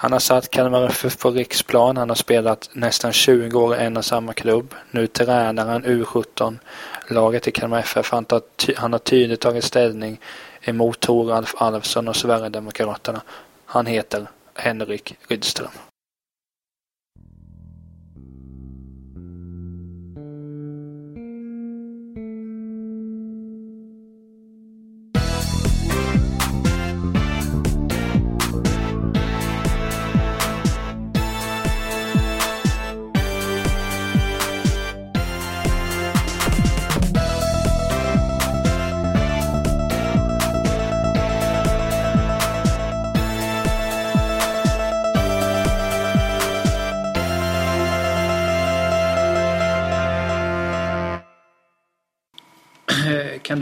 Han 0.00 0.12
har 0.12 0.18
satt 0.18 0.50
Kalmar 0.50 0.86
FF 0.86 1.18
på 1.18 1.30
riksplan. 1.30 1.96
Han 1.96 2.08
har 2.08 2.16
spelat 2.16 2.70
nästan 2.72 3.12
20 3.12 3.58
år 3.58 3.76
i 3.76 3.78
en 3.78 3.96
och 3.96 4.04
samma 4.04 4.32
klubb. 4.32 4.74
Nu 4.90 5.06
tränar 5.06 5.66
han 5.66 5.84
U17-laget 5.84 7.48
i 7.48 7.50
Kalmar 7.50 7.78
FF. 7.78 8.10
Han, 8.10 8.24
tar, 8.24 8.42
han 8.76 8.92
har 8.92 8.98
tydligt 8.98 9.40
tagit 9.40 9.64
ställning 9.64 10.20
emot 10.62 11.00
Toralf 11.00 11.54
Alfsson 11.58 12.08
och 12.08 12.16
Sverigedemokraterna. 12.16 13.20
Han 13.66 13.86
heter 13.86 14.26
Henrik 14.54 15.14
Rydström. 15.28 15.87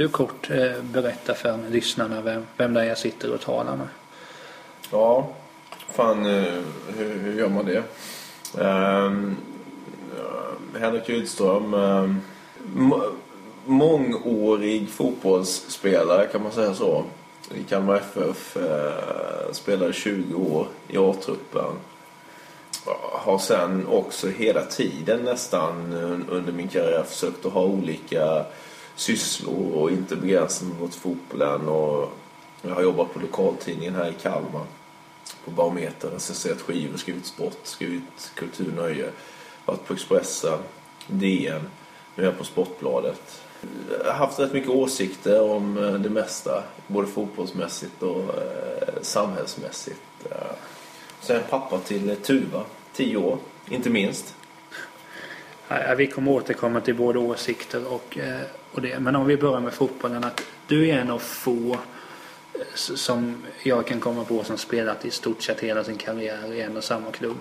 Du 0.07 0.13
kort 0.13 0.51
eh, 0.51 0.83
berätta 0.83 1.35
för 1.35 1.59
lyssnarna 1.71 2.21
vem, 2.21 2.47
vem 2.57 2.75
det 2.75 2.81
är 2.81 2.85
jag 2.85 2.99
sitter 2.99 3.35
och 3.35 3.41
talar 3.41 3.77
med? 3.77 3.89
Ja, 4.91 5.29
fan 5.89 6.27
eh, 6.27 6.55
hur, 6.97 7.19
hur 7.19 7.39
gör 7.39 7.49
man 7.49 7.67
det? 7.67 7.83
Um, 8.63 9.37
Henrik 10.81 11.09
Rydström. 11.09 11.75
Um, 11.75 12.21
mångårig 13.65 14.89
fotbollsspelare 14.89 16.27
kan 16.27 16.43
man 16.43 16.53
säga 16.53 16.75
så. 16.75 17.05
I 17.55 17.63
Kalmar 17.63 17.97
FF. 17.97 18.57
Uh, 18.57 18.63
eh, 18.63 19.53
spelade 19.53 19.93
20 19.93 20.35
år 20.35 20.67
i 20.89 20.97
A-truppen. 20.99 21.73
Har 23.13 23.39
sen 23.39 23.87
också 23.87 24.29
hela 24.29 24.63
tiden 24.63 25.21
nästan 25.25 25.93
under 26.29 26.53
min 26.53 26.69
karriär 26.69 27.03
försökt 27.03 27.47
att 27.47 27.53
ha 27.53 27.63
olika 27.63 28.45
sysslor 28.97 29.73
och 29.73 29.91
inte 29.91 30.17
begränsad 30.17 30.69
mot 30.81 30.95
fotbollen. 30.95 31.69
Och 31.69 32.13
jag 32.63 32.75
har 32.75 32.83
jobbat 32.83 33.15
på 33.15 33.21
lokaltidningen 33.21 33.95
här 33.95 34.09
i 34.09 34.13
Kalmar. 34.23 34.67
På 35.45 35.51
Barometern, 35.51 36.11
recenserat 36.11 36.61
skivor, 36.61 36.97
skrivit 36.97 37.27
sport, 37.27 37.59
skrivit 37.63 38.33
kulturnöje. 38.35 39.11
Varit 39.65 39.87
på 39.87 39.95
Expressen, 39.95 40.59
DN, 41.07 41.63
nu 42.15 42.23
är 42.23 42.27
jag 42.27 42.39
på 42.39 42.45
Sportbladet. 42.45 43.43
Jag 44.05 44.13
har 44.13 44.19
haft 44.19 44.39
rätt 44.39 44.53
mycket 44.53 44.71
åsikter 44.71 45.51
om 45.51 45.79
eh, 45.79 45.95
det 45.95 46.11
mesta. 46.11 46.63
Både 46.87 47.07
fotbollsmässigt 47.07 48.03
och 48.03 48.23
eh, 48.23 49.03
samhällsmässigt. 49.03 50.01
Eh, 50.31 50.37
Sen 51.21 51.43
pappa 51.51 51.79
till 51.79 52.17
Tuva, 52.17 52.65
tio 52.93 53.17
år, 53.17 53.39
inte 53.69 53.91
minst. 53.91 54.35
Vi 55.97 56.07
kommer 56.07 56.33
återkomma 56.33 56.81
till 56.81 56.95
både 56.95 57.19
åsikter 57.19 57.87
och, 57.93 58.19
och 58.77 58.83
det. 58.83 59.01
Men 59.01 59.17
om 59.17 59.27
vi 59.27 59.37
börjar 59.37 59.61
med 59.61 59.73
fotbollen. 59.73 60.25
Att 60.25 60.43
du 60.67 60.89
är 60.89 60.99
en 60.99 61.11
av 61.11 61.19
få 61.19 61.73
eh, 62.55 62.61
som 62.75 63.37
jag 63.63 63.87
kan 63.87 64.01
komma 64.01 64.25
på 64.25 64.45
som 64.45 64.59
spelat 64.59 65.05
i 65.05 65.11
stort 65.11 65.43
sett 65.43 65.61
hela 65.61 65.85
sin 65.85 65.97
karriär 65.97 66.53
i 66.53 66.61
en 66.61 66.77
och 66.77 66.85
samma 66.85 67.11
klubb. 67.11 67.37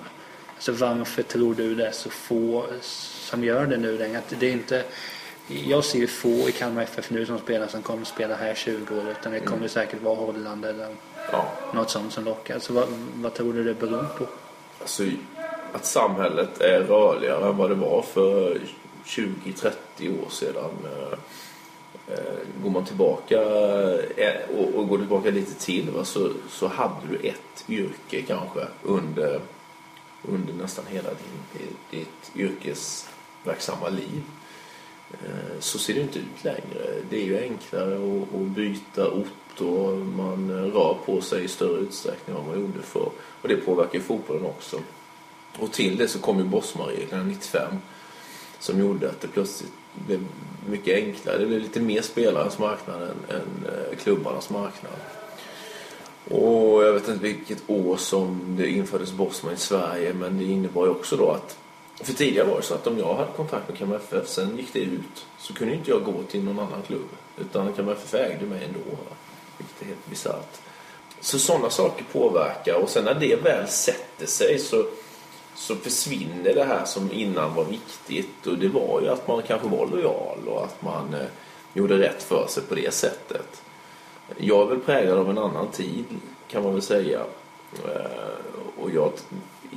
Alltså 0.56 0.72
varför 0.72 1.23
tror 1.23 1.56
du 1.56 1.75
det 1.75 1.88
är 1.88 1.91
så 1.91 2.09
få 2.09 2.66
som 2.81 3.44
gör 3.44 3.66
det 3.66 3.78
nu 3.78 3.97
längre? 3.97 4.17
Att 4.17 4.33
det 4.39 4.47
är 4.47 4.52
inte, 4.52 4.83
jag 5.47 5.83
ser 5.83 6.00
ju 6.00 6.08
få 6.08 6.50
i 6.50 6.51
Kalmar 6.51 6.81
FF 6.81 7.09
nu 7.09 7.25
som 7.25 7.40
spelar 7.40 7.68
som 7.68 7.81
kommer 7.81 8.06
spela 8.06 8.35
här 8.35 8.56
20 8.56 8.95
år. 8.95 9.03
Utan 9.12 9.31
det 9.31 9.40
kommer 9.40 9.57
mm. 9.57 9.69
säkert 9.69 10.01
vara 10.01 10.16
Holland 10.16 10.66
eller 10.66 10.88
ja. 11.31 11.51
något 11.74 11.90
sånt 11.90 12.13
som 12.13 12.25
lockar. 12.25 12.53
Alltså 12.53 12.74
vad, 12.74 12.88
vad 13.16 13.34
tror 13.34 13.53
du 13.53 13.63
det 13.63 13.74
beror 13.74 14.06
på? 14.18 14.28
Alltså 14.81 15.03
att 15.74 15.85
samhället 15.85 16.62
är 16.62 16.79
rörligare 16.79 17.50
än 17.50 17.57
vad 17.57 17.69
det 17.69 17.75
var 17.75 18.01
för 18.01 18.62
20-30 19.05 20.23
år 20.23 20.29
sedan. 20.29 20.71
Eh, 22.07 22.63
går 22.63 22.69
man 22.69 22.85
tillbaka 22.85 23.41
eh, 24.17 24.49
och 24.75 24.88
går 24.88 24.97
tillbaka 24.97 25.29
lite 25.29 25.53
till 25.53 25.89
så, 26.03 26.31
så 26.49 26.67
hade 26.67 27.07
du 27.09 27.15
ett 27.27 27.65
yrke 27.69 28.21
kanske 28.21 28.67
under, 28.83 29.41
under 30.21 30.53
nästan 30.53 30.85
hela 30.89 31.09
din, 31.09 31.67
ditt 31.89 32.31
yrkesverksamma 32.35 33.89
liv. 33.89 34.23
Eh, 35.11 35.59
så 35.59 35.79
ser 35.79 35.94
det 35.94 36.01
inte 36.01 36.19
ut 36.19 36.44
längre. 36.44 37.01
Det 37.09 37.21
är 37.21 37.25
ju 37.25 37.39
enklare 37.44 37.95
att, 37.95 38.41
att 38.41 38.47
byta 38.47 39.11
ort 39.11 39.61
och 39.61 39.97
man 39.97 40.51
rör 40.51 40.97
på 41.05 41.21
sig 41.21 41.44
i 41.44 41.47
större 41.47 41.79
utsträckning 41.79 42.35
än 42.35 42.45
vad 42.45 42.55
man 42.55 42.61
gjorde 42.61 42.81
förr. 42.81 43.09
Och 43.41 43.47
det 43.47 43.55
påverkar 43.55 43.99
fotbollen 43.99 44.45
också. 44.45 44.79
Och 45.59 45.71
till 45.71 45.97
det 45.97 46.07
så 46.07 46.19
kom 46.19 46.38
ju 46.38 46.44
Bosmarreglerna 46.44 47.23
95 47.23 47.73
som 48.59 48.79
gjorde 48.79 49.09
att 49.09 49.21
det 49.21 49.27
plötsligt 49.27 49.73
blev 49.93 50.19
mycket 50.69 50.95
enklare. 50.95 51.38
Det 51.38 51.45
blev 51.45 51.61
lite 51.61 51.79
mer 51.79 52.01
spelarens 52.01 52.59
marknad 52.59 53.01
än, 53.01 53.35
än 53.35 53.66
eh, 53.66 53.97
klubbarnas 53.97 54.49
marknad. 54.49 54.93
Och 56.29 56.83
jag 56.83 56.94
vet 56.94 57.07
inte 57.07 57.23
vilket 57.23 57.69
år 57.69 57.97
som 57.97 58.55
det 58.57 58.69
infördes 58.69 59.11
Bosman 59.11 59.53
i 59.53 59.57
Sverige 59.57 60.13
men 60.13 60.38
det 60.38 60.44
innebar 60.44 60.85
ju 60.85 60.91
också 60.91 61.17
då 61.17 61.31
att 61.31 61.57
för 62.03 62.13
tidigare 62.13 62.47
var 62.47 62.57
det 62.57 62.63
så 62.63 62.73
att 62.73 62.88
om 62.88 62.97
jag 62.97 63.15
hade 63.15 63.31
kontakt 63.35 63.69
med 63.69 63.77
Kalmar 63.77 63.95
FF 63.95 64.27
sen 64.27 64.57
gick 64.57 64.73
det 64.73 64.79
ut 64.79 65.25
så 65.39 65.53
kunde 65.53 65.73
inte 65.75 65.91
jag 65.91 66.03
gå 66.03 66.23
till 66.23 66.44
någon 66.44 66.59
annan 66.59 66.81
klubb 66.88 67.09
utan 67.38 67.73
Kalmar 67.73 67.94
FF 67.94 68.13
ägde 68.13 68.45
mig 68.45 68.63
ändå. 68.63 68.97
Vilket 69.57 69.81
är 69.81 69.85
helt 69.85 70.09
bisarrt. 70.09 70.57
Så 71.19 71.39
sådana 71.39 71.69
saker 71.69 72.05
påverkar 72.11 72.75
och 72.75 72.89
sen 72.89 73.05
när 73.05 73.13
det 73.13 73.35
väl 73.35 73.67
sätter 73.67 74.25
sig 74.25 74.59
så 74.59 74.85
så 75.55 75.75
försvinner 75.75 76.53
det 76.53 76.63
här 76.63 76.85
som 76.85 77.11
innan 77.11 77.55
var 77.55 77.66
viktigt 77.66 78.47
och 78.47 78.57
det 78.57 78.67
var 78.67 79.01
ju 79.01 79.09
att 79.09 79.27
man 79.27 79.41
kanske 79.41 79.67
var 79.67 79.88
lojal 79.88 80.47
och 80.47 80.63
att 80.63 80.81
man 80.81 81.13
eh, 81.13 81.27
gjorde 81.73 81.97
rätt 81.97 82.23
för 82.23 82.47
sig 82.47 82.63
på 82.63 82.75
det 82.75 82.93
sättet. 82.93 83.61
Jag 84.38 84.61
är 84.61 84.65
väl 84.65 84.79
präglad 84.79 85.17
av 85.17 85.29
en 85.29 85.38
annan 85.38 85.67
tid 85.67 86.05
kan 86.47 86.63
man 86.63 86.73
väl 86.73 86.81
säga. 86.81 87.19
Eh, 87.85 88.81
och 88.81 88.91
jag 88.91 89.11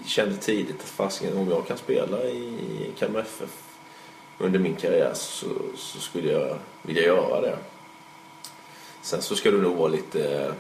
kände 0.07 0.37
tidigt 0.37 0.81
att 0.81 0.89
fasken, 0.89 1.39
om 1.39 1.51
jag 1.51 1.67
kan 1.67 1.79
spela 1.79 2.25
i 2.25 2.93
Kalmar 2.99 3.21
FF 3.21 3.63
under 4.39 4.59
min 4.59 4.77
karriär 4.77 5.13
så, 5.15 5.47
så, 5.77 6.01
skulle 6.01 6.33
jag 6.33 6.59
vilja 6.83 7.03
göra 7.03 7.41
det. 7.41 7.59
Sen 9.03 9.23
så 9.23 9.37
ska 9.37 9.51
du 9.51 9.63
nog 9.63 9.77
vara 9.77 9.89
lite... 9.89 10.45
Eh, 10.45 10.53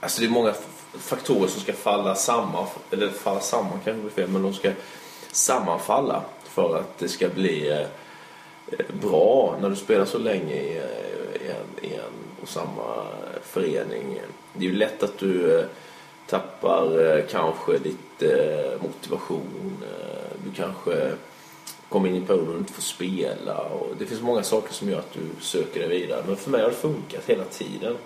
alltså 0.00 0.20
det 0.20 0.26
är 0.26 0.30
många 0.30 0.52
faktorer 0.98 1.48
som 1.48 1.60
ska 1.60 1.72
falla 1.72 2.14
samman, 2.14 2.66
eller 2.90 3.08
falla 3.08 3.40
samman 3.40 3.80
kanske 3.84 4.02
blir 4.02 4.10
fel, 4.10 4.28
men 4.28 4.42
de 4.42 4.54
ska 4.54 4.70
sammanfalla 5.32 6.22
för 6.44 6.76
att 6.76 6.98
det 6.98 7.08
ska 7.08 7.28
bli 7.28 7.70
eh, 7.70 8.86
bra 9.02 9.56
när 9.60 9.70
du 9.70 9.76
spelar 9.76 10.04
så 10.04 10.18
länge 10.18 10.54
eh, 10.54 11.42
i, 11.42 11.48
en, 11.48 11.90
i 11.90 11.94
en 11.94 12.42
och 12.42 12.48
samma 12.48 13.06
förening. 13.42 14.20
Det 14.52 14.66
är 14.66 14.70
ju 14.70 14.76
lätt 14.76 15.02
att 15.02 15.18
du 15.18 15.58
eh, 15.58 15.64
tappar 16.26 17.22
kanske 17.30 17.72
lite 17.72 18.78
motivation. 18.82 19.76
Du 20.44 20.50
kanske 20.56 21.12
kommer 21.88 22.08
in 22.08 22.14
i 22.14 22.18
en 22.18 22.26
period 22.26 22.46
då 22.46 22.52
du 22.52 22.58
inte 22.58 22.72
får 22.72 22.82
spela. 22.82 23.58
Och 23.58 23.88
det 23.98 24.06
finns 24.06 24.22
många 24.22 24.42
saker 24.42 24.72
som 24.72 24.90
gör 24.90 24.98
att 24.98 25.12
du 25.12 25.44
söker 25.44 25.80
dig 25.80 25.88
vidare. 25.88 26.22
Men 26.26 26.36
för 26.36 26.50
mig 26.50 26.62
har 26.62 26.68
det 26.68 26.74
funkat 26.74 27.22
hela 27.26 27.44
tiden. 27.44 27.96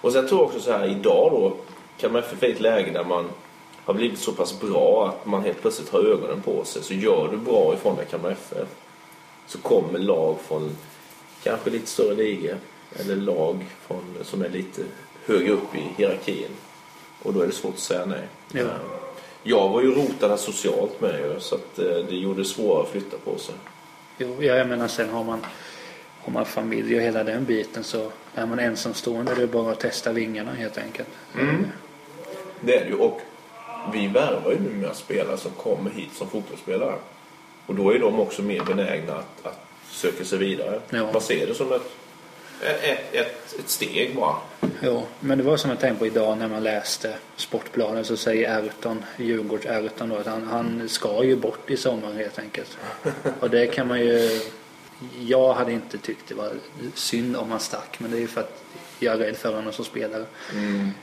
Och 0.00 0.12
sen 0.12 0.28
tror 0.28 0.40
jag 0.40 0.46
också 0.46 0.60
så 0.60 0.72
här 0.72 0.86
idag 0.86 1.30
då 1.32 1.56
Kalmar 1.98 2.18
FF 2.18 2.42
är 2.42 2.46
i 2.46 2.52
ett 2.52 2.60
läge 2.60 2.90
där 2.90 3.04
man 3.04 3.30
har 3.84 3.94
blivit 3.94 4.18
så 4.18 4.32
pass 4.32 4.60
bra 4.60 5.08
att 5.08 5.26
man 5.26 5.42
helt 5.42 5.60
plötsligt 5.60 5.88
har 5.88 6.00
ögonen 6.00 6.42
på 6.42 6.64
sig. 6.64 6.82
Så 6.82 6.94
gör 6.94 7.28
du 7.30 7.36
bra 7.36 7.74
ifrån 7.74 7.96
dig 7.96 8.06
Kalmar 8.10 8.30
FF 8.30 8.68
så 9.46 9.58
kommer 9.58 9.98
lag 9.98 10.36
från 10.40 10.76
kanske 11.42 11.70
lite 11.70 11.86
större 11.86 12.14
ligor 12.14 12.56
eller 12.96 13.16
lag 13.16 13.66
från, 13.86 14.04
som 14.22 14.42
är 14.42 14.48
lite 14.48 14.82
högre 15.26 15.52
upp 15.52 15.74
i 15.74 15.88
hierarkin. 15.96 16.50
Och 17.22 17.32
då 17.32 17.40
är 17.40 17.46
det 17.46 17.52
svårt 17.52 17.74
att 17.74 17.80
säga 17.80 18.04
nej. 18.06 18.28
Ja. 18.52 18.66
Jag 19.42 19.68
var 19.68 19.82
ju 19.82 19.94
rotad 19.94 20.40
socialt 20.40 21.00
med 21.00 21.20
ju, 21.20 21.40
så 21.40 21.54
att 21.54 21.78
eh, 21.78 21.84
det 22.08 22.16
gjorde 22.16 22.40
det 22.40 22.44
svårare 22.44 22.82
att 22.82 22.88
flytta 22.88 23.16
på 23.24 23.38
sig. 23.38 23.54
Jo, 24.18 24.42
jag 24.42 24.68
menar 24.68 24.88
sen 24.88 25.10
har 25.10 25.24
man, 25.24 25.46
har 26.24 26.32
man 26.32 26.46
familj 26.46 26.96
och 26.96 27.02
hela 27.02 27.24
den 27.24 27.44
biten 27.44 27.84
så 27.84 28.10
är 28.34 28.46
man 28.46 28.58
ensamstående 28.58 29.34
det 29.34 29.42
är 29.42 29.46
bara 29.46 29.72
att 29.72 29.80
testa 29.80 30.12
vingarna 30.12 30.52
helt 30.52 30.78
enkelt. 30.78 31.08
Mm. 31.38 31.66
Det 32.60 32.76
är 32.76 32.84
det 32.84 32.90
ju. 32.90 32.94
Och 32.94 33.20
vi 33.92 34.06
värvar 34.08 34.50
ju 34.50 34.58
numera 34.58 34.94
spelare 34.94 35.36
som 35.36 35.50
kommer 35.50 35.90
hit 35.90 36.12
som 36.12 36.28
fotbollsspelare. 36.28 36.94
Och 37.66 37.74
då 37.74 37.90
är 37.90 37.98
de 37.98 38.20
också 38.20 38.42
mer 38.42 38.64
benägna 38.64 39.12
att, 39.12 39.46
att 39.46 39.66
söka 39.90 40.24
sig 40.24 40.38
vidare. 40.38 40.80
Ja. 40.90 41.12
Man 41.12 41.20
ser 41.20 41.46
det 41.46 41.54
som 41.54 41.72
ett, 41.72 41.90
ett, 42.62 43.14
ett, 43.14 43.54
ett 43.58 43.68
steg 43.68 44.16
bara. 44.16 44.36
Jo, 44.82 45.02
men 45.20 45.38
det 45.38 45.44
var 45.44 45.56
som 45.56 45.70
jag 45.70 45.80
tänkte 45.80 45.98
på 45.98 46.06
idag 46.06 46.38
när 46.38 46.48
man 46.48 46.62
läste 46.62 47.14
Sportbladet 47.36 48.06
så 48.06 48.16
säger 48.16 48.58
Erton, 48.58 49.04
Djurgårds 49.16 49.66
Erton 49.66 50.08
då 50.08 50.16
att 50.16 50.26
han, 50.26 50.46
han 50.46 50.88
ska 50.88 51.24
ju 51.24 51.36
bort 51.36 51.70
i 51.70 51.76
sommar 51.76 52.12
helt 52.12 52.38
enkelt. 52.38 52.78
Och 53.40 53.50
det 53.50 53.66
kan 53.66 53.88
man 53.88 54.00
ju... 54.00 54.40
Jag 55.20 55.54
hade 55.54 55.72
inte 55.72 55.98
tyckt 55.98 56.28
det 56.28 56.34
var 56.34 56.52
synd 56.94 57.36
om 57.36 57.50
han 57.50 57.60
stack 57.60 58.00
men 58.00 58.10
det 58.10 58.16
är 58.16 58.20
ju 58.20 58.26
för 58.26 58.40
att 58.40 58.62
jag 58.98 59.14
är 59.14 59.18
rädd 59.18 59.36
för 59.36 59.54
honom 59.54 59.72
som 59.72 59.84
spelare. 59.84 60.24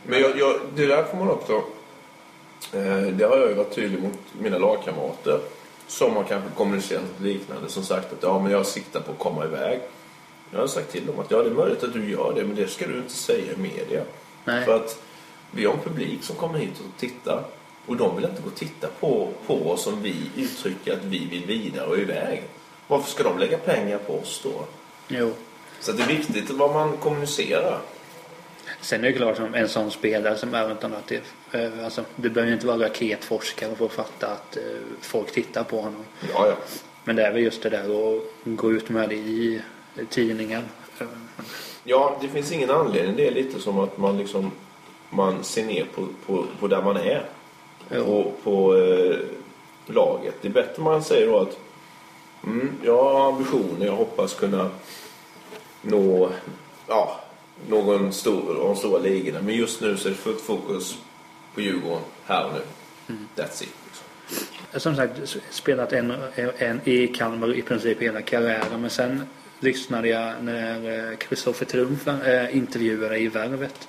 Men 0.03 0.21
jag, 0.21 0.39
jag, 0.39 0.59
det 0.75 0.85
där 0.85 1.03
får 1.03 1.17
man 1.17 1.29
också... 1.29 1.63
Eh, 2.73 3.01
det 3.01 3.25
har 3.25 3.37
jag 3.37 3.49
ju 3.49 3.53
varit 3.53 3.75
tydlig 3.75 4.01
mot 4.01 4.19
mina 4.41 4.57
lagkamrater. 4.57 5.39
Som 5.87 6.15
har 6.15 6.23
kanske 6.23 6.49
kommunicerat 6.55 7.03
liknande. 7.21 7.69
Som 7.69 7.83
sagt 7.83 8.13
att 8.13 8.23
ja, 8.23 8.39
men 8.39 8.51
jag 8.51 8.65
siktar 8.65 8.99
på 8.99 9.11
att 9.11 9.19
komma 9.19 9.45
iväg. 9.45 9.79
Jag 10.51 10.59
har 10.59 10.67
sagt 10.67 10.91
till 10.91 11.05
dem 11.05 11.19
att 11.19 11.31
ja, 11.31 11.43
det 11.43 11.49
är 11.49 11.53
möjligt 11.53 11.83
att 11.83 11.93
du 11.93 12.09
gör 12.09 12.33
det. 12.35 12.43
Men 12.43 12.55
det 12.55 12.67
ska 12.67 12.87
du 12.87 12.97
inte 12.97 13.13
säga 13.13 13.53
i 13.53 13.57
media. 13.57 14.03
Nej. 14.45 14.65
För 14.65 14.75
att 14.75 15.01
vi 15.51 15.65
har 15.65 15.73
en 15.73 15.79
publik 15.79 16.23
som 16.23 16.35
kommer 16.35 16.59
hit 16.59 16.79
och 16.79 16.99
tittar. 16.99 17.43
Och 17.85 17.97
de 17.97 18.15
vill 18.15 18.25
inte 18.25 18.41
gå 18.41 18.47
och 18.47 18.55
titta 18.55 18.87
på, 18.99 19.33
på 19.47 19.71
oss 19.71 19.87
om 19.87 20.01
vi 20.01 20.15
uttrycker 20.35 20.93
att 20.93 21.03
vi 21.03 21.25
vill 21.25 21.45
vidare 21.45 21.87
och 21.87 21.97
iväg. 21.97 22.43
Varför 22.89 23.09
ska 23.11 23.23
de 23.23 23.39
lägga 23.39 23.57
pengar 23.57 23.97
på 23.97 24.13
oss 24.13 24.41
då? 24.43 24.65
Jo. 25.07 25.31
Så 25.79 25.91
det 25.91 26.03
är 26.03 26.07
viktigt 26.07 26.49
vad 26.49 26.73
man 26.73 26.97
kommunicerar. 26.97 27.79
Sen 28.81 29.03
är 29.03 29.07
det 29.07 29.13
klart 29.13 29.37
som 29.37 29.53
en 29.53 29.69
sån 29.69 29.91
spelare 29.91 30.37
som 30.37 30.53
Erton 30.53 30.93
att 30.93 31.07
det, 31.07 31.23
eh, 31.51 31.85
alltså, 31.85 32.05
du 32.15 32.29
behöver 32.29 32.53
inte 32.53 32.67
vara 32.67 32.85
raketforskare 32.85 33.75
för 33.75 33.85
att 33.85 33.91
fatta 33.91 34.27
att 34.27 34.57
eh, 34.57 34.63
folk 35.01 35.31
tittar 35.31 35.63
på 35.63 35.81
honom. 35.81 36.05
Ja, 36.33 36.47
ja. 36.47 36.55
Men 37.03 37.15
det 37.15 37.25
är 37.25 37.31
väl 37.31 37.43
just 37.43 37.63
det 37.63 37.69
där 37.69 37.83
att 37.83 38.21
gå 38.43 38.71
ut 38.71 38.89
med 38.89 39.09
det 39.09 39.15
i 39.15 39.61
tidningen. 40.09 40.63
Eh, 40.99 41.07
Ja, 41.83 42.17
det 42.21 42.27
finns 42.27 42.51
ingen 42.51 42.69
anledning. 42.69 43.15
Det 43.15 43.27
är 43.27 43.31
lite 43.31 43.59
som 43.59 43.79
att 43.79 43.97
man 43.97 44.17
liksom 44.17 44.51
man 45.09 45.43
ser 45.43 45.65
ner 45.65 45.85
på, 45.95 46.07
på, 46.25 46.45
på 46.59 46.67
där 46.67 46.81
man 46.81 46.97
är. 46.97 47.25
Jo. 47.91 48.05
På, 48.05 48.31
på 48.43 48.77
eh, 48.77 49.15
laget. 49.85 50.35
Det 50.41 50.47
är 50.47 50.51
bättre 50.51 50.83
man 50.83 51.03
säger 51.03 51.27
då 51.27 51.39
att 51.39 51.59
mm, 52.43 52.73
jag 52.83 53.03
har 53.03 53.29
ambitioner, 53.29 53.85
jag 53.85 53.95
hoppas 53.95 54.33
kunna 54.33 54.69
nå 55.81 56.29
ja, 56.87 57.19
någon 57.67 58.13
stor, 58.13 58.49
av 58.49 58.67
de 58.67 58.75
stora 58.75 58.99
ligorna. 58.99 59.39
Men 59.41 59.55
just 59.55 59.81
nu 59.81 59.97
så 59.97 60.07
är 60.07 60.11
det 60.11 60.17
fullt 60.17 60.41
fokus 60.41 60.97
på 61.53 61.61
Djurgården 61.61 62.03
här 62.25 62.45
och 62.45 62.51
nu. 62.53 63.15
That's 63.35 63.63
it. 63.63 63.73
Liksom. 63.85 64.79
Som 64.79 64.95
sagt, 64.95 65.37
spelat 65.49 65.93
en, 65.93 66.13
en 66.57 66.81
i 66.83 67.07
Kalmar 67.07 67.55
i 67.55 67.61
princip 67.61 68.01
hela 68.01 68.21
karriären. 68.21 68.81
Men 68.81 68.89
sen 68.89 69.23
lyssnade 69.59 70.07
jag 70.07 70.43
när 70.43 71.15
Kristoffer 71.15 71.65
Triumf 71.65 72.07
äh, 72.07 72.57
intervjuade 72.57 73.17
i 73.17 73.27
Värvet. 73.27 73.87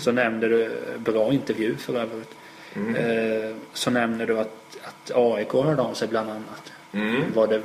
Så 0.00 0.12
nämnde 0.12 0.48
du, 0.48 0.70
bra 0.98 1.32
intervju 1.32 1.76
för 1.76 1.94
övrigt. 1.94 2.34
Eh, 2.76 3.56
så 3.72 3.90
nämnde 3.90 4.26
du 4.26 4.38
att, 4.38 4.76
att 4.82 5.10
AIK 5.14 5.52
hörde 5.52 5.82
av 5.82 5.94
sig 5.94 6.08
bland 6.08 6.30
annat. 6.30 6.72
Mm. 6.94 7.32
Var, 7.34 7.46
det, 7.46 7.62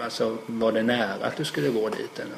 alltså, 0.00 0.36
var 0.46 0.72
det 0.72 0.82
nära 0.82 1.26
att 1.26 1.36
du 1.36 1.44
skulle 1.44 1.68
gå 1.68 1.88
dit 1.88 2.18
eller? 2.18 2.36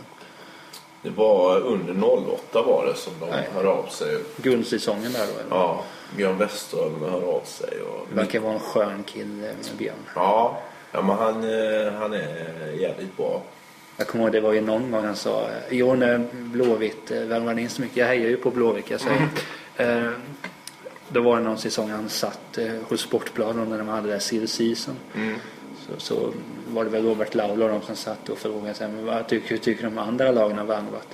Det 1.02 1.10
var 1.10 1.60
under 1.60 2.04
08 2.04 2.62
var 2.62 2.86
det 2.86 2.94
som 2.94 3.12
de 3.20 3.30
Nej. 3.30 3.48
hörde 3.54 3.68
av 3.68 3.86
sig. 3.86 4.18
Guldsäsongen 4.36 5.12
där 5.12 5.26
då 5.26 5.40
eller? 5.40 5.56
Ja, 5.56 5.84
Björn 6.16 6.38
Westerholm 6.38 7.00
hörde 7.00 7.26
av 7.26 7.42
sig. 7.44 7.80
Och 7.80 8.18
Verkar 8.18 8.40
vara 8.40 8.52
en 8.52 8.60
skön 8.60 9.02
kille 9.02 9.54
Björn. 9.78 9.94
Ja, 10.14 10.58
ja 10.92 11.02
men 11.02 11.16
han, 11.16 11.34
eh, 11.44 11.92
han 11.92 12.12
är 12.12 12.72
jävligt 12.80 13.16
bra. 13.16 13.42
Jag 13.96 14.06
kommer 14.06 14.24
ihåg 14.24 14.32
det 14.32 14.40
var 14.40 14.52
ju 14.52 14.60
någon 14.60 14.90
gång 14.90 15.04
han 15.04 15.16
sa 15.16 15.48
år 15.72 15.96
när 15.96 16.26
Blåvitt 16.32 17.10
eh, 17.10 17.20
värvade 17.20 17.60
in 17.60 17.70
så 17.70 17.82
mycket. 17.82 17.96
Jag 17.96 18.06
hejar 18.06 18.28
ju 18.28 18.36
på 18.36 18.50
Blåvitt 18.50 18.90
jag 18.90 19.00
säger. 19.00 19.28
Eh, 19.78 20.10
då 21.08 21.20
var 21.20 21.36
det 21.36 21.42
någon 21.42 21.58
säsong 21.58 21.90
han 21.90 22.08
satt 22.08 22.58
eh, 22.58 22.72
hos 22.88 23.00
Sportbladet 23.00 23.68
när 23.68 23.78
de 23.78 23.88
hade 23.88 24.06
det 24.06 24.12
där 24.12 24.18
Silly 24.18 24.46
Season. 24.46 24.96
Så, 25.86 26.00
så 26.00 26.32
var 26.68 26.84
det 26.84 26.90
väl 26.90 27.04
Robert 27.04 27.34
Laul 27.34 27.62
och 27.62 27.68
de 27.68 27.82
som 27.82 27.96
satt 27.96 28.28
och 28.28 28.38
frågade 28.38 28.74
sig, 28.74 28.88
men 28.88 29.06
vad 29.06 29.26
tycker, 29.26 29.48
hur 29.50 29.56
tycker 29.58 29.84
de 29.84 29.98
andra 29.98 30.30
lagen 30.30 30.58
har 30.58 30.64
värvat? 30.64 31.08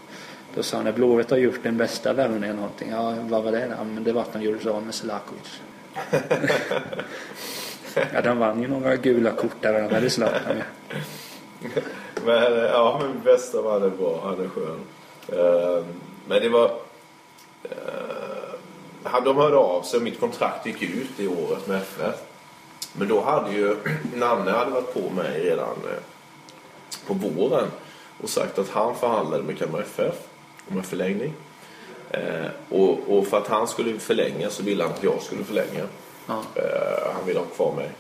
Då 0.55 0.63
sa 0.63 0.77
han 0.77 0.87
att 0.87 0.95
Blåvitt 0.95 1.31
har 1.31 1.37
gjort 1.39 1.63
den 1.63 1.77
bästa 1.77 2.13
värvningen 2.13 2.57
någonting. 2.57 2.91
Ja, 2.91 3.15
vad 3.21 3.43
var 3.45 3.53
det? 3.53 3.67
Ja, 3.79 3.85
men 3.85 4.05
det 4.05 4.13
var 4.13 4.23
att 4.23 4.33
de 4.33 4.43
gjorde 4.43 4.59
sig 4.59 4.71
av 4.71 4.83
med 4.83 4.95
Selakovic. 4.95 5.61
ja, 8.13 8.21
de 8.23 8.39
vann 8.39 8.63
ju 8.63 8.69
några 8.69 8.97
gula 8.97 9.31
kort 9.31 9.57
där 9.61 9.73
de 9.89 9.95
hade 9.95 10.11
Zlatan 10.11 10.57
med. 10.57 10.65
Men 12.25 12.53
ja, 12.65 13.01
men 13.03 13.21
bästa 13.25 13.63
man 13.63 13.83
är 13.83 13.89
bra. 13.91 14.21
Han 14.25 14.45
är 14.45 14.49
skön. 14.49 14.81
Eh, 15.29 15.85
Men 16.29 16.41
det 16.43 16.49
var... 16.49 16.71
han- 19.03 19.25
De 19.25 19.37
hörde 19.37 19.57
av 19.57 19.83
sig 19.83 19.97
och 19.97 20.03
mitt 20.03 20.21
kontrakt 20.21 20.67
gick 20.67 20.83
ut 20.83 21.21
i 21.21 21.27
året 21.29 21.67
med 21.67 21.77
FF. 21.77 22.15
Men 22.93 23.09
då 23.09 23.21
hade 23.21 23.53
ju 23.53 23.77
Nanne 24.15 24.51
hade 24.51 24.71
varit 24.71 24.95
på 24.95 25.11
mig 25.11 25.41
redan 25.41 25.69
eh, 25.69 26.03
på 27.07 27.15
våren 27.15 27.69
och 28.23 28.29
sagt 28.29 28.59
att 28.59 28.69
han 28.69 28.95
förhandlade 28.97 29.43
med 29.43 29.59
Kalmar 29.59 29.81
FF 29.81 30.15
om 30.71 30.77
en 30.77 30.83
förlängning. 30.85 31.35
Eh, 32.11 32.47
Och, 32.69 32.99
och 33.19 33.27
för 33.27 33.39
att 33.39 33.49
han 33.49 33.69
skulle 33.69 33.99
förlänga 33.99 34.51
så 34.51 34.63
ville 34.63 34.83
han 34.85 34.93
att 34.93 35.03
jag 35.03 35.23
skulle 35.23 35.45
förlänga. 35.45 35.87
Ja. 36.27 36.43
Eh, 36.55 37.13
han 37.15 37.27
ville 37.27 37.39
ha 37.39 37.47
kvar 37.47 37.73
mig. 37.73 37.91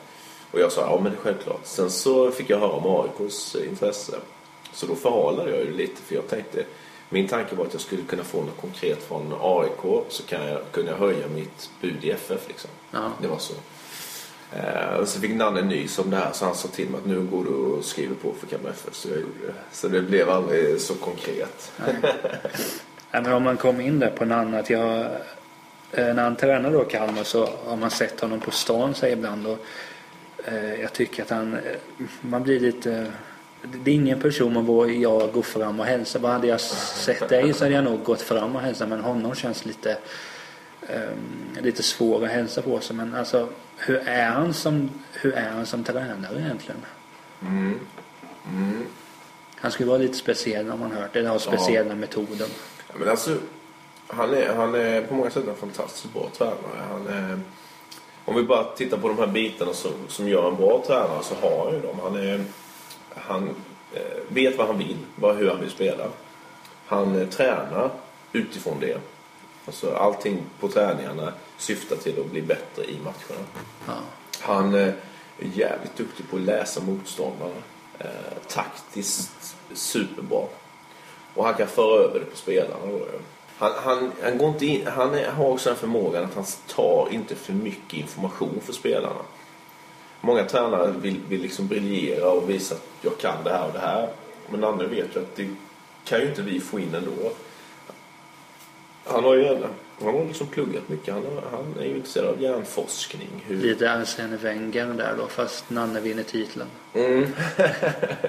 Och 0.50 0.60
jag 0.60 0.72
sa 0.72 0.80
ja 0.80 1.00
men 1.02 1.16
självklart. 1.16 1.60
Sen 1.64 1.90
så 1.90 2.30
fick 2.30 2.50
jag 2.50 2.58
höra 2.58 2.70
om 2.72 3.06
AIKs 3.20 3.56
intresse. 3.56 4.12
Så 4.72 4.86
då 4.86 4.94
förhalade 4.94 5.50
jag 5.50 5.60
ju 5.60 5.76
lite 5.76 6.02
för 6.02 6.14
jag 6.14 6.28
tänkte 6.28 6.64
min 7.08 7.28
tanke 7.28 7.54
var 7.54 7.64
att 7.66 7.72
jag 7.72 7.82
skulle 7.82 8.02
kunna 8.02 8.24
få 8.24 8.38
något 8.40 8.60
konkret 8.60 9.02
från 9.02 9.34
AIK 9.40 10.04
så 10.08 10.22
kan 10.22 10.46
jag 10.48 10.60
kunna 10.72 10.92
höja 10.96 11.28
mitt 11.28 11.70
bud 11.80 12.04
i 12.04 12.10
FF 12.10 12.48
liksom. 12.48 12.70
Ja. 12.90 13.10
Det 13.22 13.28
var 13.28 13.38
så. 13.38 13.54
Eh, 14.56 14.94
och 14.94 15.08
så 15.08 15.20
fick 15.20 15.34
Nanne 15.34 15.62
nys 15.62 15.98
om 15.98 16.10
det 16.10 16.16
här 16.16 16.32
så 16.32 16.44
han 16.44 16.54
sa 16.54 16.68
till 16.68 16.88
mig 16.88 16.98
att 16.98 17.06
nu 17.06 17.20
går 17.20 17.44
du 17.44 17.50
och 17.50 17.84
skriver 17.84 18.14
på 18.14 18.32
för 18.40 18.46
Kalmar 18.46 18.70
FF. 18.70 18.94
Så 18.94 19.08
jag 19.08 19.20
gjorde 19.20 19.46
det. 19.46 19.54
Så 19.72 19.88
det 19.88 20.02
blev 20.02 20.30
aldrig 20.30 20.80
så 20.80 20.94
konkret. 20.94 21.72
Nej, 21.76 21.94
men 23.22 23.32
om 23.32 23.42
man 23.42 23.56
kommer 23.56 23.84
in 23.84 23.98
där 23.98 24.10
på 24.10 24.24
en 24.24 24.32
annan, 24.32 24.54
att 24.54 24.70
jag, 24.70 25.00
eh, 25.92 26.14
när 26.14 26.22
han 26.22 26.36
tränar 26.36 26.70
då 26.70 26.84
Kalmar 26.84 27.24
så 27.24 27.48
har 27.66 27.76
man 27.76 27.90
sett 27.90 28.20
honom 28.20 28.40
på 28.40 28.50
stan 28.50 28.94
säger 28.94 29.16
ibland 29.16 29.46
och 29.46 29.58
eh, 30.44 30.80
jag 30.80 30.92
tycker 30.92 31.22
att 31.22 31.30
han, 31.30 31.58
man 32.20 32.42
blir 32.42 32.60
lite, 32.60 33.12
det 33.62 33.90
är 33.90 33.94
ingen 33.94 34.20
person 34.20 34.52
man 34.52 34.64
vågar 34.64 34.94
jag 34.94 35.32
gå 35.32 35.42
fram 35.42 35.80
och 35.80 35.86
hälsa. 35.86 36.18
Bara 36.18 36.32
hade 36.32 36.46
jag 36.46 36.60
sett 36.60 37.28
dig 37.28 37.52
så 37.52 37.64
hade 37.64 37.74
jag 37.74 37.84
nog 37.84 38.02
gått 38.02 38.22
fram 38.22 38.56
och 38.56 38.62
hälsat 38.62 38.88
men 38.88 39.00
honom 39.00 39.34
känns 39.34 39.64
lite, 39.64 39.96
eh, 40.88 41.62
lite 41.62 41.82
svår 41.82 42.24
att 42.24 42.30
hälsa 42.30 42.62
på 42.62 42.80
sig. 42.80 42.96
Men 42.96 43.14
alltså 43.14 43.48
hur 43.86 44.08
är 44.08 44.30
han 44.30 44.54
som, 44.54 44.90
hur 45.12 45.34
är 45.34 45.50
han 45.50 45.66
som 45.66 45.84
tränare 45.84 46.40
egentligen? 46.40 46.80
Mm. 47.42 47.78
Mm. 48.46 48.86
Han 49.56 49.70
skulle 49.70 49.88
vara 49.88 49.98
lite 49.98 50.14
speciell 50.14 50.70
om 50.70 50.80
man 50.80 50.92
hört 50.92 51.12
det, 51.12 51.28
har 51.28 51.38
speciella 51.38 51.94
metoder. 51.94 52.46
Ja, 52.88 52.94
men 52.98 53.08
alltså, 53.08 53.36
han 54.06 54.34
är, 54.34 54.54
han 54.54 54.74
är 54.74 55.02
på 55.02 55.14
många 55.14 55.30
sätt 55.30 55.48
en 55.48 55.56
fantastiskt 55.56 56.14
bra 56.14 56.28
tränare. 56.38 56.82
Han 56.90 57.06
är, 57.06 57.40
om 58.24 58.34
vi 58.34 58.42
bara 58.42 58.64
tittar 58.64 58.96
på 58.96 59.08
de 59.08 59.18
här 59.18 59.26
bitarna 59.26 59.72
som, 59.72 59.92
som 60.08 60.28
gör 60.28 60.48
en 60.48 60.56
bra 60.56 60.82
tränare 60.86 61.22
så 61.22 61.34
har 61.34 61.64
han 61.64 61.74
ju 61.74 61.80
dem. 61.80 61.96
Han, 62.02 62.16
är, 62.16 62.44
han 63.14 63.48
eh, 63.92 64.00
vet 64.28 64.58
vad 64.58 64.66
han 64.66 64.78
vill, 64.78 64.98
vad, 65.16 65.36
hur 65.36 65.50
han 65.50 65.60
vill 65.60 65.70
spela. 65.70 66.04
Han 66.86 67.20
eh, 67.20 67.28
tränar 67.28 67.90
utifrån 68.32 68.80
det. 68.80 68.98
Alltså, 69.66 69.94
allting 69.94 70.42
på 70.60 70.68
träningarna 70.68 71.32
syftar 71.62 71.96
till 71.96 72.20
att 72.20 72.30
bli 72.30 72.42
bättre 72.42 72.84
i 72.84 72.98
matcherna. 72.98 73.46
Ja. 73.86 73.92
Han 74.40 74.74
eh, 74.74 74.88
är 75.38 75.48
jävligt 75.54 75.96
duktig 75.96 76.30
på 76.30 76.36
att 76.36 76.42
läsa 76.42 76.80
motståndarna. 76.80 77.54
Eh, 77.98 78.06
taktiskt 78.48 79.56
superbra. 79.72 80.46
Och 81.34 81.44
han 81.44 81.54
kan 81.54 81.66
föra 81.66 82.04
över 82.04 82.20
det 82.20 82.24
på 82.24 82.36
spelarna. 82.36 82.86
Då, 82.86 83.06
han, 83.56 83.72
han, 83.76 84.12
han, 84.22 84.38
går 84.38 84.48
inte 84.48 84.66
in, 84.66 84.86
han 84.86 85.14
är, 85.14 85.30
har 85.30 85.48
också 85.48 85.68
den 85.68 85.78
förmågan 85.78 86.24
att 86.24 86.34
han 86.34 86.44
tar 86.66 87.08
inte 87.10 87.34
för 87.34 87.52
mycket 87.52 87.94
information 87.94 88.60
för 88.64 88.72
spelarna. 88.72 89.22
Många 90.20 90.44
tränare 90.44 90.90
vill, 90.90 91.20
vill 91.28 91.42
liksom 91.42 91.68
briljera 91.68 92.30
och 92.30 92.50
visa 92.50 92.74
att 92.74 92.88
jag 93.00 93.18
kan 93.18 93.44
det 93.44 93.50
här 93.50 93.66
och 93.66 93.72
det 93.72 93.78
här. 93.78 94.08
Men 94.48 94.64
andra 94.64 94.86
vet 94.86 95.16
ju 95.16 95.20
att 95.20 95.36
det 95.36 95.48
kan 96.04 96.20
ju 96.20 96.28
inte 96.28 96.42
vi 96.42 96.60
få 96.60 96.80
in 96.80 96.94
ändå. 96.94 97.32
Han 99.04 99.24
har 99.24 99.34
ju 99.34 99.58
han 100.04 100.14
har 100.14 100.24
liksom 100.24 100.46
pluggat 100.46 100.88
mycket. 100.88 101.14
Han, 101.14 101.24
han 101.50 101.74
är 101.80 101.84
ju 101.84 101.96
intresserad 101.96 102.28
av 102.28 102.42
hjärnforskning. 102.42 103.44
Hur, 103.46 103.56
Lite 103.56 103.92
Arsene 103.92 104.36
Wenger 104.36 104.86
där 104.86 105.14
då 105.18 105.26
fast 105.26 105.70
Nanne 105.70 106.00
vinner 106.00 106.22
titeln. 106.22 106.66
Mm. 106.94 107.26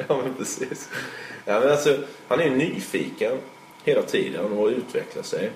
ja, 0.07 0.21
men 0.23 0.33
precis. 0.37 0.89
Ja, 1.45 1.59
men 1.59 1.71
alltså, 1.71 1.97
han 2.27 2.39
är 2.39 2.43
ju 2.43 2.55
nyfiken 2.55 3.37
hela 3.83 4.01
tiden 4.01 4.51
och 4.51 4.67
utvecklar 4.67 5.23
sig. 5.23 5.51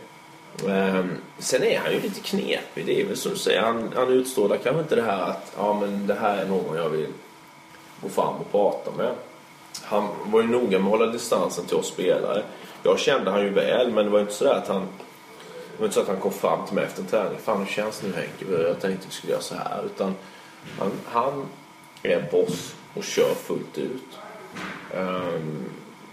Ehm, 0.69 1.17
sen 1.37 1.63
är 1.63 1.79
han 1.79 1.93
ju 1.93 1.99
lite 2.01 2.19
knepig. 2.19 2.85
Det 2.85 3.01
är 3.01 3.05
väl 3.05 3.17
som 3.17 3.31
du 3.31 3.37
säger, 3.37 3.61
han, 3.61 3.91
han 3.95 4.13
utstrålar 4.13 4.57
kanske 4.57 4.81
inte 4.81 4.95
det 4.95 5.01
här 5.01 5.21
att 5.21 5.53
ja, 5.57 5.79
men 5.81 6.07
det 6.07 6.13
här 6.13 6.37
är 6.37 6.47
någon 6.47 6.77
jag 6.77 6.89
vill 6.89 7.07
gå 8.01 8.09
fram 8.09 8.35
och 8.35 8.51
prata 8.51 8.91
med. 8.91 9.11
Han 9.83 10.07
var 10.25 10.41
ju 10.41 10.47
noga 10.47 10.79
med 10.79 10.93
att 10.93 10.99
hålla 10.99 11.11
distansen 11.11 11.65
till 11.65 11.77
oss 11.77 11.87
spelare. 11.87 12.43
jag 12.83 12.99
kände 12.99 13.31
han 13.31 13.41
ju 13.41 13.49
väl 13.49 13.91
men 13.91 14.05
det 14.05 14.11
var 14.11 14.19
inte 14.19 14.33
så 14.33 14.47
att 14.47 14.67
han 14.67 14.87
det 15.77 15.81
var 15.81 15.85
inte 15.85 15.95
så 15.95 16.01
att 16.01 16.07
han 16.07 16.19
kom 16.19 16.31
fram 16.31 16.65
till 16.65 16.75
mig 16.75 16.83
efter 16.83 17.01
en 17.01 17.07
träning. 17.07 17.39
Fan 17.39 17.59
hur 17.59 17.65
känns 17.65 17.99
det 17.99 18.07
nu 18.07 18.13
Henke? 18.13 18.67
Jag 18.67 18.79
tänkte 18.81 19.07
vi 19.07 19.13
skulle 19.13 19.33
göra 19.33 19.41
så 19.41 19.55
här. 19.55 19.83
Utan 19.85 20.15
han, 20.79 20.91
han 21.05 21.45
är 22.03 22.27
boss 22.31 22.75
och 22.93 23.03
kör 23.03 23.33
fullt 23.35 23.77
ut. 23.77 24.17
Um, 24.95 25.65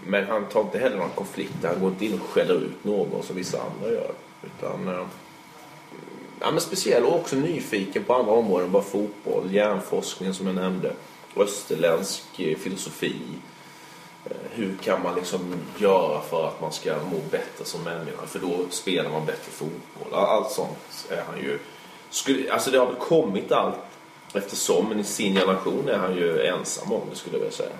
men 0.05 0.27
han 0.27 0.45
tar 0.45 0.61
inte 0.61 0.79
heller 0.79 0.97
någon 0.97 1.09
konflikt. 1.09 1.53
Han 1.63 1.79
går 1.79 1.89
inte 1.89 2.05
in 2.05 2.13
och 2.13 2.29
skäller 2.29 2.55
ut 2.55 2.83
någon 2.83 3.23
som 3.23 3.35
vissa 3.35 3.57
andra 3.61 3.91
gör. 3.91 4.11
Utan, 4.43 4.87
uh, 4.87 5.05
ja, 6.39 6.51
men 6.51 6.61
speciell 6.61 7.03
och 7.03 7.15
också 7.15 7.35
nyfiken 7.35 8.03
på 8.03 8.13
andra 8.13 8.31
områden. 8.31 8.71
Bara 8.71 8.83
fotboll, 8.83 9.53
hjärnforskning 9.53 10.33
som 10.33 10.47
jag 10.47 10.55
nämnde. 10.55 10.93
Österländsk 11.35 12.39
eh, 12.39 12.57
filosofi. 12.57 13.15
Hur 14.51 14.75
kan 14.83 15.03
man 15.03 15.15
liksom 15.15 15.55
göra 15.77 16.21
för 16.21 16.47
att 16.47 16.61
man 16.61 16.71
ska 16.71 16.93
må 16.93 17.19
bättre 17.31 17.65
som 17.65 17.83
människa? 17.83 18.25
För 18.27 18.39
då 18.39 18.65
spelar 18.69 19.09
man 19.09 19.25
bättre 19.25 19.51
fotboll. 19.51 20.13
Allt 20.13 20.51
sånt 20.51 21.07
är 21.09 21.21
han 21.21 21.37
ju... 21.37 21.59
Alltså 22.51 22.71
det 22.71 22.77
har 22.77 22.85
väl 22.85 22.95
kommit 22.95 23.51
allt 23.51 23.75
eftersom, 24.33 24.89
men 24.89 24.99
i 24.99 25.03
sin 25.03 25.35
generation 25.35 25.89
är 25.89 25.97
han 25.97 26.15
ju 26.15 26.41
ensam 26.41 26.93
om 26.93 27.01
det 27.09 27.15
skulle 27.15 27.35
jag 27.35 27.39
vilja 27.39 27.57
säga. 27.57 27.75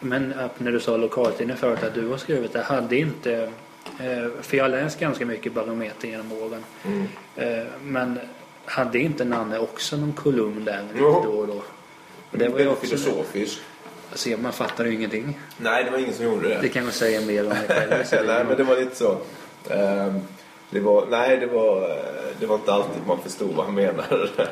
Men 0.00 0.34
när 0.58 0.72
du 0.72 0.80
sa 0.80 0.96
lokaltidningen 0.96 1.56
förut 1.56 1.82
att 1.82 1.94
du 1.94 2.08
har 2.08 2.16
skrivit 2.16 2.52
det, 2.52 2.62
hade 2.62 2.96
inte... 2.96 3.52
Eh, 4.00 4.42
för 4.42 4.56
jag 4.56 4.64
har 4.64 4.68
läst 4.68 5.00
ganska 5.00 5.26
mycket 5.26 5.52
barometer 5.52 6.08
genom 6.08 6.32
åren. 6.32 6.64
Mm. 6.84 7.08
Eh, 7.36 7.66
men 7.82 8.18
hade 8.64 8.98
inte 8.98 9.24
Nanne 9.24 9.58
också 9.58 9.96
någon 9.96 10.12
kolumn 10.12 10.64
där 10.64 10.84
jo. 10.98 11.22
då 11.24 11.30
och 11.30 11.46
då? 11.46 11.62
Och 12.30 12.38
det 12.38 12.48
var 12.48 12.58
ju 12.58 12.68
också 12.68 12.86
filosofisk. 12.86 13.60
Alltså, 14.14 14.28
man 14.28 14.52
fattar 14.52 14.84
ju 14.84 14.94
ingenting. 14.94 15.38
Nej, 15.56 15.84
det 15.84 15.90
var 15.90 15.98
ingen 15.98 16.14
som 16.14 16.24
gjorde 16.24 16.48
det. 16.48 16.58
Det 16.60 16.68
kanske 16.68 16.92
säger 16.92 17.26
mer 17.26 17.42
om 17.42 17.48
dig 17.48 17.68
själv. 17.68 18.26
nej, 18.26 18.44
men 18.44 18.56
det 18.56 18.64
var 18.64 18.76
lite 18.76 18.96
så. 18.96 19.10
Um, 19.70 20.20
det 20.70 20.80
var, 20.80 21.06
nej, 21.10 21.36
det 21.36 21.46
var, 21.46 21.98
det 22.40 22.46
var 22.46 22.54
inte 22.54 22.72
alltid 22.72 23.02
man 23.06 23.22
förstod 23.22 23.54
vad 23.54 23.66
han 23.66 23.74
menade. 23.74 24.28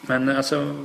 men 0.00 0.28
alltså, 0.28 0.76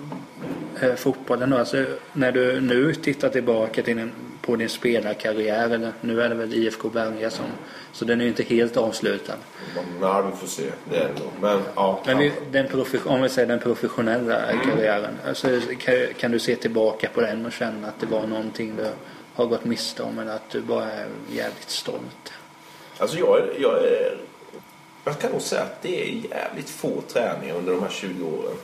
eh, 0.81 0.95
fotbollen 0.95 1.49
då. 1.49 1.57
Alltså, 1.57 1.85
när 2.13 2.31
du 2.31 2.61
nu 2.61 2.93
tittar 2.93 3.29
tillbaka 3.29 3.83
till 3.83 3.97
din, 3.97 4.11
på 4.41 4.55
din 4.55 4.69
spelarkarriär. 4.69 5.69
Eller, 5.69 5.93
nu 6.01 6.21
är 6.21 6.29
det 6.29 6.35
väl 6.35 6.53
IFK 6.53 6.89
Berga 6.89 7.29
som... 7.29 7.45
Så 7.93 8.05
den 8.05 8.19
är 8.19 8.23
ju 8.23 8.29
inte 8.29 8.43
helt 8.43 8.77
avslutad. 8.77 9.35
Nej, 10.01 10.23
vi 10.31 10.37
får 10.37 10.47
se. 10.47 10.63
Det 10.89 10.97
är 10.97 11.07
nog. 11.07 11.31
Men, 11.41 11.61
ja, 11.75 12.03
Men 12.05 12.17
vi, 12.17 12.33
den 12.51 12.67
om 13.05 13.21
vi 13.21 13.29
säger 13.29 13.47
den 13.47 13.59
professionella 13.59 14.49
mm. 14.49 14.65
karriären. 14.65 15.13
Alltså, 15.27 15.47
kan, 15.79 15.95
kan, 16.17 16.31
du 16.31 16.39
se 16.39 16.55
tillbaka 16.55 17.09
på 17.13 17.21
den 17.21 17.45
och 17.45 17.51
känna 17.51 17.87
att 17.87 17.99
det 17.99 18.05
var 18.05 18.27
någonting 18.27 18.75
du 18.75 18.87
har 19.33 19.45
gått 19.45 19.65
miste 19.65 20.03
om 20.03 20.19
eller 20.19 20.31
att 20.31 20.49
du 20.49 20.61
bara 20.61 20.91
är 20.91 21.07
jävligt 21.31 21.69
stolt? 21.69 22.33
Alltså 22.97 23.17
jag 23.17 23.39
är, 23.39 23.53
jag 23.57 23.77
är... 23.77 24.17
Jag 25.03 25.19
kan 25.19 25.31
nog 25.31 25.41
säga 25.41 25.61
att 25.61 25.81
det 25.81 26.03
är 26.03 26.07
jävligt 26.07 26.69
få 26.69 27.01
träningar 27.07 27.55
under 27.55 27.73
de 27.73 27.81
här 27.81 27.89
20 27.89 28.25
åren 28.25 28.57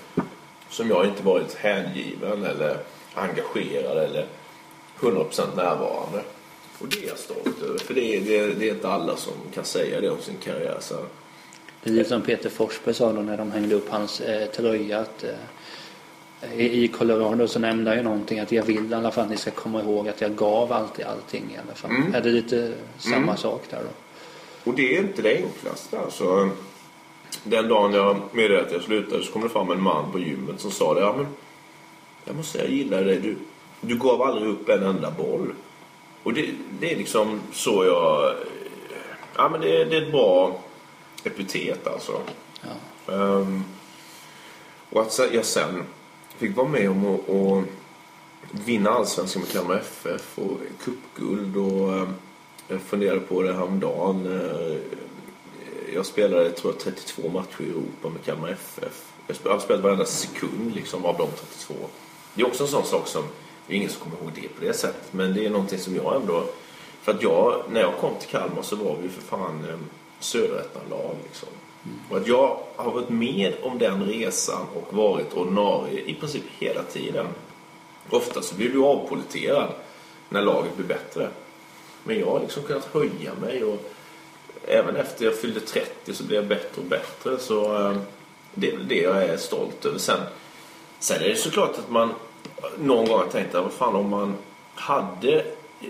som 0.69 0.89
jag 0.89 1.05
inte 1.05 1.23
varit 1.23 1.53
hängiven 1.53 2.43
eller 2.43 2.77
engagerad 3.13 3.97
eller 3.97 4.25
100% 4.99 5.55
närvarande. 5.55 6.21
Och 6.79 6.87
det 6.87 7.03
är 7.03 7.07
jag 7.07 7.17
stolt 7.17 7.63
över. 7.63 7.77
För 7.77 7.93
det 7.93 8.15
är, 8.15 8.21
det, 8.21 8.39
är, 8.39 8.47
det 8.47 8.69
är 8.69 8.73
inte 8.73 8.89
alla 8.89 9.17
som 9.17 9.33
kan 9.53 9.65
säga 9.65 10.01
det 10.01 10.09
om 10.09 10.21
sin 10.21 10.37
karriär. 10.37 10.77
Så. 10.79 10.95
Det 11.83 11.89
är 11.89 11.93
lite 11.93 12.09
som 12.09 12.21
Peter 12.21 12.49
Forsberg 12.49 12.95
sa 12.95 13.13
då 13.13 13.21
när 13.21 13.37
de 13.37 13.51
hängde 13.51 13.75
upp 13.75 13.89
hans 13.89 14.21
eh, 14.21 14.47
tröja. 14.49 14.99
Att, 14.99 15.23
eh, 15.23 16.59
i 16.59 16.87
Colorado 16.87 17.47
så 17.47 17.59
nämnde 17.59 17.89
han 17.89 17.97
ju 17.97 18.03
någonting 18.03 18.39
att 18.39 18.51
jag 18.51 18.63
vill 18.63 18.91
i 18.91 18.93
alla 18.93 19.11
fall 19.11 19.23
att 19.23 19.29
ni 19.29 19.37
ska 19.37 19.51
komma 19.51 19.81
ihåg 19.81 20.09
att 20.09 20.21
jag 20.21 20.35
gav 20.35 20.73
alltid 20.73 21.05
allting 21.05 21.43
i 21.55 21.57
alla 21.65 21.75
fall. 21.75 21.91
Mm. 21.91 22.15
Är 22.15 22.21
det 22.21 22.29
lite 22.29 22.73
samma 22.97 23.17
mm. 23.17 23.37
sak 23.37 23.61
där 23.69 23.79
då? 23.79 23.89
Och 24.71 24.75
det 24.75 24.97
är 24.97 24.99
inte 24.99 25.21
det 25.21 25.37
enklaste 25.37 25.99
alltså. 25.99 26.49
Den 27.43 27.67
dagen 27.67 27.93
jag 27.93 28.17
meddelade 28.31 28.65
att 28.65 28.71
jag 28.71 28.81
slutade 28.81 29.23
så 29.23 29.31
kom 29.31 29.41
det 29.41 29.49
fram 29.49 29.71
en 29.71 29.81
man 29.81 30.11
på 30.11 30.19
gymmet 30.19 30.59
som 30.59 30.71
sa 30.71 30.93
det. 30.93 30.99
Ja, 30.99 31.13
men 31.17 31.27
jag 32.25 32.35
måste 32.35 32.51
säga 32.51 32.63
jag 32.63 32.73
gillar 32.73 33.03
dig. 33.03 33.19
Du, 33.19 33.37
du 33.81 33.97
gav 33.97 34.21
aldrig 34.21 34.49
upp 34.49 34.69
en 34.69 34.83
enda 34.83 35.11
boll. 35.11 35.53
Och 36.23 36.33
det, 36.33 36.49
det 36.79 36.93
är 36.93 36.97
liksom 36.97 37.41
så 37.53 37.85
jag... 37.85 38.33
Ja, 39.35 39.49
men 39.49 39.61
det, 39.61 39.85
det 39.85 39.97
är 39.97 40.01
ett 40.01 40.11
bra 40.11 40.59
epitet 41.23 41.87
alltså. 41.87 42.21
Ja. 42.61 43.13
Um, 43.13 43.63
och 44.89 45.01
att 45.01 45.19
jag 45.33 45.45
sen 45.45 45.83
fick 46.37 46.57
vara 46.57 46.67
med 46.67 46.89
om 46.89 47.05
att 47.05 47.63
vinna 48.65 48.89
allsvenskan 48.89 49.41
med 49.41 49.51
Kalmar 49.51 49.75
FF 49.75 50.39
och 50.39 50.59
cupguld 50.83 51.57
och 51.57 51.93
um, 51.93 52.13
jag 52.67 52.81
funderade 52.81 53.19
på 53.19 53.41
det 53.41 53.53
häromdagen. 53.53 54.25
Jag 55.93 56.05
spelade 56.05 56.51
tror 56.51 56.73
jag 56.73 56.79
32 56.79 57.29
matcher 57.29 57.61
i 57.61 57.69
Europa 57.69 58.09
med 58.09 58.25
Kalmar 58.25 58.49
FF. 58.49 59.03
Jag 59.43 59.51
har 59.51 59.59
spelat 59.59 59.83
varenda 59.83 60.05
sekund 60.05 60.75
liksom, 60.75 61.05
av 61.05 61.17
de 61.17 61.27
32. 61.27 61.73
Det 62.33 62.41
är 62.41 62.47
också 62.47 62.63
en 62.63 62.69
sån 62.69 62.85
sak 62.85 63.07
som 63.07 63.23
det 63.67 63.73
är 63.73 63.77
ingen 63.77 63.89
som 63.89 64.01
kommer 64.01 64.23
ihåg 64.23 64.31
det 64.35 64.47
på 64.47 64.65
det 64.65 64.73
sättet. 64.73 65.13
Men 65.13 65.33
det 65.33 65.45
är 65.45 65.49
någonting 65.49 65.79
som 65.79 65.95
jag 65.95 66.15
ändå... 66.15 66.43
För 67.01 67.13
att 67.13 67.21
jag, 67.21 67.63
när 67.71 67.81
jag 67.81 67.97
kom 67.97 68.15
till 68.19 68.29
Kalmar 68.29 68.61
så 68.61 68.75
var 68.75 68.97
vi 69.01 69.09
för 69.09 69.21
fan 69.21 69.65
eh, 69.69 69.77
söderettan-lag 70.19 71.15
liksom. 71.23 71.49
Mm. 71.85 71.99
Och 72.09 72.17
att 72.17 72.27
jag 72.27 72.59
har 72.75 72.91
varit 72.91 73.09
med 73.09 73.53
om 73.63 73.77
den 73.77 74.03
resan 74.05 74.65
och 74.75 74.93
varit 74.93 75.33
ordinarie 75.33 75.99
i 75.99 76.13
princip 76.13 76.43
hela 76.59 76.83
tiden. 76.83 77.25
Ofta 78.09 78.41
så 78.41 78.55
blir 78.55 78.69
du 78.69 78.83
avpoliterad 78.83 79.69
när 80.29 80.41
laget 80.41 80.77
blir 80.77 80.87
bättre. 80.87 81.29
Men 82.03 82.19
jag 82.19 82.25
har 82.25 82.39
liksom 82.39 82.63
kunnat 82.63 82.85
höja 82.85 83.33
mig 83.41 83.63
och 83.63 83.91
även 84.65 84.95
efter 84.95 85.25
jag 85.25 85.39
fyllde 85.39 85.59
30 85.59 86.13
så 86.13 86.23
blev 86.23 86.39
jag 86.39 86.47
bättre 86.47 86.81
och 86.81 86.87
bättre. 86.87 87.37
Så 87.39 87.75
eh, 87.75 87.97
det 88.53 88.71
är 88.71 88.77
det 88.77 89.01
jag 89.01 89.23
är 89.23 89.37
stolt 89.37 89.85
över. 89.85 89.97
Sen, 89.97 90.19
sen 90.99 91.23
är 91.23 91.29
det 91.29 91.35
såklart 91.35 91.77
att 91.77 91.89
man 91.89 92.13
någon 92.77 93.05
gång 93.05 93.19
har 93.19 93.27
tänkt 93.27 93.55
att 93.55 93.63
vad 93.63 93.73
fan 93.73 93.95
om 93.95 94.09
man 94.09 94.35
hade 94.75 95.35
eh, 95.81 95.87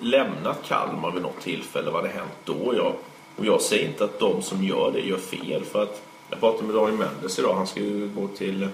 lämnat 0.00 0.58
Kalmar 0.64 1.10
vid 1.10 1.22
något 1.22 1.40
tillfälle, 1.40 1.90
vad 1.90 2.02
hade 2.02 2.14
hänt 2.14 2.36
då? 2.44 2.74
Jag, 2.76 2.92
och 3.36 3.46
jag 3.46 3.62
säger 3.62 3.88
inte 3.88 4.04
att 4.04 4.18
de 4.18 4.42
som 4.42 4.64
gör 4.64 4.90
det 4.92 5.00
gör 5.00 5.18
fel. 5.18 5.64
För 5.64 5.82
att 5.82 6.02
jag 6.30 6.40
pratade 6.40 6.64
med 6.64 6.74
Daniel 6.74 6.98
Mendes 6.98 7.38
idag. 7.38 7.54
Han 7.54 7.66
ska 7.66 7.80
ju 7.80 8.08
gå 8.08 8.28
till 8.28 8.62
eh, 8.62 8.68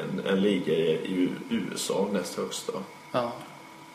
en, 0.00 0.26
en 0.26 0.40
liga 0.40 0.74
i 0.74 1.28
USA, 1.50 2.08
näst 2.12 2.36
högsta. 2.36 2.72
Ja. 3.12 3.32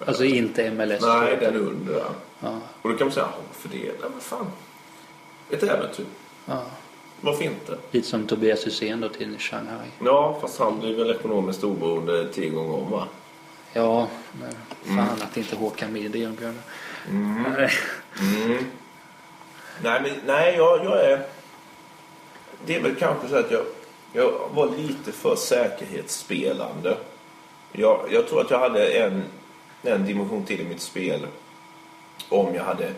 Alltså 0.06 0.24
inte 0.24 0.72
MLS? 0.72 1.02
Nej, 1.02 1.38
den 1.40 1.56
under. 1.56 2.04
Ja. 2.40 2.60
Och 2.82 2.90
då 2.90 2.98
kan 2.98 3.08
man 3.08 3.14
säga, 3.14 3.28
för 3.52 3.70
det? 3.70 3.78
Nej, 3.78 4.10
men 4.12 4.20
fan. 4.20 4.52
Ett 5.50 5.64
äventyr. 5.64 6.06
Ja. 6.46 6.62
Varför 7.22 7.44
inte? 7.44 7.78
Lite 7.92 8.08
som 8.08 8.28
Tobias 8.28 8.68
Hysén 8.68 9.02
då 9.02 9.10
till 9.10 9.40
Shanghai. 9.40 9.88
Ja, 10.06 10.38
fast 10.42 10.60
han 10.60 10.80
blir 10.80 10.96
väl 10.98 11.12
ekonomiskt 11.12 11.64
oberoende 11.64 12.34
tio 12.34 12.50
gånger 12.50 12.76
om 12.76 12.92
va? 12.92 13.08
Ja, 13.74 14.08
men 14.40 14.52
fan 14.84 15.08
mm. 15.08 15.22
att 15.22 15.38
inte 15.38 15.56
Håkan 15.56 15.94
Mild 15.94 16.16
erbjöd. 16.16 16.56
Mm. 17.10 17.46
mm. 18.20 18.66
Nej, 19.84 20.02
men 20.02 20.12
nej, 20.26 20.56
jag, 20.56 20.86
jag 20.86 21.06
är... 21.06 21.26
Det 22.66 22.76
är 22.76 22.82
väl 22.82 22.96
kanske 22.96 23.28
så 23.28 23.36
att 23.36 23.52
jag, 23.52 23.66
jag 24.14 24.50
var 24.54 24.70
lite 24.78 25.12
för 25.12 25.36
säkerhetsspelande. 25.36 26.98
Jag, 27.72 28.06
jag 28.12 28.28
tror 28.28 28.42
att 28.42 28.52
jag 28.52 28.60
hade 28.60 28.88
en, 28.88 29.24
en 29.84 30.06
dimension 30.06 30.46
till 30.46 30.62
i 30.62 30.66
mitt 30.66 30.82
spel 30.82 31.28
om 32.30 32.56
jag 32.56 32.64
hade 32.64 32.94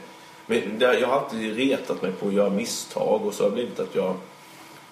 men 0.45 0.79
jag 0.79 1.07
har 1.07 1.19
alltid 1.19 1.55
retat 1.55 2.01
mig 2.01 2.11
på 2.11 2.27
att 2.27 2.33
göra 2.33 2.49
misstag 2.49 3.25
och 3.25 3.33
så 3.33 3.43
har 3.43 3.49
det 3.49 3.55
blivit 3.55 3.79
att 3.79 3.95
jag 3.95 4.15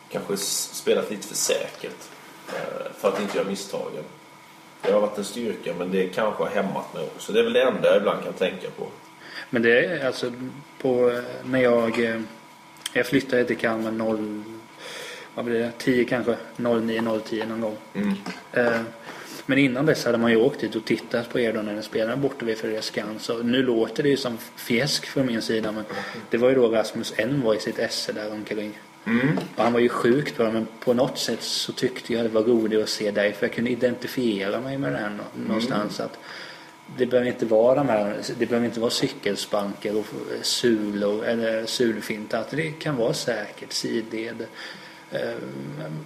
kanske 0.10 0.38
spelat 0.38 1.12
lite 1.12 1.28
för 1.28 1.36
säkert 1.36 1.98
eh, 2.48 2.92
för 2.98 3.08
att 3.08 3.22
inte 3.22 3.38
göra 3.38 3.48
misstagen. 3.48 4.04
Det 4.82 4.92
har 4.92 5.02
varit 5.02 5.18
en 5.18 5.26
styrka 5.26 5.74
men 5.78 5.92
det 5.92 6.08
kanske 6.08 6.44
har 6.44 6.50
hämmat 6.50 6.94
mig 6.94 7.04
också. 7.04 7.34
Det 7.34 7.40
är 7.40 7.44
väl 7.44 7.54
det 7.54 7.62
enda 7.62 7.88
jag 7.88 7.98
ibland 7.98 8.24
kan 8.24 8.34
tänka 8.34 8.70
på. 8.70 8.88
Men 9.50 9.62
det 9.62 9.86
är 9.86 10.08
alltså 10.08 10.32
på 10.82 11.22
när 11.44 11.60
jag 11.60 12.04
eh, 12.04 12.22
jag 12.94 13.06
flyttade 13.06 13.46
till 13.46 13.58
Kalmar 13.58 13.92
0 13.92 14.44
vad 15.36 15.46
blir 15.46 15.60
det, 15.60 15.72
10 15.78 16.06
kanske 16.06 16.38
09 16.58 17.20
010 17.26 17.46
någon 17.46 17.62
gång. 17.62 17.78
Mm. 17.94 18.14
Eh, 18.52 18.82
men 19.50 19.58
innan 19.58 19.86
dess 19.86 20.06
hade 20.06 20.18
man 20.18 20.32
ju 20.32 20.38
åkt 20.38 20.60
dit 20.60 20.76
och 20.76 20.86
tittat 20.86 21.30
på 21.30 21.40
er 21.40 21.54
då 21.54 21.62
när 21.62 21.74
ni 21.74 21.84
spelade 21.84 22.18
borta 22.18 22.46
vid 22.46 22.58
Fredriksskans. 22.58 23.24
Så 23.24 23.44
nu 23.44 23.64
låter 23.64 24.04
det 24.04 24.10
ju 24.10 24.18
som 24.18 24.38
fjäsk 24.56 25.06
från 25.06 25.26
min 25.26 25.42
sida. 25.42 25.72
Men 25.72 25.84
det 26.30 26.38
var 26.38 26.50
ju 26.50 26.56
då 26.56 26.68
Rasmus 26.68 27.14
Elm 27.18 27.42
var 27.42 27.56
i 27.56 27.60
sitt 27.60 27.80
esse 27.80 28.12
där 28.12 28.32
omkring. 28.32 28.80
Mm. 29.06 29.38
Och 29.56 29.64
han 29.64 29.74
var 29.74 29.80
ju 29.80 29.90
sjukt 29.90 30.38
bra 30.38 30.52
men 30.52 30.68
på 30.80 30.94
något 30.94 31.18
sätt 31.18 31.42
så 31.42 31.72
tyckte 31.72 32.14
jag 32.14 32.26
det 32.26 32.30
var 32.30 32.44
roligt 32.44 32.84
att 32.84 32.90
se 32.90 33.12
dig 33.12 33.34
för 33.34 33.46
jag 33.46 33.54
kunde 33.54 33.72
identifiera 33.72 34.62
mig 34.62 34.78
med 34.78 34.94
den 34.94 35.22
någonstans. 35.48 36.00
Mm. 36.00 36.12
Att 36.12 36.20
det 36.98 37.06
behöver 37.06 37.30
inte 37.30 37.46
vara 37.46 37.76
de 37.76 37.90
här, 37.90 38.18
det 38.40 38.46
behöver 38.46 38.68
inte 38.68 38.80
vara 38.80 38.92
cykelspanker 38.92 39.98
och 39.98 40.06
sulor 40.42 41.26
eller 41.26 41.66
sulfintar. 41.66 42.46
Det 42.52 42.72
kan 42.72 42.96
vara 42.96 43.14
säkert 43.14 43.74
sidled. 43.74 44.46
Eh, 45.12 45.36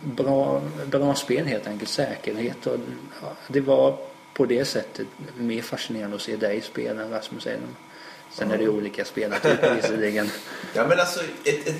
bra, 0.04 0.62
bra 0.86 1.16
spel 1.16 1.46
helt 1.46 1.68
enkelt. 1.68 1.90
Säkerhet 1.90 2.68
och 2.68 2.80
ja, 3.22 3.28
det 3.48 3.62
var 3.62 3.98
på 4.34 4.46
det 4.46 4.66
sättet 4.66 5.08
mer 5.38 5.62
fascinerande 5.62 6.16
att 6.16 6.22
se 6.22 6.36
dig 6.36 6.62
spela 6.62 7.04
än 7.04 7.10
Rasmus 7.10 7.48
Elm. 7.48 7.76
Sen 8.32 8.52
är 8.52 8.58
det 8.58 8.70
olika 8.70 9.06
spelartyper 9.06 9.76
visserligen. 9.76 10.30
Ja 10.76 10.88
men 10.88 11.00
alltså 11.00 11.20
ett, 11.44 11.68
ett, 11.68 11.78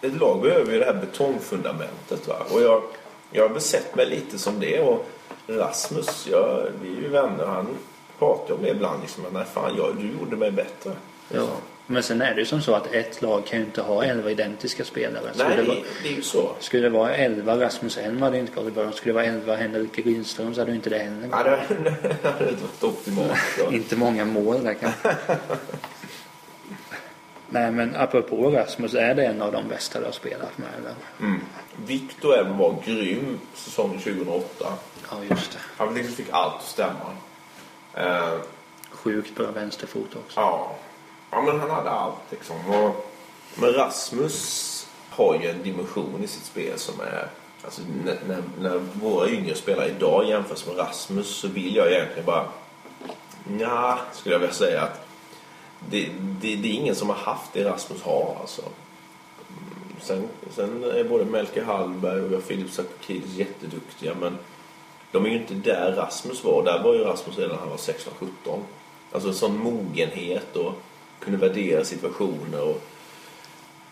ett 0.00 0.20
lag 0.20 0.42
behöver 0.42 0.72
ju 0.72 0.78
det 0.78 0.84
här 0.84 0.94
betongfundamentet 0.94 2.28
va. 2.28 2.36
Och 2.50 2.62
jag, 2.62 2.82
jag 3.30 3.48
har 3.48 3.54
besett 3.54 3.96
mig 3.96 4.06
lite 4.06 4.38
som 4.38 4.60
det 4.60 4.80
och 4.80 5.06
Rasmus, 5.46 6.26
jag, 6.30 6.66
vi 6.82 6.96
är 6.96 7.00
ju 7.00 7.08
vänner. 7.08 7.46
Han 7.46 7.66
pratar 8.18 8.54
om 8.54 8.62
det 8.62 8.70
ibland 8.70 9.00
liksom. 9.00 9.24
Nej 9.32 9.44
fan, 9.54 9.74
jag, 9.76 9.96
du 9.96 10.12
gjorde 10.18 10.36
mig 10.36 10.50
bättre. 10.50 10.92
Ja. 11.28 11.48
Men 11.86 12.02
sen 12.02 12.20
är 12.22 12.34
det 12.34 12.40
ju 12.40 12.46
som 12.46 12.62
så 12.62 12.74
att 12.74 12.92
ett 12.94 13.22
lag 13.22 13.46
kan 13.46 13.58
ju 13.58 13.64
inte 13.64 13.82
ha 13.82 14.04
elva 14.04 14.30
identiska 14.30 14.84
spelare. 14.84 15.30
Nej, 15.34 15.56
det 15.56 15.62
det, 15.62 15.68
vara, 15.68 15.78
det 16.02 16.08
är 16.08 16.12
ju 16.12 16.22
så. 16.22 16.52
skulle 16.60 16.82
det 16.82 16.90
vara 16.90 17.14
elva 17.16 17.60
Rasmus 17.60 17.96
Elm 17.98 18.22
hade 18.22 18.36
det 18.36 18.40
inte 18.40 18.60
gått 18.62 18.74
bra. 18.74 18.92
Skulle 18.92 19.12
det 19.12 19.14
vara 19.14 19.24
elva 19.24 19.56
Henrik 19.56 19.98
Rydström 19.98 20.54
så 20.54 20.60
hade 20.60 20.70
ju 20.70 20.76
inte 20.76 20.90
det 20.90 20.98
heller 20.98 21.28
gått. 21.28 21.68
det 21.68 22.18
det 22.22 22.28
hade 22.28 22.50
inte 22.50 22.62
varit 22.62 22.84
optimalt. 22.84 23.38
Inte 23.72 23.96
många 23.96 24.24
mål 24.24 24.64
där 24.64 24.74
kanske. 24.74 25.16
Nej 27.48 27.70
men 27.72 27.96
apropå 27.96 28.50
Rasmus, 28.50 28.94
är 28.94 29.14
det 29.14 29.24
en 29.26 29.42
av 29.42 29.52
de 29.52 29.68
bästa 29.68 29.98
du 29.98 30.04
har 30.04 30.12
spelat 30.12 30.58
med 30.58 30.68
eller? 30.78 30.94
Mm. 31.20 31.40
Victor 31.86 32.38
M 32.38 32.58
var 32.58 32.74
grym 32.84 33.38
säsongen 33.54 33.98
2008. 34.00 34.72
Ja 35.10 35.16
just 35.30 35.52
det. 35.52 35.58
Han 35.76 35.94
liksom 35.94 36.14
fick 36.14 36.26
allt 36.30 36.54
att 36.54 36.62
stämma. 36.66 37.16
Eh, 37.94 38.32
Sjukt 38.90 39.34
bra 39.36 39.50
vänsterfot 39.50 40.16
också. 40.16 40.40
ja 40.40 40.76
ja, 41.36 41.42
men 41.42 41.60
han 41.60 41.70
hade 41.70 41.90
allt 41.90 42.30
liksom. 42.30 42.56
Och, 42.70 43.06
men 43.54 43.72
Rasmus 43.72 44.88
har 45.10 45.40
ju 45.40 45.50
en 45.50 45.62
dimension 45.62 46.24
i 46.24 46.26
sitt 46.26 46.44
spel 46.44 46.78
som 46.78 47.00
är... 47.00 47.28
Alltså, 47.64 47.82
när, 48.04 48.18
när, 48.28 48.42
när 48.60 48.78
våra 48.78 49.28
yngre 49.28 49.54
spelare 49.54 49.88
idag 49.88 50.28
jämförs 50.28 50.66
med 50.66 50.78
Rasmus 50.78 51.26
så 51.26 51.48
vill 51.48 51.76
jag 51.76 51.92
egentligen 51.92 52.24
bara... 52.24 52.44
Ja, 53.60 53.98
skulle 54.12 54.34
jag 54.34 54.40
vilja 54.40 54.54
säga 54.54 54.82
att 54.82 55.06
det, 55.90 56.08
det, 56.20 56.56
det 56.56 56.68
är 56.68 56.72
ingen 56.72 56.94
som 56.94 57.08
har 57.08 57.16
haft 57.16 57.52
det 57.52 57.64
Rasmus 57.64 58.02
har 58.02 58.36
alltså. 58.40 58.62
Sen, 60.00 60.28
sen 60.50 60.84
är 60.84 61.04
både 61.04 61.24
Melker 61.24 61.64
Hallberg 61.64 62.36
och 62.36 62.42
Filip 62.42 62.70
Sakakidis 62.70 63.34
jätteduktiga 63.34 64.14
men 64.20 64.38
de 65.12 65.26
är 65.26 65.30
ju 65.30 65.36
inte 65.36 65.54
där 65.54 65.92
Rasmus 65.92 66.44
var. 66.44 66.62
Där 66.62 66.82
var 66.82 66.94
ju 66.94 67.04
Rasmus 67.04 67.38
redan 67.38 67.50
när 67.50 67.58
han 67.58 67.70
var 67.70 67.76
16-17. 67.76 68.60
Alltså 69.12 69.28
en 69.28 69.34
sån 69.34 69.58
mogenhet 69.58 70.56
och 70.56 70.72
kunde 71.26 71.48
värdera 71.48 71.84
situationer 71.84 72.62
och 72.62 72.82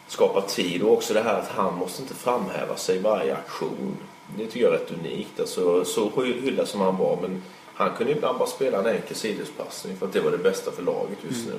skapa 0.06 0.40
tid. 0.40 0.82
Och 0.82 0.92
också 0.92 1.14
det 1.14 1.20
här 1.20 1.38
att 1.38 1.48
han 1.48 1.74
måste 1.74 2.02
inte 2.02 2.14
framhäva 2.14 2.76
sig 2.76 2.96
i 2.96 2.98
varje 2.98 3.36
aktion. 3.36 3.96
Det 4.38 4.46
tycker 4.46 4.60
jag 4.60 4.74
är 4.74 4.78
rätt 4.78 4.90
unikt. 4.90 5.40
Alltså, 5.40 5.84
så 5.84 6.22
hyllad 6.22 6.68
som 6.68 6.80
han 6.80 6.96
var. 6.96 7.18
Men 7.22 7.42
han 7.74 7.90
kunde 7.96 8.12
ibland 8.12 8.38
bara 8.38 8.48
spela 8.48 8.78
en 8.78 8.86
enkel 8.86 9.16
sidledspassning 9.16 9.96
för 9.96 10.06
att 10.06 10.12
det 10.12 10.20
var 10.20 10.30
det 10.30 10.38
bästa 10.38 10.70
för 10.70 10.82
laget 10.82 11.18
just 11.28 11.46
nu. 11.46 11.54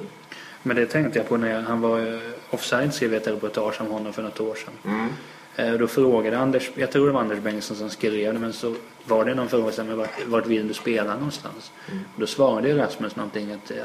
Men 0.64 0.76
det 0.76 0.86
tänkte 0.86 1.20
jag 1.20 1.28
på 1.30 1.38
när 1.38 1.62
han 1.62 1.82
var 1.82 2.00
eh, 2.00 2.20
offside 2.50 2.94
skrev 2.94 3.14
jag 3.14 3.22
ett 3.22 3.28
reportage 3.28 3.82
om 3.82 3.88
honom 3.88 4.14
för 4.14 4.24
något 4.24 4.40
år 4.40 4.56
sedan. 4.56 4.74
Mm. 4.94 5.10
Eh, 5.56 5.74
Då 5.74 5.88
frågade 5.88 6.38
Anders, 6.38 6.72
jag 6.76 6.92
tror 6.92 7.06
det 7.08 7.12
var 7.12 7.22
Anders 7.22 7.40
Bengtsson 7.40 7.78
som 7.78 7.90
skrev 7.90 8.34
det, 8.34 8.40
men 8.40 8.54
så 8.54 8.76
var 9.06 9.26
det 9.26 9.36
någon 9.36 9.50
fråga 9.50 9.72
som 9.72 9.98
vart, 9.98 10.26
vart 10.26 10.48
vill 10.48 10.68
du 10.68 10.74
spela 10.74 11.14
någonstans? 11.14 11.72
Och 11.88 12.20
då 12.20 12.28
svarade 12.28 12.78
Rasmus 12.78 13.16
någonting 13.16 13.52
att 13.52 13.72
eh, 13.72 13.78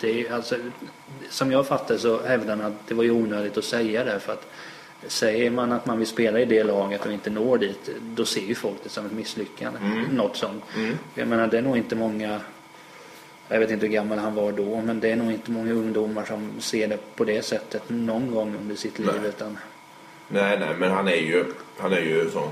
det 0.00 0.28
alltså, 0.28 0.56
som 1.30 1.52
jag 1.52 1.66
fattar 1.66 1.96
så 1.96 2.22
hävdade 2.22 2.62
han 2.62 2.72
att 2.72 2.88
det 2.88 2.94
var 2.94 3.04
ju 3.04 3.10
onödigt 3.10 3.58
att 3.58 3.64
säga 3.64 4.04
det 4.04 4.20
för 4.20 4.32
att 4.32 4.46
säger 5.06 5.50
man 5.50 5.72
att 5.72 5.86
man 5.86 5.98
vill 5.98 6.06
spela 6.06 6.40
i 6.40 6.44
det 6.44 6.64
laget 6.64 7.06
och 7.06 7.12
inte 7.12 7.30
når 7.30 7.58
dit, 7.58 7.90
då 8.00 8.24
ser 8.24 8.40
ju 8.40 8.54
folk 8.54 8.76
det 8.82 8.88
som 8.88 9.06
ett 9.06 9.12
misslyckande. 9.12 9.78
Något 10.12 10.36
sånt. 10.36 10.64
Mm. 10.76 10.98
Jag 11.14 11.28
menar 11.28 11.46
det 11.46 11.58
är 11.58 11.62
nog 11.62 11.76
inte 11.76 11.96
många 11.96 12.40
jag 13.48 13.60
vet 13.60 13.70
inte 13.70 13.86
hur 13.86 13.92
gammal 13.92 14.18
han 14.18 14.34
var 14.34 14.52
då, 14.52 14.80
men 14.80 15.00
det 15.00 15.10
är 15.10 15.16
nog 15.16 15.32
inte 15.32 15.50
många 15.50 15.72
ungdomar 15.72 16.24
som 16.24 16.50
ser 16.60 16.88
det 16.88 16.98
på 17.16 17.24
det 17.24 17.42
sättet 17.42 17.82
någon 17.88 18.30
gång 18.30 18.56
under 18.60 18.76
sitt 18.76 18.98
liv. 18.98 19.08
Nej. 19.20 19.28
Utan, 19.28 19.58
Nej, 20.28 20.58
nej, 20.58 20.74
men 20.78 20.90
han 20.90 21.08
är 21.08 21.16
ju, 21.16 21.44
han 21.78 21.92
är 21.92 22.00
ju 22.00 22.30
sån 22.30 22.50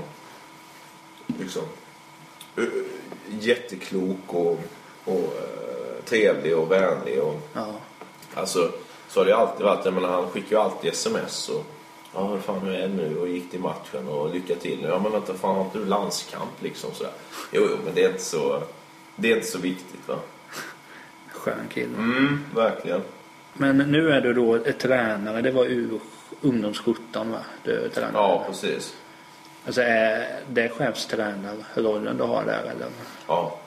liksom 1.39 1.63
jätteklok 3.29 4.17
och, 4.27 4.59
och 5.05 5.35
eh, 5.37 6.03
trevlig 6.05 6.57
och 6.57 6.71
vänlig 6.71 7.21
och 7.21 7.41
ja. 7.53 7.73
Alltså, 8.33 8.71
så 9.07 9.19
har 9.19 9.25
det 9.25 9.35
alltid 9.35 9.65
varit. 9.65 9.85
Jag 9.85 9.93
menar, 9.93 10.09
han 10.09 10.29
skickar 10.29 10.51
ju 10.51 10.57
alltid 10.57 10.91
sms 10.91 11.49
och 11.49 11.65
Ja, 12.13 12.27
hur 12.27 12.39
fan 12.39 12.59
hur 12.59 12.73
är 12.73 12.87
det 12.87 12.93
nu? 12.93 13.17
Och 13.17 13.27
gick 13.27 13.51
till 13.51 13.59
matchen 13.59 14.07
och 14.07 14.33
lycka 14.33 14.55
till 14.55 14.79
nu. 14.81 14.87
Ja, 14.87 14.99
men 14.99 15.11
vänta, 15.11 15.33
fan 15.33 15.55
har 15.55 15.65
inte 15.65 15.77
du 15.77 15.85
landskamp 15.85 16.61
liksom 16.61 16.93
sådär? 16.93 17.11
Jo, 17.51 17.67
jo, 17.69 17.77
men 17.85 17.95
det 17.95 18.03
är 18.03 18.09
inte 18.09 18.23
så, 18.23 18.63
det 19.15 19.31
är 19.31 19.35
inte 19.35 19.47
så 19.47 19.59
viktigt 19.59 20.07
va? 20.07 20.15
Skön 21.31 21.67
kille. 21.73 21.97
Mm, 21.97 22.45
verkligen. 22.55 23.01
Men 23.53 23.77
nu 23.77 24.11
är 24.11 24.21
du 24.21 24.33
då 24.33 24.59
tränare. 24.79 25.41
Det 25.41 25.51
var 25.51 25.65
U 25.65 25.99
ungdoms 26.41 26.79
17 26.79 27.31
va? 27.31 27.37
Du 27.63 27.85
är 27.85 27.89
tränare. 27.89 28.11
Ja, 28.13 28.43
precis. 28.47 28.93
Alltså 29.65 29.81
är 29.81 30.39
det 30.49 30.69
chefstränarrollen 30.69 32.17
du 32.17 32.23
har 32.23 32.43
där 32.45 32.61
eller? 32.63 32.87
Ja. 33.27 33.57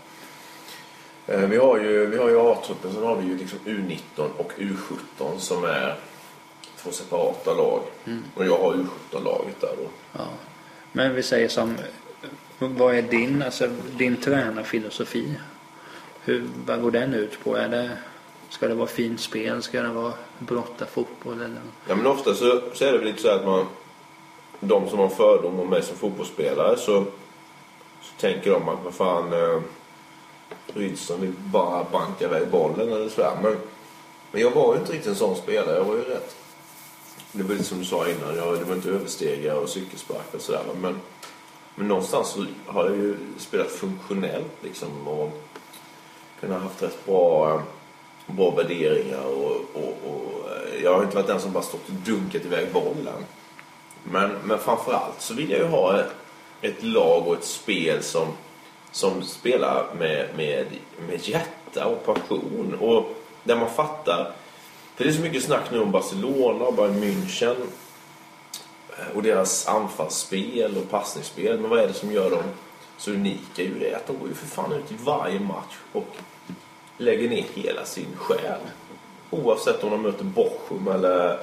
Eh, 1.27 1.41
Vi 1.41 1.57
har 1.57 1.79
ju, 1.79 2.07
vi 2.07 2.17
har 2.19 2.29
ju 2.29 2.41
A-truppen, 2.41 2.93
sen 2.93 3.03
har 3.03 3.17
vi 3.17 3.27
ju 3.29 3.39
liksom 3.39 3.59
U19 3.65 4.29
och 4.37 4.53
U17 4.59 5.39
som 5.39 5.65
är 5.65 5.97
två 6.77 6.91
separata 6.91 7.55
lag. 7.55 7.81
Och 8.35 8.47
jag 8.47 8.59
har 8.59 8.73
U17-laget 8.75 9.61
där 9.61 9.69
då. 9.79 9.89
Ja. 10.13 10.27
Men 10.93 11.15
vi 11.15 11.23
säger 11.23 11.49
som, 11.49 11.77
vad 12.59 12.95
är 12.95 13.03
din, 13.03 13.43
alltså, 13.43 13.69
din 13.97 14.17
tränarfilosofi? 14.17 15.35
Hur, 16.25 16.45
vad 16.67 16.83
går 16.83 16.91
den 16.91 17.15
ut 17.15 17.45
på? 17.45 17.57
Är 17.57 17.69
det, 17.69 17.91
ska 18.49 18.69
det 18.69 18.75
vara 18.75 18.87
fint 18.87 19.21
spel? 19.21 19.63
Ska 19.63 19.83
det 19.83 19.89
vara 19.89 20.13
brotta 20.39 20.87
fotboll? 20.87 21.35
Eller? 21.35 21.61
Ja 21.89 21.95
men 21.95 22.07
ofta 22.07 22.35
så, 22.35 22.61
så 22.75 22.85
är 22.85 22.93
det 22.93 22.99
väl 22.99 23.07
lite 23.07 23.23
så 23.23 23.29
att 23.29 23.45
man 23.45 23.67
De 24.61 24.89
som 24.89 24.99
har 24.99 25.09
fördom 25.09 25.61
om 25.61 25.71
mig 25.71 25.83
som 25.83 25.97
fotbollsspelare 25.97 26.77
så, 26.77 27.05
så 28.03 28.21
tänker 28.21 28.51
de 28.51 28.69
att 28.69 28.79
vad 28.85 28.95
fan 28.95 29.33
eh, 29.33 29.61
Rydström 30.67 31.21
vill 31.21 31.33
bara 31.33 31.85
banka 31.85 32.25
iväg 32.25 32.49
bollen 32.49 32.93
eller 32.93 33.09
sådär. 33.09 33.37
Men, 33.43 33.57
men 34.31 34.41
jag 34.41 34.51
var 34.51 34.75
ju 34.75 34.81
inte 34.81 34.93
riktigt 34.93 35.11
en 35.11 35.17
sån 35.17 35.37
spelare. 35.37 35.77
Jag 35.77 35.85
var 35.85 35.95
ju 35.95 36.03
rätt. 36.03 36.37
Det 37.33 37.43
var 37.43 37.51
lite 37.51 37.65
som 37.65 37.79
du 37.79 37.85
sa 37.85 38.09
innan. 38.09 38.37
Jag, 38.37 38.59
det 38.59 38.65
var 38.65 38.75
inte 38.75 38.89
överstegare 38.89 39.59
och 39.59 39.69
cykelspark 39.69 40.35
och 40.35 40.41
sådär. 40.41 40.63
Men, 40.81 41.01
men 41.75 41.89
någonstans 41.89 42.29
så 42.29 42.47
har 42.67 42.85
jag 42.85 42.97
ju 42.97 43.17
spelat 43.39 43.71
funktionellt 43.71 44.53
liksom. 44.63 45.09
Och 45.09 45.43
kunnat 46.41 46.63
haft 46.63 46.83
rätt 46.83 47.07
bra, 47.07 47.55
eh, 47.55 47.61
bra 48.27 48.51
värderingar. 48.51 49.25
Och, 49.25 49.57
och, 49.75 49.99
och 50.07 50.51
eh, 50.51 50.83
jag 50.83 50.95
har 50.95 51.03
inte 51.03 51.17
varit 51.17 51.27
den 51.27 51.41
som 51.41 51.53
bara 51.53 51.63
stått 51.63 51.89
och 51.89 51.95
dunkat 51.95 52.45
iväg 52.45 52.73
bollen. 52.73 53.25
Men, 54.05 54.31
men 54.45 54.59
framförallt 54.59 55.21
så 55.21 55.35
vill 55.35 55.51
jag 55.51 55.61
ju 55.61 55.67
ha 55.67 56.01
ett, 56.01 56.13
ett 56.61 56.83
lag 56.83 57.29
och 57.29 57.35
ett 57.35 57.45
spel 57.45 58.03
som, 58.03 58.27
som 58.91 59.23
spelar 59.23 59.87
med, 59.99 60.29
med, 60.37 60.67
med 61.09 61.29
hjärta 61.29 61.87
och 61.87 62.07
passion. 62.07 62.77
Och 62.81 63.17
där 63.45 63.57
man 63.57 63.71
fattar. 63.71 64.33
För 64.95 65.05
det 65.05 65.11
är 65.11 65.15
så 65.15 65.23
mycket 65.23 65.45
snack 65.45 65.71
nu 65.71 65.81
om 65.81 65.91
Barcelona 65.91 66.65
och 66.65 66.75
Bayern 66.75 67.03
München. 67.03 67.57
Eh, 68.99 69.17
och 69.17 69.23
deras 69.23 69.69
anfallsspel 69.69 70.77
och 70.77 70.91
passningsspel. 70.91 71.61
Men 71.61 71.71
vad 71.71 71.79
är 71.79 71.89
det 71.89 71.95
som 71.95 72.13
gör 72.13 72.31
dem 72.31 72.45
så 72.99 73.11
unika? 73.11 73.63
Ju 73.63 73.79
det 73.79 73.91
är 73.91 73.97
att 73.97 74.07
de 74.07 74.19
går 74.19 74.29
ju 74.29 74.35
för 74.35 74.47
fan 74.47 74.73
ut 74.73 74.93
i 74.93 74.97
varje 75.05 75.41
match 75.41 75.77
och 75.93 76.17
lägger 76.99 77.29
ner 77.29 77.45
hela 77.55 77.85
sin 77.85 78.17
själ. 78.17 78.61
Oavsett 79.31 79.85
om 79.85 79.91
de 79.91 80.03
möter 80.03 80.25
Bochum 80.25 80.89
eller 80.89 81.39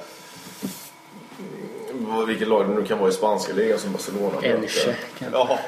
mm, 1.90 2.26
vilket 2.26 2.48
lag 2.48 2.68
det 2.68 2.74
nu 2.74 2.84
kan 2.84 2.98
vara 2.98 3.08
i 3.08 3.12
spanska 3.12 3.52
ligan 3.52 3.78
som 3.78 3.92
Barcelona 3.92 4.42
Elche. 4.42 4.96
Ja. 5.32 5.58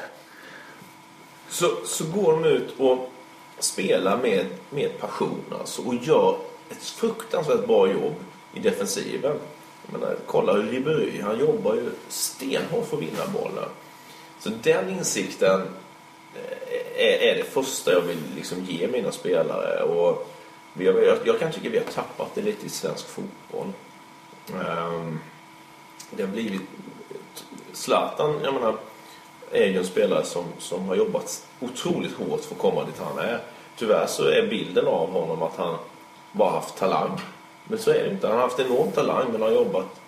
Så, 1.49 1.71
så 1.85 2.03
går 2.05 2.31
de 2.31 2.45
ut 2.45 2.79
och 2.79 3.11
spelar 3.59 4.17
med, 4.17 4.45
med 4.69 4.99
passion 4.99 5.43
alltså, 5.59 5.81
och 5.81 5.95
gör 5.95 6.37
ett 6.69 6.83
fruktansvärt 6.83 7.67
bra 7.67 7.87
jobb 7.87 8.15
i 8.53 8.59
defensiven. 8.59 9.39
Jag 9.85 9.99
menar, 9.99 10.15
kolla 10.25 10.53
hur 10.53 10.63
Ribéry, 10.63 11.21
han 11.21 11.39
jobbar 11.39 11.75
ju 11.75 11.89
stenhårt 12.07 12.87
för 12.87 12.97
att 12.97 13.03
vinna 13.03 13.27
bollen. 13.33 13.69
Så 14.39 14.49
den 14.63 14.89
insikten 14.89 15.61
Eh, 16.35 17.05
är, 17.05 17.31
är 17.31 17.35
det 17.35 17.43
första 17.43 17.91
jag 17.91 18.01
vill 18.01 18.21
liksom 18.35 18.63
ge 18.63 18.87
mina 18.87 19.11
spelare. 19.11 19.83
Och 19.83 20.27
jag, 20.73 21.03
jag, 21.03 21.17
jag 21.25 21.39
kan 21.39 21.51
tycka 21.51 21.69
vi 21.69 21.77
har 21.77 21.85
tappat 21.85 22.35
det 22.35 22.41
lite 22.41 22.65
i 22.65 22.69
svensk 22.69 23.07
fotboll. 23.07 23.73
Um, 24.53 25.19
det 26.09 26.23
har 26.23 26.29
blivit... 26.31 26.61
Zlatan, 27.73 28.39
jag 28.43 28.53
menar, 28.53 28.75
är 29.51 29.65
ju 29.65 29.77
en 29.77 29.85
spelare 29.85 30.23
som, 30.25 30.45
som 30.59 30.87
har 30.87 30.95
jobbat 30.95 31.47
otroligt 31.59 32.13
hårt 32.13 32.41
för 32.41 32.55
att 32.55 32.61
komma 32.61 32.83
dit 32.83 32.99
han 32.99 33.19
är. 33.19 33.39
Tyvärr 33.77 34.07
så 34.07 34.23
är 34.23 34.47
bilden 34.47 34.87
av 34.87 35.11
honom 35.11 35.43
att 35.43 35.55
han 35.55 35.77
bara 36.31 36.51
haft 36.51 36.77
talang. 36.77 37.21
Men 37.63 37.79
så 37.79 37.91
är 37.91 38.03
det 38.03 38.09
inte. 38.09 38.27
Han 38.27 38.35
har 38.35 38.43
haft 38.43 38.59
enorm 38.59 38.91
talang 38.91 39.31
men 39.31 39.41
har 39.41 39.51
jobbat 39.51 40.01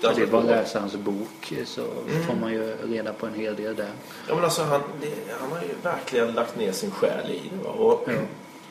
det 0.00 0.22
är 0.22 0.26
bara 0.26 0.40
att 0.42 0.46
läsa 0.46 0.80
hans 0.80 0.96
bok 0.96 1.52
så 1.66 1.82
får 2.26 2.34
man 2.40 2.52
ju 2.52 2.76
reda 2.84 3.12
på 3.12 3.26
en 3.26 3.34
hel 3.34 3.56
del 3.56 3.76
där. 3.76 3.90
Ja, 4.28 4.34
men 4.34 4.44
alltså, 4.44 4.62
han, 4.62 4.80
det, 5.00 5.12
han 5.40 5.52
har 5.52 5.62
ju 5.62 5.68
verkligen 5.82 6.32
lagt 6.32 6.56
ner 6.56 6.72
sin 6.72 6.90
själ 6.90 7.30
i 7.30 7.42
det. 7.62 7.68
Och, 7.68 8.04
Ja. 8.06 8.12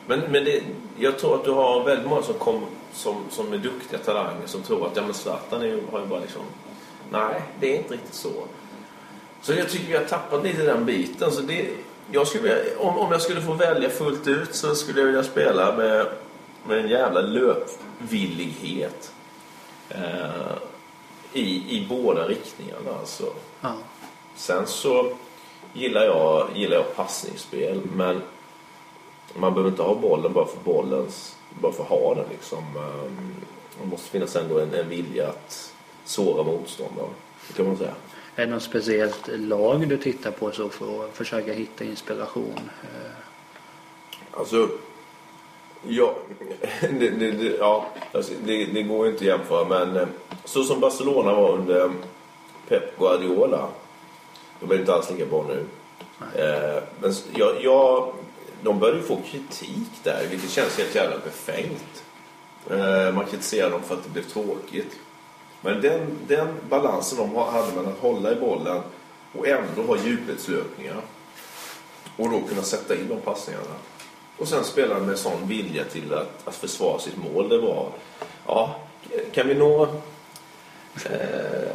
Men, 0.06 0.20
men 0.20 0.44
det, 0.44 0.62
jag 0.98 1.18
tror 1.18 1.34
att 1.34 1.44
du 1.44 1.50
har 1.50 1.84
väldigt 1.84 2.06
många 2.08 2.22
som, 2.22 2.34
kom, 2.34 2.66
som, 2.92 3.24
som 3.30 3.52
är 3.52 3.58
duktiga 3.58 3.98
talanger 3.98 4.46
som 4.46 4.62
tror 4.62 4.86
att 4.86 4.96
ja, 4.96 5.02
men 5.02 5.14
Zlatan 5.14 5.62
är, 5.62 5.80
har 5.92 6.00
ju 6.00 6.06
bara 6.06 6.20
liksom... 6.20 6.42
Nej, 7.10 7.42
det 7.60 7.74
är 7.74 7.78
inte 7.78 7.94
riktigt 7.94 8.14
så. 8.14 8.32
Så 9.42 9.52
jag 9.52 9.68
tycker 9.68 9.86
vi 9.86 9.96
har 9.96 10.04
tappat 10.04 10.44
lite 10.44 10.62
den 10.62 10.84
biten. 10.84 11.32
Så 11.32 11.40
det, 11.40 11.68
jag 12.12 12.26
skulle, 12.26 12.76
om, 12.78 12.98
om 12.98 13.12
jag 13.12 13.22
skulle 13.22 13.40
få 13.40 13.52
välja 13.52 13.90
fullt 13.90 14.26
ut 14.26 14.54
så 14.54 14.74
skulle 14.74 15.00
jag 15.00 15.06
vilja 15.06 15.22
spela 15.22 15.76
med, 15.76 16.06
med 16.68 16.78
en 16.78 16.88
jävla 16.88 17.20
löpvillighet. 17.20 19.12
Eh, 19.88 20.54
i, 21.32 21.76
I 21.78 21.86
båda 21.88 22.28
riktningarna 22.28 22.98
alltså. 23.00 23.32
Ja. 23.60 23.74
Sen 24.36 24.66
så 24.66 25.12
gillar 25.72 26.04
jag, 26.04 26.48
gillar 26.54 26.76
jag 26.76 26.96
passningsspel, 26.96 27.80
men 27.96 28.22
man 29.34 29.54
behöver 29.54 29.70
inte 29.70 29.82
ha 29.82 29.94
bollen 29.94 30.32
bara 30.32 30.46
för 30.46 30.58
bollens, 30.64 31.36
bara 31.60 31.72
för 31.72 31.82
att 31.82 31.88
ha 31.88 32.14
den 32.14 32.24
liksom. 32.30 32.58
Ehm, 32.58 33.34
Det 33.82 33.86
måste 33.90 34.10
finnas 34.10 34.36
ändå 34.36 34.58
en, 34.58 34.74
en 34.74 34.88
vilja 34.88 35.28
att 35.28 35.72
såra 36.04 36.42
motståndaren, 36.42 37.10
kan 37.56 37.66
man 37.66 37.76
säga. 37.76 37.94
Är 38.36 38.46
det 38.46 38.52
något 38.52 38.62
speciellt 38.62 39.28
lag 39.28 39.88
du 39.88 39.96
tittar 39.98 40.30
på 40.30 40.50
så 40.52 40.68
för 40.68 41.04
att 41.04 41.16
försöka 41.16 41.52
hitta 41.52 41.84
inspiration? 41.84 42.70
Eh, 42.82 43.10
Alltså, 44.32 44.68
ja, 45.86 46.14
det, 46.80 47.10
det, 47.10 47.30
det, 47.30 47.56
ja, 47.56 47.86
alltså, 48.12 48.32
det, 48.44 48.64
det 48.64 48.82
går 48.82 49.06
ju 49.06 49.12
inte 49.12 49.24
att 49.24 49.38
jämföra, 49.38 49.64
men 49.68 49.96
eh, 49.96 50.08
så 50.44 50.64
som 50.64 50.80
Barcelona 50.80 51.34
var 51.34 51.52
under 51.52 51.90
Pep 52.68 52.98
Guardiola, 52.98 53.68
de 54.60 54.70
är 54.70 54.78
inte 54.78 54.94
alls 54.94 55.10
lika 55.10 55.26
bra 55.26 55.44
nu. 55.48 55.64
Eh, 56.34 56.82
men 57.00 57.12
jag, 57.34 57.62
jag, 57.64 58.12
de 58.62 58.78
började 58.78 59.00
ju 59.00 59.06
få 59.06 59.16
kritik 59.16 59.88
där, 60.02 60.26
vilket 60.30 60.50
känns 60.50 60.78
helt 60.78 60.94
jävla 60.94 61.16
befängt. 61.18 62.04
Eh, 62.70 63.14
man 63.14 63.24
kritiserar 63.24 63.70
dem 63.70 63.82
för 63.82 63.94
att 63.94 64.04
det 64.04 64.10
blev 64.10 64.22
tråkigt. 64.22 64.96
Men 65.60 65.80
den, 65.80 66.00
den 66.28 66.48
balansen 66.68 67.18
de 67.18 67.30
ha- 67.30 67.50
hade 67.50 67.72
med 67.72 67.92
att 67.92 67.98
hålla 68.00 68.32
i 68.32 68.34
bollen 68.34 68.80
och 69.38 69.48
ändå 69.48 69.82
ha 69.82 69.96
djupledslöpningar 70.04 70.96
och 72.16 72.30
då 72.30 72.40
kunna 72.48 72.62
sätta 72.62 72.94
in 72.94 73.08
de 73.08 73.20
passningarna. 73.20 73.74
Och 74.38 74.48
sen 74.48 74.64
spela 74.64 74.98
med 74.98 75.18
sån 75.18 75.48
vilja 75.48 75.84
till 75.84 76.14
att, 76.14 76.48
att 76.48 76.54
försvara 76.54 76.98
sitt 76.98 77.16
mål. 77.16 77.48
Det 77.48 77.58
var, 77.58 77.88
ja, 78.46 78.80
kan 79.32 79.48
vi 79.48 79.54
nå 79.54 79.82
eh, 81.04 81.68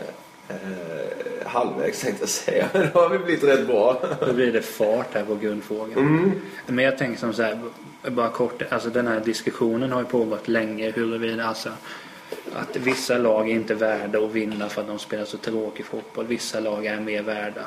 eh, 0.47 1.45
halvvägs 1.45 2.01
tänkte 2.01 2.21
jag 2.21 2.29
säga. 2.29 2.69
Då 2.93 2.99
har 2.99 3.09
vi 3.09 3.17
blivit 3.19 3.43
rätt 3.43 3.67
bra. 3.67 4.01
Då 4.25 4.33
blir 4.33 4.51
det 4.51 4.61
fart 4.61 5.13
här 5.13 5.25
på 5.25 5.35
grundfrågan. 5.35 6.41
Men 6.67 6.85
jag 6.85 6.97
tänker 6.97 7.19
som 7.19 7.33
så 7.33 7.43
här, 7.43 7.59
bara 8.07 8.29
kort, 8.29 8.61
alltså 8.69 8.89
den 8.89 9.07
här 9.07 9.19
diskussionen 9.19 9.91
har 9.91 9.99
ju 9.99 10.05
pågått 10.05 10.47
länge 10.47 10.91
huruvida 10.91 11.45
alltså 11.45 11.69
att 12.53 12.75
vissa 12.75 13.17
lag 13.17 13.49
är 13.49 13.53
inte 13.53 13.73
värda 13.73 14.19
att 14.19 14.31
vinna 14.31 14.69
för 14.69 14.81
att 14.81 14.87
de 14.87 14.99
spelar 14.99 15.25
så 15.25 15.37
tråkig 15.37 15.85
fotboll. 15.85 16.27
Vissa 16.27 16.59
lag 16.59 16.85
är 16.85 16.99
mer 16.99 17.21
värda. 17.21 17.61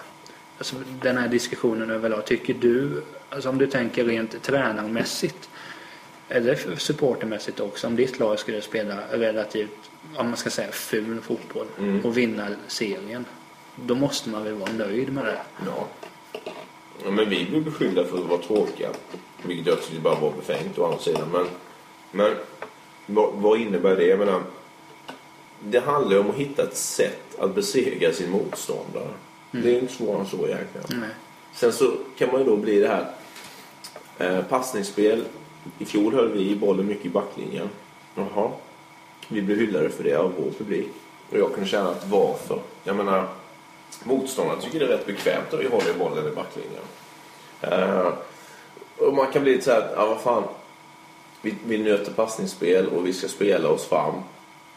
Alltså 0.58 0.76
den 1.02 1.18
här 1.18 1.28
diskussionen 1.28 1.90
överlag, 1.90 2.24
tycker 2.24 2.54
du, 2.54 3.02
alltså 3.30 3.48
om 3.48 3.58
du 3.58 3.66
tänker 3.66 4.04
rent 4.04 4.42
tränarmässigt 4.42 5.48
eller 6.28 6.76
supportermässigt 6.76 7.60
också, 7.60 7.86
om 7.86 7.96
ditt 7.96 8.18
lag 8.18 8.38
skulle 8.38 8.62
spela 8.62 8.98
relativt, 9.10 9.90
om 10.16 10.26
man 10.26 10.36
ska 10.36 10.50
säga 10.50 10.72
ful 10.72 11.20
fotboll 11.20 11.66
och 12.04 12.16
vinna 12.16 12.48
serien. 12.66 13.24
Då 13.76 13.94
måste 13.94 14.28
man 14.28 14.44
väl 14.44 14.54
vara 14.54 14.72
nöjd 14.72 15.12
med 15.12 15.24
det. 15.24 15.38
Ja. 15.66 15.86
ja. 17.04 17.10
Men 17.10 17.28
vi 17.28 17.44
blir 17.44 17.60
beskyllda 17.60 18.04
för 18.04 18.18
att 18.18 18.28
vara 18.28 18.42
tråkiga. 18.42 18.88
Vilket 19.42 19.66
jag 19.66 19.82
tycker 19.82 20.00
bara 20.00 20.20
var 20.20 20.32
befängt 20.32 20.78
å 20.78 20.84
andra 20.84 20.98
sidan. 20.98 21.28
Men, 21.32 21.46
men 22.10 22.34
vad, 23.06 23.34
vad 23.34 23.60
innebär 23.60 23.96
det? 23.96 24.06
Jag 24.06 24.18
menar, 24.18 24.42
det 25.60 25.80
handlar 25.80 26.12
ju 26.12 26.18
om 26.18 26.30
att 26.30 26.36
hitta 26.36 26.62
ett 26.62 26.76
sätt 26.76 27.38
att 27.38 27.54
besegra 27.54 28.12
sin 28.12 28.30
motståndare. 28.30 29.08
Det 29.62 29.76
är 29.76 29.78
inte 29.78 29.92
svårare 29.92 30.20
än 30.20 30.26
så 30.26 30.36
egentligen. 30.36 30.86
Nej. 30.88 31.08
Sen 31.54 31.72
så 31.72 31.92
kan 32.18 32.28
man 32.32 32.40
ju 32.40 32.46
då 32.46 32.56
bli 32.56 32.80
det 32.80 32.88
här 32.88 33.06
eh, 34.18 34.44
passningsspel. 34.44 35.24
I 35.78 35.84
fjol 35.84 36.14
höll 36.14 36.32
vi 36.32 36.56
bollen 36.56 36.86
mycket 36.86 37.06
i 37.06 37.08
backlinjen. 37.08 37.68
Jaha. 38.14 38.50
Vi 39.28 39.42
blev 39.42 39.58
hyllade 39.58 39.90
för 39.90 40.04
det 40.04 40.14
av 40.14 40.32
vår 40.38 40.50
publik. 40.58 40.88
Och 41.30 41.38
jag 41.38 41.54
kunde 41.54 41.68
känna 41.68 41.90
att 41.90 42.08
varför? 42.08 42.60
Jag 42.84 42.96
menar, 42.96 43.28
motståndarna 44.04 44.60
tycker 44.60 44.78
det 44.78 44.84
är 44.84 44.88
rätt 44.88 45.06
bekvämt 45.06 45.54
att 45.54 45.60
vi 45.60 45.68
håller 45.68 45.94
bollen 45.98 46.32
i 46.32 46.34
backlinjen. 46.34 46.82
Eh, 47.60 48.12
och 48.98 49.14
man 49.14 49.32
kan 49.32 49.42
bli 49.42 49.52
lite 49.52 49.64
så 49.64 49.70
här, 49.70 49.90
ja 49.96 50.06
vad 50.06 50.20
fan. 50.20 50.42
Vi, 51.42 51.54
vi 51.66 51.78
nöter 51.78 52.12
passningsspel 52.12 52.88
och 52.88 53.06
vi 53.06 53.12
ska 53.12 53.28
spela 53.28 53.68
oss 53.68 53.84
fram. 53.84 54.14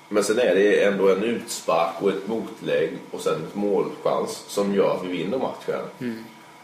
Men 0.09 0.23
sen 0.23 0.39
är 0.39 0.55
det 0.55 0.83
ändå 0.83 1.09
en 1.09 1.23
utspark 1.23 2.01
och 2.01 2.09
ett 2.09 2.27
motlägg 2.27 2.97
och 3.11 3.21
sen 3.21 3.35
ett 3.35 3.55
målchans 3.55 4.43
som 4.47 4.73
gör 4.73 4.95
att 4.95 5.05
vi 5.05 5.17
vinner 5.17 5.37
matchen. 5.37 6.15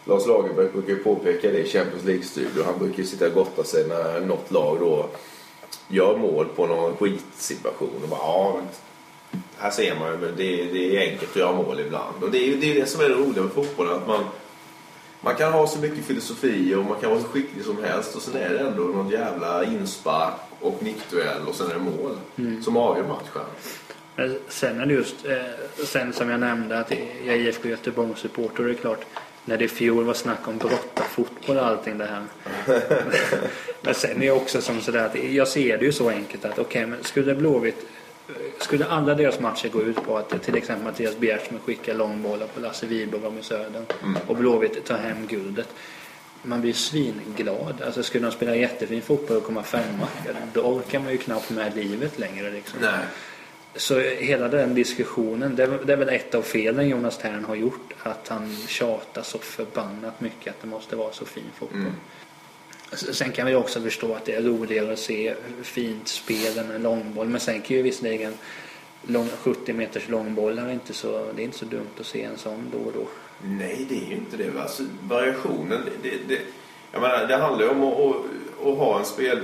Lars 0.05 0.25
Lagerbäck 0.25 0.73
brukar 0.73 0.95
påpeka 1.03 1.51
det 1.51 1.59
i 1.59 1.69
Champions 1.69 2.03
League-studio. 2.03 2.63
Han 2.65 2.79
brukar 2.79 3.03
sitta 3.03 3.27
och 3.27 3.33
gotta 3.33 3.63
sig 3.63 3.87
när 3.87 4.19
något 4.19 4.51
lag 4.51 4.77
då 4.79 5.09
gör 5.87 6.17
mål 6.17 6.45
på 6.55 6.65
någon 6.67 6.97
skitsituation. 6.97 8.03
Och 8.03 8.09
bara, 8.09 8.19
ja, 8.19 8.61
här 9.57 9.71
ser 9.71 9.95
man 9.99 10.11
ju, 10.11 10.17
men 10.17 10.35
det, 10.37 10.63
det 10.65 10.97
är 10.97 11.11
enkelt 11.11 11.31
att 11.31 11.35
göra 11.35 11.51
mål 11.51 11.79
ibland. 11.79 12.23
Och 12.23 12.31
det 12.31 12.37
är 12.37 12.47
ju 12.47 12.55
det, 12.55 12.71
är 12.71 12.81
det 12.81 12.85
som 12.85 13.01
är 13.01 13.09
det 13.09 13.15
roliga 13.15 13.43
med 13.43 13.51
fotbollen. 13.51 13.93
Att 13.93 14.07
man, 14.07 14.23
man 15.21 15.35
kan 15.35 15.53
ha 15.53 15.67
så 15.67 15.79
mycket 15.79 16.05
filosofi 16.05 16.75
och 16.75 16.85
man 16.85 16.99
kan 17.01 17.09
vara 17.09 17.21
så 17.21 17.27
skicklig 17.27 17.65
som 17.65 17.83
helst 17.83 18.15
och 18.15 18.21
sen 18.21 18.35
är 18.35 18.49
det 18.49 18.59
ändå 18.59 18.83
någon 18.83 19.09
jävla 19.09 19.63
inspark 19.63 20.33
och 20.65 20.83
nickduell 20.83 21.47
och 21.47 21.55
sen 21.55 21.69
är 21.69 21.73
det 21.73 21.79
mål 21.79 22.17
som 22.61 22.77
avgör 22.77 23.07
matchen. 23.07 23.41
Men 24.15 24.39
Sen 24.49 24.79
är 24.79 24.85
det 24.85 24.93
just, 24.93 25.25
eh, 25.25 25.85
sen 25.85 26.13
som 26.13 26.29
jag 26.29 26.39
nämnde 26.39 26.79
att 26.79 26.91
jag 27.25 27.35
är 27.35 27.39
IFK 27.39 27.69
Göteborg-supporter 27.69 28.59
och 28.59 28.65
det 28.65 28.71
är 28.71 28.81
klart 28.81 29.05
när 29.45 29.57
det 29.57 29.65
i 29.65 29.67
fjol 29.67 30.03
var 30.03 30.13
snack 30.13 30.47
om 30.47 30.57
brottarfotboll 30.57 31.57
och 31.57 31.65
allting 31.65 31.97
det 31.97 32.05
här. 32.05 32.23
men 33.81 33.93
sen 33.93 34.21
är 34.21 34.27
jag 34.27 34.37
också 34.37 34.61
som 34.61 34.81
sådär 34.81 35.05
att 35.05 35.23
jag 35.23 35.47
ser 35.47 35.77
det 35.77 35.85
ju 35.85 35.91
så 35.91 36.09
enkelt 36.09 36.45
att 36.45 36.59
okej 36.59 36.85
men 36.85 37.03
skulle 37.03 37.35
Blåvitt 37.35 37.87
skulle 38.59 38.85
alla 38.85 39.15
deras 39.15 39.39
matcher 39.39 39.69
gå 39.69 39.81
ut 39.81 40.03
på 40.03 40.17
att 40.17 40.43
till 40.43 40.55
exempel 40.55 40.85
Mattias 40.85 41.17
Bjärsmyr 41.17 41.59
skickar 41.65 41.93
långbollar 41.93 42.47
på 42.47 42.59
Lasse 42.59 42.85
Wihlborg 42.85 43.25
om 43.25 43.37
i 43.37 43.43
Södern 43.43 43.85
och 44.27 44.35
Blåvitt 44.35 44.85
tar 44.85 44.97
hem 44.97 45.27
guldet. 45.27 45.67
Man 46.45 46.61
blir 46.61 46.73
svinglad. 46.73 47.81
Alltså 47.85 48.03
skulle 48.03 48.25
de 48.27 48.31
spela 48.31 48.55
jättefin 48.55 49.01
fotboll 49.01 49.37
och 49.37 49.43
komma 49.43 49.63
femma, 49.63 50.07
då 50.53 50.61
orkar 50.61 50.99
man 50.99 51.11
ju 51.11 51.17
knappt 51.17 51.49
med 51.49 51.75
livet 51.75 52.19
längre 52.19 52.51
liksom. 52.51 52.79
Nej. 52.81 53.05
Så 53.75 53.99
hela 53.99 54.47
den 54.47 54.75
diskussionen, 54.75 55.55
det 55.55 55.63
är, 55.63 55.79
det 55.85 55.93
är 55.93 55.97
väl 55.97 56.09
ett 56.09 56.35
av 56.35 56.41
felen 56.41 56.87
Jonas 56.89 57.17
Tern 57.17 57.45
har 57.45 57.55
gjort. 57.55 57.93
Att 58.03 58.27
han 58.27 58.57
tjatar 58.67 59.21
så 59.21 59.37
förbannat 59.37 60.21
mycket 60.21 60.53
att 60.53 60.61
det 60.61 60.67
måste 60.67 60.95
vara 60.95 61.13
så 61.13 61.25
fin 61.25 61.43
fotboll. 61.55 61.81
S- 62.91 63.17
Sen 63.17 63.31
kan 63.31 63.47
vi 63.47 63.55
också 63.55 63.81
förstå 63.81 64.13
att 64.13 64.25
det 64.25 64.35
är 64.35 64.41
roligare 64.41 64.93
att 64.93 64.99
se 64.99 65.35
fint 65.63 66.07
spel 66.07 66.57
än 66.57 66.71
en 66.71 66.81
långboll. 66.83 67.27
Men 67.27 67.39
sen 67.41 67.61
kan 67.61 67.77
ju 67.77 67.81
visserligen 67.81 68.33
lång, 69.07 69.29
70 69.39 69.73
meters 69.73 70.09
långbollar 70.09 70.71
inte 70.71 70.93
så, 70.93 71.31
det 71.35 71.41
är 71.41 71.45
inte 71.45 71.57
så 71.57 71.65
dumt 71.65 71.87
att 71.99 72.05
se 72.05 72.23
en 72.23 72.37
sån 72.37 72.63
då 72.71 72.77
och 72.77 72.93
då. 72.93 73.07
Nej, 73.41 73.85
det 73.89 73.95
är 73.95 74.09
ju 74.09 74.15
inte 74.15 74.37
det. 74.37 74.61
Alltså, 74.61 74.83
variationen, 75.01 75.81
det, 75.85 76.09
det, 76.09 76.17
det, 76.27 76.41
jag 76.91 77.01
menar, 77.01 77.27
det 77.27 77.35
handlar 77.37 77.65
ju 77.65 77.71
om 77.71 77.83
att, 77.83 77.99
att, 77.99 78.67
att 78.67 78.77
ha 78.77 78.99
en 78.99 79.05
spel, 79.05 79.39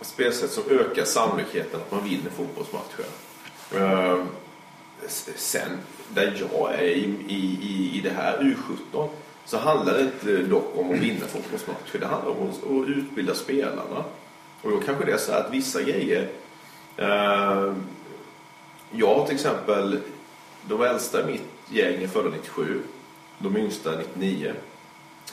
spelsätt 0.00 0.50
som 0.50 0.62
ökar 0.70 1.04
sannolikheten 1.04 1.80
att 1.80 1.92
man 1.92 2.04
vinner 2.04 2.30
fotbollsmatcher. 2.30 3.04
Ehm, 3.74 4.26
sen, 5.36 5.70
där 6.08 6.46
jag 6.50 6.74
är 6.74 6.82
i, 6.82 7.14
i, 7.28 7.90
i, 7.98 8.00
det 8.00 8.10
här 8.10 8.38
U17 8.38 9.08
så 9.44 9.58
handlar 9.58 9.94
det 9.94 10.02
inte 10.02 10.36
dock 10.36 10.72
om 10.76 10.90
att 10.90 10.98
vinna 10.98 11.26
fotbollsmatcher. 11.26 11.98
Det 12.00 12.06
handlar 12.06 12.30
om 12.30 12.48
att, 12.48 12.56
att 12.56 12.88
utbilda 12.88 13.34
spelarna. 13.34 14.04
Och 14.62 14.70
då 14.70 14.80
kanske 14.80 15.04
det 15.04 15.12
är 15.12 15.18
så 15.18 15.32
här 15.32 15.40
att 15.40 15.52
vissa 15.52 15.82
grejer 15.82 16.28
eh, 16.96 17.74
jag 18.90 19.14
har 19.14 19.26
till 19.26 19.34
exempel 19.34 20.00
de 20.68 20.82
äldsta 20.82 21.22
i 21.22 21.32
mitt 21.32 21.42
gäng 21.68 22.02
är 22.02 22.08
födda 22.08 22.30
97. 22.30 22.82
De 23.38 23.56
yngsta 23.56 23.90
99. 24.14 24.52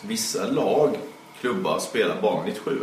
Vissa 0.01 0.47
lag, 0.47 0.97
klubbar, 1.39 1.79
spelar 1.79 2.21
bara 2.21 2.43
97. 2.45 2.79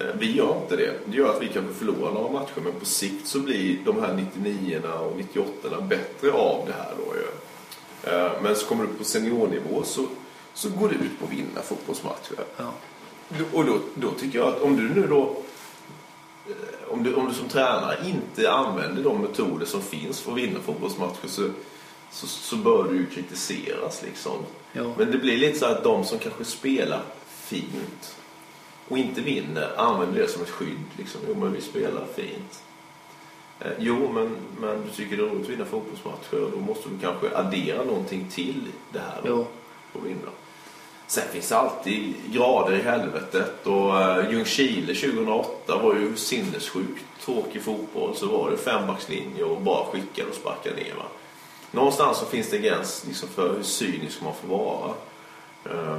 Eh, 0.00 0.06
Vi 0.18 0.36
gör 0.36 0.56
inte 0.62 0.76
det. 0.76 0.92
Det 1.04 1.16
gör 1.16 1.30
att 1.36 1.42
vi 1.42 1.48
kanske 1.48 1.74
förlorar 1.74 2.12
några 2.12 2.32
matcher 2.32 2.60
men 2.64 2.72
på 2.72 2.84
sikt 2.84 3.26
så 3.26 3.38
blir 3.40 3.78
de 3.84 4.00
här 4.02 4.14
99 4.14 4.80
och 5.10 5.16
98 5.16 5.80
bättre 5.80 6.32
av 6.32 6.66
det 6.66 6.72
här 6.72 6.92
då 7.06 7.14
ju. 7.16 7.26
Eh, 8.12 8.32
Men 8.42 8.56
så 8.56 8.66
kommer 8.66 8.84
du 8.84 8.92
på 8.92 9.04
seniornivå 9.04 9.82
så, 9.82 10.06
så 10.54 10.68
går 10.70 10.88
det 10.88 10.94
ut 10.94 11.18
på 11.18 11.24
att 11.24 11.32
vinna 11.32 11.62
fotbollsmatcher. 11.64 12.36
Ja. 12.56 12.72
Och 13.52 13.64
då, 13.64 13.78
då 13.94 14.10
tycker 14.10 14.38
jag 14.38 14.48
att 14.48 14.62
om 14.62 14.76
du 14.76 15.00
nu 15.00 15.06
då 15.06 15.36
eh, 16.48 16.92
om, 16.92 17.02
du, 17.02 17.14
om 17.14 17.28
du 17.28 17.34
som 17.34 17.48
tränare 17.48 17.96
inte 18.06 18.52
använder 18.52 19.02
de 19.02 19.20
metoder 19.20 19.66
som 19.66 19.82
finns 19.82 20.20
för 20.20 20.32
att 20.32 20.38
vinna 20.38 20.60
fotbollsmatcher 20.60 21.28
så, 21.28 21.42
så, 22.10 22.26
så 22.26 22.56
bör 22.56 22.84
du 22.84 22.96
ju 22.96 23.06
kritiseras. 23.06 24.02
Liksom. 24.02 24.38
Ja. 24.72 24.94
Men 24.98 25.10
det 25.10 25.18
blir 25.18 25.36
lite 25.36 25.58
så 25.58 25.66
att 25.66 25.84
de 25.84 26.04
som 26.04 26.18
kanske 26.18 26.44
spelar 26.44 27.02
fint 27.28 28.16
och 28.88 28.98
inte 28.98 29.20
vinner 29.20 29.72
använder 29.76 30.20
det 30.20 30.28
som 30.28 30.42
ett 30.42 30.50
skydd. 30.50 30.84
Liksom. 30.96 31.20
Jo, 31.28 31.34
men 31.34 31.52
vi 31.52 31.60
spelar 31.60 32.06
fint. 32.14 32.62
Eh, 33.60 33.72
jo, 33.78 34.12
men, 34.12 34.36
men 34.60 34.82
du 34.84 34.90
tycker 34.90 35.16
det 35.16 35.22
är 35.22 35.26
roligt 35.26 35.44
att 35.44 35.50
vinna 35.50 35.64
fotbollsmatcher 35.64 36.44
och 36.44 36.50
då 36.50 36.56
måste 36.56 36.88
du 36.88 36.98
kanske 36.98 37.36
addera 37.36 37.84
någonting 37.84 38.26
till 38.30 38.62
det 38.92 38.98
här. 38.98 39.20
Jo. 39.26 39.46
Och 39.92 40.06
vinna. 40.06 40.30
Sen 41.06 41.28
finns 41.32 41.48
det 41.48 41.56
alltid 41.56 42.14
grader 42.32 42.72
i 42.72 42.82
helvetet 42.82 43.66
och 43.66 43.94
uh, 43.94 44.30
Ljungskile 44.30 44.94
2008 44.94 45.78
var 45.82 45.94
ju 45.94 46.16
sinnessjukt 46.16 47.04
tråkig 47.20 47.62
fotboll. 47.62 48.16
Så 48.16 48.26
var 48.26 48.50
det 48.50 48.56
fembackslinje 48.56 49.44
och 49.44 49.60
bara 49.60 49.84
skickade 49.84 50.28
och 50.28 50.34
sparkade 50.34 50.76
ner. 50.76 50.94
Va? 50.94 51.04
Någonstans 51.70 52.18
så 52.18 52.26
finns 52.26 52.50
det 52.50 52.56
en 52.56 52.62
gräns 52.62 53.04
liksom, 53.06 53.28
för 53.28 53.54
hur 53.56 53.62
cynisk 53.62 54.20
man 54.22 54.32
får 54.34 54.48
vara. 54.48 54.92
Uh, 55.66 55.96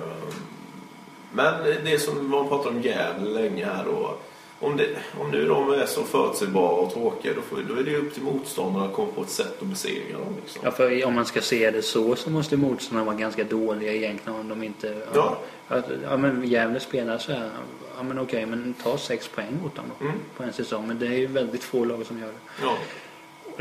men 1.34 1.54
det 1.86 2.00
som 2.00 2.30
man 2.30 2.48
pratar 2.48 2.70
om 2.70 2.82
Gävle 2.82 3.30
länge 3.30 3.66
här 3.66 3.86
då. 3.86 4.16
Om, 4.60 4.78
det, 4.78 4.88
om 5.20 5.32
nu 5.32 5.48
de 5.48 5.72
är 5.72 5.86
så 5.86 6.04
förutsägbara 6.04 6.72
och 6.72 6.94
tråkiga 6.94 7.34
då, 7.34 7.42
får, 7.42 7.58
då 7.70 7.76
är 7.76 7.84
det 7.84 7.98
upp 7.98 8.14
till 8.14 8.24
motståndarna 8.24 8.86
att 8.86 8.94
komma 8.94 9.12
på 9.16 9.22
ett 9.22 9.30
sätt 9.30 9.62
att 9.62 9.68
besegra 9.68 10.18
dem. 10.18 10.36
Liksom. 10.42 10.62
Ja, 10.66 10.72
för 10.72 11.06
om 11.06 11.14
man 11.16 11.26
ska 11.26 11.42
se 11.42 11.72
det 11.72 11.82
så 11.82 12.16
så 12.16 12.30
måste 12.30 12.58
motståndarna 12.58 13.06
vara 13.06 13.16
ganska 13.16 13.44
dåliga 13.44 13.94
egentligen 13.94 14.40
om 14.40 14.48
de 14.50 14.64
inte... 14.64 15.02
Ja. 15.14 15.38
Ja, 15.68 15.82
ja 16.04 16.18
men 16.18 16.44
Gävle 16.44 16.80
spelar 16.80 17.18
så 17.18 17.32
här. 17.32 17.50
Ja 17.98 18.04
men 18.04 18.20
okej, 18.20 18.46
men 18.46 18.74
ta 18.84 18.98
sex 18.98 19.28
poäng 19.28 19.60
mot 19.64 19.76
dem 19.76 19.86
då, 20.00 20.06
Mm. 20.06 20.18
på 20.38 20.44
en 20.44 20.54
säsong. 20.54 20.88
Men 20.88 21.00
det 21.00 21.08
är 21.08 21.18
ju 21.18 21.28
väldigt 21.28 21.64
få 21.64 21.86
lag 21.86 22.06
som 22.06 22.20
gör 22.20 22.28
det. 22.28 22.34
Ja. 22.62 22.78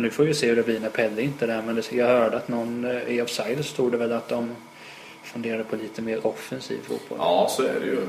Och 0.01 0.05
nu 0.05 0.11
får 0.11 0.25
vi 0.25 0.35
se 0.35 0.49
hur 0.49 0.57
det 0.57 0.63
blir 0.63 0.81
när 0.81 0.89
Pelle 0.91 1.23
inte 1.23 1.45
är 1.45 1.47
där. 1.47 1.63
Men 1.63 1.83
jag 1.91 2.07
hörde 2.07 2.37
att 2.37 2.49
någon 2.49 2.85
eh, 2.85 3.03
i 3.09 3.23
Offside 3.23 3.65
stod 3.65 3.93
det 3.93 3.99
väl 3.99 4.13
att 4.13 4.29
de 4.29 4.57
funderade 5.23 5.65
på 5.65 5.77
lite 5.77 6.03
mer 6.03 6.27
offensiv 6.27 6.79
fotboll. 6.83 7.19
ja, 7.21 7.49
så 7.51 7.63
är 7.63 7.81
det 7.81 7.87
ju. 7.87 8.01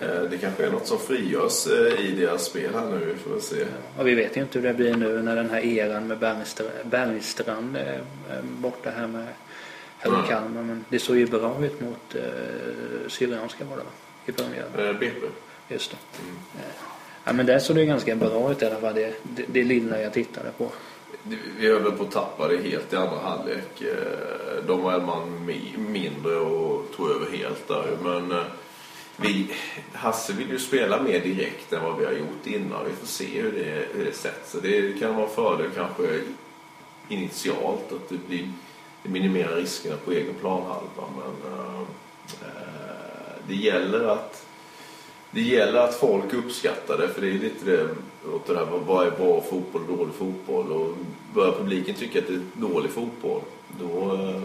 Eh, 0.00 0.22
Det 0.30 0.38
kanske 0.38 0.66
är 0.66 0.70
något 0.70 0.86
som 0.86 0.98
frigörs 0.98 1.66
eh, 1.66 2.06
i 2.06 2.10
deras 2.20 2.44
spel 2.44 2.70
här 2.74 2.90
nu. 2.90 3.04
Vi 3.04 3.14
får 3.14 3.40
se. 3.40 3.64
Och 3.98 4.06
vi 4.06 4.14
vet 4.14 4.36
ju 4.36 4.40
inte 4.40 4.58
hur 4.58 4.68
det 4.68 4.74
blir 4.74 4.94
nu 4.94 5.22
när 5.22 5.36
den 5.36 5.50
här 5.50 5.64
eran 5.64 6.06
med 6.06 6.18
Bergstrand, 6.18 6.70
Bergstrand 6.84 7.76
är 7.76 8.00
borta 8.42 8.90
här 8.90 9.06
med 9.06 9.26
med 10.04 10.12
Mm. 10.12 10.26
Kalmar. 10.26 10.62
Men 10.62 10.84
det 10.88 10.98
såg 10.98 11.16
ju 11.16 11.26
bra 11.26 11.64
ut 11.64 11.80
mot 11.80 12.14
eh, 12.14 12.22
Syrianska 13.08 13.64
var 13.64 13.76
det 13.76 13.82
va? 13.82 13.90
I 14.26 14.32
premiären. 14.32 14.98
BP. 14.98 15.26
Just 15.68 15.90
det. 15.90 15.96
Mm. 16.22 16.36
Ja 17.24 17.32
men 17.32 17.46
där 17.46 17.58
såg 17.58 17.76
det 17.76 17.84
ganska 17.84 18.16
bra 18.16 18.52
ut 18.52 18.62
i 18.62 18.66
alla 18.66 18.80
fall. 18.80 18.94
Det, 18.94 19.14
det, 19.22 19.44
det 19.48 19.64
lilla 19.64 20.00
jag 20.00 20.12
tittade 20.12 20.50
på. 20.58 20.70
Vi 21.58 21.68
höll 21.68 21.92
på 21.92 22.02
att 22.02 22.10
tappa 22.10 22.48
det 22.48 22.56
helt 22.56 22.92
i 22.92 22.96
andra 22.96 23.18
halvlek. 23.18 23.82
Eh, 23.82 24.64
de 24.66 24.82
var 24.82 24.92
en 24.92 25.04
man 25.06 25.52
mindre 25.76 26.36
och 26.36 26.86
tog 26.96 27.10
över 27.10 27.36
helt 27.36 27.68
där. 27.68 27.96
Men 28.02 28.32
eh, 28.32 28.44
vi, 29.16 29.54
Hasse 29.92 30.32
vill 30.32 30.50
ju 30.50 30.58
spela 30.58 31.02
mer 31.02 31.20
direkt 31.20 31.72
än 31.72 31.82
vad 31.82 31.98
vi 31.98 32.04
har 32.04 32.12
gjort 32.12 32.46
innan. 32.46 32.84
Vi 32.84 32.92
får 32.92 33.06
se 33.06 33.40
hur 33.40 33.52
det, 33.52 33.98
hur 33.98 34.04
det 34.04 34.12
sätts. 34.12 34.50
Så 34.50 34.60
Det 34.60 35.00
kan 35.00 35.16
vara 35.16 35.28
fördel 35.28 35.70
kanske 35.74 36.20
initialt 37.08 37.92
att 37.92 38.08
det, 38.08 38.28
blir, 38.28 38.52
det 39.02 39.08
minimerar 39.08 39.56
riskerna 39.56 39.96
på 40.04 40.12
egen 40.12 40.34
planhalva. 40.34 41.04
Men 41.16 41.52
äh, 41.52 41.80
det 43.48 43.54
gäller 43.54 44.08
att 44.08 44.46
det 45.34 45.40
gäller 45.40 45.78
att 45.78 45.94
folk 45.94 46.34
uppskattar 46.34 46.98
det, 46.98 47.08
för 47.08 47.20
det 47.20 47.28
är 47.28 47.32
lite 47.32 47.64
det, 47.64 47.88
åt 48.32 48.46
det 48.46 48.54
där, 48.54 48.64
vad 48.64 49.06
är 49.06 49.10
bra 49.10 49.40
fotboll 49.40 49.82
och 49.82 49.98
dålig 49.98 50.14
fotboll? 50.14 50.72
Och 50.72 50.96
börjar 51.34 51.52
publiken 51.52 51.94
tycka 51.94 52.18
att 52.18 52.26
det 52.26 52.34
är 52.34 52.42
dålig 52.52 52.90
fotboll, 52.90 53.40
då, 53.80 54.14
eh, 54.14 54.42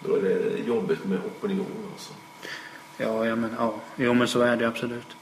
då 0.00 0.14
är 0.16 0.22
det 0.22 0.58
jobbigt 0.66 1.04
med 1.04 1.18
opinionen. 1.18 1.86
Alltså. 1.92 2.12
Ja, 2.96 3.26
ja 3.26 3.36
men 3.36 3.50
ja. 3.58 3.74
Jo 3.96 4.14
men 4.14 4.28
så 4.28 4.40
är 4.40 4.56
det 4.56 4.68
absolut. 4.68 5.16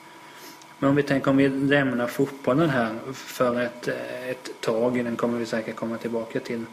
Men 0.78 0.90
om 0.90 0.96
vi 0.96 1.02
tänker 1.02 1.30
om 1.30 1.36
vi 1.36 1.48
lämnar 1.48 2.06
fotbollen 2.06 2.70
här 2.70 2.94
för 3.12 3.60
ett, 3.60 3.88
eh, 3.88 4.28
ett 4.28 4.50
tag. 4.60 5.04
Den 5.04 5.16
kommer 5.16 5.38
vi 5.38 5.46
säkert 5.46 5.76
komma 5.76 5.96
tillbaka 5.96 6.40
till. 6.40 6.64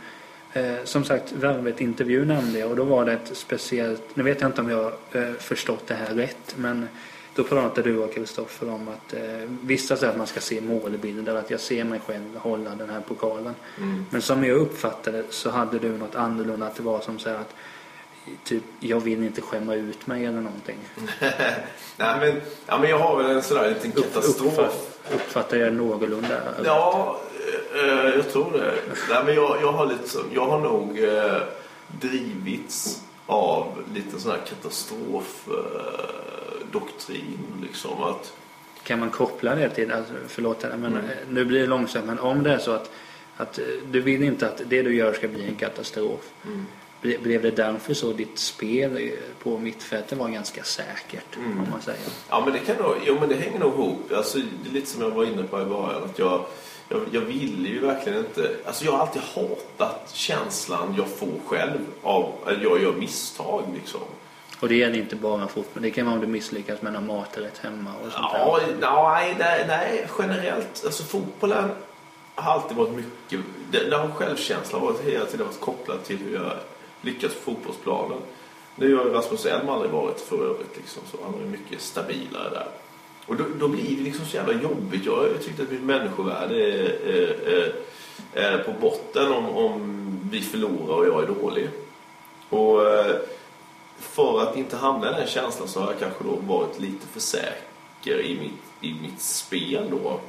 Eh, 0.53 0.83
som 0.83 1.03
sagt, 1.03 1.31
Värvet 1.31 1.81
intervju 1.81 2.25
nämnde 2.25 2.59
jag 2.59 2.69
och 2.69 2.75
då 2.75 2.83
var 2.83 3.05
det 3.05 3.13
ett 3.13 3.37
speciellt, 3.37 4.15
nu 4.15 4.23
vet 4.23 4.41
jag 4.41 4.49
inte 4.49 4.61
om 4.61 4.69
jag 4.69 4.93
eh, 5.11 5.33
förstått 5.39 5.87
det 5.87 5.93
här 5.93 6.15
rätt, 6.15 6.55
men 6.57 6.87
då 7.37 7.43
pratade 7.43 7.89
du 7.89 7.97
och 7.97 8.13
Kristoffer 8.13 8.69
om 8.69 8.87
att 8.87 9.13
eh, 9.13 9.21
vissa 9.61 9.95
säger 9.97 10.11
att 10.11 10.17
man 10.17 10.27
ska 10.27 10.39
se 10.39 10.61
målbilder, 10.61 11.35
att 11.35 11.49
jag 11.49 11.59
ser 11.59 11.83
mig 11.83 11.99
själv 12.07 12.37
hålla 12.37 12.75
den 12.75 12.89
här 12.89 13.01
pokalen. 13.01 13.55
Mm. 13.77 14.05
Men 14.09 14.21
som 14.21 14.43
jag 14.43 14.57
uppfattade 14.57 15.23
så 15.29 15.49
hade 15.49 15.79
du 15.79 15.97
något 15.97 16.15
annorlunda, 16.15 16.67
att 16.67 16.75
det 16.75 16.83
var 16.83 16.99
som 16.99 17.19
så 17.19 17.29
här 17.29 17.35
att 17.35 17.53
typ, 18.43 18.63
jag 18.79 18.99
vill 18.99 19.23
inte 19.23 19.41
skämma 19.41 19.75
ut 19.75 20.07
mig 20.07 20.25
eller 20.25 20.41
någonting. 20.41 20.77
Nej, 21.97 22.19
men, 22.19 22.41
ja, 22.65 22.79
men 22.79 22.89
jag 22.89 22.99
har 22.99 23.23
väl 23.23 23.31
en 23.35 23.43
sådär 23.43 23.69
liten 23.69 23.91
katastrof. 23.91 24.59
Uppfatt, 24.59 24.99
uppfattar 25.13 25.57
jag 25.57 25.73
någorlunda? 25.73 26.41
Ja, 26.63 27.19
eh, 27.75 28.15
jag 28.15 28.31
tror 28.31 28.51
det. 28.51 28.73
Nej, 29.09 29.23
men 29.25 29.35
jag, 29.35 29.57
jag, 29.61 29.71
har 29.71 29.85
lite, 29.85 30.17
jag 30.33 30.45
har 30.45 30.59
nog 30.59 31.03
eh, 31.03 31.41
drivits 31.87 33.01
av 33.27 33.83
lite 33.93 34.19
sån 34.19 34.31
här 34.31 34.39
katastrofdoktrin. 34.49 37.37
liksom, 37.61 38.03
att 38.03 38.33
Kan 38.83 38.99
man 38.99 39.09
koppla 39.09 39.55
det 39.55 39.69
till, 39.69 39.91
alltså, 39.91 40.13
förlåt 40.27 40.63
men 40.63 40.73
Mm. 40.85 40.95
eh, 40.97 41.01
nu 41.29 41.45
blir 41.45 41.59
det 41.61 41.67
långsamt, 41.67 42.05
men 42.05 42.19
om 42.19 42.43
det 42.43 42.53
är 42.53 42.57
så 42.57 42.71
att, 42.71 42.91
att 43.37 43.59
eh, 43.59 43.65
du 43.91 44.01
vill 44.01 44.23
inte 44.23 44.47
att 44.47 44.61
det 44.65 44.81
du 44.83 44.95
gör 44.95 45.13
ska 45.13 45.27
bli 45.27 45.47
en 45.47 45.55
katastrof. 45.55 46.29
Mm. 46.45 46.65
Ble- 47.01 47.21
Blev 47.23 47.41
det 47.41 47.51
därför 47.51 47.93
så 47.93 48.11
ditt 48.13 48.39
spel 48.39 48.97
eh, 48.97 49.09
på 49.43 49.57
mittfältet 49.57 50.17
var 50.17 50.29
ganska 50.29 50.63
säkert? 50.63 51.35
Mm. 51.37 51.59
Om 51.59 51.67
man 51.71 51.81
säger. 51.81 51.99
Ja, 52.29 52.41
men 52.45 52.53
det 52.53 52.59
kan 52.59 52.75
nog, 52.75 52.95
jo, 53.05 53.17
men 53.19 53.29
det 53.29 53.35
hänger 53.35 53.59
nog 53.59 53.73
ihop. 53.73 54.11
Alltså, 54.15 54.37
det 54.37 54.69
är 54.69 54.73
lite 54.73 54.87
som 54.87 55.01
jag 55.01 55.09
var 55.11 55.23
inne 55.25 55.43
på 55.43 55.61
i 55.61 55.65
början. 55.65 56.03
Att 56.03 56.19
jag, 56.19 56.45
jag, 56.89 57.01
jag 57.11 57.21
ville 57.21 57.69
ju 57.69 57.79
verkligen 57.79 58.19
inte... 58.19 58.55
Alltså, 58.65 58.85
jag 58.85 58.91
har 58.91 58.99
alltid 58.99 59.21
hatat 59.21 60.11
känslan 60.13 60.95
jag 60.97 61.07
får 61.07 61.39
själv 61.47 61.79
av 62.03 62.33
att 62.45 62.61
jag 62.61 62.83
gör 62.83 62.93
misstag. 62.93 63.63
Liksom. 63.75 64.01
Och 64.59 64.69
det 64.69 64.75
gäller 64.75 64.97
inte 64.97 65.15
bara 65.15 65.47
fotboll. 65.47 65.83
Det 65.83 65.91
kan 65.91 66.05
vara 66.05 66.15
om 66.15 66.21
du 66.21 66.27
misslyckas 66.27 66.81
med 66.81 66.93
någon 66.93 67.07
maträtt 67.07 67.57
hemma 67.57 67.91
och 68.05 68.11
sånt 68.11 68.33
där. 68.33 68.39
Ja, 68.39 68.59
nej, 68.81 69.35
nej, 69.39 69.65
nej, 69.67 70.07
generellt. 70.19 70.83
Alltså, 70.85 71.03
fotbollen 71.03 71.69
har 72.35 72.51
alltid 72.51 72.77
varit 72.77 72.95
mycket... 72.95 73.39
Det, 73.71 73.89
där 73.89 73.97
har 73.97 74.09
självkänslan 74.09 74.81
varit 74.81 75.01
hela 75.01 75.25
tiden 75.25 75.45
varit 75.45 75.59
kopplad 75.59 76.03
till 76.03 76.17
hur 76.17 76.33
jag 76.33 76.51
lyckas 77.01 77.33
på 77.33 77.39
fotbollsplanen. 77.39 78.17
Det 78.75 78.85
har 78.85 79.05
ju 79.05 79.13
Rasmus 79.13 79.45
Elm 79.45 79.69
aldrig 79.69 79.91
varit 79.91 80.19
för 80.19 80.35
övrigt. 80.35 80.77
Liksom, 80.77 81.03
så 81.11 81.17
han 81.23 81.41
är 81.41 81.45
mycket 81.45 81.81
stabilare 81.81 82.49
där. 82.49 82.67
Och 83.27 83.35
då, 83.35 83.43
då 83.59 83.67
blir 83.67 83.97
det 83.97 84.03
liksom 84.03 84.25
så 84.25 84.35
jävla 84.35 84.53
jobbigt. 84.53 85.05
Jag 85.05 85.15
har 85.15 85.27
ju 85.27 85.37
tyckt 85.37 85.59
att 85.59 85.71
mitt 85.71 85.81
människovärde 85.81 86.55
är, 86.55 87.07
är, 87.45 87.75
är, 88.33 88.57
på 88.57 88.71
botten 88.81 89.31
om, 89.31 89.49
om 89.49 90.19
vi 90.31 90.41
förlorar 90.41 90.95
och 90.95 91.07
jag 91.07 91.23
är 91.23 91.27
dålig. 91.27 91.69
Och 92.49 92.87
eh, 92.87 93.15
för 93.99 94.41
att 94.41 94.57
inte 94.57 94.77
hamna 94.77 95.11
i 95.11 95.13
den 95.13 95.27
känslan 95.27 95.67
så 95.67 95.79
har 95.79 95.91
jag 95.91 95.99
kanske 95.99 96.23
då 96.23 96.35
varit 96.35 96.79
lite 96.79 97.07
för 97.07 97.19
säker 97.19 98.21
i 98.21 98.39
mitt, 98.39 98.91
i 98.91 99.01
mitt 99.01 99.21
spel 99.21 99.89
då. 99.91 100.19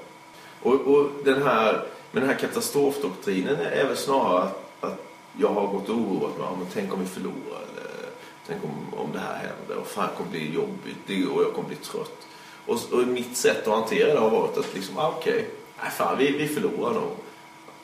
Och, 0.62 0.74
och 0.74 1.11
den 1.24 1.42
här, 1.42 1.72
men 2.12 2.20
den 2.22 2.30
här 2.30 2.38
katastrofdoktrinen 2.38 3.56
är 3.56 3.84
väl 3.84 3.96
snarare 3.96 4.42
att, 4.42 4.74
att 4.80 5.04
jag 5.38 5.48
har 5.48 5.66
gått 5.66 5.88
och 5.88 5.94
oroat 5.94 6.38
mig. 6.38 6.46
Men 6.58 6.66
tänk 6.72 6.94
om 6.94 7.00
vi 7.00 7.06
förlorar 7.06 7.62
eller 7.72 8.11
tänk 8.46 8.64
om, 8.64 9.00
om 9.00 9.12
det 9.12 9.18
här 9.18 9.34
händer 9.34 9.76
och 9.80 9.87
fan 9.87 10.08
det 10.11 10.16
kommer 10.16 10.30
bli 10.30 10.54
jobbigt 10.54 10.98
det, 11.06 11.26
och 11.26 11.42
jag 11.42 11.52
kommer 11.52 11.68
bli 11.68 11.76
trött. 11.76 12.28
Och, 12.68 12.78
och 12.92 12.98
mitt 13.07 13.37
sätt 13.37 13.68
att 13.68 13.74
hantera 13.74 14.14
det 14.14 14.20
har 14.20 14.31
varit 14.31 14.57
att 14.59 14.74
liksom, 14.74 14.98
ah, 14.98 15.14
okej, 15.18 15.48
nej 15.83 15.90
fan 15.90 16.18
vi, 16.18 16.31
vi 16.33 16.48
förlorar 16.48 16.92
nog. 16.94 17.11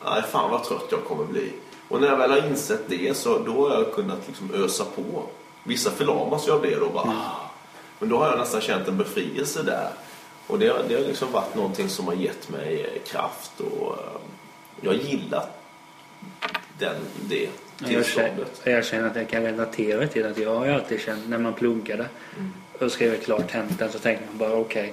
Nej 0.05 0.23
fan 0.31 0.51
vad 0.51 0.64
trött 0.64 0.87
jag 0.90 1.05
kommer 1.05 1.25
bli. 1.25 1.53
Och 1.88 2.01
när 2.01 2.09
jag 2.09 2.16
väl 2.16 2.31
har 2.31 2.49
insett 2.49 2.81
det 2.88 3.16
så 3.16 3.38
då 3.38 3.68
har 3.68 3.75
jag 3.75 3.92
kunnat 3.94 4.18
liksom 4.27 4.51
ösa 4.55 4.85
på. 4.97 5.23
Vissa 5.64 5.90
förlamas 5.90 6.49
ju 6.49 6.53
av 6.53 6.62
det 6.62 6.75
då 6.81 6.88
bara. 6.88 7.09
ah. 7.09 7.51
Men 7.99 8.09
då 8.09 8.18
har 8.18 8.29
jag 8.29 8.38
nästan 8.38 8.61
känt 8.61 8.88
en 8.88 8.99
befrielse 8.99 9.62
där. 9.62 9.88
Och 10.47 10.59
det, 10.59 10.68
har- 10.68 10.83
det 10.88 10.94
har 10.94 11.01
liksom 11.03 11.33
varit 11.33 11.55
någonting 11.55 11.88
som 11.88 12.07
har 12.07 12.14
gett 12.14 12.49
mig 12.49 12.81
eh, 12.94 13.03
kraft 13.12 13.53
och 13.61 13.92
eh, 13.92 14.20
jag 14.81 14.90
har 14.90 14.99
gillat 14.99 15.63
den, 16.79 16.97
det 17.29 17.49
tillståndet. 17.87 18.61
jag 18.65 18.85
känner 18.85 19.07
att 19.11 19.17
jag 19.17 19.29
kan 19.29 19.43
relatera 19.43 20.07
till 20.07 20.27
att 20.27 20.39
jag 20.39 20.55
har 20.55 20.69
alltid 20.69 21.01
känt 21.01 21.29
när 21.29 21.39
man 21.39 21.55
pluggade 21.55 22.07
Mm. 22.39 22.53
och 22.79 22.93
skrev 22.93 23.21
klart 23.21 23.53
tentan 23.53 23.89
så 23.93 23.99
tänkte 23.99 24.25
man 24.29 24.39
bara 24.39 24.59
okej, 24.59 24.93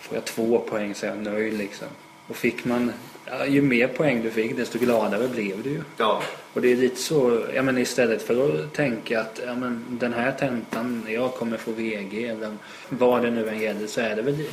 får 0.00 0.16
jag 0.16 0.24
två 0.24 0.58
poäng 0.58 0.94
så 0.94 1.06
är 1.06 1.10
jag 1.10 1.18
nöjd 1.18 1.54
liksom. 1.54 1.88
Och 2.26 2.36
fick 2.36 2.64
man, 2.64 2.92
ja, 3.24 3.46
ju 3.46 3.62
mer 3.62 3.88
poäng 3.88 4.22
du 4.22 4.30
fick 4.30 4.56
desto 4.56 4.78
gladare 4.78 5.28
blev 5.28 5.62
du 5.62 5.70
ju. 5.70 5.82
Ja, 5.96 6.22
Och 6.52 6.60
det 6.62 6.72
är 6.72 6.76
lite 6.76 7.00
så, 7.00 7.42
ja 7.54 7.62
men 7.62 7.78
istället 7.78 8.22
för 8.22 8.54
att 8.64 8.72
tänka 8.74 9.20
att 9.20 9.40
ja, 9.46 9.54
men 9.54 9.84
den 9.88 10.12
här 10.12 10.32
tentan, 10.32 11.06
jag 11.08 11.34
kommer 11.34 11.56
få 11.56 11.70
VG 11.72 12.24
eller 12.28 12.56
vad 12.88 13.22
det 13.22 13.30
nu 13.30 13.48
än 13.48 13.60
gäller 13.60 13.86
så 13.86 14.00
är 14.00 14.16
det 14.16 14.22
väl 14.22 14.44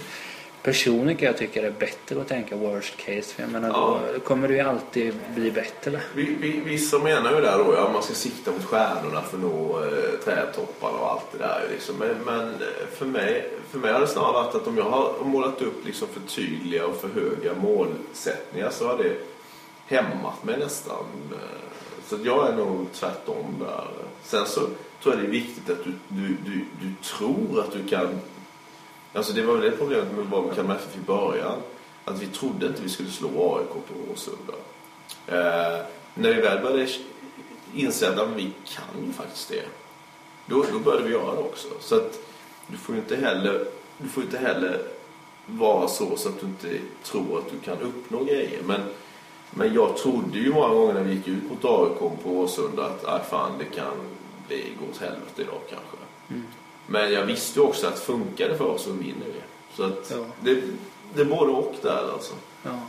Personligen 0.65 1.17
kan 1.17 1.25
jag 1.25 1.37
tycka 1.37 1.61
det 1.61 1.67
är 1.67 1.71
bättre 1.71 2.21
att 2.21 2.27
tänka 2.27 2.55
worst 2.55 2.97
case. 2.97 3.21
För 3.21 3.41
jag 3.41 3.51
menar, 3.51 3.69
Ja. 3.69 3.99
då 4.13 4.19
kommer 4.19 4.47
det 4.47 4.53
ju 4.53 4.59
alltid 4.59 5.13
bli 5.35 5.51
bättre. 5.51 6.01
Vi, 6.15 6.23
vi, 6.39 6.59
vissa 6.59 6.99
menar 6.99 7.31
ju 7.35 7.41
där 7.41 7.57
då, 7.57 7.73
ja, 7.73 7.89
man 7.93 8.03
ska 8.03 8.13
sikta 8.13 8.51
mot 8.51 8.63
stjärnorna 8.65 9.21
för 9.21 9.37
att 9.37 9.43
nå 9.43 9.79
eh, 9.83 10.19
trädtopparna 10.23 10.97
och 10.97 11.11
allt 11.11 11.31
det 11.31 11.37
där. 11.37 11.61
Liksom. 11.71 11.95
Men, 11.95 12.15
men 12.25 12.49
eh, 12.49 12.87
för, 12.97 13.05
mig, 13.05 13.49
för 13.71 13.79
mig 13.79 13.93
har 13.93 13.99
det 13.99 14.07
snarare 14.07 14.33
varit 14.33 14.55
att 14.55 14.67
om 14.67 14.77
jag 14.77 14.83
har 14.89 15.13
målat 15.23 15.61
upp 15.61 15.85
liksom 15.85 16.07
för 16.07 16.19
tydliga 16.35 16.85
och 16.87 16.95
för 16.95 17.07
höga 17.07 17.53
målsättningar 17.61 18.69
så 18.69 18.87
har 18.87 18.97
det 18.97 19.13
hämmat 19.95 20.43
mig 20.43 20.57
nästan. 20.59 21.05
Eh, 21.31 21.37
Så 22.07 22.15
att 22.15 22.25
jag 22.25 22.49
är 22.49 22.55
nog 22.55 22.87
tvärtom 22.93 23.45
där. 23.59 23.87
Sen 24.23 24.45
så 24.45 24.59
tror 25.03 25.15
jag 25.15 25.17
det 25.17 25.27
är 25.27 25.31
viktigt 25.31 25.69
att 25.69 25.83
du, 25.83 25.91
du, 26.07 26.27
du, 26.45 26.65
du 26.81 26.93
tror 27.03 27.59
att 27.59 27.71
du 27.71 27.83
kan 27.87 28.19
Alltså 29.15 29.33
det 29.33 29.41
var 29.41 29.53
väl 29.53 29.71
det 29.71 29.77
problemet 29.77 30.11
med 30.15 30.25
vad 30.25 30.55
Kalmar 30.55 30.75
FF 30.75 30.97
i 30.97 30.99
början. 30.99 31.61
Att 32.05 32.21
vi 32.21 32.27
trodde 32.27 32.67
inte 32.67 32.81
vi 32.81 32.89
skulle 32.89 33.09
slå 33.09 33.27
AIK 33.57 33.69
på 33.69 34.11
Råsunda. 34.11 34.53
Eh, 35.27 35.85
när 36.13 36.33
vi 36.33 36.41
väl 36.41 36.61
började 36.61 36.87
inse 37.73 38.21
att 38.21 38.29
vi 38.35 38.51
kan 38.65 39.05
ju 39.05 39.13
faktiskt 39.13 39.49
det. 39.49 39.63
Då, 40.45 40.65
då 40.71 40.79
började 40.79 41.03
vi 41.03 41.13
göra 41.13 41.35
det 41.35 41.41
också. 41.41 41.67
Så 41.79 41.95
att 41.95 42.19
du 42.67 42.77
får 42.77 42.95
ju 42.95 43.01
inte 43.01 43.15
heller, 43.15 43.65
du 43.97 44.09
får 44.09 44.23
inte 44.23 44.37
heller 44.37 44.81
vara 45.45 45.87
så, 45.87 46.17
så 46.17 46.29
att 46.29 46.39
du 46.39 46.45
inte 46.45 46.79
tror 47.03 47.37
att 47.37 47.51
du 47.51 47.59
kan 47.59 47.81
uppnå 47.81 48.23
grejer. 48.23 48.61
Men, 48.65 48.81
men 49.51 49.73
jag 49.73 49.97
trodde 49.97 50.39
ju 50.39 50.53
många 50.53 50.73
gånger 50.73 50.93
när 50.93 51.03
vi 51.03 51.13
gick 51.13 51.27
ut 51.27 51.43
mot 51.49 51.65
AIK 51.65 51.99
på 51.99 52.29
Råsunda 52.29 52.85
att 52.85 53.05
ah, 53.05 53.19
fan, 53.19 53.51
det 53.59 53.75
kan 53.75 53.95
bli 54.47 54.63
gå 54.79 54.91
åt 54.91 55.01
helvete 55.01 55.41
idag 55.41 55.61
kanske. 55.69 55.97
Mm. 56.29 56.43
Men 56.87 57.13
jag 57.13 57.25
visste 57.25 57.61
också 57.61 57.87
att 57.87 57.99
funkar 57.99 58.53
för 58.55 58.65
oss 58.65 58.83
så 58.83 58.91
vinner 58.91 59.25
vi. 59.25 59.41
Så 59.75 59.83
att 59.83 60.11
Ja. 60.11 60.25
det, 60.41 60.61
det 61.15 61.21
är 61.21 61.25
både 61.25 61.51
och 61.51 61.75
där 61.81 62.11
alltså. 62.13 62.33
Ja. 62.63 62.79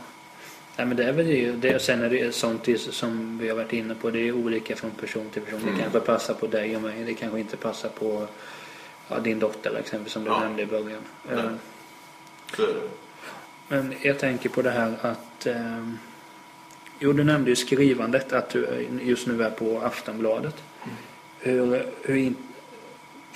Nej, 0.77 0.87
men 0.87 0.97
det 0.97 1.03
är 1.03 1.11
väl 1.13 1.27
det. 1.27 1.51
det 1.51 1.79
sen 1.81 2.01
är 2.01 2.09
det 2.09 2.35
sånt 2.35 2.67
som 2.79 3.37
vi 3.37 3.49
har 3.49 3.55
varit 3.55 3.73
inne 3.73 3.95
på. 3.95 4.09
Det 4.09 4.19
är 4.19 4.31
olika 4.31 4.75
från 4.75 4.91
person 4.91 5.29
till 5.29 5.41
person. 5.41 5.61
Mm. 5.61 5.75
Det 5.75 5.81
kanske 5.81 5.99
passar 5.99 6.33
på 6.33 6.47
dig 6.47 6.75
och 6.75 6.81
mig. 6.81 7.03
Det 7.03 7.13
kanske 7.13 7.39
inte 7.39 7.57
passar 7.57 7.89
på 7.89 8.27
ja, 9.07 9.19
din 9.19 9.39
dotter 9.39 9.75
exempelvis 9.79 10.13
som 10.13 10.23
du 10.23 10.29
Ja. 10.29 10.39
nämnde 10.39 10.61
i 10.61 10.65
början. 10.65 11.01
Nej. 11.29 11.43
Det. 12.57 12.67
Men 13.67 13.93
jag 14.01 14.19
tänker 14.19 14.49
på 14.49 14.61
det 14.61 14.71
här 14.71 14.93
att... 15.01 15.45
Eh, 15.45 15.87
jo, 16.99 17.13
du 17.13 17.23
nämnde 17.23 17.49
ju 17.49 17.55
skrivandet. 17.55 18.33
Att 18.33 18.49
du 18.49 18.87
just 19.01 19.27
nu 19.27 19.43
är 19.43 19.49
på 19.49 19.79
Aftonbladet. 19.81 20.55
Hur, 21.39 21.85
hur 22.01 22.15
in, 22.15 22.35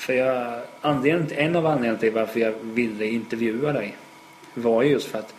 för 0.02 0.14
jag, 0.14 0.62
anledningen, 0.82 1.32
en 1.32 1.56
av 1.56 1.66
anledningarna 1.66 2.00
till 2.00 2.12
varför 2.12 2.40
jag 2.40 2.54
ville 2.64 3.06
intervjua 3.06 3.74
dig 3.74 3.98
var 4.54 4.84
just 4.84 5.08
för 5.08 5.20
att 5.20 5.34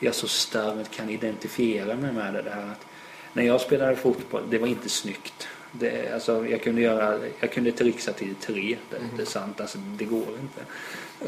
jag 0.00 0.14
så 0.14 0.28
starkt 0.28 0.90
kan 0.90 1.10
identifiera 1.10 1.94
mig 1.96 2.12
med 2.12 2.34
det 2.34 2.42
där 2.42 2.72
att 2.72 2.86
när 3.32 3.42
jag 3.42 3.60
spelade 3.60 3.96
fotboll, 3.96 4.42
det 4.50 4.58
var 4.58 4.66
inte 4.66 4.88
snyggt. 4.88 5.48
Det, 5.72 6.14
alltså, 6.14 6.46
jag 6.46 6.62
kunde 6.62 6.80
göra, 6.80 7.18
jag 7.40 7.52
kunde 7.52 7.72
trixa 7.72 8.12
till 8.12 8.34
tre, 8.34 8.76
det, 8.90 8.96
det 9.16 9.22
är 9.22 9.26
sant, 9.26 9.60
alltså, 9.60 9.78
det 9.78 10.04
går 10.04 10.28
inte. 10.40 10.60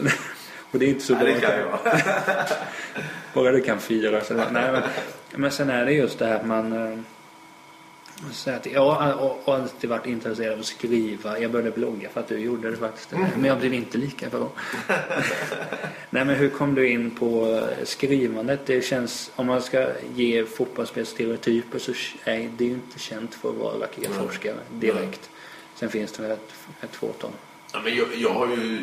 Och 0.70 0.78
det 0.78 0.84
är 0.84 0.88
inte 0.88 1.04
så 1.04 1.14
Nej, 1.14 1.34
det 1.34 1.40
bra. 1.40 1.48
kan 1.48 1.58
jag. 1.58 1.78
Bara 3.34 3.52
du 3.52 3.60
kan 3.60 3.80
fyra. 3.80 4.24
Så, 4.24 4.34
nej, 4.34 4.46
men, 4.50 4.82
men 5.34 5.50
sen 5.50 5.70
är 5.70 5.84
det 5.84 5.92
just 5.92 6.18
det 6.18 6.26
här 6.26 6.34
att 6.34 6.46
man... 6.46 7.04
Så 8.32 8.50
att 8.50 8.66
jag 8.66 8.90
har 8.90 9.36
alltid 9.54 9.90
varit 9.90 10.06
intresserad 10.06 10.52
av 10.52 10.60
att 10.60 10.66
skriva. 10.66 11.38
Jag 11.38 11.50
började 11.50 11.70
blogga 11.70 12.08
för 12.08 12.20
att 12.20 12.28
du 12.28 12.38
gjorde 12.38 12.70
det 12.70 12.76
faktiskt. 12.76 13.12
Men 13.12 13.44
jag 13.44 13.58
blev 13.58 13.74
inte 13.74 13.98
lika 13.98 14.28
bra. 14.28 14.48
Nej 16.10 16.24
men 16.24 16.36
hur 16.36 16.50
kom 16.50 16.74
du 16.74 16.88
in 16.88 17.10
på 17.10 17.60
skrivandet? 17.84 18.60
Det 18.66 18.84
känns, 18.84 19.30
om 19.36 19.46
man 19.46 19.62
ska 19.62 19.86
ge 20.14 20.44
fotbollsspelstereotyper 20.46 21.78
så 21.78 21.92
är 22.24 22.50
det 22.56 22.64
ju 22.64 22.70
inte 22.72 22.98
känt 22.98 23.34
för 23.34 23.48
att 23.48 23.56
vara 23.56 23.78
racketforskare 23.80 24.56
direkt. 24.72 25.30
Sen 25.74 25.88
finns 25.90 26.12
det 26.12 26.32
ett, 26.32 26.52
ett 26.80 26.96
fåtal. 26.96 27.30
Ja, 27.72 27.80
men 27.84 27.96
jag, 27.96 28.06
jag 28.16 28.30
har 28.34 28.46
ju 28.46 28.78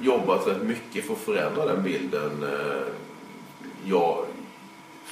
jobbat 0.00 0.46
rätt 0.46 0.62
mycket 0.62 1.04
för 1.04 1.12
att 1.14 1.20
förändra 1.20 1.66
den 1.66 1.82
bilden. 1.82 2.42
Eh, 2.42 2.82
Jag, 3.84 4.24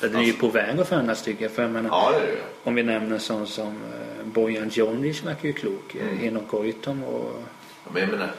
Det 0.01 0.19
är 0.19 0.23
ju 0.23 0.33
på 0.33 0.49
väg 0.49 0.81
att 0.81 0.89
förändras 0.89 1.23
tycker 1.23 1.43
jag. 1.43 1.53
För 1.53 1.63
jag 1.63 1.71
menar, 1.71 1.91
ja, 1.91 2.13
det 2.21 2.27
det. 2.27 2.39
Om 2.65 2.75
vi 2.75 2.83
nämner 2.83 3.19
sån 3.19 3.47
som 3.47 3.67
eh, 3.67 4.25
Bojan 4.25 4.69
Djondjic 4.69 5.23
verkar 5.23 5.49
ju 5.49 5.53
klok. 5.53 5.95
Mm. 5.95 6.09
Mm. 6.09 6.25
Enok 6.25 6.49
Goitom 6.49 7.05
och... 7.05 7.43
Ja, 7.85 7.91
Men 7.93 8.03
jag 8.03 8.11
menar, 8.11 8.31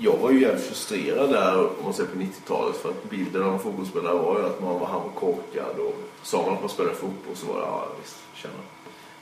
jag 0.00 0.16
var 0.16 0.30
ju 0.30 0.40
jävligt 0.40 0.66
frustrerad 0.66 1.30
där 1.30 1.58
om 1.58 1.84
man 1.84 1.94
säger 1.94 2.10
på 2.10 2.18
90-talet 2.18 2.76
för 2.76 2.88
att 2.88 3.10
bilden 3.10 3.42
av 3.42 3.52
en 3.52 3.58
fotbollsspelare 3.58 4.14
var 4.14 4.38
ju 4.38 4.46
att 4.46 4.60
man 4.60 4.80
var, 4.80 4.86
han 4.86 5.02
var 5.02 5.10
korkad 5.10 5.78
och 5.78 5.94
sa 6.22 6.42
man 6.46 6.54
att 6.54 6.60
man 6.60 6.68
spelade 6.68 6.94
fotboll 6.94 7.36
så 7.36 7.46
var 7.46 7.54
det 7.54 7.66
ja 7.66 7.88
visst, 8.00 8.16
tjena. 8.34 8.54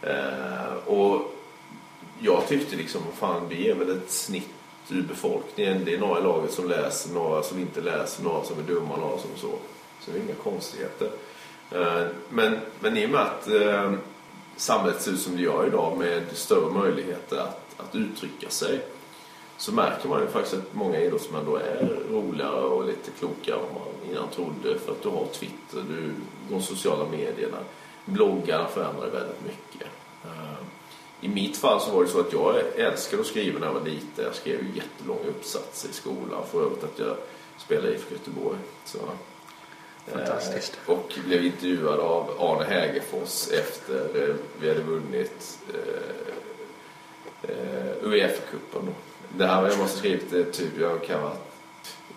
Eh, 0.02 0.74
och 0.86 1.32
jag 2.18 2.48
tyckte 2.48 2.76
liksom, 2.76 3.00
fan 3.14 3.48
vi 3.48 3.70
är 3.70 3.74
väl 3.74 3.90
ett 3.90 4.10
snitt 4.10 4.48
ur 4.90 5.02
befolkningen. 5.02 5.84
Det 5.84 5.94
är 5.94 5.98
några 5.98 6.20
i 6.20 6.22
laget 6.22 6.52
som 6.52 6.68
läser, 6.68 7.14
några 7.14 7.42
som 7.42 7.58
inte 7.58 7.80
läser, 7.80 8.24
några 8.24 8.44
som 8.44 8.58
är 8.58 8.62
dumma, 8.62 8.96
några 8.96 9.18
som 9.18 9.30
så. 9.36 9.50
Så 10.00 10.10
det 10.10 10.18
är 10.18 10.22
inga 10.22 10.34
konstigheter. 10.34 11.10
Eh, 11.70 12.06
men, 12.28 12.58
men 12.80 12.96
i 12.96 13.06
och 13.06 13.10
med 13.10 13.20
att 13.20 13.48
eh, 13.48 13.92
samhället 14.56 15.02
ser 15.02 15.12
ut 15.12 15.20
som 15.20 15.36
det 15.36 15.42
gör 15.42 15.66
idag 15.66 15.98
med 15.98 16.22
större 16.32 16.70
möjligheter 16.70 17.36
att, 17.36 17.74
att 17.76 17.94
uttrycka 17.94 18.48
sig 18.48 18.80
så 19.58 19.72
märker 19.72 20.08
man 20.08 20.20
ju 20.20 20.26
faktiskt 20.26 20.54
att 20.54 20.74
många 20.74 21.00
idrottsmän 21.00 21.44
då 21.44 21.56
är 21.56 21.98
roligare 22.10 22.60
och 22.60 22.86
lite 22.86 23.10
klokare 23.18 23.56
än 23.56 23.74
man 23.74 24.10
innan 24.10 24.28
trodde 24.28 24.78
för 24.78 24.92
att 24.92 25.02
du 25.02 25.08
har 25.08 25.26
Twitter, 25.26 25.84
du, 25.88 26.14
de 26.50 26.62
sociala 26.62 27.04
medierna, 27.10 27.58
bloggarna 28.04 28.68
förändrar 28.68 29.10
väldigt 29.10 29.44
mycket. 29.44 29.88
Eh, 30.24 30.58
I 31.20 31.28
mitt 31.28 31.56
fall 31.56 31.80
så 31.80 31.90
var 31.90 32.02
det 32.02 32.08
så 32.08 32.20
att 32.20 32.32
jag 32.32 32.56
älskade 32.76 33.20
att 33.20 33.26
skriva 33.28 33.58
när 33.58 33.66
jag 33.66 33.74
var 33.74 33.84
liten. 33.84 34.24
Jag 34.24 34.34
skrev 34.34 34.62
ju 34.62 34.68
jättelånga 34.74 35.28
uppsatser 35.28 35.88
i 35.88 35.92
skolan 35.92 36.42
för 36.50 36.62
övrigt 36.62 36.84
att 36.84 36.98
jag 36.98 37.16
spelade 37.58 37.88
i 37.88 37.94
IFK 37.94 38.14
Göteborg. 38.14 38.58
Så, 38.84 38.98
Fantastiskt. 40.12 40.78
Eh, 40.86 40.92
och 40.92 41.12
blev 41.26 41.44
intervjuad 41.44 42.00
av 42.00 42.30
Arne 42.38 42.64
Hägerfors 42.64 43.48
efter 43.52 44.28
eh, 44.28 44.34
vi 44.60 44.68
hade 44.68 44.80
vunnit 44.82 45.58
eh, 45.74 47.50
eh, 47.50 47.92
Uefa-cupen. 48.02 48.88
Det 49.36 49.46
här 49.46 49.68
jag 49.68 49.78
måste 49.78 49.98
skrivit 49.98 50.30
typ, 50.52 50.78
jag 50.80 51.04
kan 51.04 51.20
ha 51.20 51.32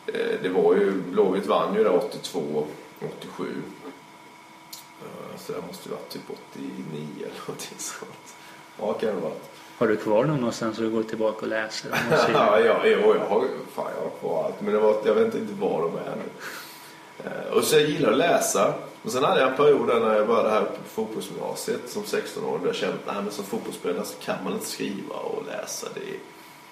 eh, 0.06 0.42
Det 0.42 0.50
var 0.50 0.76
ju, 0.76 0.92
Blåvitt 0.92 1.46
vann 1.46 1.76
ju 1.76 1.84
där 1.84 1.96
82, 1.96 2.68
87. 3.20 3.46
Eh, 5.02 5.40
så 5.40 5.52
det 5.54 5.62
måste 5.68 5.90
ju 5.90 5.96
varit 5.96 6.10
typ 6.10 6.30
89 6.54 7.08
eller 7.18 7.40
någonting 7.48 7.78
sånt. 7.78 8.36
Ja, 8.80 8.94
kan 8.94 9.10
det 9.16 9.22
vara. 9.22 9.34
Har 9.78 9.88
du 9.88 9.96
kvar 9.98 10.26
någon 10.26 10.38
någonstans 10.40 10.76
så 10.76 10.82
du 10.82 10.90
går 10.90 11.04
tillbaka 11.04 11.42
och 11.42 11.48
läser? 11.48 11.92
Ja, 12.34 12.60
ja, 12.60 12.82
jo, 12.86 13.16
jag 13.16 13.26
har, 13.26 13.48
fan, 13.74 13.92
jag 13.96 14.04
har 14.04 14.10
kvar 14.20 14.46
allt. 14.46 14.62
Men 14.62 14.74
det 14.74 14.80
var, 14.80 14.96
jag 15.06 15.14
vet 15.16 15.36
inte 15.36 15.54
var 15.54 15.82
de 15.82 15.98
är 15.98 16.16
nu. 16.16 16.24
Eh, 17.26 17.54
och 17.54 17.64
så 17.64 17.76
jag 17.76 17.90
gillar 17.90 18.12
att 18.12 18.18
läsa. 18.18 18.74
Och 19.04 19.12
sen 19.12 19.24
hade 19.24 19.42
jag 19.42 19.50
en 19.50 19.58
period 19.58 19.88
när 19.88 20.16
jag 20.16 20.28
började 20.28 20.50
här 20.50 20.62
på 20.62 20.84
fotbollsgymnasiet 20.88 21.90
som 21.90 22.04
16-åring. 22.04 22.62
Där 22.62 22.68
jag 22.68 22.76
kände 22.76 22.98
att 23.06 23.24
nej, 23.24 23.34
som 23.34 23.46
fotbollsspelare 23.46 24.06
så 24.06 24.20
kan 24.20 24.44
man 24.44 24.54
inte 24.54 24.66
skriva 24.66 25.16
och 25.16 25.46
läsa. 25.46 25.88
Det, 25.94 26.20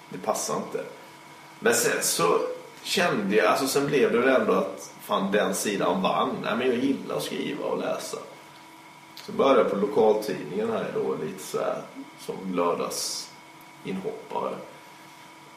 det 0.08 0.18
passar 0.18 0.56
inte. 0.56 0.84
Men 1.60 1.74
sen 1.74 2.02
så 2.02 2.40
kände 2.82 3.36
jag, 3.36 3.46
alltså 3.46 3.66
sen 3.66 3.86
blev 3.86 4.12
det 4.12 4.18
väl 4.18 4.40
ändå 4.40 4.52
att 4.52 4.92
fan 5.02 5.32
den 5.32 5.54
sidan 5.54 6.02
vann. 6.02 6.36
Nej, 6.42 6.56
men 6.56 6.66
jag 6.66 6.76
gillar 6.76 7.16
att 7.16 7.22
skriva 7.22 7.64
och 7.64 7.78
läsa. 7.78 8.18
Så 9.14 9.32
började 9.32 9.60
jag 9.60 9.70
på 9.70 9.76
lokaltidningen 9.76 10.70
här 10.70 10.86
då 10.94 11.16
lite 11.24 11.42
så 11.42 11.58
här 11.58 11.82
som 12.18 12.54
lördagsinhoppare. 12.54 14.54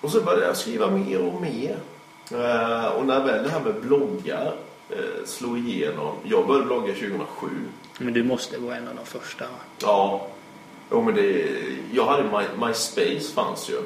Och 0.02 0.12
så 0.12 0.22
började 0.22 0.46
jag 0.46 0.58
skriva 0.58 0.90
mer 0.90 1.22
och 1.22 1.42
mer. 1.42 1.78
Eh, 2.32 2.86
och 2.86 3.06
när 3.06 3.26
väl 3.26 3.44
det 3.44 3.50
här 3.50 3.60
med 3.60 3.82
bloggar 3.82 4.56
slog 5.26 5.58
igenom. 5.58 6.16
Jag 6.24 6.48
började 6.48 6.66
blogga 6.66 6.94
2007. 6.94 7.48
Men 8.00 8.14
du 8.14 8.24
måste 8.24 8.58
vara 8.58 8.76
en 8.76 8.88
av 8.88 8.96
de 8.96 9.06
första. 9.06 9.44
va? 9.44 9.52
Ja. 9.82 10.28
Jo, 10.92 11.02
men 11.02 11.16
det, 11.16 11.50
jag 11.92 12.06
hade 12.06 12.24
My, 12.24 12.68
MySpace 12.68 13.34
fanns 13.34 13.70
ju. 13.70 13.78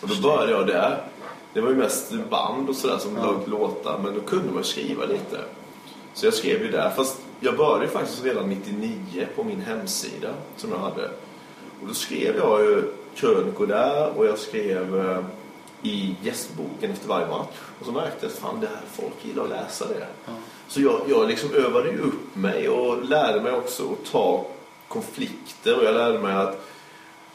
Och 0.00 0.08
då 0.08 0.14
började 0.22 0.52
jag 0.52 0.66
där. 0.66 1.02
Det 1.52 1.60
var 1.60 1.68
ju 1.70 1.76
mest 1.76 2.12
band 2.30 2.68
och 2.68 2.76
sådär 2.76 2.98
som 2.98 3.16
Ja. 3.16 3.22
ja. 3.24 3.50
låtar. 3.50 4.00
Men 4.04 4.14
då 4.14 4.20
kunde 4.20 4.52
man 4.52 4.64
skriva 4.64 5.04
lite. 5.04 5.38
Så 6.14 6.26
jag 6.26 6.34
skrev 6.34 6.62
ju 6.62 6.70
där. 6.70 6.90
Fast 6.90 7.20
jag 7.40 7.56
började 7.56 7.88
faktiskt 7.88 8.24
redan 8.24 8.48
99 8.48 9.26
på 9.36 9.44
min 9.44 9.60
hemsida 9.60 10.28
som 10.56 10.70
jag 10.72 10.78
hade. 10.78 11.04
Och 11.82 11.88
då 11.88 11.94
skrev 11.94 12.36
jag 12.36 12.60
ju 12.60 12.82
krönikor 13.14 13.66
där 13.66 14.18
och 14.18 14.26
jag 14.26 14.38
skrev 14.38 15.10
eh, 15.10 15.18
i 15.82 16.16
gästboken 16.22 16.90
efter 16.90 17.08
varje 17.08 17.26
match. 17.26 17.56
Och 17.80 17.86
så 17.86 17.92
märkte 17.92 18.26
jag 18.26 18.32
att 18.32 18.38
fan, 18.38 18.60
det 18.60 18.66
här 18.66 18.82
folk 18.92 19.14
gillar 19.22 19.44
att 19.44 19.50
läsa 19.50 19.88
det. 19.88 20.06
Ja. 20.26 20.32
Så 20.68 20.80
jag, 20.80 21.00
jag 21.08 21.28
liksom 21.28 21.54
övade 21.54 21.90
ju 21.90 21.98
upp 21.98 22.36
mig 22.36 22.68
och 22.68 23.04
lärde 23.04 23.40
mig 23.40 23.52
också 23.52 23.92
att 23.92 24.12
ta 24.12 24.46
konflikter. 24.88 25.78
Och 25.78 25.84
jag 25.84 25.94
lärde 25.94 26.18
mig 26.18 26.34
att 26.34 26.66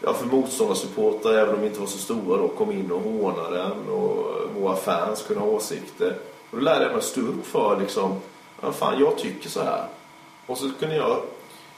ja, 0.01 0.13
för 0.13 0.25
motståndarsupportrar, 0.25 1.33
även 1.33 1.55
om 1.55 1.61
de 1.61 1.67
inte 1.67 1.79
var 1.79 1.87
så 1.87 1.97
stora, 1.97 2.37
då, 2.37 2.47
kom 2.47 2.71
in 2.71 2.91
och 2.91 3.01
hånade 3.01 3.57
den. 3.57 3.89
Och 3.89 4.25
våra 4.55 4.75
fans 4.75 5.23
kunde 5.27 5.41
ha 5.41 5.49
åsikter. 5.49 6.15
Och 6.49 6.57
då 6.57 6.63
lärde 6.63 6.81
jag 6.81 6.91
mig 6.91 6.97
att 6.97 7.03
stå 7.03 7.21
upp 7.21 7.45
för 7.45 7.79
liksom, 7.79 8.19
ja, 8.61 8.71
fan 8.71 8.99
jag 8.99 9.17
tycker 9.17 9.49
så 9.49 9.63
här. 9.63 9.85
Och 10.45 10.57
så 10.57 10.71
kunde 10.79 10.95
jag 10.95 11.21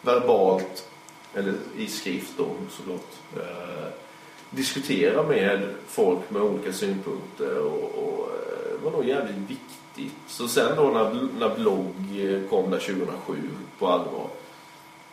verbalt, 0.01 0.87
eller 1.33 1.53
i 1.77 1.87
skrift 1.87 2.33
då 2.37 2.45
såklart, 2.69 3.11
eh, 3.35 3.87
diskutera 4.49 5.23
med 5.23 5.61
folk 5.87 6.29
med 6.29 6.41
olika 6.41 6.73
synpunkter 6.73 7.57
och, 7.57 7.83
och 7.83 8.29
eh, 8.29 8.79
det 8.79 8.85
var 8.85 8.91
nog 8.91 9.05
jävligt 9.05 9.37
viktigt. 9.37 10.17
Så 10.27 10.47
sen 10.47 10.75
då 10.75 10.83
när, 10.83 11.27
när 11.39 11.55
blogg 11.55 11.95
kom 12.49 12.71
där 12.71 12.79
2007 12.79 13.35
på 13.79 13.87
allvar 13.87 14.27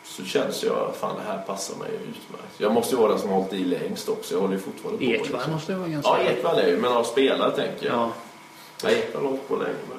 så 0.07 0.25
känns 0.25 0.63
jag 0.63 0.95
fan 0.95 1.15
det 1.15 1.31
här 1.31 1.41
passar 1.41 1.77
mig 1.77 1.89
utmärkt. 1.93 2.53
Jag 2.57 2.73
måste 2.73 2.95
ju 2.95 3.01
vara 3.01 3.11
den 3.11 3.19
som 3.19 3.29
har 3.29 3.37
hållit 3.37 3.53
i 3.53 3.63
längst 3.63 4.09
också. 4.09 4.33
Jag 4.33 4.41
håller 4.41 4.53
ju 4.53 4.59
fortfarande 4.59 5.05
på. 5.05 5.11
Ekvall 5.11 5.31
liksom. 5.31 5.51
måste 5.51 5.75
vara 5.75 5.87
ganska... 5.87 6.09
Ja, 6.09 6.31
Ekvall 6.31 6.57
är 6.57 6.67
ju, 6.67 6.77
men 6.77 6.91
av 6.91 7.03
spelare 7.03 7.55
tänker 7.55 7.85
jag. 7.85 7.95
Ja. 7.95 8.11
Ja. 8.83 8.89
Ekvall 8.89 9.21
har 9.21 9.29
hållit 9.29 9.47
på 9.47 9.55
länge. 9.55 9.75
Men... 9.89 9.97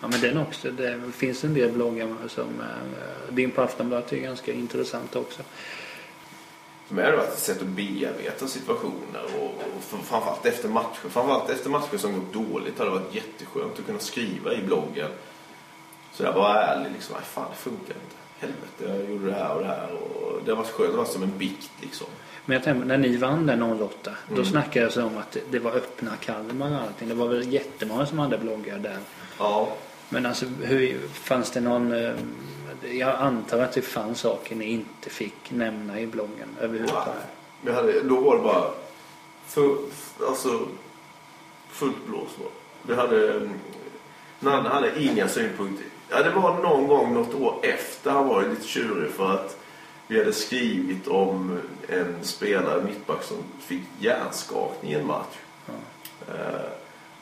Ja 0.00 0.08
men 0.08 0.20
den 0.20 0.38
också. 0.38 0.70
Det 0.70 1.00
finns 1.16 1.44
en 1.44 1.54
del 1.54 1.72
bloggar 1.72 2.08
som 2.28 2.44
eh, 2.44 3.34
din 3.34 3.50
på 3.50 3.62
Aftonbladet 3.62 4.12
är 4.12 4.16
ganska 4.16 4.52
intressant 4.52 5.16
också. 5.16 5.42
För 6.90 6.94
mig 6.96 7.04
har 7.04 7.10
det 7.12 7.16
varit 7.18 7.32
ett 7.32 7.38
sätt 7.38 7.60
att 7.60 7.66
bearbeta 7.66 8.46
situationer 8.46 9.22
och, 9.38 9.44
och 9.76 9.82
för- 9.82 9.98
framförallt 9.98 10.46
efter 10.46 10.68
matcher. 10.68 11.08
Framförallt 11.08 11.50
efter 11.50 11.70
matcher 11.70 11.96
som 11.98 12.12
gått 12.14 12.32
dåligt 12.32 12.78
har 12.78 12.84
det 12.84 12.90
varit 12.90 13.14
jätteskönt 13.14 13.78
att 13.78 13.86
kunna 13.86 13.98
skriva 13.98 14.52
i 14.54 14.62
bloggen. 14.62 15.08
Så 16.12 16.22
jag 16.22 16.32
var 16.32 16.54
ärlig 16.56 16.92
liksom, 16.92 17.14
nej 17.14 17.24
fan 17.24 17.46
det 17.50 17.56
funkar 17.56 17.94
inte. 17.94 18.16
Helvete, 18.38 19.00
jag 19.04 19.10
gjorde 19.10 19.26
det 19.26 19.32
här 19.36 19.54
och 19.54 19.60
det 19.60 19.66
här. 19.66 19.92
Och 19.92 20.40
det 20.44 20.50
har 20.50 20.56
varit 20.56 20.70
skönt, 20.70 20.90
det 20.92 20.96
varit 20.96 21.08
som 21.08 21.22
en 21.22 21.38
bikt 21.38 21.70
liksom. 21.80 22.06
Men 22.46 22.54
jag 22.54 22.64
tänker, 22.64 22.86
när 22.86 22.98
ni 22.98 23.16
vann 23.16 23.46
den 23.46 23.62
08, 23.62 24.10
då 24.28 24.34
Mm. 24.34 24.44
snackades 24.46 24.94
det 24.94 25.02
om 25.02 25.18
att 25.18 25.36
det 25.50 25.58
var 25.58 25.70
öppna 25.72 26.10
Kalmar 26.20 26.70
och 26.70 26.80
allting. 26.80 27.08
Det 27.08 27.14
var 27.14 27.26
väl 27.28 27.52
jättemånga 27.52 28.06
som 28.06 28.18
hade 28.18 28.38
bloggar 28.38 28.78
där. 28.78 28.98
Ja, 29.38 29.72
Men 30.08 30.26
alltså, 30.26 30.46
hur, 30.62 30.98
fanns 31.12 31.50
det 31.50 31.60
någon... 31.60 31.92
Jag 32.82 33.16
antar 33.16 33.58
att 33.58 33.72
det 33.72 33.82
fanns 33.82 34.20
saker 34.20 34.56
ni 34.56 34.64
inte 34.64 35.10
fick 35.10 35.50
nämna 35.50 36.00
i 36.00 36.06
bloggen 36.06 36.48
överhuvudtaget. 36.60 37.14
Hade, 37.66 38.00
då 38.00 38.20
var 38.20 38.36
det 38.36 38.42
bara 38.42 38.70
full, 39.46 39.78
alltså, 40.28 40.68
fullt 41.68 42.06
blås. 42.06 42.30
Vi 42.82 42.94
hade, 42.94 43.36
mm, 43.36 43.50
Nanne 44.40 44.68
hade 44.68 45.02
inga 45.02 45.28
synpunkter. 45.28 45.86
Ja, 46.08 46.22
det 46.22 46.30
var 46.30 46.62
någon 46.62 46.86
gång 46.86 47.14
något 47.14 47.34
år 47.34 47.54
efter 47.62 48.10
han 48.10 48.28
var 48.28 48.42
lite 48.48 48.68
tjurig 48.68 49.10
för 49.10 49.32
att 49.34 49.56
vi 50.06 50.18
hade 50.18 50.32
skrivit 50.32 51.08
om 51.08 51.60
en 51.88 52.14
spelare, 52.22 52.82
mittback, 52.82 53.22
som 53.22 53.36
fick 53.60 53.82
hjärnskakning 53.98 54.92
i 54.92 54.94
en 54.94 55.06
match. 55.06 55.36
Ja. 55.66 55.72
Eh, 56.34 56.70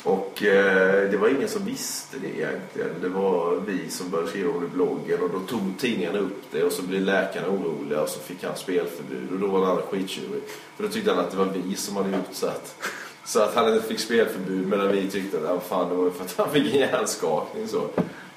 och 0.03 0.43
eh, 0.43 1.11
det 1.11 1.17
var 1.17 1.29
ingen 1.29 1.49
som 1.49 1.65
visste 1.65 2.17
det 2.19 2.29
egentligen. 2.29 2.91
Det 3.01 3.09
var 3.09 3.57
vi 3.67 3.91
som 3.91 4.11
började 4.11 4.31
skriva 4.31 4.51
om 4.51 4.61
det 4.61 4.67
i 4.67 4.69
bloggen 4.69 5.23
och 5.23 5.31
då 5.31 5.41
tog 5.41 5.79
tidningarna 5.79 6.19
upp 6.19 6.43
det 6.51 6.63
och 6.63 6.73
så 6.73 6.83
blev 6.83 7.03
läkarna 7.03 7.49
oroliga 7.49 8.01
och 8.01 8.09
så 8.09 8.21
fick 8.21 8.45
han 8.45 8.57
spelförbud 8.57 9.33
och 9.33 9.39
då 9.39 9.47
var 9.47 9.67
han 9.67 9.83
skittjurig. 9.83 10.43
För 10.77 10.83
då 10.83 10.89
tyckte 10.89 11.11
han 11.11 11.25
att 11.25 11.31
det 11.31 11.37
var 11.37 11.49
vi 11.65 11.77
som 11.77 11.97
hade 11.97 12.11
gjort 12.11 12.29
så 12.33 12.47
att, 12.47 12.77
så 13.25 13.41
att 13.41 13.55
han 13.55 13.75
inte 13.75 13.89
fick 13.89 14.01
spelförbud 14.01 14.67
medan 14.67 14.93
vi 14.93 15.11
tyckte 15.11 15.39
att 15.39 15.51
ah, 15.51 15.61
fan, 15.61 15.89
det 15.89 15.95
var 15.95 16.11
för 16.11 16.25
att 16.25 16.37
han 16.37 16.51
fick 16.51 16.75
en 16.75 16.81
hjärnskakning. 16.81 17.69
Så. 17.69 17.89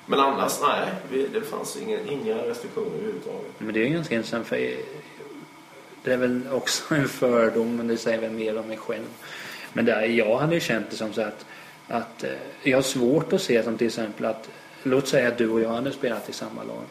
Men 0.05 0.19
annars, 0.19 0.59
nej, 0.61 0.89
vi, 1.11 1.27
det 1.27 1.41
fanns 1.41 1.77
ingen, 1.77 2.09
inga 2.09 2.35
restriktioner 2.35 2.87
överhuvudtaget. 2.87 3.51
Men 3.57 3.73
det 3.73 3.79
är 3.79 3.85
ju 3.85 3.93
ganska 3.93 4.15
intressant 4.15 4.47
för 4.47 4.55
det 6.03 6.13
är 6.13 6.17
väl 6.17 6.41
också 6.51 6.95
en 6.95 7.07
fördom 7.07 7.75
men 7.75 7.87
det 7.87 7.97
säger 7.97 8.21
väl 8.21 8.31
mer 8.31 8.57
om 8.57 8.67
mig 8.67 8.77
själv. 8.77 9.07
Men 9.73 9.85
där, 9.85 10.01
jag 10.01 10.37
hade 10.37 10.53
ju 10.53 10.59
känt 10.59 10.89
det 10.89 10.95
som 10.95 11.13
så 11.13 11.21
att, 11.21 11.45
att 11.87 12.23
eh, 12.23 12.29
jag 12.63 12.77
har 12.77 12.81
svårt 12.81 13.33
att 13.33 13.41
se 13.41 13.63
som 13.63 13.77
till 13.77 13.87
exempel 13.87 14.25
att 14.25 14.49
låt 14.83 15.07
säga 15.07 15.27
att 15.27 15.37
du 15.37 15.49
och 15.49 15.61
jag 15.61 15.69
hade 15.69 15.91
spelat 15.91 16.29
i 16.29 16.33
samma 16.33 16.63
lag. 16.63 16.83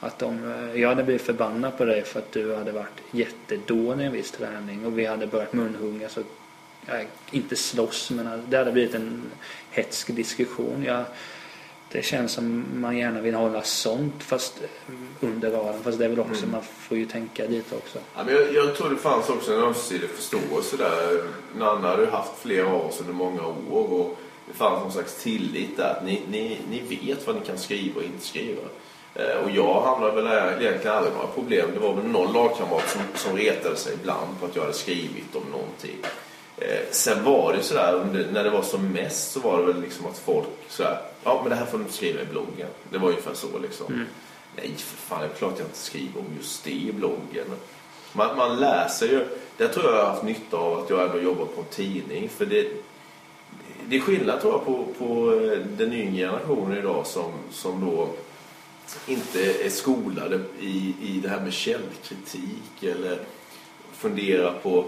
Att 0.00 0.22
om 0.22 0.52
eh, 0.52 0.80
jag 0.80 0.88
hade 0.88 1.04
blivit 1.04 1.22
förbannad 1.22 1.78
på 1.78 1.84
dig 1.84 2.02
för 2.02 2.18
att 2.18 2.32
du 2.32 2.54
hade 2.54 2.72
varit 2.72 3.00
jättedålig 3.10 4.04
i 4.04 4.06
en 4.06 4.12
viss 4.12 4.30
träning 4.30 4.86
och 4.86 4.98
vi 4.98 5.06
hade 5.06 5.26
börjat 5.26 5.52
munhunga 5.52 6.08
så 6.08 6.20
eh, 6.86 7.06
inte 7.30 7.56
slåss 7.56 8.10
men 8.10 8.42
det 8.48 8.56
hade 8.56 8.72
blivit 8.72 8.94
en 8.94 9.22
hetsk 9.70 10.16
diskussion. 10.16 10.84
Jag, 10.86 11.04
det 11.92 12.02
känns 12.02 12.32
som 12.32 12.64
man 12.74 12.98
gärna 12.98 13.20
vill 13.20 13.34
hålla 13.34 13.62
sånt 13.62 14.22
fast 14.22 14.54
under 15.20 15.50
radarn. 15.50 15.82
Fast 15.84 15.98
det 15.98 16.04
är 16.04 16.08
väl 16.08 16.20
också, 16.20 16.38
Mm. 16.42 16.50
man 16.50 16.62
får 16.62 16.96
ju 16.98 17.06
tänka 17.06 17.44
lite 17.46 17.74
också. 17.76 17.98
Ja, 18.16 18.22
men 18.26 18.34
jag, 18.34 18.54
jag 18.54 18.76
tror 18.76 18.90
det 18.90 18.96
fanns 18.96 19.28
också 19.28 19.52
en 19.54 19.60
ömsesidig 19.62 20.10
förståelse 20.10 20.76
där. 20.76 21.22
Nanna 21.58 21.88
hade 21.88 22.02
ju 22.02 22.10
haft 22.10 22.32
flera 22.42 22.66
av 22.68 22.86
oss 22.86 23.00
under 23.00 23.12
många 23.14 23.46
år 23.46 23.92
och 23.92 24.18
det 24.46 24.52
fanns 24.54 24.80
någon 24.82 24.92
slags 24.92 25.22
tillit 25.22 25.76
där 25.76 25.90
att 25.98 26.04
ni, 26.04 26.22
ni, 26.30 26.58
ni 26.70 26.80
vet 26.96 27.26
vad 27.26 27.36
ni 27.36 27.42
kan 27.46 27.58
skriva 27.58 27.96
och 28.00 28.04
inte 28.04 28.26
skriva. 28.26 28.62
Eh, 29.14 29.36
och 29.44 29.50
jag 29.50 29.82
hamnade 29.82 30.22
väl 30.22 30.26
egentligen 30.62 30.96
aldrig 30.96 31.14
några 31.14 31.26
problem. 31.26 31.70
Det 31.74 31.80
var 31.80 31.94
väl 31.94 32.04
någon 32.04 32.32
lagkamrat 32.32 32.88
som, 32.90 33.00
som 33.14 33.36
retade 33.36 33.76
sig 33.76 33.94
ibland 33.94 34.40
på 34.40 34.46
att 34.46 34.56
jag 34.56 34.62
hade 34.62 34.74
skrivit 34.74 35.36
om 35.36 35.42
någonting. 35.50 35.96
Eh, 36.58 36.80
sen 36.90 37.24
var 37.24 37.52
det 37.52 37.62
sådär, 37.62 37.94
under- 37.94 38.26
när 38.32 38.44
det 38.44 38.50
var 38.50 38.62
som 38.62 38.88
mest 38.92 39.32
så 39.32 39.40
var 39.40 39.58
det 39.58 39.64
väl 39.72 39.80
liksom 39.82 40.06
att 40.06 40.18
folk 40.18 40.48
sådär, 40.68 40.98
ja 41.24 41.40
men 41.40 41.50
det 41.50 41.56
här 41.56 41.66
får 41.66 41.78
du 41.78 41.84
inte 41.84 41.96
skriva 41.96 42.22
i 42.22 42.26
bloggen. 42.26 42.68
Det 42.90 42.98
var 42.98 43.08
ungefär 43.08 43.34
så 43.34 43.58
liksom. 43.58 43.86
Mm. 43.86 44.06
Nej 44.56 44.74
för 44.78 44.96
fan, 44.96 45.20
det 45.20 45.26
är 45.26 45.30
klart 45.30 45.54
jag 45.58 45.66
inte 45.66 45.78
skriver 45.78 46.20
om 46.20 46.26
just 46.36 46.64
det 46.64 46.70
i 46.70 46.92
bloggen. 46.92 47.46
Man, 48.12 48.36
man 48.36 48.60
läser 48.60 49.06
ju, 49.06 49.26
det 49.56 49.68
tror 49.68 49.84
jag 49.84 49.94
jag 49.94 50.04
har 50.04 50.10
haft 50.10 50.22
nytta 50.22 50.56
av 50.56 50.78
att 50.78 50.90
jag 50.90 51.02
ändå 51.02 51.20
jobbar 51.20 51.44
på 51.44 51.60
en 51.60 51.66
tidning. 51.66 52.28
För 52.28 52.46
det, 52.46 52.68
det 53.88 53.96
är 53.96 54.00
skillnad 54.00 54.40
tror 54.40 54.52
jag 54.52 54.64
på, 54.64 54.86
på 54.98 55.34
eh, 55.34 55.58
den 55.58 55.92
yngre 55.92 56.26
generationen 56.26 56.78
idag 56.78 57.06
som, 57.06 57.32
som 57.50 57.80
då 57.80 58.08
inte 59.06 59.64
är 59.64 59.70
skolade 59.70 60.40
i, 60.60 60.94
i 61.02 61.20
det 61.22 61.28
här 61.28 61.40
med 61.40 61.52
källkritik 61.52 62.82
eller 62.82 63.18
funderar 63.92 64.52
på, 64.62 64.84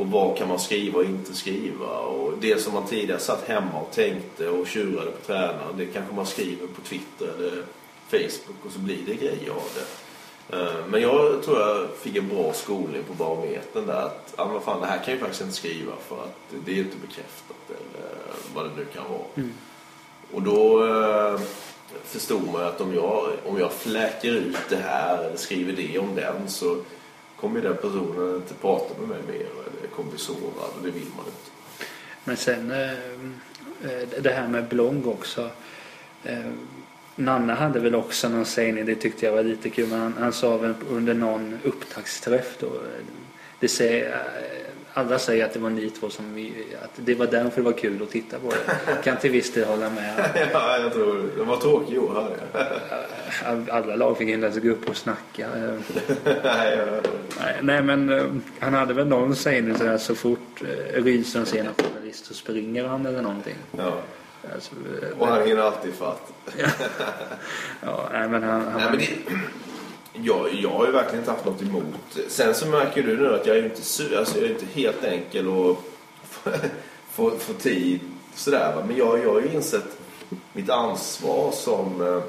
på 0.00 0.06
vad 0.06 0.36
kan 0.36 0.48
man 0.48 0.58
skriva 0.58 0.98
och 0.98 1.04
inte 1.04 1.34
skriva. 1.34 1.86
Och 1.86 2.32
det 2.40 2.58
som 2.58 2.74
man 2.74 2.86
tidigare 2.86 3.20
satt 3.20 3.48
hemma 3.48 3.80
och 3.80 3.92
tänkte 3.92 4.48
och 4.48 4.66
tjurade 4.66 5.10
på 5.10 5.26
tränaren, 5.26 5.76
det 5.76 5.86
kanske 5.86 6.14
man 6.14 6.26
skriver 6.26 6.66
på 6.66 6.80
Twitter 6.80 7.28
eller 7.38 7.64
Facebook 8.08 8.64
och 8.66 8.72
så 8.72 8.78
blir 8.78 8.98
det 9.06 9.14
grejer 9.14 9.50
av 9.50 9.68
det. 9.74 9.86
Eh, 10.56 10.86
Men 10.90 11.02
jag 11.02 11.42
tror 11.42 11.60
jag 11.60 11.88
fick 11.90 12.16
en 12.16 12.28
bra 12.28 12.52
skolning 12.52 13.02
på 13.02 13.14
barometern 13.14 13.86
där 13.86 14.02
att 14.02 14.34
ah, 14.36 14.44
vad 14.44 14.62
fan, 14.62 14.80
det 14.80 14.86
här 14.86 15.04
kan 15.04 15.12
jag 15.14 15.20
faktiskt 15.20 15.42
inte 15.42 15.54
skriva 15.54 15.92
för 16.08 16.16
att 16.16 16.64
det 16.64 16.72
är 16.72 16.78
inte 16.78 16.96
bekräftat 16.96 17.56
eller 17.68 18.10
vad 18.54 18.64
det 18.64 18.70
nu 18.76 18.84
kan 18.84 19.04
vara. 19.10 19.26
Mm. 19.34 19.52
Och 20.32 20.42
då 20.42 20.86
eh, 20.86 21.40
förstod 22.04 22.52
man 22.52 22.62
att 22.62 22.80
om 22.80 22.94
jag, 22.94 23.30
om 23.46 23.58
jag 23.58 23.72
fläker 23.72 24.32
ut 24.32 24.56
det 24.68 24.76
här 24.76 25.24
eller 25.24 25.36
skriver 25.36 25.72
det 25.72 25.98
om 25.98 26.14
den 26.14 26.48
så 26.48 26.76
kommer 27.40 27.60
den 27.60 27.76
personen 27.76 28.36
inte 28.36 28.54
prata 28.54 28.94
med 29.00 29.08
mig 29.08 29.18
mer 29.28 29.46
eller 29.46 29.79
kommer 29.90 30.10
bli 30.10 30.18
sårad 30.18 30.70
och 30.76 30.82
det 30.82 30.90
vill 30.90 31.06
man 31.16 31.26
inte. 31.26 31.50
Men 32.24 32.36
sen 32.36 32.70
eh, 32.70 32.92
eh, 33.92 34.08
det 34.22 34.30
här 34.30 34.48
med 34.48 34.68
blogg 34.68 35.06
också. 35.06 35.50
Eh, 36.24 36.50
Nanna 37.16 37.54
hade 37.54 37.80
väl 37.80 37.94
också 37.94 38.28
någon 38.28 38.46
sägning, 38.46 38.86
det 38.86 38.94
tyckte 38.94 39.26
jag 39.26 39.32
var 39.32 39.42
lite 39.42 39.70
kul. 39.70 39.88
Men 39.88 40.00
han, 40.00 40.14
han 40.18 40.32
sa 40.32 40.56
väl 40.56 40.74
under 40.88 41.14
någon 41.14 41.58
upptaktsträff 41.64 42.56
då. 42.58 42.72
Det 43.60 43.68
säger, 43.68 44.26
alla 44.94 45.18
säger 45.18 45.44
att 45.44 45.52
det 45.52 45.58
var 45.58 45.70
ni 45.70 45.90
två 45.90 46.10
som 46.10 46.34
vi, 46.34 46.66
att 46.82 46.90
det 46.94 47.14
var 47.14 47.26
därför 47.26 47.56
det 47.56 47.62
var 47.62 47.72
kul 47.72 48.02
att 48.02 48.10
titta 48.10 48.38
på 48.38 48.50
det. 48.50 49.02
Kan 49.04 49.16
till 49.16 49.30
viss 49.30 49.52
del 49.52 49.64
hålla 49.64 49.90
med. 49.90 50.30
ja, 50.52 50.78
jag 50.78 50.92
tror 50.92 51.30
det 51.36 51.44
var 51.44 51.56
tråkigt 51.56 51.98
år 51.98 52.14
hörde 52.14 52.36
jag. 52.52 53.70
Alla 53.70 53.96
lag 53.96 54.18
fick 54.18 54.28
inte 54.28 54.46
ens 54.46 54.62
gå 54.62 54.70
upp 54.70 54.88
och 54.88 54.96
snacka. 54.96 55.48
Det. 56.24 57.02
Nej, 57.40 57.58
nej 57.62 57.82
men 57.82 58.10
eh, 58.12 58.24
han 58.58 58.74
hade 58.74 58.94
väl 58.94 59.06
någon 59.06 59.36
sägning 59.36 59.78
sådär 59.78 59.98
så 59.98 60.14
fort 60.14 60.62
eh, 60.62 61.02
Rydström 61.02 61.46
ser 61.46 61.64
en 61.64 61.74
journalist 61.74 62.26
så 62.26 62.34
springer 62.34 62.84
han 62.84 63.06
eller 63.06 63.22
någonting. 63.22 63.56
Ja. 63.76 63.92
Alltså, 64.54 64.72
eh, 65.02 65.18
Och 65.18 65.26
han 65.28 65.46
hinner 65.46 65.62
alltid 65.62 65.94
fatt. 65.94 66.32
ja, 67.80 68.08
nej, 68.12 68.28
men 68.28 68.42
han, 68.42 68.60
han 68.62 68.80
Nej, 68.80 68.90
men 68.90 68.98
det, 68.98 69.08
jag, 70.12 70.54
jag 70.54 70.70
har 70.70 70.86
ju 70.86 70.92
verkligen 70.92 71.18
inte 71.18 71.30
haft 71.30 71.44
något 71.44 71.62
emot. 71.62 72.18
Sen 72.28 72.54
så 72.54 72.66
märker 72.66 73.02
du 73.02 73.16
nu 73.16 73.34
att 73.34 73.46
jag 73.46 73.56
är 73.56 73.60
ju 73.60 73.68
inte, 73.68 73.82
sur, 73.82 74.18
alltså 74.18 74.38
jag 74.38 74.46
är 74.46 74.50
inte 74.50 74.66
helt 74.66 75.04
enkel 75.04 75.48
att 75.48 75.76
få, 77.10 77.30
få 77.30 77.52
tid 77.52 78.00
sådär. 78.34 78.74
va. 78.76 78.84
Men 78.86 78.96
jag, 78.96 79.18
jag 79.18 79.32
har 79.32 79.40
ju 79.40 79.52
insett 79.52 79.98
mitt 80.52 80.70
ansvar 80.70 81.52
som 81.52 82.00
eh, 82.06 82.22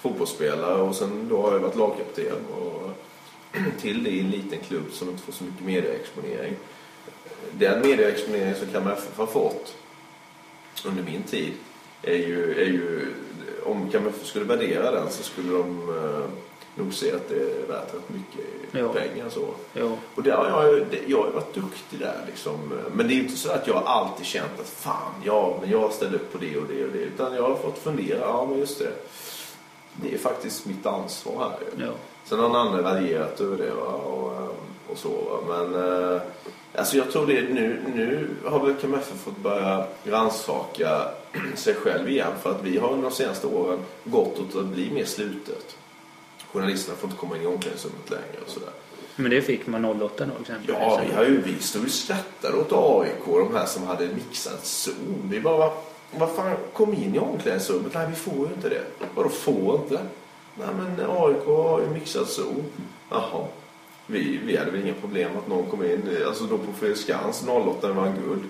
fotbollsspelare 0.00 0.82
och 0.82 0.94
sen 0.94 1.28
då 1.28 1.42
har 1.42 1.52
jag 1.52 1.58
varit 1.58 1.76
lagkapten 1.76 2.46
och 2.56 2.90
till 3.80 4.04
det 4.04 4.10
i 4.10 4.20
en 4.20 4.30
liten 4.30 4.58
klubb 4.58 4.92
som 4.92 5.08
inte 5.08 5.22
får 5.22 5.32
så 5.32 5.44
mycket 5.44 5.64
medieexponering. 5.64 6.56
Den 7.52 7.80
medieexponering 7.80 8.54
som 8.54 8.66
Kalmar 8.72 8.92
FF 8.92 9.18
har 9.18 9.26
fått 9.26 9.76
under 10.84 11.02
min 11.02 11.22
tid 11.22 11.52
är 12.02 12.16
ju, 12.16 12.62
är 12.62 12.66
ju 12.66 13.14
om 13.64 13.90
Kalmar 13.90 14.10
FF 14.10 14.26
skulle 14.26 14.44
värdera 14.44 14.90
den 14.90 15.10
så 15.10 15.22
skulle 15.22 15.52
de 15.52 15.88
eh, 15.88 16.24
nog 16.74 16.94
se 16.94 17.12
att 17.12 17.28
det 17.28 17.34
är 17.34 17.66
värt 17.68 17.94
rätt 17.94 18.08
mycket 18.08 18.46
Jo. 18.72 18.92
pengar. 18.92 19.28
Så. 19.30 19.48
Jo. 19.74 19.98
Och 20.14 20.22
det 20.22 20.30
har 20.30 20.46
jag, 20.46 20.86
jag 21.06 21.22
har 21.22 21.30
varit 21.30 21.54
duktig 21.54 21.98
där 21.98 22.16
liksom. 22.26 22.58
Men 22.94 23.08
det 23.08 23.12
är 23.12 23.16
ju 23.16 23.22
inte 23.22 23.36
så 23.36 23.52
att 23.52 23.66
jag 23.66 23.82
alltid 23.86 24.26
känt 24.26 24.60
att 24.60 24.68
fan, 24.68 25.12
ja, 25.24 25.58
men 25.60 25.70
jag 25.70 25.92
ställer 25.92 26.14
upp 26.14 26.32
på 26.32 26.38
det 26.38 26.56
och 26.56 26.66
det 26.68 26.84
och 26.84 26.92
det. 26.92 26.98
Utan 26.98 27.34
jag 27.34 27.42
har 27.42 27.56
fått 27.56 27.78
fundera, 27.78 28.18
ja 28.20 28.46
men 28.50 28.58
just 28.58 28.78
det. 28.78 28.92
Det 29.94 30.14
är 30.14 30.18
faktiskt 30.18 30.66
mitt 30.66 30.86
ansvar 30.86 31.38
här. 31.38 31.86
Jo. 31.86 31.92
Sen 32.24 32.38
har 32.38 32.48
någon 32.48 32.82
raljerat 32.82 33.40
över 33.40 33.56
det 33.56 33.70
va? 33.74 33.82
Och, 33.92 34.32
eh, 34.32 34.48
och 34.88 34.98
så. 34.98 35.08
Va? 35.08 35.38
Men 35.48 35.74
eh, 36.14 36.20
alltså 36.74 36.96
jag 36.96 37.10
tror 37.10 37.26
det 37.26 37.42
nu, 37.42 37.80
nu 37.94 38.28
har 38.44 38.66
väl 38.66 38.74
KMF 38.74 39.12
fått 39.24 39.36
börja 39.36 39.84
rannsaka 40.04 41.08
sig 41.54 41.74
själv 41.74 42.08
igen. 42.10 42.32
För 42.42 42.50
att 42.50 42.62
vi 42.62 42.78
har 42.78 42.88
under 42.92 43.08
de 43.10 43.14
senaste 43.16 43.46
åren 43.46 43.78
gått 44.04 44.38
åt 44.38 44.56
att 44.56 44.66
bli 44.66 44.90
mer 44.90 45.04
slutet. 45.04 45.76
Journalisterna 46.52 46.96
får 46.98 47.10
inte 47.10 47.20
komma 47.20 47.36
in 47.36 47.42
i 47.42 47.46
omklädningsrummet 47.46 48.10
längre 48.10 48.42
och 48.44 48.50
sådär. 48.50 48.70
Men 49.16 49.30
det 49.30 49.42
fick 49.42 49.66
man 49.66 49.84
08 49.84 50.26
då 50.26 50.32
exempelvis. 50.40 50.76
Ja, 50.80 51.00
vi 51.08 51.14
har 51.14 51.24
ju 51.24 51.40
vi 51.42 51.58
stod 51.58 51.82
ju 51.82 51.88
skrattade 51.88 52.56
åt 52.56 52.72
AIK, 52.72 53.24
de 53.26 53.54
här 53.54 53.66
som 53.66 53.82
hade 53.82 54.08
mixat 54.08 54.66
zon. 54.66 55.28
Vi 55.30 55.40
bara, 55.40 55.56
vad, 55.56 55.72
vad 56.18 56.30
fan, 56.30 56.56
kom 56.72 56.94
in 56.94 57.14
i 57.14 57.18
omklädningsrummet. 57.18 57.94
Nej, 57.94 58.06
vi 58.10 58.16
får 58.16 58.34
ju 58.34 58.54
inte 58.54 58.68
det. 58.68 58.82
Vadå 59.14 59.28
får 59.28 59.74
inte? 59.74 60.00
Nej, 60.54 60.68
men 60.76 61.10
AIK 61.10 61.46
har 61.46 61.80
ju 61.80 61.86
mixat 61.86 62.28
zon. 62.28 62.64
Jaha. 63.10 63.46
Vi, 64.06 64.40
vi 64.44 64.56
hade 64.56 64.70
väl 64.70 64.80
inga 64.80 64.94
problem 64.94 65.30
att 65.38 65.48
någon 65.48 65.66
kom 65.66 65.84
in. 65.84 66.02
Alltså 66.26 66.44
då 66.44 66.58
på 66.58 66.72
Fredriksskans 66.72 67.44
08 67.48 67.92
vann 67.92 68.14
guld. 68.26 68.42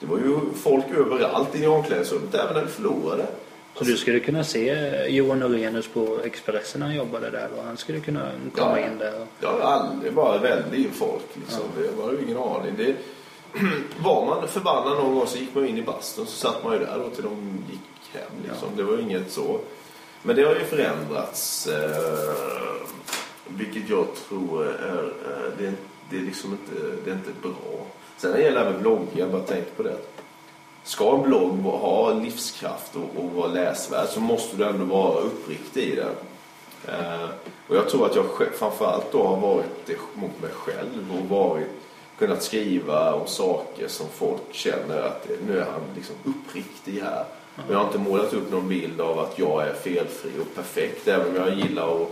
Det 0.00 0.06
var 0.06 0.18
ju 0.18 0.38
folk 0.54 0.84
överallt 0.96 1.56
i 1.56 1.66
omklädningsrummet, 1.66 2.34
även 2.34 2.54
när 2.54 2.64
vi 2.64 2.70
förlorade. 2.70 3.26
Så 3.78 3.84
du 3.84 3.96
skulle 3.96 4.20
kunna 4.20 4.44
se 4.44 4.74
Johan 5.08 5.38
Norenius 5.38 5.88
på 5.88 6.18
Expressen 6.24 6.78
när 6.80 6.86
han 6.86 6.96
jobbade 6.96 7.30
där 7.30 7.48
och 7.58 7.64
han 7.64 7.76
skulle 7.76 8.00
kunna 8.00 8.30
komma 8.54 8.80
Ja. 8.80 8.86
in 8.86 8.98
där. 8.98 9.20
och- 9.20 9.26
Jag 9.40 9.48
har 9.52 9.60
aldrig 9.60 10.12
bara 10.12 10.38
väldigt 10.38 10.80
in 10.86 10.92
folk. 10.92 11.22
Liksom. 11.34 11.62
Det 11.76 12.02
var 12.02 12.12
ju 12.12 12.18
ingen 12.22 12.36
aning. 12.38 12.74
Det, 12.76 12.94
var 14.04 14.26
man 14.26 14.48
förbannad 14.48 14.98
någon 14.98 15.14
gång 15.14 15.26
så 15.26 15.38
gick 15.38 15.54
man 15.54 15.66
in 15.68 15.78
i 15.78 15.82
bastun 15.82 16.26
så 16.26 16.32
satt 16.32 16.64
man 16.64 16.72
ju 16.72 16.78
där 16.78 16.98
då 17.04 17.10
till 17.10 17.24
de 17.24 17.64
gick 17.70 17.80
hem. 18.14 18.30
Liksom. 18.48 18.68
Det 18.76 18.82
var 18.82 18.92
ju 18.96 19.00
inget 19.02 19.30
så. 19.32 19.60
Men 20.22 20.36
det 20.36 20.42
har 20.42 20.54
ju 20.54 20.64
förändrats. 20.64 21.66
Eh, 21.66 22.34
vilket 23.48 23.88
jag 23.90 24.06
tror 24.28 24.66
är, 24.66 25.04
eh, 25.04 25.52
det, 25.58 25.72
det 26.10 26.16
är 26.16 26.20
liksom 26.20 26.50
inte, 26.52 26.86
det 27.04 27.10
är 27.10 27.14
inte 27.14 27.30
bra. 27.42 27.86
Sen 28.16 28.30
när 28.30 28.38
det 28.38 28.44
gäller 28.44 28.64
med 28.70 28.80
bloggar, 28.80 29.06
jag 29.12 29.28
bara 29.30 29.42
tänker 29.42 29.70
på 29.76 29.82
det. 29.82 29.96
Ska 30.88 31.14
en 31.14 31.22
blogg 31.22 31.58
ha 31.62 32.12
livskraft 32.12 32.96
och, 32.96 33.24
och 33.24 33.30
vara 33.30 33.46
läsvärd 33.46 34.08
så 34.08 34.20
måste 34.20 34.56
du 34.56 34.64
ändå 34.64 34.84
vara 34.84 35.18
uppriktig 35.20 35.82
i 35.82 35.96
den. 35.96 36.14
Eh, 36.88 37.28
och 37.68 37.76
jag 37.76 37.88
tror 37.88 38.06
att 38.06 38.16
jag 38.16 38.24
själv- 38.24 38.52
framförallt 38.58 39.12
då 39.12 39.26
har 39.26 39.36
varit 39.36 39.86
det 39.86 39.96
mot 40.14 40.42
mig 40.42 40.50
själv 40.52 41.12
och 41.22 41.28
varit, 41.28 41.66
kunnat 42.18 42.42
skriva 42.42 43.14
om 43.14 43.26
saker 43.26 43.88
som 43.88 44.06
folk 44.14 44.40
känner 44.50 45.02
att 45.02 45.28
nu 45.46 45.58
är 45.58 45.64
han 45.64 45.80
liksom 45.96 46.14
uppriktig 46.24 47.00
här. 47.00 47.24
Men 47.54 47.66
jag 47.68 47.78
har 47.78 47.86
inte 47.86 47.98
målat 47.98 48.32
upp 48.32 48.52
någon 48.52 48.68
bild 48.68 49.00
av 49.00 49.18
att 49.18 49.38
jag 49.38 49.62
är 49.66 49.74
felfri 49.74 50.30
och 50.40 50.54
perfekt 50.54 51.08
även 51.08 51.28
om 51.28 51.36
jag 51.36 51.54
gillar 51.54 52.02
att 52.02 52.08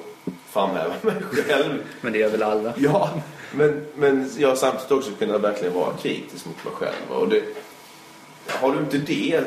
framhäva 0.50 0.94
mig 1.02 1.14
själv. 1.30 1.82
Men 2.00 2.12
det 2.12 2.18
gör 2.18 2.30
väl 2.30 2.42
alla? 2.42 2.72
Ja, 2.76 3.10
men, 3.52 3.86
men 3.94 4.30
jag 4.38 4.48
har 4.48 4.56
samtidigt 4.56 4.92
också 4.92 5.10
kunnat 5.18 5.40
verkligen 5.40 5.74
vara 5.74 5.92
kritisk 6.02 6.46
mot 6.46 6.64
mig 6.64 6.74
själv. 6.74 7.20
Och 7.20 7.28
det, 7.28 7.42
har 8.48 8.72
du 8.72 8.78
inte 8.78 8.98
det 8.98 9.44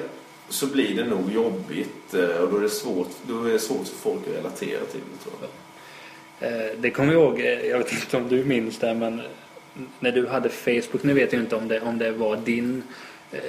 så 0.49 0.67
blir 0.67 0.95
det 0.95 1.05
nog 1.05 1.31
jobbigt 1.31 2.13
eh, 2.13 2.41
och 2.41 2.51
då 2.51 2.57
är 2.57 2.61
det 2.61 2.69
svårt, 2.69 3.09
då 3.27 3.43
är 3.43 3.53
det 3.53 3.59
svårt 3.59 3.87
för 3.87 3.95
folk 3.95 4.27
att 4.27 4.35
relatera 4.35 4.85
till 4.85 5.01
det 5.13 5.23
tror 5.23 5.35
jag. 5.41 5.49
Eh, 6.51 6.71
det 6.77 6.91
kommer 6.91 7.13
jag 7.13 7.21
ihåg, 7.21 7.39
eh, 7.39 7.65
jag 7.65 7.77
vet 7.77 7.91
inte 7.91 8.17
om 8.17 8.27
du 8.27 8.43
minns 8.43 8.77
det 8.77 8.93
men 8.93 9.21
när 9.99 10.11
du 10.11 10.27
hade 10.27 10.49
Facebook, 10.49 11.03
nu 11.03 11.13
vet 11.13 11.33
jag 11.33 11.41
inte 11.41 11.55
om 11.55 11.67
det, 11.67 11.81
om 11.81 11.97
det 11.97 12.11
var 12.11 12.37
din 12.37 12.83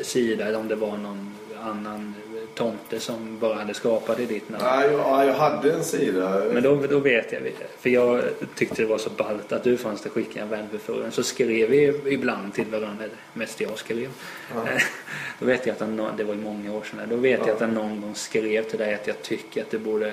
sida 0.03 0.47
eller 0.47 0.59
om 0.59 0.69
det 0.69 0.75
var 0.75 0.97
någon 0.97 1.35
annan 1.63 2.15
tomte 2.55 3.01
som 3.01 3.39
bara 3.39 3.55
hade 3.55 3.75
skapat 3.75 4.21
i 4.21 4.27
ditt 4.27 4.49
namn. 4.49 4.65
Nej, 4.65 4.91
jag, 4.91 5.27
jag 5.27 5.35
hade 5.35 5.73
en 5.73 5.85
sida. 5.85 6.43
Men 6.53 6.63
då, 6.63 6.77
då 6.91 6.99
vet 6.99 7.33
jag, 7.33 7.43
för 7.79 7.91
jag 7.91 8.23
tyckte 8.55 8.83
det 8.83 8.89
var 8.89 8.99
så 8.99 9.11
ballt 9.11 9.53
att 9.53 9.65
du 9.65 9.77
fanns 9.77 10.03
det 10.03 10.09
skicka 10.09 10.43
en 10.43 10.49
vänförfrågan. 10.49 11.13
Så 11.13 11.23
skrev 11.23 11.71
vi 11.71 12.01
ibland 12.07 12.55
till 12.55 12.67
varandra, 12.67 13.05
mest 13.33 13.61
jag 13.61 13.79
skrev. 13.79 14.09
Ja. 14.55 14.65
Då 15.39 15.47
vet 15.47 15.67
jag 15.67 15.75
att 15.75 15.81
han, 15.81 15.97
det 16.17 16.25
var 16.25 16.35
ju 16.35 16.41
många 16.41 16.73
år 16.73 16.83
sedan, 16.91 17.01
då 17.11 17.17
vet 17.17 17.39
jag 17.41 17.49
Ja. 17.49 17.53
att 17.53 17.61
han 17.61 17.75
någon 17.75 18.01
gång 18.01 18.15
skrev 18.15 18.63
till 18.63 18.79
dig 18.79 18.95
att 18.95 19.07
jag 19.07 19.23
tycker 19.23 19.63
att 19.63 19.71
du 19.71 19.79
borde 19.79 20.09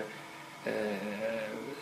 eh, 0.66 0.72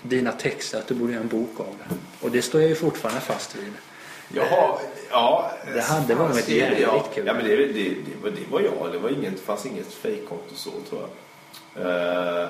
dina 0.02 0.32
texter, 0.32 0.78
att 0.78 0.88
du 0.88 0.94
borde 0.94 1.14
göra 1.14 1.22
en 1.24 1.28
bok 1.28 1.60
av 1.60 1.76
det. 1.80 1.96
Och 2.26 2.32
det 2.32 2.42
står 2.42 2.62
jag 2.62 2.70
ju 2.70 2.76
fortfarande 2.76 3.22
fast 3.22 3.56
vid. 3.56 3.74
Jaha, 4.34 4.78
ja. 5.12 5.52
Det 5.74 5.82
hade 5.82 6.16
varit 6.16 6.50
jävligt 6.50 6.80
ja. 6.82 7.06
kul. 7.16 7.28
Ja, 7.28 7.34
men 7.34 7.44
det, 7.46 7.56
det, 7.56 7.74
det, 7.74 7.96
var, 8.24 8.30
det 8.30 8.52
var 8.52 8.60
jag. 8.62 8.92
Det, 8.92 8.98
var 9.00 9.10
inget, 9.10 9.32
det 9.36 9.42
fanns 9.42 9.66
inget 9.66 9.94
fejkkonto 9.94 10.56
så 10.56 10.70
tror 10.90 11.02
jag. 11.02 11.12
Eh, 12.44 12.50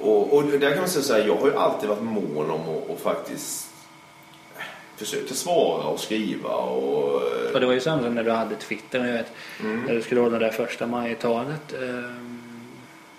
och, 0.00 0.32
och 0.36 0.42
där 0.44 0.70
kan 0.70 0.78
man 0.78 0.88
säga 0.88 1.02
så 1.02 1.12
här, 1.12 1.26
jag 1.26 1.36
har 1.36 1.46
ju 1.46 1.56
alltid 1.56 1.88
varit 1.88 2.02
mån 2.02 2.50
om 2.50 2.60
att 2.60 2.88
och 2.90 3.00
faktiskt 3.00 3.68
försöka 4.96 5.34
svara 5.34 5.84
och 5.86 6.00
skriva 6.00 6.48
och... 6.50 7.22
eh, 7.22 7.52
Och 7.54 7.60
det 7.60 7.66
var 7.66 7.72
ju 7.72 7.80
samma 7.80 8.02
som 8.02 8.14
när 8.14 8.24
du 8.24 8.30
hade 8.30 8.54
Twitter, 8.54 9.04
jag 9.06 9.12
vet, 9.12 9.32
Mm. 9.60 9.82
när 9.86 9.94
du 9.94 10.02
skulle 10.02 10.20
hålla 10.20 10.38
det 10.38 10.44
där 10.44 10.52
första 10.52 10.86
majtalet. 10.86 11.72
Eh, 11.72 12.37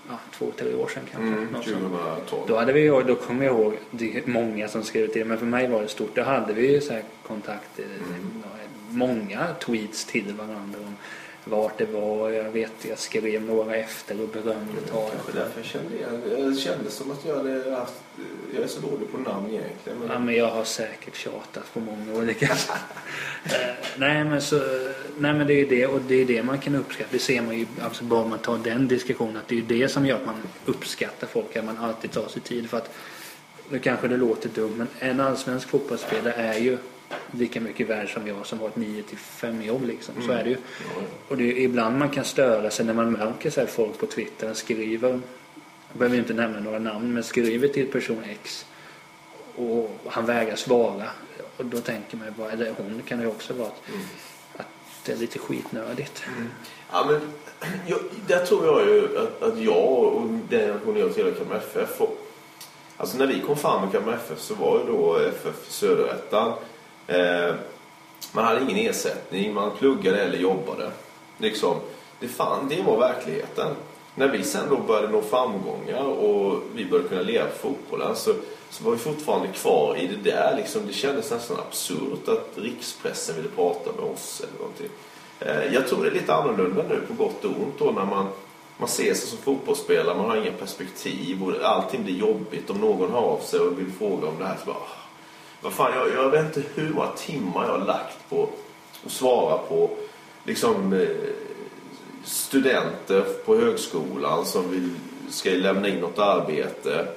ja, 0.10 0.20
två, 0.38 0.52
tre 0.58 0.74
år 0.74 0.88
sedan 0.88 1.04
kanske. 1.12 1.28
Mm, 1.38 1.46
något 1.46 1.64
sånt. 1.64 1.76
2012. 1.78 2.42
Då, 2.48 2.58
hade 2.58 2.74
vi, 2.74 2.88
då 2.88 3.16
kommer 3.16 3.46
jag 3.46 3.56
ihåg, 3.56 3.74
det 3.92 4.28
många 4.28 4.68
som 4.68 4.84
skrev 4.84 5.08
till 5.08 5.26
men 5.26 5.38
för 5.38 5.46
mig 5.46 5.68
var 5.68 5.82
det 5.82 5.88
stort. 5.88 6.16
Då 6.16 6.24
hade 6.24 6.54
vi 6.54 6.72
ju 6.74 6.82
så 6.82 6.94
här 6.94 7.04
kontakt, 7.28 7.80
eh, 7.80 7.86
Mm. 7.86 8.44
många 8.90 9.48
tweets 9.66 10.06
till 10.06 10.34
varandra 10.34 10.80
om 10.88 10.96
vart 11.50 11.78
det 11.78 11.86
var. 11.86 12.30
Jag 12.30 12.52
vet, 12.52 12.72
jag 12.90 13.00
skrev 13.00 13.42
några 13.42 13.76
efter 13.76 14.22
och 14.22 14.28
berömde 14.28 14.82
talet. 14.92 15.14
Kanske 15.14 15.32
därför 15.32 15.60
jag 15.60 15.66
kände. 15.66 15.98
Jag 16.42 16.58
kände 16.58 16.90
som 16.90 17.12
att 17.12 17.26
jag 17.26 17.36
hade 17.36 17.76
haft... 17.76 17.94
Jag 18.54 18.64
är 18.64 18.68
så 18.68 18.82
dålig 18.82 19.12
på 19.12 19.18
namn 19.18 19.50
egentligen. 19.50 20.00
Men... 20.00 20.10
Ja, 20.10 20.20
men 20.20 20.36
jag 20.36 20.48
har 20.48 20.64
säkert 20.64 21.16
tjatat 21.16 21.74
på 21.74 21.80
många 21.80 22.14
olika 22.14 22.46
Eh, 23.44 23.52
nej, 23.98 24.24
men 24.24 24.42
så, 24.42 24.56
nej 25.18 25.34
men 25.34 25.48
det 25.48 25.54
är 25.54 25.58
ju 25.58 25.66
det 25.66 25.88
och 25.88 26.02
det 26.08 26.16
är 26.16 26.26
det 26.26 26.44
man 26.44 26.60
kan 26.60 26.76
uppskatta. 26.76 27.10
Det 27.12 27.20
ser 27.20 27.42
man 27.42 27.58
ju 27.60 27.66
alltså 27.82 28.04
bara 28.04 28.26
man 28.26 28.40
tar 28.40 28.58
den 28.58 28.88
diskussionen 28.88 29.38
att 29.38 29.48
det 29.48 29.56
är 29.56 29.60
ju 29.60 29.66
det 29.66 29.88
som 29.88 30.06
gör 30.06 30.16
att 30.16 30.26
man 30.26 30.36
uppskattar 30.66 31.28
folk. 31.28 31.56
Att 31.56 31.66
man 31.66 31.78
alltid 31.78 32.12
tar 32.12 32.28
sig 32.28 32.42
tid 32.42 32.70
för 32.70 32.78
att 32.78 32.90
nu 33.70 33.80
kanske 33.80 34.08
det 34.08 34.18
låter 34.18 34.50
dumt 34.50 34.76
men 34.78 34.88
en 35.00 35.20
allsvensk 35.20 35.70
fotbollsspelare 35.70 36.34
är 36.34 36.60
ju 36.60 36.78
lika 37.32 37.62
mycket 37.62 37.88
värd 37.90 38.14
som 38.14 38.28
jag 38.28 38.46
som 38.46 38.60
har 38.60 38.68
ett 38.68 38.76
9 38.76 39.04
till 39.04 39.18
5 39.18 39.62
jobb 39.62 39.86
liksom. 39.86 40.16
Så 40.26 40.32
är 40.32 40.44
det 40.44 40.50
ju. 40.50 40.58
Och 41.28 41.38
det 41.38 41.44
är 41.44 41.58
ibland 41.58 41.98
man 41.98 42.10
kan 42.10 42.26
störa 42.26 42.72
sig 42.72 42.86
när 42.86 42.94
man 42.94 43.12
märker 43.12 43.50
så 43.50 43.60
här 43.60 43.68
folk 43.68 43.98
på 44.00 44.06
Twitter 44.06 44.54
skriver, 44.54 45.10
jag 45.10 45.98
behöver 46.00 46.18
inte 46.18 46.34
nämna 46.34 46.60
några 46.60 46.80
namn, 46.80 47.14
men 47.14 47.24
skriver 47.24 47.68
till 47.68 47.88
person 47.92 48.24
X 48.30 48.66
och 49.56 49.98
han 50.06 50.26
vägrar 50.26 50.56
svara. 50.56 51.06
Och 51.58 51.66
då 51.66 51.78
tänker 51.80 52.18
man 52.18 52.26
ju 52.28 52.32
bara, 52.34 52.52
eller 52.52 52.74
hon 52.78 53.02
kan 53.06 53.18
det 53.18 53.24
ju 53.24 53.30
också 53.30 53.54
vara 53.54 53.68
att, 53.68 53.90
Mm. 53.90 54.02
att 54.58 54.68
det 55.06 55.12
är 55.12 55.18
lite 55.18 55.40
skitnödigt. 55.40 56.24
Ja, 56.92 57.06
men 57.08 57.22
jag, 57.88 58.00
där 58.28 58.46
tror 58.46 58.66
jag 58.66 58.88
ju 58.96 59.18
att, 59.18 59.44
att 59.44 59.60
jag 59.60 60.04
och 60.04 60.22
den 60.50 60.60
generationen 60.60 61.00
jag 61.00 61.14
tillhör 61.14 61.32
Kalmar 61.32 61.56
FF 61.58 62.02
och, 62.02 62.26
Alltså 62.98 63.18
när 63.18 63.28
vi 63.28 63.40
kom 63.40 63.58
fram 63.58 63.82
med 63.82 63.92
Kalmar 63.92 64.14
FF 64.14 64.40
så 64.40 64.56
var 64.56 64.80
ju 64.80 64.86
då 64.86 65.18
FF 65.18 65.56
Söderettan 65.68 66.54
eh, 67.10 67.56
Man 68.32 68.46
hade 68.46 68.62
ingen 68.62 68.90
ersättning, 68.90 69.54
man 69.54 69.72
pluggade 69.78 70.22
eller 70.22 70.38
jobbade. 70.38 70.92
Liksom, 71.38 71.76
det, 72.20 72.28
fan, 72.28 72.68
det 72.70 72.82
var 72.82 72.98
verkligheten. 72.98 73.76
När 74.16 74.28
vi 74.28 74.44
sen 74.44 74.70
då 74.70 74.78
började 74.78 75.08
nå 75.08 75.22
framgångar 75.22 76.04
och 76.04 76.62
vi 76.76 76.86
började 76.86 77.10
kunna 77.10 77.22
leva 77.22 77.46
på 77.46 77.58
fotbollen 77.58 78.16
så, 78.16 78.34
så 78.70 78.84
var 78.84 78.92
vi 78.92 78.98
fortfarande 78.98 79.48
kvar 79.48 79.96
i 79.96 80.08
det 80.08 80.32
där 80.32 80.56
liksom, 80.58 80.88
Det 80.88 80.94
kändes 80.94 81.32
nästan 81.32 81.58
absurt 81.68 82.28
att 82.28 82.50
rikspressen 82.56 83.36
ville 83.36 83.50
prata 83.50 83.92
med 83.92 84.12
oss 84.12 84.42
eller 84.42 84.60
någonting. 84.60 84.90
Eh, 85.40 85.74
Jag 85.74 85.88
tror 85.88 86.04
det 86.04 86.10
är 86.10 86.14
lite 86.14 86.34
annorlunda 86.34 86.84
nu 86.90 87.02
på 87.08 87.24
gott 87.24 87.46
och 87.46 87.52
ont 87.52 87.80
då 87.80 87.86
när 87.86 88.06
man, 88.06 88.28
man 88.78 88.90
ser 88.90 89.14
sig 89.14 89.28
som 89.28 89.38
fotbollsspelare, 89.38 90.18
man 90.18 90.30
har 90.30 90.38
inga 90.38 90.52
perspektiv 90.52 91.44
och 91.44 91.54
allting 91.64 92.04
blir 92.04 92.16
jobbigt. 92.16 92.70
Om 92.70 92.78
någon 92.78 93.12
hör 93.12 93.20
av 93.20 93.40
sig 93.40 93.60
och 93.60 93.80
vill 93.80 93.92
fråga 94.00 94.28
om 94.28 94.36
det 94.40 94.46
här 94.46 94.58
så 94.60 94.66
bara... 94.66 94.76
Ah, 94.76 95.09
"Ah, 95.62 95.64
Vad 95.64 95.74
fan, 95.74 95.92
jag, 95.96 96.24
jag 96.24 96.30
vet 96.30 96.46
inte 96.46 96.70
hur 96.76 96.90
många 96.90 97.08
timmar 97.08 97.66
jag 97.66 97.72
har 97.80 97.86
lagt 97.86 98.30
på 98.30 98.50
att 99.06 99.12
svara 99.12 99.58
på 99.58 99.90
liksom 100.44 100.94
eh, 100.94 101.08
studenter 102.24 103.22
på 103.46 103.56
högskolan 103.56 104.46
som 104.46 104.72
vill, 104.72 104.90
ska 105.30 105.50
lämna 105.50 105.88
in 105.88 106.00
något 106.00 106.20
arbete. 106.20 107.08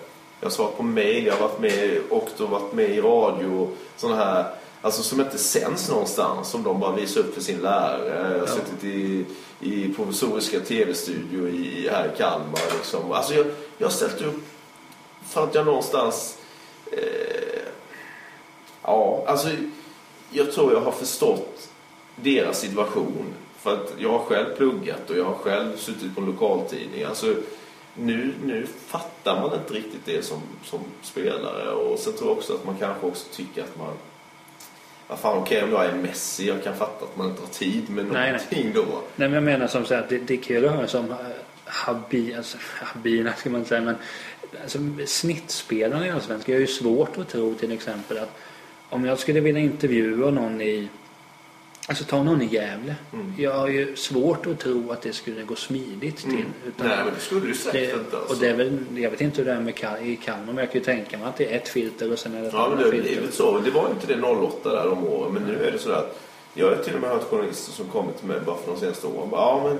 Jag 0.40 0.46
har 0.46 0.50
svarat 0.50 0.76
på 0.76 0.82
mail, 0.82 1.26
jag 1.26 1.32
har 1.34 1.48
varit 1.48 1.60
med 1.60 2.00
och 2.10 2.28
då 2.36 2.46
varit 2.46 2.72
med 2.72 2.90
i 2.90 3.00
radio 3.00 3.68
sådana 3.96 4.24
här 4.24 4.44
Alltså 4.84 5.02
som 5.02 5.20
inte 5.20 5.38
sänds 5.38 5.90
någonstans 5.90 6.48
som 6.48 6.62
de 6.62 6.80
bara 6.80 6.96
visar 6.96 7.20
upp 7.20 7.34
för 7.34 7.40
sin 7.40 7.58
lärare. 7.58 8.32
Jag 8.32 8.40
har 8.40 8.46
suttit 8.46 8.84
i, 8.84 9.24
i 9.60 9.94
provisoriska 9.94 10.60
tv-studio 10.60 11.48
i, 11.48 11.88
här 11.92 12.12
i 12.14 12.18
Kalmar. 12.18 12.60
Liksom. 12.76 13.12
Alltså 13.12 13.34
jag, 13.34 13.46
jag 13.78 13.86
har 13.86 13.92
ställt 13.92 14.22
upp 14.22 14.44
för 15.28 15.44
att 15.44 15.54
jag 15.54 15.66
någonstans 15.66 16.38
Eh, 16.92 17.51
ja, 18.82 19.24
alltså 19.26 19.48
jag 20.30 20.52
tror 20.52 20.72
jag 20.72 20.80
har 20.80 20.92
förstått 20.92 21.68
deras 22.16 22.60
situation. 22.60 23.34
För 23.58 23.74
att 23.74 23.94
jag 23.98 24.10
har 24.10 24.18
själv 24.18 24.56
pluggat 24.56 25.10
och 25.10 25.16
jag 25.16 25.24
har 25.24 25.34
själv 25.34 25.76
suttit 25.76 26.14
på 26.14 26.20
en 26.20 26.26
lokaltidning. 26.26 27.04
Alltså, 27.04 27.34
nu, 27.94 28.34
nu 28.44 28.66
fattar 28.86 29.40
man 29.40 29.58
inte 29.58 29.74
riktigt 29.74 30.00
det 30.04 30.24
som, 30.24 30.42
som 30.64 30.80
spelare. 31.02 31.70
Och 31.70 31.98
sen 31.98 32.12
tror 32.12 32.30
jag 32.30 32.38
också 32.38 32.54
att 32.54 32.64
man 32.64 32.76
kanske 32.76 33.06
också 33.06 33.26
tycker 33.32 33.62
att 33.62 33.78
man... 33.78 33.92
Vad 35.08 35.18
fan, 35.18 35.38
okej 35.38 35.58
okay, 35.58 35.68
om 35.68 35.82
jag 35.82 35.94
är 35.94 36.02
Messi, 36.02 36.48
jag 36.48 36.64
kan 36.64 36.76
fatta 36.76 37.04
att 37.04 37.16
man 37.16 37.28
inte 37.28 37.42
har 37.42 37.48
tid 37.48 37.90
med 37.90 38.04
någonting 38.04 38.42
nej, 38.50 38.64
nej. 38.64 38.72
då. 38.74 38.84
Nej, 39.16 39.28
men 39.28 39.32
jag 39.32 39.42
menar 39.42 39.66
som 39.66 39.84
så 39.84 39.94
att 39.94 40.08
det, 40.08 40.18
det 40.18 40.36
kul 40.36 40.64
att 40.64 40.72
höra 40.72 40.86
som 40.86 41.10
eh, 41.10 41.16
habi, 41.64 42.34
alltså, 42.34 42.58
habina 42.60 43.32
ska 43.32 43.50
man 43.50 43.64
säga, 43.64 43.80
men 43.80 43.96
alltså, 44.62 44.78
snittspelarna 45.06 46.06
i 46.06 46.10
Allsvenskan. 46.10 46.52
Jag 46.52 46.56
har 46.56 46.60
ju 46.60 46.66
svårt 46.66 47.18
att 47.18 47.28
tro 47.28 47.54
till 47.54 47.72
exempel 47.72 48.18
att 48.18 48.38
om 48.92 49.04
jag 49.04 49.18
skulle 49.18 49.40
vilja 49.40 49.60
intervjua 49.60 50.30
någon 50.30 50.60
i 50.60 50.88
Alltså 51.88 52.04
ta 52.04 52.22
någon 52.22 52.42
i 52.42 52.46
Gävle. 52.46 52.94
Mm. 53.12 53.34
Jag 53.38 53.52
har 53.52 53.68
ju 53.68 53.96
svårt 53.96 54.46
att 54.46 54.58
tro 54.58 54.92
att 54.92 55.02
det 55.02 55.12
skulle 55.12 55.42
gå 55.42 55.54
smidigt 55.54 56.16
till. 56.16 56.30
Mm. 56.30 56.52
Utan 56.66 56.86
Nej 56.86 56.96
men 57.04 57.14
det 57.14 57.20
skulle 57.20 57.46
du 57.46 57.54
säkert 57.54 57.98
inte. 57.98 58.16
Alltså. 58.16 58.34
Och 58.34 58.40
det 58.40 58.48
är 58.48 58.54
väl, 58.54 58.78
jag 58.96 59.10
vet 59.10 59.20
inte 59.20 59.42
hur 59.42 59.44
det 59.44 59.52
är 59.52 59.60
med 59.60 60.06
i 60.08 60.16
Kalmar 60.16 60.46
men 60.46 60.56
jag 60.56 60.72
kan 60.72 60.80
ju 60.80 60.84
tänka 60.84 61.18
mig 61.18 61.28
att 61.28 61.36
det 61.36 61.52
är 61.52 61.56
ett 61.56 61.68
filter 61.68 62.12
och 62.12 62.18
sen 62.18 62.34
är 62.34 62.40
det 62.40 62.46
ett 62.46 62.52
ja, 62.52 62.66
annat 62.66 62.78
det, 62.78 62.90
filter. 62.90 63.22
Det, 63.26 63.32
så. 63.32 63.58
det 63.58 63.70
var 63.70 63.90
inte 63.90 64.14
det 64.14 64.22
08 64.22 64.72
där 64.72 64.88
om 64.88 65.06
åren 65.06 65.32
men 65.32 65.42
nu 65.42 65.64
är 65.64 65.72
det 65.72 65.78
så 65.78 65.92
att 65.92 66.20
jag 66.54 66.66
har 66.66 66.76
till 66.76 66.94
och 66.94 67.00
med 67.00 67.10
hört 67.10 67.22
journalister 67.22 67.72
som 67.72 67.86
kommit 67.86 68.18
till 68.18 68.28
mig 68.28 68.40
bara 68.46 68.56
för 68.56 68.72
de 68.72 68.80
senaste 68.80 69.06
åren. 69.06 69.28
ja 69.32 69.62
men 69.64 69.78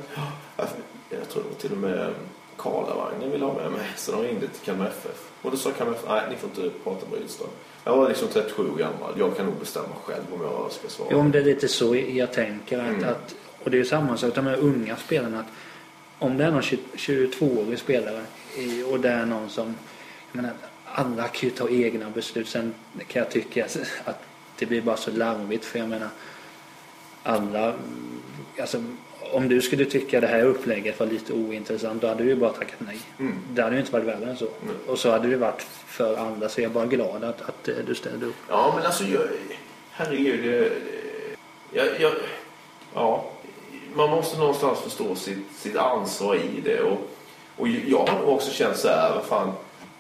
jag 1.19 1.29
tror 1.29 1.45
till 1.61 1.73
och 1.73 1.79
med 1.79 2.15
Karlavagnen 2.57 3.31
ville 3.31 3.45
ha 3.45 3.55
med 3.55 3.71
mig 3.73 3.87
så 3.97 4.13
de 4.13 4.23
ringde 4.23 4.49
till 4.49 4.65
Kalmar 4.65 4.87
FF. 4.87 5.31
Och 5.43 5.51
då 5.51 5.57
sa 5.57 5.71
Kalmar 5.71 5.95
FF, 5.95 6.05
nej 6.09 6.23
ni 6.31 6.37
får 6.37 6.51
inte 6.51 6.79
prata 6.85 7.07
med 7.11 7.19
Rydström. 7.19 7.49
Jag 7.85 7.97
var 7.97 8.09
liksom 8.09 8.29
37 8.29 8.71
år 8.71 8.77
gammal. 8.77 9.15
Jag 9.19 9.37
kan 9.37 9.47
nog 9.47 9.55
bestämma 9.55 9.95
själv 10.05 10.25
om 10.33 10.41
jag 10.43 10.73
ska 10.73 10.89
svara. 10.89 11.09
Jo, 11.13 11.23
men 11.23 11.33
det 11.33 11.39
är 11.39 11.45
lite 11.45 11.69
så 11.69 11.97
jag 11.97 12.33
tänker. 12.33 12.79
Att, 12.79 12.89
mm. 12.89 13.09
att, 13.09 13.35
och 13.65 13.71
det 13.71 13.77
är 13.77 13.79
ju 13.79 13.85
samma 13.85 14.17
sak 14.17 14.37
med 14.37 14.59
unga 14.59 14.97
spelarna. 14.97 15.41
Att 15.41 15.47
om 16.19 16.37
det 16.37 16.45
är 16.45 16.51
någon 16.51 16.63
22-årig 16.63 17.79
spelare 17.79 18.23
och 18.91 19.01
det 19.01 19.09
är 19.09 19.27
någon 19.27 19.51
som... 19.51 19.75
Jag 20.33 20.43
menar, 20.43 20.57
alla 20.85 21.29
kan 21.29 21.49
ju 21.49 21.51
ta 21.51 21.69
egna 21.69 22.11
beslut. 22.11 22.49
Sen 22.49 22.75
kan 23.09 23.23
jag 23.23 23.31
tycka 23.31 23.67
att 24.05 24.23
det 24.59 24.67
blir 24.67 24.83
bara 24.83 24.97
så 24.97 25.11
larvigt. 25.11 25.65
För 25.65 25.79
jag 25.79 25.89
menar, 25.89 26.09
alla... 27.23 27.75
Alltså, 28.61 28.85
om 29.33 29.49
du 29.49 29.61
skulle 29.61 29.85
tycka 29.85 30.21
det 30.21 30.27
här 30.27 30.43
upplägget 30.43 31.01
var 31.01 31.07
lite 31.07 31.33
ointressant 31.33 32.03
då 32.03 32.09
hade 32.09 32.25
du 32.25 32.31
ju 32.31 32.37
bara 32.37 32.53
tackat 32.53 32.77
nej. 32.79 32.99
Mm. 33.19 33.35
Det 33.51 33.63
hade 33.63 33.75
ju 33.75 33.81
inte 33.81 33.93
varit 33.93 34.07
värre 34.07 34.31
än 34.31 34.37
så. 34.37 34.49
Mm. 34.63 34.77
Och 34.87 34.99
så 34.99 35.11
hade 35.11 35.29
det 35.29 35.37
varit 35.37 35.67
för 35.93 36.17
andra 36.17 36.49
så 36.49 36.61
jag 36.61 36.71
är 36.71 36.75
bara 36.75 36.87
glad 36.87 37.25
att, 37.25 37.43
att 37.43 37.69
eh, 37.69 37.75
du 37.87 37.95
ställde 37.95 38.27
upp. 38.27 38.35
Ja 38.49 38.73
men 38.77 38.87
alltså 38.87 39.05
jag, 39.05 39.23
herregud. 39.91 40.73
Jag, 41.73 42.01
jag, 42.01 42.13
ja, 42.95 43.25
man 43.95 44.11
måste 44.11 44.39
någonstans 44.39 44.81
förstå 44.81 45.15
sitt, 45.15 45.57
sitt 45.57 45.77
ansvar 45.77 46.35
i 46.35 46.61
det. 46.65 46.81
Och, 46.81 46.99
och 47.57 47.69
jag 47.69 48.07
har 48.07 48.25
också 48.25 48.51
känt 48.51 48.77
så 48.77 48.89
här, 48.89 49.15
vad 49.15 49.25
fan, 49.25 49.53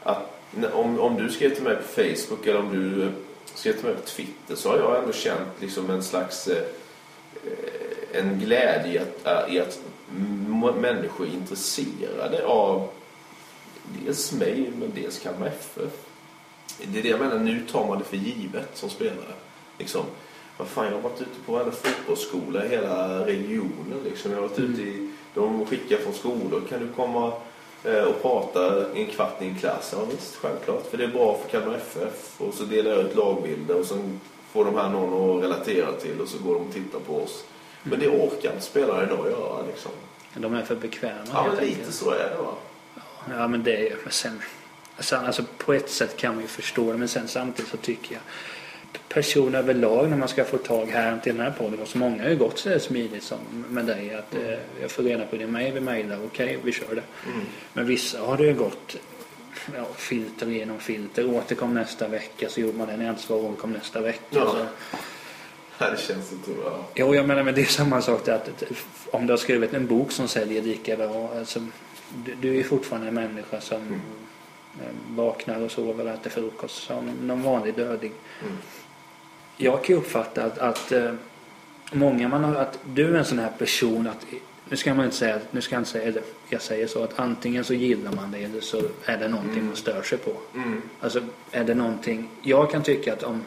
att 0.02 0.32
om, 0.72 1.00
om 1.00 1.16
du 1.16 1.28
skrev 1.28 1.54
till 1.54 1.64
mig 1.64 1.76
på 1.76 1.82
Facebook 1.82 2.46
eller 2.46 2.60
om 2.60 2.70
du 2.72 3.10
skrev 3.54 3.72
till 3.72 3.84
mig 3.84 3.94
på 3.94 4.02
Twitter 4.02 4.54
så 4.54 4.68
har 4.68 4.78
jag 4.78 4.98
ändå 4.98 5.12
känt 5.12 5.60
liksom 5.60 5.90
en 5.90 6.02
slags 6.02 6.48
eh, 6.48 6.62
eh, 7.44 8.20
en 8.20 8.38
glädje 8.38 8.92
i 8.92 8.98
att, 8.98 9.50
i 9.50 9.60
att 9.60 9.78
människor 10.80 11.26
är 11.26 11.30
intresserade 11.30 12.46
av 12.46 12.88
dels 13.82 14.32
mig 14.32 14.72
men 14.78 14.92
dels 14.94 15.18
Kalmar 15.18 15.46
FF. 15.46 15.92
Det 16.78 16.98
är 16.98 17.02
det 17.02 17.08
jag 17.08 17.20
menar, 17.20 17.38
nu 17.38 17.66
tar 17.70 17.86
man 17.86 17.98
det 17.98 18.04
för 18.04 18.16
givet 18.16 18.68
som 18.74 18.90
spelare. 18.90 19.32
Liksom, 19.78 20.02
vad 20.56 20.68
fan, 20.68 20.84
jag 20.84 20.92
har 20.92 21.00
varit 21.00 21.20
ute 21.20 21.40
på 21.46 21.58
alla 21.58 21.70
fotbollsskolor 21.70 22.64
i 22.64 22.68
hela 22.68 23.26
regionen. 23.26 24.00
Liksom. 24.04 24.30
Jag 24.30 24.40
har 24.40 24.48
varit 24.48 24.58
mm. 24.58 24.72
ute 24.72 24.82
i, 24.82 25.10
de 25.34 25.66
skickar 25.66 25.96
från 25.96 26.14
skolor, 26.14 26.62
kan 26.68 26.80
du 26.80 26.88
komma 26.88 27.32
eh, 27.84 28.02
och 28.02 28.22
prata 28.22 28.92
en 28.94 29.06
kvart 29.06 29.42
i 29.42 29.46
en 29.46 29.58
klass? 29.58 29.94
Ja 29.96 30.04
visst, 30.04 30.36
självklart. 30.36 30.86
För 30.90 30.98
det 30.98 31.04
är 31.04 31.08
bra 31.08 31.38
för 31.42 31.50
Kalmar 31.50 31.76
FF. 31.76 32.40
Och 32.40 32.54
så 32.54 32.64
delar 32.64 32.90
jag 32.90 33.00
ut 33.00 33.16
lagbilder 33.16 33.80
och 33.80 33.86
sen 33.86 34.20
får 34.52 34.64
de 34.64 34.74
här 34.74 34.88
någon 34.88 35.36
att 35.38 35.44
relatera 35.44 35.92
till 35.92 36.20
och 36.20 36.28
så 36.28 36.38
går 36.38 36.54
de 36.54 36.66
och 36.66 36.74
tittar 36.74 36.98
på 36.98 37.16
oss. 37.16 37.44
Men 37.82 38.00
det 38.00 38.08
orkar 38.08 38.50
inte 38.50 38.64
spelare 38.64 39.06
idag 39.06 39.30
göra 39.30 39.66
liksom. 39.66 39.92
De 40.34 40.54
är 40.54 40.62
för 40.62 40.76
bekväma 40.76 41.20
Ja, 41.32 41.46
men 41.46 41.64
lite 41.64 41.66
enkelt. 41.66 41.94
så 41.94 42.10
är 42.10 42.30
det 42.30 42.42
va. 42.42 42.54
Ja, 43.30 43.48
men 43.48 43.62
det 43.62 43.88
är 43.88 43.96
men 44.02 44.12
sen, 44.12 44.42
alltså, 44.96 45.16
alltså 45.16 45.44
på 45.58 45.72
ett 45.72 45.90
sätt 45.90 46.16
kan 46.16 46.34
man 46.34 46.42
ju 46.42 46.48
förstå 46.48 46.92
det 46.92 46.98
men 46.98 47.08
sen 47.08 47.28
samtidigt 47.28 47.70
så 47.70 47.76
tycker 47.76 48.12
jag 48.12 48.22
personer 49.08 49.58
överlag 49.58 50.10
när 50.10 50.16
man 50.16 50.28
ska 50.28 50.44
få 50.44 50.58
tag 50.58 50.86
här 50.86 51.18
till 51.18 51.36
den 51.36 51.46
här 51.46 51.52
podden 51.58 51.80
och 51.80 51.88
så 51.88 51.98
många 51.98 52.22
har 52.22 52.30
ju 52.30 52.36
gått 52.36 52.58
så 52.58 52.78
smidigt 52.78 53.22
som 53.22 53.38
med 53.68 53.84
dig 53.84 54.14
att 54.14 54.34
mm. 54.34 54.46
eh, 54.46 54.58
jag 54.80 54.90
får 54.90 55.02
reda 55.02 55.26
på 55.26 55.36
din 55.36 55.50
mejl, 55.50 55.74
vi 55.74 55.80
mejlar, 55.80 56.16
okej 56.24 56.46
okay, 56.46 56.58
vi 56.64 56.72
kör 56.72 56.94
det. 56.94 57.02
Mm. 57.26 57.46
Men 57.72 57.86
vissa 57.86 58.20
har 58.20 58.36
det 58.36 58.44
ju 58.44 58.54
gått 58.54 58.96
ja, 59.76 59.86
filter 59.96 60.46
genom 60.46 60.78
filter, 60.78 61.34
återkom 61.34 61.74
nästa 61.74 62.08
vecka 62.08 62.48
så 62.48 62.60
gjorde 62.60 62.78
man 62.78 63.00
jag 63.00 63.10
inte 63.10 63.22
svarade 63.22 63.48
återkom 63.48 63.72
nästa 63.72 64.00
vecka. 64.00 64.20
Ja. 64.30 64.66
Så, 65.78 65.90
det 65.90 66.00
känns 66.00 66.28
så 66.28 66.50
bra. 66.50 66.84
Jo, 66.94 67.14
jag 67.14 67.26
menar 67.26 67.42
men 67.42 67.54
det 67.54 67.60
är 67.60 67.64
samma 67.64 68.02
sak 68.02 68.28
att 68.28 68.62
om 69.10 69.26
du 69.26 69.32
har 69.32 69.38
skrivit 69.38 69.74
en 69.74 69.86
bok 69.86 70.12
som 70.12 70.28
säljer 70.28 70.62
lika 70.62 70.96
bra. 70.96 71.30
Alltså, 71.38 71.60
du, 72.24 72.34
du 72.34 72.60
är 72.60 72.64
fortfarande 72.64 73.08
en 73.08 73.14
människa 73.14 73.60
som 73.60 73.78
mm. 73.78 74.00
vaknar 75.08 75.60
och 75.60 75.70
sover 75.70 76.04
och 76.04 76.10
äter 76.10 76.30
frukost 76.30 76.82
som 76.82 77.10
någon 77.20 77.42
vanlig 77.42 77.74
dödlig. 77.74 78.12
Mm. 78.42 78.56
Jag 79.56 79.84
kan 79.84 79.96
uppfatta 79.96 80.44
att, 80.44 80.58
att 80.58 80.92
eh, 80.92 81.12
många 81.92 82.28
man 82.28 82.44
har, 82.44 82.54
att 82.54 82.78
du 82.84 83.14
är 83.14 83.18
en 83.18 83.24
sån 83.24 83.38
här 83.38 83.52
person 83.58 84.06
att 84.06 84.26
nu 84.68 84.76
ska 84.76 84.94
man 84.94 85.04
inte 85.04 85.16
säga, 85.16 85.40
nu 85.50 85.60
ska 85.60 85.74
jag 85.74 85.80
inte 85.80 85.90
säga, 85.90 86.04
eller 86.04 86.22
jag 86.48 86.62
säger 86.62 86.86
så 86.86 87.04
att 87.04 87.18
antingen 87.18 87.64
så 87.64 87.74
gillar 87.74 88.12
man 88.12 88.30
det 88.30 88.38
eller 88.38 88.60
så 88.60 88.82
är 89.04 89.18
det 89.18 89.28
någonting 89.28 89.54
mm. 89.54 89.66
man 89.66 89.76
stör 89.76 90.02
sig 90.02 90.18
på. 90.18 90.32
Mm. 90.54 90.82
Alltså 91.00 91.20
är 91.50 91.64
det 91.64 91.74
någonting, 91.74 92.28
jag 92.42 92.70
kan 92.70 92.82
tycka 92.82 93.12
att 93.12 93.22
om 93.22 93.42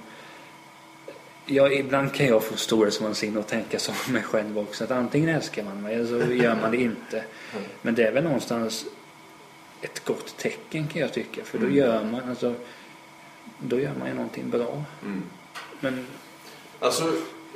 Ja, 1.45 1.69
ibland 1.69 2.13
kan 2.13 2.25
jag 2.25 2.43
få 2.43 2.57
storhetsvansinne 2.57 3.39
och 3.39 3.47
tänka 3.47 3.79
som 3.79 3.95
mig 4.13 4.23
själv 4.23 4.59
också. 4.59 4.83
Att 4.83 4.91
antingen 4.91 5.29
älskar 5.29 5.63
man 5.63 5.81
mig 5.81 5.95
eller 5.95 6.25
så 6.25 6.33
gör 6.33 6.55
man 6.61 6.71
det 6.71 6.77
inte. 6.77 7.23
Men 7.81 7.95
det 7.95 8.03
är 8.03 8.11
väl 8.11 8.23
någonstans 8.23 8.85
ett 9.81 10.05
gott 10.05 10.37
tecken 10.37 10.87
kan 10.87 11.01
jag 11.01 11.13
tycka. 11.13 11.43
För 11.43 11.57
då 11.57 11.65
mm. 11.65 11.77
gör 11.77 12.03
man 12.03 12.29
alltså, 12.29 12.55
då 13.59 13.79
gör 13.79 13.93
man 13.99 14.07
ju 14.07 14.13
någonting 14.13 14.49
bra. 14.49 14.83
Mm. 15.03 15.23
Men, 15.79 16.07
alltså, 16.79 17.13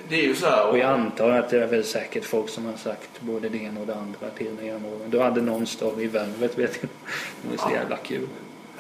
det 0.10 0.16
är 0.16 0.24
ju 0.24 0.36
så 0.36 0.46
här. 0.46 0.68
Och 0.68 0.78
jag 0.78 0.90
antar 0.90 1.30
att 1.30 1.50
det 1.50 1.64
är 1.64 1.68
väl 1.68 1.84
säkert 1.84 2.26
folk 2.26 2.50
som 2.50 2.66
har 2.66 2.78
sagt 2.78 3.22
både 3.22 3.50
det 3.50 3.58
ena 3.58 3.80
och 3.80 3.88
det 3.88 3.96
andra 3.96 4.30
till 4.38 4.52
mig 4.52 4.66
genom 4.66 4.86
åren. 4.86 5.10
Du 5.10 5.20
hade 5.20 5.42
någon 5.42 5.68
stad 5.68 6.02
i 6.02 6.08
Värvet 6.08 6.58
vet 6.58 6.80
jag. 6.82 6.90
Det 7.42 7.58
var 7.58 7.70
så 7.70 7.76
jävla 7.76 7.98
kul. 7.98 8.28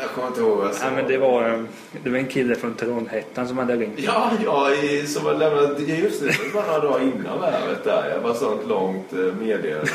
Jag 0.02 0.10
kommer 0.10 0.28
inte 0.28 0.40
ihåg 0.40 0.74
sa. 0.74 0.86
Ja, 0.86 0.92
men 0.92 1.08
det, 1.08 1.18
var, 1.18 1.66
det 2.04 2.10
var 2.10 2.18
en 2.18 2.28
kille 2.28 2.56
från 2.56 2.74
Trollhättan 2.74 3.48
som 3.48 3.58
hade 3.58 3.76
ringt. 3.76 4.00
Ja, 4.00 4.32
ja 4.46 4.70
som 5.08 5.26
hade 5.26 5.38
lämnat... 5.38 5.80
Just 5.80 6.22
det, 6.22 6.28
det 6.28 6.54
var 6.54 6.68
några 6.68 6.80
dagar 6.80 7.02
innan 7.02 7.42
värvet 7.42 7.84
där. 7.84 8.10
Jag 8.10 8.20
var 8.20 8.34
sånt 8.34 8.68
långt 8.68 9.14
eh, 9.14 9.20
meddelande 9.20 9.92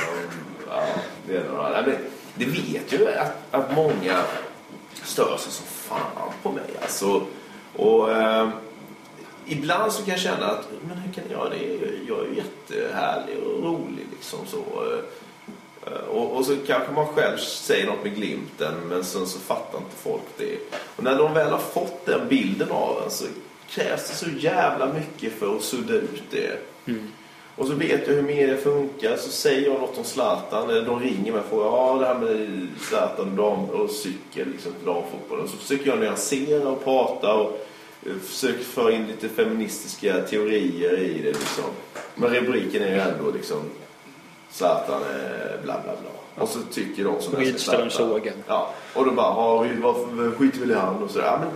ja, 0.69 0.83
det, 1.27 1.53
några, 1.53 1.83
men 1.87 1.97
det 2.35 2.45
vet 2.45 2.93
ju 2.93 3.09
att, 3.09 3.33
att 3.51 3.75
många 3.77 4.23
stör 5.03 5.37
sig 5.37 5.53
som 5.53 5.67
fan 5.67 6.33
på 6.43 6.51
mig. 6.51 6.71
Alltså, 6.83 7.23
och 7.77 8.13
eh, 8.13 8.49
ibland 9.47 9.93
så 9.93 10.03
kan 10.03 10.13
jag 10.13 10.21
känna 10.21 10.47
att 10.47 10.69
men 10.89 10.97
hur 10.97 11.13
kan 11.13 11.25
jag 11.31 11.51
det? 11.51 11.87
Jag 12.09 12.19
är 12.19 12.29
ju 12.29 12.37
jättehärlig 12.37 13.39
och 13.39 13.65
rolig 13.65 14.07
liksom 14.11 14.39
så. 14.47 14.63
Eh, 15.87 16.09
och, 16.09 16.37
och, 16.37 16.47
så 16.47 16.57
kanske 16.67 16.93
man 16.93 17.07
själv 17.07 17.37
säger 17.39 17.87
något 17.87 18.05
med 18.05 18.15
glimten 18.15 18.75
men 18.89 19.05
sen 19.05 19.27
så 19.27 19.39
fattar 19.39 19.79
inte 19.79 19.97
folk 19.97 20.23
det. 20.37 20.59
Och 20.97 21.05
när 21.05 21.19
de 21.19 21.35
väl 21.35 21.51
har 21.51 21.59
fått 21.59 22.07
den 22.07 22.29
bilden 22.29 22.71
av 22.71 23.03
en 23.05 23.11
så 23.11 23.25
krävs 23.69 24.09
det 24.09 24.15
så 24.15 24.31
jävla 24.39 24.93
mycket 24.93 25.33
för 25.33 25.57
att 25.57 25.63
sudda 25.63 25.95
ut 25.95 26.23
det. 26.31 26.59
Mm. 26.87 27.13
Och 27.57 27.67
så 27.67 27.75
vet 27.75 28.09
jag 28.09 28.15
hur 28.15 28.23
media 28.23 28.57
funkar 28.57 29.17
så 29.17 29.31
säger 29.31 29.71
jag 29.71 29.81
något 29.81 29.99
om 29.99 30.05
Zlatan. 30.05 30.71
Eller 30.71 30.87
de 30.87 31.01
ringer 31.01 31.33
mig 31.33 31.41
och 31.41 31.47
frågar 31.47 31.67
ja 31.67 31.97
det 32.01 32.07
här 32.07 32.15
med 32.15 32.69
Zlatan 32.81 33.39
och, 33.39 33.71
och 33.71 33.91
cykel 33.91 34.49
liksom, 34.49 34.73
damfotbollen. 34.85 35.49
Så 35.49 35.57
försöker 35.57 35.87
jag 35.87 35.99
nyansera 35.99 36.69
och 36.69 36.85
prata 36.85 37.35
och 37.35 37.67
eh, 38.07 38.17
försöker 38.23 38.65
föra 38.65 38.93
in 38.93 39.07
lite 39.07 39.29
feministiska 39.29 40.23
teorier 40.23 40.99
i 40.99 41.23
det 41.23 41.29
liksom. 41.29 41.65
Men 42.15 42.35
rubriken 42.35 42.83
är 42.83 42.91
ju 42.91 43.01
ändå 43.01 43.31
liksom 43.31 43.63
Zlatan 44.55 45.03
är 45.03 45.59
bla 45.63 45.81
bla 45.85 45.93
bla. 46.01 46.43
Och 46.43 46.49
så 46.49 46.59
tycker 46.73 47.05
de 47.05 47.23
som 47.23 47.37
Rydström 47.37 47.91
sågen. 47.91 48.35
Ja. 48.47 48.71
Och 48.95 49.05
då 49.05 49.11
bara, 49.11 49.33
ha, 49.33 49.57
varför 49.57 50.31
skiter 50.31 50.61
väl 50.61 50.71
i 50.71 50.75
han 50.75 51.03
och 51.03 51.11
sådär. 51.11 51.27
Ja, 51.27 51.39
men 51.39 51.51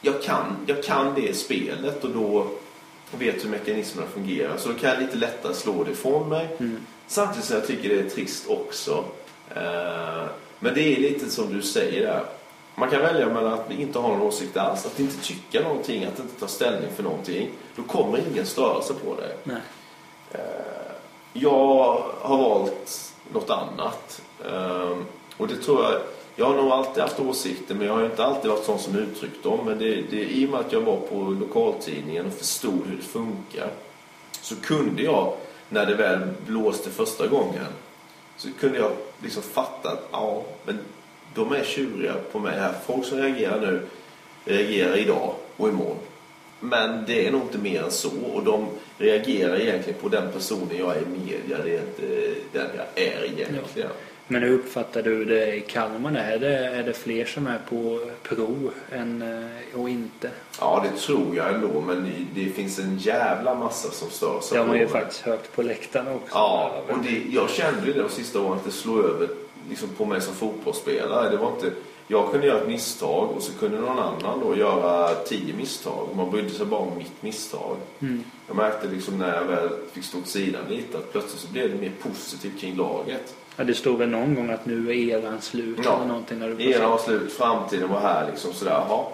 jag 0.00 0.22
kan, 0.22 0.56
jag 0.66 0.82
kan 0.82 1.14
det 1.14 1.36
spelet 1.36 2.04
och 2.04 2.10
då 2.10 2.46
vet 3.18 3.44
hur 3.44 3.50
mekanismerna 3.50 4.08
fungerar. 4.08 4.56
Så 4.56 4.68
då 4.68 4.74
kan 4.74 4.90
jag 4.90 4.98
lite 5.00 5.16
lättare 5.16 5.54
slå 5.54 5.84
det 5.84 5.90
ifrån 5.90 6.28
mig. 6.28 6.48
Mm. 6.58 6.86
Samtidigt 7.06 7.44
som 7.44 7.56
jag 7.56 7.66
tycker 7.66 7.88
det 7.88 8.00
är 8.00 8.10
trist 8.10 8.48
också. 8.48 9.04
Eh, 9.54 10.24
men 10.58 10.74
det 10.74 10.96
är 10.96 11.00
lite 11.00 11.30
som 11.30 11.52
du 11.52 11.62
säger 11.62 12.06
där. 12.06 12.24
Man 12.74 12.90
kan 12.90 13.00
välja 13.00 13.26
mellan 13.26 13.52
att 13.52 13.70
inte 13.70 13.98
ha 13.98 14.08
någon 14.08 14.22
åsikt 14.22 14.56
alls, 14.56 14.86
att 14.86 15.00
inte 15.00 15.22
tycka 15.22 15.60
någonting, 15.60 16.04
att 16.04 16.18
inte 16.18 16.40
ta 16.40 16.46
ställning 16.46 16.90
för 16.96 17.02
någonting. 17.02 17.50
Då 17.76 17.82
kommer 17.82 18.20
ingen 18.32 18.46
störa 18.46 18.82
sig 18.82 18.96
på 18.96 19.14
dig. 19.14 19.36
Nej. 19.44 19.60
Jag 21.32 22.02
har 22.20 22.38
valt 22.38 23.12
något 23.32 23.50
annat. 23.50 24.22
Ehm, 24.52 25.04
och 25.36 25.48
det 25.48 25.56
tror 25.56 25.84
jag... 25.84 26.00
Jag 26.36 26.46
har 26.46 26.54
nog 26.54 26.72
alltid 26.72 27.02
haft 27.02 27.20
åsikter, 27.20 27.74
men 27.74 27.86
jag 27.86 27.94
har 27.94 28.04
inte 28.04 28.24
alltid 28.24 28.50
varit 28.50 28.64
sån 28.64 28.78
som 28.78 28.96
uttryckt 28.96 29.42
dem. 29.42 29.58
Men 29.64 29.78
det, 29.78 30.02
det, 30.10 30.24
i 30.24 30.46
och 30.46 30.50
med 30.50 30.60
att 30.60 30.72
jag 30.72 30.80
var 30.80 30.96
på 30.96 31.14
lokaltidningen 31.14 32.26
och 32.26 32.32
förstod 32.32 32.80
hur 32.86 32.96
det 32.96 33.02
funkar 33.02 33.70
så 34.40 34.56
kunde 34.56 35.02
jag, 35.02 35.32
när 35.68 35.86
det 35.86 35.94
väl 35.94 36.28
blåste 36.46 36.90
första 36.90 37.26
gången, 37.26 37.66
så 38.36 38.48
kunde 38.60 38.78
jag 38.78 38.90
liksom 39.22 39.42
fatta 39.42 39.90
att 39.90 40.08
ja, 40.12 40.42
men 40.64 40.78
de 41.34 41.52
är 41.52 41.64
tjuriga 41.64 42.14
på 42.32 42.38
mig 42.38 42.58
här. 42.58 42.74
Folk 42.86 43.04
som 43.06 43.18
reagerar 43.18 43.60
nu 43.60 43.86
reagerar 44.44 44.96
idag 44.96 45.34
och 45.56 45.68
imorgon. 45.68 45.96
Men 46.60 47.04
det 47.06 47.26
är 47.26 47.32
nog 47.32 47.42
inte 47.42 47.58
mer 47.58 47.82
än 47.82 47.90
så. 47.90 48.10
Och 48.34 48.44
de 48.44 48.66
reagerar 48.98 49.60
egentligen 49.60 50.00
på 50.00 50.08
den 50.08 50.32
personen 50.32 50.78
jag 50.78 50.96
är 50.96 51.00
i 51.00 51.06
media. 51.06 51.58
Det 51.64 51.76
är 51.76 51.80
inte 51.80 52.34
den 52.52 52.68
jag 52.76 53.04
är 53.04 53.24
egentligen. 53.24 53.90
Men 54.30 54.42
hur 54.42 54.52
uppfattar 54.52 55.02
du 55.02 55.24
det 55.24 55.56
i 55.56 55.60
Kalmar? 55.60 56.14
Är 56.14 56.38
det, 56.38 56.56
är 56.56 56.82
det 56.82 56.92
fler 56.92 57.24
som 57.24 57.46
är 57.46 57.58
på 57.68 58.00
pro 58.22 58.70
än, 58.92 59.22
eh, 59.22 59.80
och 59.80 59.88
inte? 59.88 60.30
Ja, 60.60 60.86
det 60.90 61.00
tror 61.00 61.36
jag 61.36 61.54
ändå. 61.54 61.80
Men 61.80 62.12
det 62.34 62.44
finns 62.44 62.78
en 62.78 62.98
jävla 62.98 63.54
massa 63.54 63.90
som 63.90 64.10
stör 64.10 64.40
sig 64.40 64.56
Det 64.56 64.60
har 64.60 64.66
man 64.68 64.78
ju 64.78 64.88
faktiskt 64.88 65.20
hört 65.20 65.52
på 65.52 65.62
läktarna 65.62 66.14
också. 66.14 66.34
Ja, 66.34 66.82
och 66.88 66.98
det, 67.02 67.22
jag 67.30 67.50
kände 67.50 67.86
ju 67.86 67.92
det 67.92 68.02
de 68.02 68.08
sista 68.08 68.40
åren 68.40 68.52
att 68.52 68.64
det 68.64 68.70
slog 68.70 69.04
över 69.04 69.28
liksom 69.68 69.88
på 69.88 70.04
mig 70.04 70.20
som 70.20 70.34
fotbollsspelare. 70.34 71.30
Det 71.30 71.36
var 71.36 71.52
inte, 71.52 71.70
jag 72.10 72.30
kunde 72.30 72.46
göra 72.46 72.60
ett 72.60 72.68
misstag 72.68 73.30
och 73.36 73.42
så 73.42 73.52
kunde 73.52 73.80
någon 73.80 73.98
annan 73.98 74.40
då 74.40 74.56
göra 74.56 75.14
tio 75.14 75.54
misstag. 75.54 76.08
Man 76.16 76.30
brydde 76.30 76.50
sig 76.50 76.66
bara 76.66 76.80
om 76.80 76.98
mitt 76.98 77.22
misstag. 77.22 77.76
Mm. 78.00 78.24
Jag 78.46 78.56
märkte 78.56 78.86
liksom 78.88 79.18
när 79.18 79.34
jag 79.36 79.44
väl 79.44 79.68
fick 79.92 80.04
stå 80.04 80.18
åt 80.18 80.26
sidan 80.28 80.62
lite 80.68 80.98
att 80.98 81.12
plötsligt 81.12 81.40
så 81.40 81.48
blev 81.48 81.70
det 81.70 81.76
mer 81.80 81.92
positivt 82.02 82.60
kring 82.60 82.76
laget. 82.76 83.34
Ja, 83.56 83.64
det 83.64 83.74
stod 83.74 83.98
väl 83.98 84.08
någon 84.08 84.34
gång 84.34 84.50
att 84.50 84.66
nu 84.66 84.88
är 84.90 84.94
eran 84.94 85.40
slut 85.40 85.78
Ja. 85.84 85.96
eller 85.96 86.06
någonting. 86.06 86.38
När 86.38 86.48
du 86.48 86.54
får 86.54 86.62
Era 86.62 86.78
se. 86.78 86.86
var 86.86 86.98
slut, 86.98 87.32
framtiden 87.32 87.88
var 87.88 88.00
här 88.00 88.26
liksom 88.30 88.52
sådär. 88.52 88.72
Jaha. 88.88 89.04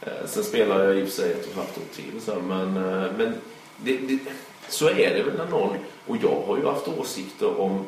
Eh, 0.00 0.26
Sen 0.26 0.44
spelar 0.44 0.84
jag 0.84 0.98
i 0.98 1.02
och 1.02 1.08
för 1.08 1.14
sig 1.14 1.32
ett 1.32 1.44
och 1.44 1.50
ett 1.50 1.56
halvt 1.56 1.78
år 1.78 1.82
till. 1.94 2.20
Så, 2.20 2.34
men 2.48 2.76
eh, 2.76 3.10
men 3.18 3.34
det, 3.76 3.96
det, 3.96 4.18
så 4.68 4.88
är 4.88 5.14
det 5.14 5.22
väl 5.22 5.36
när 5.38 5.46
någon... 5.46 5.76
Och 6.06 6.16
jag 6.22 6.42
har 6.46 6.56
ju 6.56 6.66
haft 6.66 6.88
åsikter 6.88 7.60
om, 7.60 7.84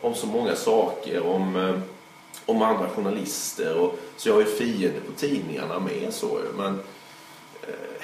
om 0.00 0.14
så 0.14 0.26
många 0.26 0.54
saker. 0.56 1.26
Om, 1.26 1.56
eh, 1.56 1.74
om 2.46 2.62
andra 2.62 2.88
journalister. 2.88 3.78
Och, 3.78 3.98
så 4.16 4.28
jag 4.28 4.34
har 4.34 4.40
ju 4.40 4.46
fiender 4.46 5.00
på 5.00 5.12
tidningarna 5.16 5.78
med. 5.80 6.12
Så, 6.12 6.38
men 6.56 6.80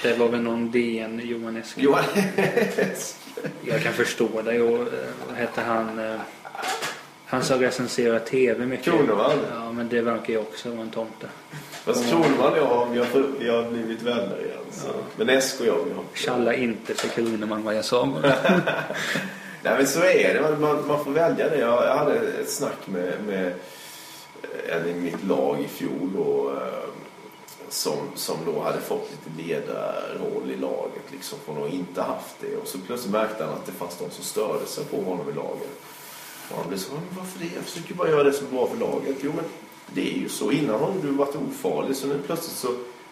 Det 0.03 0.15
var 0.19 0.29
väl 0.29 0.41
någon 0.41 0.71
DN, 0.71 1.21
Johan 1.25 1.57
Eskil. 1.57 1.85
Johan... 1.85 2.05
Jag 3.63 3.83
kan 3.83 3.93
förstå 3.93 4.29
det. 4.45 4.61
Och, 4.63 4.79
eh, 4.79 4.87
vad 5.29 5.37
hette 5.37 5.61
han? 5.61 5.99
eh, 5.99 6.21
Han 7.27 7.43
som 7.43 7.61
recenserar 7.61 8.19
TV 8.19 8.67
mycket. 8.67 8.85
Kronevall. 8.85 9.39
Ja, 9.55 9.73
men 9.73 9.89
det 9.89 10.01
verkar 10.01 10.33
ju 10.33 10.39
också 10.39 10.71
vara 10.71 10.81
en 10.81 10.91
tomte. 10.91 11.27
Fast 11.85 12.11
Kronman 12.11 12.53
och 12.53 12.59
jag, 12.59 12.89
vi 12.93 12.99
har, 12.99 13.07
vi 13.39 13.49
har 13.49 13.71
blivit 13.71 14.03
vänner 14.03 14.39
igen. 14.45 14.65
Så. 14.73 14.89
Men 15.17 15.29
Esk 15.29 15.61
och 15.61 15.67
jag, 15.67 15.85
vi 15.85 15.93
har... 15.95 16.05
Tjalla 16.15 16.55
inte 16.55 16.95
för 16.95 17.09
Kroneman 17.09 17.63
vad 17.65 17.75
jag 17.75 17.85
sa. 17.85 18.05
Nej 19.63 19.75
men 19.77 19.87
så 19.87 20.01
är 20.01 20.35
det, 20.35 20.59
man, 20.61 20.87
man, 20.87 21.05
får 21.05 21.11
välja 21.11 21.49
det. 21.49 21.59
Jag, 21.59 21.85
jag 21.85 21.97
hade 21.97 22.15
ett 22.15 22.51
snack 22.51 22.87
med, 22.87 23.13
med 23.27 23.53
Eh, 24.43 24.77
en 24.77 24.89
i 24.89 24.95
mitt 24.95 25.25
lag 25.25 25.61
i 25.61 25.69
fjol 25.69 26.17
och, 26.17 26.51
eh, 26.53 26.89
som, 27.69 27.99
som 28.15 28.37
då 28.47 28.61
hade 28.61 28.81
fått 28.81 29.11
lite 29.11 29.43
ledarroll 29.43 30.51
i 30.51 30.57
laget 30.57 31.03
liksom, 31.13 31.39
från 31.45 31.65
att 31.65 31.73
inte 31.73 32.03
haft 32.03 32.37
det. 32.41 32.57
Och 32.57 32.67
så 32.67 32.79
plötsligt 32.79 33.13
märkte 33.13 33.45
han 33.45 33.53
att 33.55 33.67
det 33.67 33.73
fanns 33.73 33.99
de 33.99 34.11
som 34.11 34.25
störde 34.25 34.67
sig 34.67 34.85
på 34.85 34.97
honom 34.97 35.31
i 35.31 35.33
laget. 35.33 35.81
Och 36.51 36.57
han 36.57 36.69
blev 36.69 36.79
så, 36.79 36.93
men 36.93 37.03
varför 37.19 37.39
det? 37.39 37.55
Jag 37.55 37.65
försöker 37.65 37.95
bara 37.95 38.09
göra 38.09 38.25
det 38.25 38.33
som 38.33 38.47
är 38.47 38.51
bra 38.51 38.67
för 38.67 38.77
laget. 38.77 39.17
Jo 39.21 39.33
men 39.37 39.45
det 39.95 40.15
är 40.15 40.19
ju 40.19 40.29
så. 40.29 40.53
Innan 40.53 40.81
har 40.81 40.93
du 41.03 41.11
varit 41.11 41.37
ofarlig 41.37 41.97
så 41.97 42.07
nu 42.07 42.19
plötsligt 42.27 42.57
så 42.57 42.69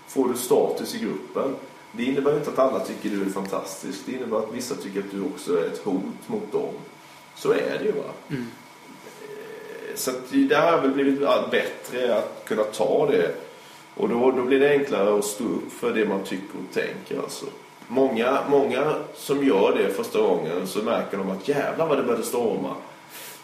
får 0.07 0.29
du 0.29 0.37
status 0.37 0.95
i 0.95 0.99
gruppen. 0.99 1.55
Det 1.93 2.05
innebär 2.05 2.37
inte 2.37 2.51
att 2.51 2.59
alla 2.59 2.81
tycker 2.81 3.11
du 3.11 3.23
är 3.23 3.31
fantastisk. 3.31 3.99
Det 4.07 4.13
innebär 4.13 4.39
att 4.39 4.53
vissa 4.53 4.75
tycker 4.75 5.01
att 5.01 5.11
du 5.11 5.23
också 5.23 5.59
är 5.59 5.67
ett 5.67 5.85
hot 5.85 6.29
mot 6.29 6.53
dem. 6.53 6.75
Så 7.37 7.53
är 7.53 7.79
det 7.79 7.85
ju 7.85 7.93
va. 7.93 8.11
Mm. 8.29 8.47
Så 9.99 10.11
att 10.11 10.17
det 10.31 10.55
har 10.57 10.81
väl 10.81 10.91
blivit 10.91 11.21
bättre 11.51 12.15
att 12.19 12.43
kunna 12.45 12.65
ta 12.65 13.07
det. 13.11 13.35
Och 13.95 14.09
då, 14.09 14.31
då 14.31 14.43
blir 14.43 14.61
det 14.61 14.71
enklare 14.71 15.19
att 15.19 15.25
stå 15.25 15.45
upp 15.45 15.73
för 15.81 15.95
det 15.95 16.07
man 16.09 16.25
tycker 16.25 16.59
och 16.69 16.75
tänker. 16.75 17.19
Alltså. 17.23 17.47
Många, 17.89 18.39
många 18.51 18.95
som 19.15 19.45
gör 19.45 19.75
det 19.79 19.89
första 19.93 20.21
gången 20.21 20.67
så 20.67 20.83
märker 20.83 21.17
de 21.19 21.31
att 21.31 21.49
jävlar 21.49 21.87
vad 21.87 21.99
det 21.99 22.03
började 22.03 22.25
storma. 22.25 22.75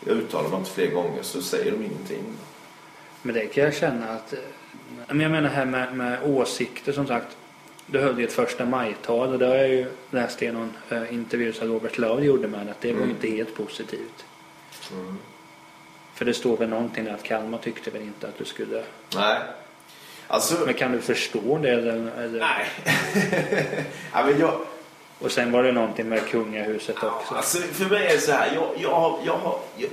Jag 0.06 0.16
uttalar 0.16 0.48
mig 0.48 0.58
inte 0.58 0.70
fler 0.70 0.90
gånger 0.90 1.22
så 1.22 1.42
säger 1.42 1.70
de 1.70 1.76
ingenting. 1.76 2.24
Men 3.22 3.34
det 3.34 3.46
kan 3.46 3.64
jag 3.64 3.74
känna 3.74 4.08
att... 4.08 4.32
eh, 4.32 4.38
Men 5.08 5.20
jag 5.20 5.30
menar 5.30 5.48
här 5.48 5.64
med, 5.66 5.96
med 5.96 6.18
åsikter 6.24 6.92
som 6.92 7.06
sagt. 7.06 7.36
Du 7.86 7.98
höll 7.98 8.18
ju 8.18 8.24
ett 8.24 8.32
första 8.32 8.64
majtal 8.64 9.32
och 9.32 9.38
det 9.38 9.46
har 9.46 9.54
jag 9.54 9.68
ju 9.68 9.86
läst 10.10 10.42
i 10.42 10.52
någon 10.52 10.72
eh, 10.90 11.14
intervju 11.14 11.52
som 11.52 11.68
Robert 11.68 11.98
Löv 11.98 12.24
gjorde 12.24 12.48
med 12.48 12.68
att 12.70 12.80
det 12.80 12.88
var 12.92 12.98
ju 12.98 13.04
Mm. 13.04 13.16
inte 13.16 13.28
helt 13.36 13.54
positivt. 13.56 14.24
Mm. 14.92 15.18
För 16.14 16.24
det 16.24 16.34
står 16.34 16.56
väl 16.56 16.68
någonting 16.68 17.08
att 17.08 17.22
Kalmar 17.22 17.58
tyckte 17.58 17.90
väl 17.90 18.02
inte 18.02 18.28
att 18.28 18.38
du 18.38 18.44
skulle... 18.44 18.82
Nej. 19.16 19.38
Alltså, 20.26 20.54
Men 20.64 20.74
kan 20.74 20.92
du 20.92 21.00
förstå 21.00 21.58
det 21.58 21.70
eller? 21.70 22.10
eller? 22.18 22.40
nej. 22.40 22.66
ja, 24.12 24.26
men 24.26 24.40
jag, 24.40 24.60
Och 25.18 25.32
sen 25.32 25.52
var 25.52 25.62
det 25.62 25.72
någonting 25.72 26.08
med 26.08 26.28
kungahuset 26.28 26.96
också. 27.02 27.34
Alltså, 27.34 27.58
för 27.58 27.84
mig 27.84 28.06
är 28.06 28.12
det 28.12 28.20
så 28.20 28.32
här. 28.32 28.52
Jag, 28.54 28.70
jag, 28.76 29.18
jag, 29.24 29.36
har, 29.36 29.58
jag, 29.76 29.90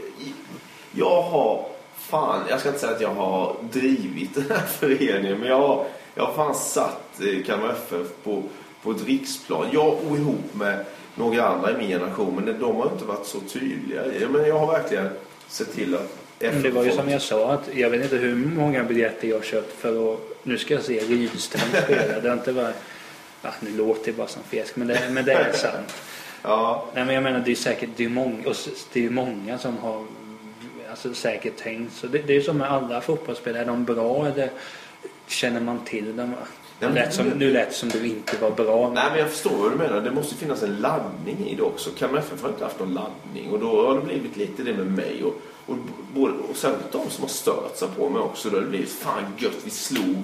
jag 0.91 1.21
har... 1.21 1.65
Fan, 1.97 2.43
jag 2.49 2.59
ska 2.59 2.69
inte 2.69 2.81
säga 2.81 2.95
att 2.95 3.01
jag 3.01 3.13
har 3.13 3.55
drivit 3.71 4.33
den 4.47 4.57
här 4.57 4.65
föreningen. 4.65 5.37
Men 5.39 5.47
jag 5.47 5.59
har, 5.59 5.85
jag 6.15 6.25
har 6.25 6.33
fan 6.33 6.55
satt 6.55 7.21
eh, 7.21 7.45
Kalmar 7.45 7.69
FF 7.69 8.07
på, 8.23 8.43
på 8.83 8.91
ett 8.91 9.05
riksplan. 9.05 9.67
Jag 9.71 9.93
och 10.09 10.17
ihop 10.17 10.53
med 10.53 10.85
några 11.15 11.47
andra 11.47 11.71
i 11.71 11.77
min 11.77 11.87
generation. 11.87 12.35
Men 12.35 12.59
de 12.59 12.75
har 12.75 12.91
inte 12.91 13.05
varit 13.05 13.25
så 13.25 13.39
tydliga. 13.39 14.01
Men 14.29 14.45
jag 14.47 14.59
har 14.59 14.67
verkligen 14.67 15.09
sett 15.51 15.73
till 15.73 15.95
att 15.95 16.17
Men 16.39 16.61
det 16.61 16.69
var 16.69 16.83
ju 16.83 16.91
som 16.91 17.09
jag 17.09 17.21
sa 17.21 17.51
att 17.51 17.69
jag 17.73 17.89
vet 17.89 18.03
inte 18.03 18.17
hur 18.17 18.35
många 18.35 18.83
biljetter 18.83 19.27
jag 19.27 19.37
har 19.37 19.43
köpt 19.43 19.73
för 19.73 20.13
att 20.13 20.19
nu 20.43 20.57
ska 20.57 20.73
jag 20.73 20.83
se 20.83 20.99
Rydström 20.99 21.83
spela. 21.83 22.19
Det 22.19 22.29
har 22.29 22.37
inte 22.37 22.51
varit... 22.51 22.75
Ja, 23.41 23.49
nu 23.59 23.77
låter 23.77 24.05
det 24.05 24.17
bara 24.17 24.27
som 24.27 24.43
fjäsk 24.43 24.75
men 24.75 24.87
det, 24.87 24.99
men 25.11 25.25
det 25.25 25.33
är 25.33 25.51
sant. 25.53 25.93
Ja, 26.41 26.85
Nej 26.93 27.05
men 27.05 27.15
jag 27.15 27.23
menar 27.23 27.39
det 27.39 27.51
är 27.51 27.55
säkert 27.55 27.89
det 27.95 28.05
är 28.05 28.09
många, 28.09 28.49
och 28.49 28.55
det 28.93 29.05
är 29.05 29.09
många 29.09 29.57
som 29.57 29.77
har 29.77 30.05
alltså, 30.89 31.13
säkert 31.13 31.57
tänkt 31.57 31.93
så. 31.93 32.07
Det, 32.07 32.17
det 32.17 32.35
är 32.35 32.41
som 32.41 32.57
med 32.57 32.71
alla 32.71 33.01
fotbollsspelare. 33.01 33.61
Är 33.61 33.67
de 33.67 33.85
bra 33.85 34.27
eller 34.27 34.49
känner 35.27 35.61
man 35.61 35.85
till 35.85 36.15
dem? 36.15 36.33
Men- 36.87 36.93
Lät 36.95 37.13
som, 37.13 37.25
nu 37.25 37.51
lät 37.51 37.73
som 37.73 37.89
du 37.89 38.05
inte 38.07 38.37
var 38.41 38.51
bra. 38.51 38.91
Nej, 38.95 39.03
men 39.11 39.19
jag 39.19 39.29
förstår 39.29 39.57
vad 39.57 39.71
du 39.71 39.75
menar. 39.77 40.01
Det 40.01 40.11
måste 40.11 40.35
finnas 40.35 40.63
en 40.63 40.75
laddning 40.75 41.47
i 41.49 41.55
det 41.55 41.61
också. 41.63 41.89
Kalmar 41.97 42.17
FF 42.19 42.41
har 42.41 42.49
inte 42.49 42.63
haft 42.63 42.79
någon 42.79 42.93
laddning. 42.93 43.51
Och 43.51 43.59
då 43.59 43.87
har 43.87 43.95
det 43.95 44.01
blivit 44.01 44.37
lite 44.37 44.63
det 44.63 44.73
med 44.73 44.91
mig. 44.91 45.23
Och, 45.23 45.41
och, 45.65 45.75
både, 46.13 46.33
och 46.49 46.55
särskilt 46.55 46.91
de 46.91 47.09
som 47.09 47.21
har 47.21 47.29
stört 47.29 47.77
sig 47.77 47.87
på 47.97 48.09
mig 48.09 48.21
också. 48.21 48.49
Då 48.49 48.55
har 48.57 48.61
det 48.61 48.69
blivit 48.69 48.91
fan 48.91 49.23
gött, 49.37 49.57
vi 49.63 49.69
slog. 49.69 50.15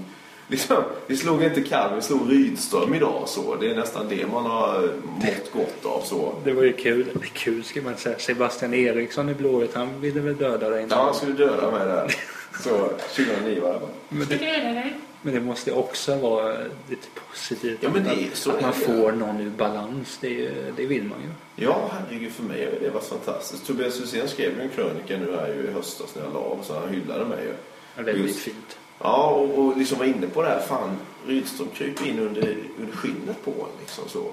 Liksom, 0.50 0.78
vi 1.08 1.18
slog 1.18 1.44
inte 1.44 1.62
Kalmar, 1.62 1.96
vi 1.96 2.02
slog 2.02 2.32
Rydström 2.32 2.94
idag. 2.94 3.24
Så. 3.28 3.56
Det 3.56 3.72
är 3.72 3.76
nästan 3.76 4.06
det 4.10 4.28
man 4.28 4.46
har 4.46 4.90
mått 5.18 5.52
gott 5.54 5.86
av. 5.86 6.02
Så. 6.06 6.34
Det 6.44 6.54
var 6.54 6.64
ju 6.64 6.74
kul. 6.74 7.06
Kul 7.34 7.64
ska 7.64 7.82
man 7.82 7.98
säga. 7.98 8.20
Sebastian 8.20 8.74
Eriksson 8.74 9.30
i 9.30 9.34
Blåvitt 9.34 9.76
han 9.76 10.02
ville 10.02 10.20
väl 10.20 10.38
döda 10.38 10.70
dig. 10.70 10.88
Ja, 10.90 11.04
han 11.04 11.14
skulle 11.16 11.34
döda 11.34 11.72
mig 11.72 11.88
där. 11.88 12.16
Så 12.64 12.70
2009 13.16 13.62
var 13.62 13.74
det 13.74 13.80
va? 13.80 13.88
Men 14.10 14.28
det, 14.28 14.94
men 15.22 15.34
det 15.34 15.40
måste 15.40 15.72
också 15.72 16.16
vara 16.16 16.58
lite 16.90 17.08
positivt. 17.32 17.80
Ja, 17.84 17.90
men 17.94 18.04
det 18.04 18.12
att, 18.32 18.38
så 18.38 18.52
att 18.52 18.62
man 18.62 18.74
får 18.74 19.12
någon 19.12 19.40
ur 19.42 19.50
balans. 19.50 20.18
Det, 20.22 20.50
det 20.78 20.86
vill 20.86 21.04
man 21.04 21.18
ju. 21.22 21.64
Ja, 21.66 21.92
herregud 21.92 22.32
för 22.32 22.44
mig 22.44 22.66
har 22.66 22.72
det 22.82 22.90
varit 22.90 23.04
fantastiskt. 23.06 23.68
Tobias 23.68 24.02
Hysén 24.02 24.28
skrev 24.28 24.56
ju 24.58 24.62
en 24.62 24.70
krönika 24.70 25.18
nu 25.18 25.36
här 25.40 25.48
ju 25.48 25.68
i 25.70 25.74
höstas 25.74 26.16
när 26.16 26.24
jag 26.24 26.34
la 26.34 26.40
av. 26.40 26.60
Så 26.64 26.74
han 26.80 26.90
hyllade 26.90 27.26
mig 27.26 27.44
ju. 27.44 27.54
Ja, 27.96 28.04
Väldigt 28.04 28.26
Just. 28.26 28.40
fint. 28.40 28.78
Ja, 29.00 29.28
och, 29.30 29.60
och 29.66 29.78
liksom 29.78 29.98
var 29.98 30.06
inne 30.06 30.28
på 30.28 30.42
det 30.42 30.48
här. 30.48 30.60
Fan, 30.60 30.98
Rydström 31.28 31.68
kryper 31.76 32.08
in 32.08 32.20
under, 32.20 32.58
under 32.80 32.94
skinnet 32.96 33.46
på 33.46 33.52
en 33.52 33.80
liksom 33.80 34.04
så. 34.10 34.24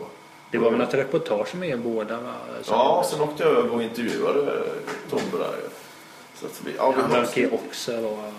Det 0.51 0.59
var 0.59 0.71
väl 0.71 0.79
något 0.81 0.95
reportage 0.95 1.55
med 1.55 1.69
er 1.69 1.77
båda 1.77 2.21
va? 2.21 2.33
Som- 2.63 2.75
Ja, 2.79 3.05
sen 3.11 3.21
åkte 3.21 3.43
jag 3.43 3.53
över 3.53 3.71
och 3.75 3.83
intervjuade 3.83 4.63
Tobbe 5.11 5.39
där. 5.39 5.55
Så 6.41 6.47
att 6.47 6.63
ja, 6.77 6.95
vi 6.97 7.13
verkar 7.13 7.55
också 7.55 8.01
vara... 8.01 8.33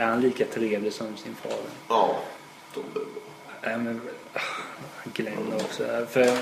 Är 0.00 0.06
han 0.06 0.20
lika 0.20 0.44
trevlig 0.44 0.92
som 0.92 1.16
sin 1.16 1.34
far? 1.34 1.52
Ja, 1.88 2.16
Tobbe. 2.74 3.00
Nej, 3.62 3.78
men, 3.78 4.00
ah, 4.34 4.40
Glenn 5.14 5.52
också. 5.54 6.06
För 6.10 6.38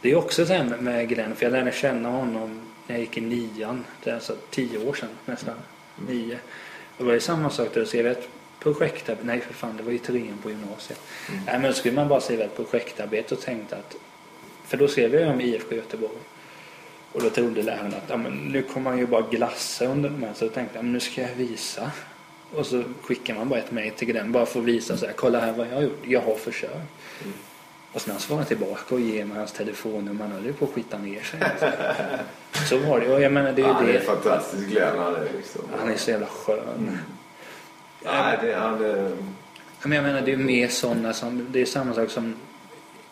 det 0.00 0.10
är 0.10 0.16
också 0.16 0.46
så 0.46 0.52
här 0.52 0.64
med- 0.64 1.08
Glenn, 1.08 1.36
för 1.36 1.44
jag 1.46 1.52
lärde 1.52 1.72
känna 1.72 2.08
honom 2.08 2.60
när 2.86 2.94
jag 2.94 3.00
gick 3.00 3.16
i 3.18 3.20
nian. 3.20 3.84
Det 4.04 4.10
är 4.10 4.14
alltså 4.14 4.36
tio 4.50 4.88
år 4.88 4.94
sedan 4.94 5.08
nästan. 5.24 5.54
Nio. 6.08 6.38
Det 6.98 7.04
var 7.04 7.12
ju 7.12 7.20
samma 7.20 7.50
sak 7.50 7.68
där. 7.74 7.84
Så 7.84 7.96
jag 7.96 8.04
vet, 8.04 8.28
projektarbete. 8.60 9.26
Nej 9.26 9.40
för 9.40 9.54
fan, 9.54 9.76
det 9.76 9.82
var 9.82 9.92
ju 9.92 9.98
trean 9.98 10.38
på 10.42 10.50
gymnasiet. 10.50 11.00
Nej 11.46 11.58
men 11.58 11.62
då 11.62 11.72
skulle 11.72 11.94
man 11.94 12.08
bara 12.08 12.20
skriva 12.20 12.44
ett 12.44 12.56
projektarbete 12.56 13.34
och 13.34 13.40
tänkte 13.40 13.76
att... 13.76 13.96
För 14.66 14.76
då 14.76 14.88
skrev 14.88 15.14
jag 15.14 15.30
om 15.30 15.40
IFK 15.40 15.74
Göteborg. 15.74 16.18
Och 17.12 17.22
då 17.22 17.30
trodde 17.30 17.62
läraren 17.62 17.94
att 17.94 18.04
ja, 18.08 18.16
men 18.16 18.32
nu 18.32 18.62
kommer 18.62 18.90
man 18.90 18.98
ju 18.98 19.06
bara 19.06 19.22
glassa 19.30 19.84
under 19.86 20.10
de 20.10 20.22
här. 20.22 20.32
Så 20.34 20.44
då 20.44 20.50
tänkte 20.50 20.78
jag 20.78 20.84
men 20.84 20.92
nu 20.92 21.00
ska 21.00 21.20
jag 21.22 21.34
visa. 21.34 21.90
Och 22.54 22.66
så 22.66 22.82
skickar 23.02 23.34
man 23.34 23.48
bara 23.48 23.58
ett 23.58 23.70
mejl 23.70 23.92
till 23.92 24.14
den 24.14 24.32
bara 24.32 24.46
för 24.46 24.60
att 24.60 24.66
visa 24.66 24.96
så 24.96 25.06
här, 25.06 25.12
kolla 25.12 25.40
här 25.40 25.52
vad 25.52 25.66
jag 25.66 25.74
har 25.74 25.82
gjort. 25.82 26.02
Jag 26.06 26.20
har 26.20 26.34
försökt. 26.34 26.74
Och 27.92 28.00
sen 28.00 28.14
han 28.28 28.44
tillbaka 28.44 28.94
och 28.94 29.00
ger 29.00 29.24
mig 29.24 29.38
hans 29.38 29.52
telefonnummer. 29.52 30.24
Han 30.24 30.32
höll 30.32 30.46
ju 30.46 30.52
på 30.52 30.64
att 30.64 30.70
skita 30.70 30.98
ner 30.98 31.20
sig. 31.20 31.40
Så 32.68 32.78
var 32.78 33.00
det. 33.00 33.14
Och 33.14 33.22
jag 33.22 33.32
menar 33.32 33.52
det 33.52 33.62
är 33.62 33.66
ju 33.66 33.72
Han 33.72 33.88
är 33.88 33.92
det. 33.92 34.00
fantastisk 34.00 34.68
Glenn. 34.68 34.98
Han 34.98 35.14
är 35.14 35.28
liksom... 35.36 35.62
Han 35.78 35.90
är 35.90 35.96
så 35.96 36.10
jävla 36.10 36.26
skön. 36.26 36.98
Nej, 38.04 38.38
det, 38.42 38.54
han 38.54 38.84
är... 38.84 39.16
Men 39.82 39.92
jag 39.92 40.02
menar 40.02 40.20
det 40.20 40.32
är 40.32 40.36
mer 40.36 40.68
sådana 40.68 41.12
som, 41.12 41.46
det 41.50 41.60
är 41.60 41.66
samma 41.66 41.94
sak 41.94 42.10
som, 42.10 42.34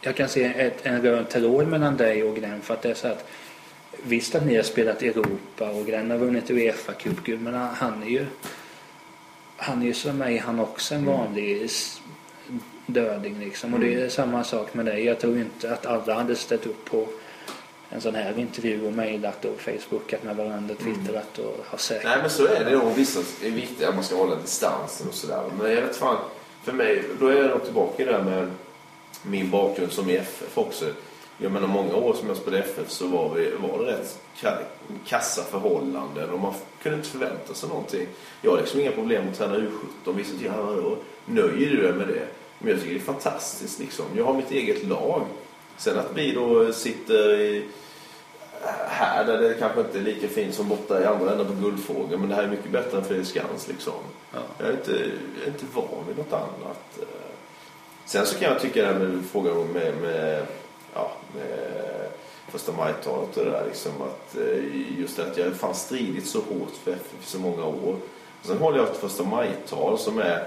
jag 0.01 0.17
kan 0.17 0.29
se 0.29 0.45
ett, 0.45 0.87
en 0.87 1.03
röd 1.03 1.29
tråd 1.29 1.69
mellan 1.69 1.97
dig 1.97 2.25
och 2.25 2.37
Glenn 2.37 2.61
för 2.61 2.75
att 2.75 2.83
det 2.83 2.91
är 2.91 2.95
så 2.95 3.09
att 3.09 3.29
visst 4.03 4.35
att 4.35 4.47
ni 4.47 4.57
har 4.57 4.63
spelat 4.63 5.03
i 5.03 5.09
Europa 5.09 5.71
och 5.71 5.87
Glenn 5.87 6.11
har 6.11 6.19
vunnit 6.19 6.51
Uefa 6.51 6.93
cupguld 6.93 7.43
men 7.43 7.55
han 7.55 8.03
är 8.03 8.07
ju 8.07 8.27
han 9.61 9.83
är 9.83 9.87
ju 9.87 9.95
som 9.95 10.19
mig 10.19 10.37
han 10.39 10.61
också 10.61 10.95
en 10.95 11.05
vanlig 11.07 11.63
s- 11.65 12.01
döding 12.87 13.39
liksom 13.41 13.75
och 13.75 13.81
det 13.81 13.95
är 13.95 14.09
samma 14.09 14.45
sak 14.45 14.75
med 14.75 14.87
dig. 14.87 15.05
Jag 15.05 15.19
tror 15.21 15.39
inte 15.39 15.73
att 15.73 15.87
alla 15.87 16.15
hade 16.15 16.37
ställt 16.37 16.67
upp 16.67 16.85
på 16.85 17.07
en 17.91 18.01
sån 18.01 18.15
här 18.15 18.39
intervju 18.39 18.87
och 18.87 18.93
mejlat 18.93 19.45
och 19.45 19.61
facebookat 19.61 20.23
med 20.25 20.37
varandra, 20.37 20.75
twittrat 20.75 21.39
och 21.39 21.65
har 21.67 21.79
säkert 21.79 22.05
Nej 22.05 22.19
men 22.21 22.31
så 22.31 22.47
är 22.47 22.65
det 22.65 22.71
nog. 22.79 22.95
Vissa 22.95 23.21
är 23.47 23.51
viktigt 23.51 23.89
att 23.89 23.95
man 23.95 24.05
ska 24.05 24.17
hålla 24.17 24.37
distansen 24.37 25.09
och 25.09 25.15
sådär. 25.15 25.43
Men 25.59 25.71
jag 25.75 25.83
vet 25.83 25.97
fan. 25.97 26.17
För 26.65 26.73
mig, 26.73 27.03
då 27.21 27.27
är 27.27 27.37
jag 27.37 27.51
nog 27.51 27.65
tillbaka 27.65 28.03
i 28.03 28.07
det 28.07 28.13
där 28.13 28.23
med 28.23 28.51
min 29.23 29.51
bakgrund 29.51 29.93
som 29.93 30.11
i 30.11 30.17
FF 30.17 30.59
också. 30.59 30.85
Jag 31.43 31.53
menar 31.53 31.67
många 31.69 31.95
år 31.97 32.15
som 32.15 32.29
jag 32.29 32.37
spelade 32.37 32.63
FF 32.63 32.91
så 32.91 33.07
var, 33.07 33.35
vi, 33.35 33.51
var 33.51 33.85
det 33.85 33.93
rätt 33.93 34.19
ka- 34.41 34.65
kassa 35.07 35.43
förhållanden 35.43 36.31
och 36.31 36.41
man 36.41 36.55
kunde 36.83 36.99
inte 36.99 37.09
förvänta 37.11 37.55
sig 37.55 37.69
någonting. 37.69 38.07
Jag 38.43 38.51
har 38.51 38.59
liksom 38.59 38.81
inga 38.81 38.91
problem 38.93 39.29
att 39.29 39.39
träna 39.39 39.57
U17. 39.57 40.17
Vissa 40.17 40.33
tycker, 40.33 40.47
ja 40.47 40.57
då 40.57 40.97
nöjer 41.27 41.71
du 41.71 41.83
dig 41.83 41.93
med 41.93 42.09
det. 42.09 42.27
Men 42.59 42.71
jag 42.71 42.81
tycker 42.81 42.95
det 42.95 43.01
är 43.01 43.05
fantastiskt 43.05 43.79
liksom. 43.79 44.05
Jag 44.17 44.25
har 44.25 44.35
mitt 44.35 44.51
eget 44.51 44.85
lag. 44.85 45.23
Sen 45.77 45.99
att 45.99 46.11
vi 46.15 46.33
då 46.33 46.73
sitter 46.73 47.41
i, 47.41 47.65
här 48.89 49.25
där 49.25 49.39
det 49.39 49.55
kanske 49.55 49.81
inte 49.81 49.99
är 49.99 50.03
lika 50.03 50.29
fint 50.29 50.55
som 50.55 50.69
borta 50.69 51.03
i 51.03 51.05
andra 51.05 51.33
änden 51.33 51.47
på 51.47 51.53
Guldfågeln. 51.53 52.21
Men 52.21 52.29
det 52.29 52.35
här 52.35 52.43
är 52.43 52.49
mycket 52.49 52.71
bättre 52.71 52.99
än 52.99 53.05
Fredriksskans 53.05 53.69
liksom. 53.69 53.93
Ja. 54.33 54.39
Jag 54.59 54.69
är 54.69 54.73
inte, 54.73 54.91
jag 55.39 55.45
är 55.45 55.47
inte 55.47 55.65
van 55.75 56.05
vid 56.09 56.17
något 56.19 56.33
annat. 56.33 56.99
Sen 58.05 58.27
så 58.27 58.39
kan 58.39 58.53
jag 58.53 58.61
tycka 58.61 58.81
det 58.83 58.87
här 58.87 58.99
med 58.99 59.25
frågan 59.33 59.67
med, 59.67 59.95
med, 60.03 60.47
ja, 60.95 61.13
eh, 61.35 61.41
med 61.41 62.53
första 62.53 62.73
maj-talet 62.73 63.37
och 63.37 63.45
det 63.45 63.51
där 63.51 63.65
liksom 63.67 63.93
att 64.03 64.37
eh, 64.37 64.99
just 65.01 65.17
det 65.17 65.27
att 65.27 65.37
jag 65.37 65.55
fan 65.55 65.75
stridit 65.75 66.27
så 66.27 66.39
hårt 66.39 66.73
för 66.85 66.93
FF 66.93 67.15
i 67.23 67.27
så 67.27 67.39
många 67.39 67.65
år. 67.65 67.97
Och 68.41 68.47
sen 68.47 68.59
håller 68.59 68.79
jag 68.79 68.89
ett 68.89 68.97
första 68.97 69.25
maj-tal 69.25 69.99
som 69.99 70.19
är 70.19 70.47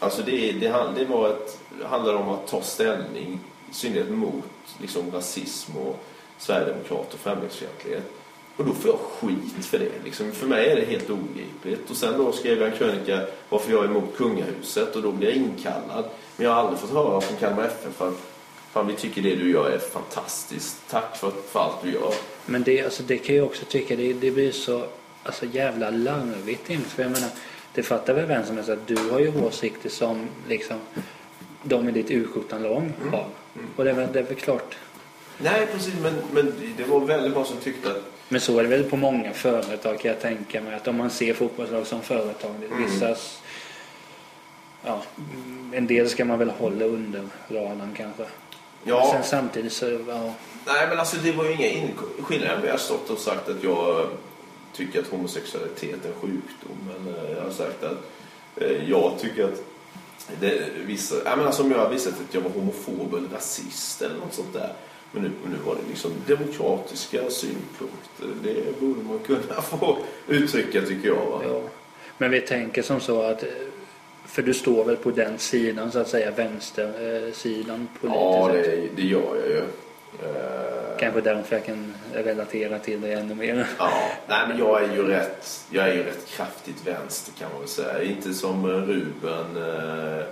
Alltså 0.00 0.22
det, 0.22 0.52
det, 0.52 0.92
det 0.96 1.04
var 1.04 1.28
ett, 1.28 1.58
handlar 1.84 2.14
om 2.14 2.28
att 2.28 2.46
ta 2.46 2.62
ställning 2.62 3.40
i 3.70 3.74
synnerhet 3.74 4.10
mot 4.10 4.44
liksom, 4.80 5.10
rasism 5.10 5.76
och 5.76 6.04
sverigedemokrat 6.38 7.14
och 7.14 7.20
främlingsfientlighet. 7.20 8.12
Och 8.56 8.64
då 8.64 8.72
får 8.72 8.90
jag 8.90 8.98
skit 8.98 9.66
för 9.66 9.78
det. 9.78 10.04
Liksom. 10.04 10.32
För 10.32 10.46
mig 10.46 10.68
är 10.68 10.76
det 10.76 10.84
helt 10.84 11.10
obegripligt. 11.10 11.90
Och 11.90 11.96
sen 11.96 12.18
då 12.18 12.32
skrev 12.32 12.58
jag 12.58 12.68
en 12.68 12.76
krönika 12.76 13.20
varför 13.48 13.72
jag 13.72 13.84
är 13.84 13.88
emot 13.88 14.16
kungahuset 14.16 14.96
och 14.96 15.02
då 15.02 15.12
blir 15.12 15.28
jag 15.28 15.36
inkallad. 15.36 16.04
Men 16.36 16.46
jag 16.46 16.54
har 16.54 16.60
aldrig 16.60 16.78
fått 16.78 16.90
höra 16.90 17.20
från 17.20 17.36
Kalmar 17.36 17.64
FF 17.64 18.02
att 18.02 18.20
fan 18.78 18.86
vi 18.86 18.94
tycker 18.94 19.22
det 19.22 19.34
du 19.34 19.50
gör 19.50 19.70
är 19.70 19.78
fantastiskt. 19.78 20.76
Tack 20.90 21.16
för, 21.16 21.32
för 21.50 21.60
allt 21.60 21.82
du 21.82 21.92
gör. 21.92 22.12
Men 22.46 22.62
det, 22.62 22.82
alltså, 22.84 23.02
det 23.02 23.18
kan 23.18 23.36
jag 23.36 23.46
också 23.46 23.64
tycka, 23.64 23.96
det, 23.96 24.12
det 24.12 24.30
blir 24.30 24.52
så 24.52 24.84
alltså, 25.22 25.46
jävla 25.46 25.90
larvigt 25.90 26.70
inte. 26.70 26.88
För 26.90 27.02
jag 27.02 27.12
menar, 27.12 27.28
det 27.74 27.82
fattar 27.82 28.14
väl 28.14 28.26
vem 28.26 28.46
som 28.46 28.54
helst 28.56 28.70
att 28.70 28.86
du 28.86 28.96
har 29.10 29.18
ju 29.18 29.44
åsikter 29.44 29.88
som 29.88 30.28
liksom 30.48 30.76
de 31.62 31.88
i 31.88 31.92
ditt 31.92 32.10
U17-lag 32.10 32.92
har. 33.12 33.26
Och 33.76 33.84
det 33.84 33.90
är, 33.90 33.94
väl, 33.94 34.08
det 34.12 34.18
är 34.18 34.22
väl 34.22 34.34
klart. 34.34 34.76
Nej 35.38 35.66
precis 35.72 35.94
men, 36.02 36.14
men 36.32 36.52
det 36.76 36.84
var 36.84 37.00
väldigt 37.00 37.32
många 37.32 37.44
som 37.46 37.56
tyckte 37.56 37.90
att 37.90 38.02
Men 38.28 38.40
så 38.40 38.58
är 38.58 38.62
det 38.62 38.68
väl 38.68 38.84
på 38.84 38.96
många 38.96 39.32
företag 39.32 40.00
kan 40.00 40.10
jag 40.10 40.20
tänka 40.20 40.60
mig. 40.60 40.74
Att 40.74 40.88
om 40.88 40.96
man 40.96 41.10
ser 41.10 41.34
fotbollslag 41.34 41.86
som 41.86 42.02
företag, 42.02 42.54
vissa... 42.78 43.08
s- 43.08 43.42
Ja, 44.84 45.02
en 45.72 45.86
del 45.86 46.08
ska 46.08 46.24
man 46.24 46.38
väl 46.38 46.50
hålla 46.50 46.84
under 46.84 47.22
radarn 47.48 47.94
kanske. 47.96 48.24
Ja, 48.88 49.10
Sen 49.12 49.24
samtidigt 49.24 49.72
så, 49.72 49.86
ja. 50.08 50.32
Nej, 50.66 50.88
men 50.88 50.98
alltså 50.98 51.16
det 51.22 51.32
var 51.32 51.44
ju 51.44 51.52
inga 51.52 51.66
in- 51.68 51.90
skillnader. 52.22 52.60
Vi 52.62 52.68
har 52.68 52.78
stått 52.78 53.10
och 53.10 53.18
sagt 53.18 53.48
att 53.48 53.64
jag 53.64 54.06
tycker 54.72 55.00
att 55.00 55.06
homosexualitet 55.08 56.04
är 56.04 56.08
en 56.08 56.14
sjukdom. 56.20 56.78
Men 56.88 57.14
eh, 57.14 57.30
jag 57.36 57.42
har 57.44 57.50
sagt 57.50 57.84
att 57.84 57.98
eh, 58.56 58.90
jag 58.90 59.12
tycker 59.20 59.44
att 59.44 59.62
det, 60.40 60.62
vissa, 60.86 61.14
ja, 61.24 61.36
men 61.36 61.46
alltså 61.46 61.62
om 61.62 61.70
jag 61.70 61.78
har 61.78 61.88
visat 61.88 62.12
att 62.28 62.34
jag 62.34 62.40
var 62.40 62.50
homofob 62.50 63.14
eller 63.14 63.28
rasist 63.28 64.02
eller 64.02 64.14
något 64.14 64.34
sånt 64.34 64.52
där. 64.52 64.72
Men 65.12 65.22
nu, 65.22 65.30
nu 65.50 65.56
var 65.66 65.74
det 65.74 65.80
liksom 65.88 66.12
demokratiska 66.26 67.30
synpunkter. 67.30 68.26
Det 68.42 68.80
borde 68.80 69.02
man 69.02 69.18
kunna 69.18 69.62
få 69.62 69.98
uttrycka 70.26 70.82
tycker 70.82 71.08
jag. 71.08 71.42
Ja. 71.48 71.60
Men 72.18 72.30
vi 72.30 72.40
tänker 72.40 72.82
som 72.82 73.00
så 73.00 73.22
att 73.22 73.42
eh, 73.42 73.48
för 74.28 74.42
du 74.42 74.54
står 74.54 74.84
väl 74.84 74.96
på 74.96 75.10
den 75.10 75.38
sidan 75.38 75.92
så 75.92 75.98
att 75.98 76.08
säga, 76.08 76.30
vänstersidan 76.30 77.88
politiskt 78.00 78.20
Ja, 78.22 78.50
sett. 78.52 78.64
det, 78.64 78.88
det 79.02 79.02
gör 79.08 79.36
jag 79.36 79.48
ju. 79.48 79.62
Eh, 80.22 80.98
Kanske 80.98 81.20
därför 81.20 81.56
jag 81.56 81.64
kan 81.64 81.94
relatera 82.14 82.78
till 82.78 83.00
det 83.00 83.12
ännu 83.12 83.34
mer. 83.34 83.66
Ja, 83.78 83.90
nej 84.28 84.48
men 84.48 84.58
jag 84.58 84.84
är 84.84 84.94
ju 84.94 85.06
rätt, 85.06 85.64
jag 85.70 85.88
är 85.88 85.94
ju 85.94 86.02
rätt 86.02 86.26
kraftigt 86.26 86.86
vänster 86.86 87.32
kan 87.38 87.50
man 87.52 87.60
väl 87.60 87.68
säga. 87.68 88.02
Inte 88.02 88.34
som 88.34 88.64
eh, 88.64 88.68
Ruben 88.70 89.56
eh, 89.56 90.24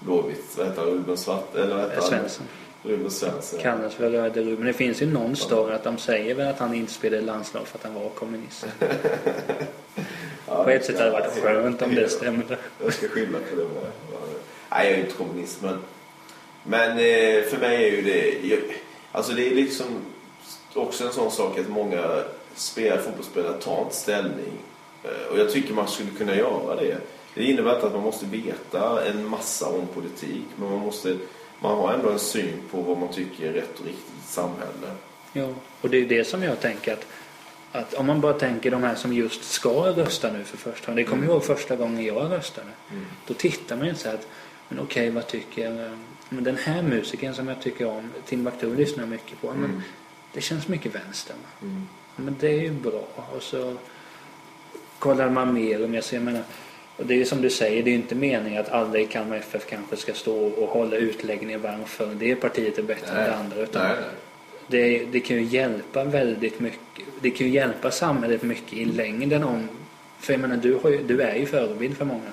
Blåvitt, 0.00 0.54
vad 0.56 0.66
heter? 0.66 0.82
Ruben 0.82 1.16
Svart, 1.16 1.54
eller 1.56 1.74
vad 1.76 1.90
heter? 1.90 2.00
Svensson. 2.00 2.46
Ruben 2.82 3.10
Svensson. 3.10 3.60
Kallas 3.60 3.94
för 3.94 4.10
Röde 4.10 4.42
Ruben. 4.42 4.66
Det 4.66 4.72
finns 4.72 5.02
ju 5.02 5.06
någon 5.06 5.36
story 5.36 5.74
att 5.74 5.84
de 5.84 5.98
säger 5.98 6.34
väl 6.34 6.48
att 6.48 6.58
han 6.58 6.74
inte 6.74 6.92
spelade 6.92 7.22
landslag 7.22 7.66
för 7.66 7.78
att 7.78 7.84
han 7.84 7.94
var 7.94 8.08
kommunist. 8.08 8.66
Ja, 10.48 10.64
På 10.64 10.70
ett 10.70 10.84
sätt 10.84 10.98
hade 10.98 11.10
det 11.10 11.12
varit 11.20 11.42
skönt 11.42 11.82
om 11.82 11.94
det 11.94 12.08
stämde. 12.08 12.58
Jag 12.84 12.92
ska 12.94 13.08
skylla 13.08 13.38
på 13.50 13.56
det. 13.56 13.66
Nej, 14.70 14.90
jag 14.90 14.98
är 14.98 15.04
inte 15.04 15.14
kommunist 15.16 15.62
men, 15.62 15.78
men 16.62 16.90
eh, 16.90 17.42
för 17.44 17.58
mig 17.60 17.84
är 17.84 17.90
ju 17.90 18.02
det, 18.02 18.46
jag, 18.48 18.60
alltså 19.12 19.32
det 19.32 19.46
är 19.50 19.54
liksom 19.54 19.86
också 20.74 21.04
en 21.06 21.12
sån 21.12 21.30
sak 21.30 21.58
att 21.58 21.68
många 21.68 22.22
spelare, 22.54 23.00
fotbollsspelare 23.02 23.52
tar 23.60 23.82
inte 23.82 23.94
ställning. 23.94 24.52
Eh, 25.04 25.32
Och 25.32 25.38
jag 25.38 25.50
tycker 25.52 25.74
man 25.74 25.88
skulle 25.88 26.10
kunna 26.10 26.36
göra 26.36 26.76
det. 26.76 26.96
Det 27.34 27.44
innebär 27.44 27.74
inte 27.74 27.86
att 27.86 27.92
man 27.92 28.02
måste 28.02 28.26
veta 28.26 29.06
en 29.06 29.26
massa 29.28 29.68
om 29.68 29.86
politik, 29.94 30.44
men 30.56 30.70
man 30.70 30.78
måste 30.78 31.16
man 31.60 31.76
har 31.78 31.92
ändå 31.92 32.10
en 32.10 32.18
syn 32.18 32.62
på 32.70 32.80
vad 32.80 32.98
man 32.98 33.08
tycker 33.08 33.48
är 33.48 33.52
rätt 33.52 33.78
och 33.80 33.86
riktigt 33.86 34.04
i 34.16 34.18
ett 34.24 34.30
samhälle. 34.30 34.90
Ja, 35.32 35.48
och 35.80 35.90
det 35.90 35.96
är 35.96 36.04
det 36.04 36.24
som 36.24 36.42
jag 36.42 36.60
tänker 36.60 36.92
att, 36.92 37.06
att 37.74 37.94
om 37.94 38.06
man 38.06 38.20
bara 38.20 38.32
tänker 38.32 38.70
de 38.70 38.82
här 38.82 38.94
som 38.94 39.12
just 39.12 39.44
ska 39.44 39.70
rösta 39.70 40.32
nu 40.32 40.44
för 40.44 40.56
första 40.56 40.86
gången. 40.86 41.04
Det 41.04 41.10
kommer 41.10 41.24
jag 41.24 41.32
ihåg 41.32 41.44
första 41.44 41.76
gången 41.76 42.04
jag 42.04 42.32
röstade. 42.32 42.68
Då 43.26 43.34
tittar 43.34 43.76
man 43.76 43.86
ju 43.86 43.94
så 43.94 44.08
här 44.08 44.14
att, 44.14 44.28
men 44.68 44.80
okej 44.80 45.10
vad 45.10 45.26
tycker 45.26 45.90
men 46.28 46.44
den 46.44 46.56
här 46.56 46.82
musikern 46.82 47.34
som 47.34 47.48
jag 47.48 47.62
tycker 47.62 47.86
om, 47.86 48.10
Timbuktu 48.26 48.76
lyssnar 48.76 49.02
jag 49.02 49.10
mycket 49.10 49.40
på. 49.40 49.52
Men 49.52 49.82
det 50.32 50.40
känns 50.40 50.68
mycket 50.68 50.94
vänster. 50.94 51.34
va? 51.34 51.68
Men 52.16 52.36
det 52.40 52.48
är 52.48 52.60
ju 52.60 52.70
bra. 52.70 53.08
Och 53.36 53.42
så 53.42 53.76
kollar 54.98 55.30
man 55.30 55.54
mer 55.54 55.84
om 55.84 55.94
jag 55.94 56.04
ser, 56.04 56.16
jag 56.16 56.24
menar, 56.24 56.42
och 56.96 57.06
det 57.06 57.20
är 57.20 57.24
som 57.24 57.42
du 57.42 57.50
säger, 57.50 57.82
det 57.82 57.90
är 57.90 57.92
ju 57.92 57.98
inte 57.98 58.14
meningen 58.14 58.60
att 58.60 58.68
alla 58.68 58.98
i 58.98 59.06
Kalmar 59.06 59.36
FF 59.36 59.66
kanske 59.66 59.96
ska 59.96 60.14
stå 60.14 60.46
och 60.46 60.68
hålla 60.68 60.96
utläggningar 60.96 61.58
varför 61.58 62.14
det 62.14 62.36
partiet 62.36 62.78
är 62.78 62.82
bättre 62.82 63.16
än 63.16 63.30
det 63.30 63.36
andra. 63.36 63.56
Utan 63.56 63.82
nej, 63.82 63.96
nej. 64.00 64.10
Det, 64.66 65.04
det 65.04 65.20
kan 65.20 65.36
ju 65.36 65.42
hjälpa 65.42 66.04
väldigt 66.04 66.60
mycket. 66.60 67.04
Det 67.20 67.30
kan 67.30 67.46
ju 67.46 67.52
hjälpa 67.52 67.90
samhället 67.90 68.42
mycket 68.42 68.72
i 68.72 68.84
längden 68.84 69.44
om 69.44 69.68
för 70.18 70.32
jag 70.32 70.40
menar, 70.40 70.56
du, 70.56 70.68
ju, 70.68 71.02
du 71.06 71.20
är 71.20 71.34
ju 71.36 71.46
förebild 71.46 71.96
för 71.96 72.04
många. 72.04 72.30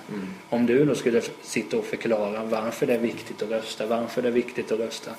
Om 0.49 0.65
du 0.65 0.85
då 0.85 0.95
skulle 0.95 1.21
sitta 1.41 1.77
och 1.77 1.85
förklara 1.85 2.43
varför 2.43 2.85
det 2.85 2.93
är 2.93 2.99
viktigt 2.99 3.41
att 3.41 3.49
rösta, 3.49 3.85
varför 3.85 4.21
det 4.21 4.27
är 4.27 4.31
viktigt 4.31 4.71
att 4.71 4.79
rösta 4.79 5.11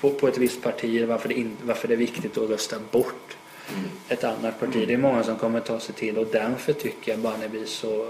på, 0.00 0.10
på 0.10 0.28
ett 0.28 0.38
visst 0.38 0.62
parti, 0.62 1.06
varför 1.08 1.28
det, 1.28 1.34
in, 1.34 1.56
varför 1.62 1.88
det 1.88 1.94
är 1.94 1.98
viktigt 1.98 2.38
att 2.38 2.50
rösta 2.50 2.76
bort 2.90 3.36
ett 4.08 4.24
annat 4.24 4.60
parti. 4.60 4.84
Det 4.86 4.94
är 4.94 4.98
många 4.98 5.22
som 5.22 5.36
kommer 5.36 5.60
ta 5.60 5.80
sig 5.80 5.94
till 5.94 6.18
och 6.18 6.26
därför 6.32 6.72
tycker 6.72 7.12
jag 7.12 7.20
bara 7.20 7.36
det 7.36 7.48
blir 7.48 7.64
så 7.64 8.06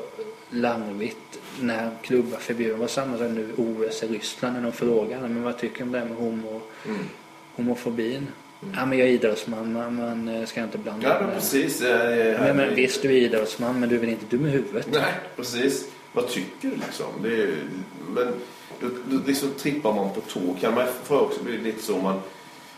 larvigt 0.50 1.40
när 1.60 1.90
klubbar 2.02 2.38
förbjuder. 2.38 2.76
Var 2.76 2.86
samma 2.86 3.18
som 3.18 3.34
nu 3.34 3.52
OS 3.56 4.02
i 4.02 4.06
Ryssland 4.06 4.56
när 4.56 4.62
de 4.62 4.72
frågade 4.72 5.28
men 5.28 5.42
vad 5.42 5.58
tycker 5.58 5.78
du 5.78 5.84
om 5.84 5.92
det 5.92 5.98
här 5.98 6.06
med 6.06 6.16
homo, 6.16 6.60
homofobin? 7.64 8.26
Ja 8.76 8.86
men 8.86 8.98
jag 8.98 9.08
är 9.08 9.12
idrottsman, 9.12 9.72
man, 9.72 10.28
eh, 10.28 10.46
ska 10.46 10.62
inte 10.62 10.78
blanda 10.78 11.08
Ja, 11.08 11.16
men 11.20 11.30
precis. 11.34 11.82
eh, 11.82 12.40
Men, 12.40 12.56
men 12.56 12.74
visst 12.74 13.02
du 13.02 13.08
är 13.08 13.12
idrottsman 13.16 13.80
men 13.80 13.88
du 13.88 13.94
är 13.94 14.00
väl 14.00 14.08
inte 14.08 14.36
dum 14.36 14.46
i 14.46 14.50
huvudet? 14.50 14.86
Nej, 14.92 15.12
precis. 15.36 15.84
vad 16.12 16.28
tycker 16.28 16.68
du 16.68 16.76
liksom? 16.76 17.06
Det 17.22 17.42
är, 17.42 17.50
men 18.14 18.26
då, 18.80 18.86
då 19.10 19.18
liksom 19.26 19.50
trippar 19.58 19.92
man 19.92 20.10
på 20.14 20.20
tå. 20.20 20.40
Kan 20.60 20.74
man 20.74 20.86
får 21.04 21.20
också 21.20 21.42
bli 21.42 21.58
lite 21.58 21.82
så 21.82 21.96
man 21.98 22.20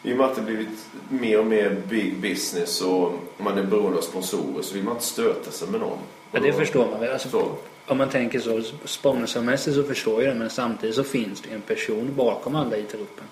i 0.03 0.12
och 0.12 0.16
med 0.16 0.26
att 0.26 0.37
det 0.37 0.43
blivit 0.43 0.68
mer 1.09 1.39
och 1.39 1.47
mer 1.47 1.76
big 1.89 2.16
business 2.20 2.80
och 2.80 3.12
man 3.39 3.59
är 3.59 3.62
beroende 3.62 3.99
av 3.99 4.03
sponsorer 4.03 4.62
så 4.62 4.74
vill 4.74 4.83
man 4.85 4.95
inte 4.95 5.07
stöta 5.07 5.51
sig 5.51 5.68
med 5.68 5.80
någon. 5.80 5.99
Ja, 6.33 6.41
det 6.41 6.53
förstår 6.53 6.87
man 6.91 7.01
väl. 7.01 7.12
Alltså, 7.12 7.28
Så. 7.28 7.49
om 7.87 7.99
man 7.99 8.09
tänker 8.09 8.41
så 8.41 8.62
sponsormässigt 8.85 9.76
så 9.76 9.83
förstår 9.83 10.22
jag 10.22 10.35
det 10.35 10.39
men 10.39 10.51
samtidigt 10.51 10.95
så 10.97 11.05
finns 11.05 11.41
det 11.41 11.55
en 11.55 11.61
person 11.61 12.11
bakom 12.16 12.55
alla 12.57 12.76
i 12.76 12.83
truppen. 12.83 13.24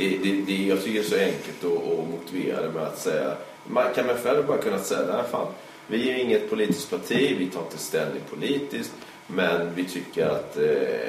Det, 0.00 0.18
det, 0.22 0.42
det, 0.46 0.66
jag 0.66 0.84
tycker 0.84 1.00
det 1.00 1.06
är 1.06 1.10
så 1.10 1.16
enkelt 1.16 1.64
att, 1.64 1.98
att 1.98 2.08
motivera 2.10 2.62
det 2.62 2.70
med 2.70 2.82
att 2.82 2.98
säga 2.98 3.36
man 3.66 3.84
kan 3.94 4.06
med 4.06 4.16
själv 4.16 4.46
bara 4.46 4.58
kunna 4.58 4.78
säga 4.78 5.00
nej 5.06 5.24
fan 5.30 5.46
vi 5.86 6.10
är 6.10 6.14
inget 6.14 6.50
politiskt 6.50 6.90
parti, 6.90 7.36
vi 7.38 7.46
tar 7.46 7.60
inte 7.60 7.78
ställning 7.78 8.22
politiskt 8.30 8.92
men 9.26 9.74
vi 9.74 9.84
tycker 9.84 10.26
att 10.26 10.56
eh, 10.56 10.64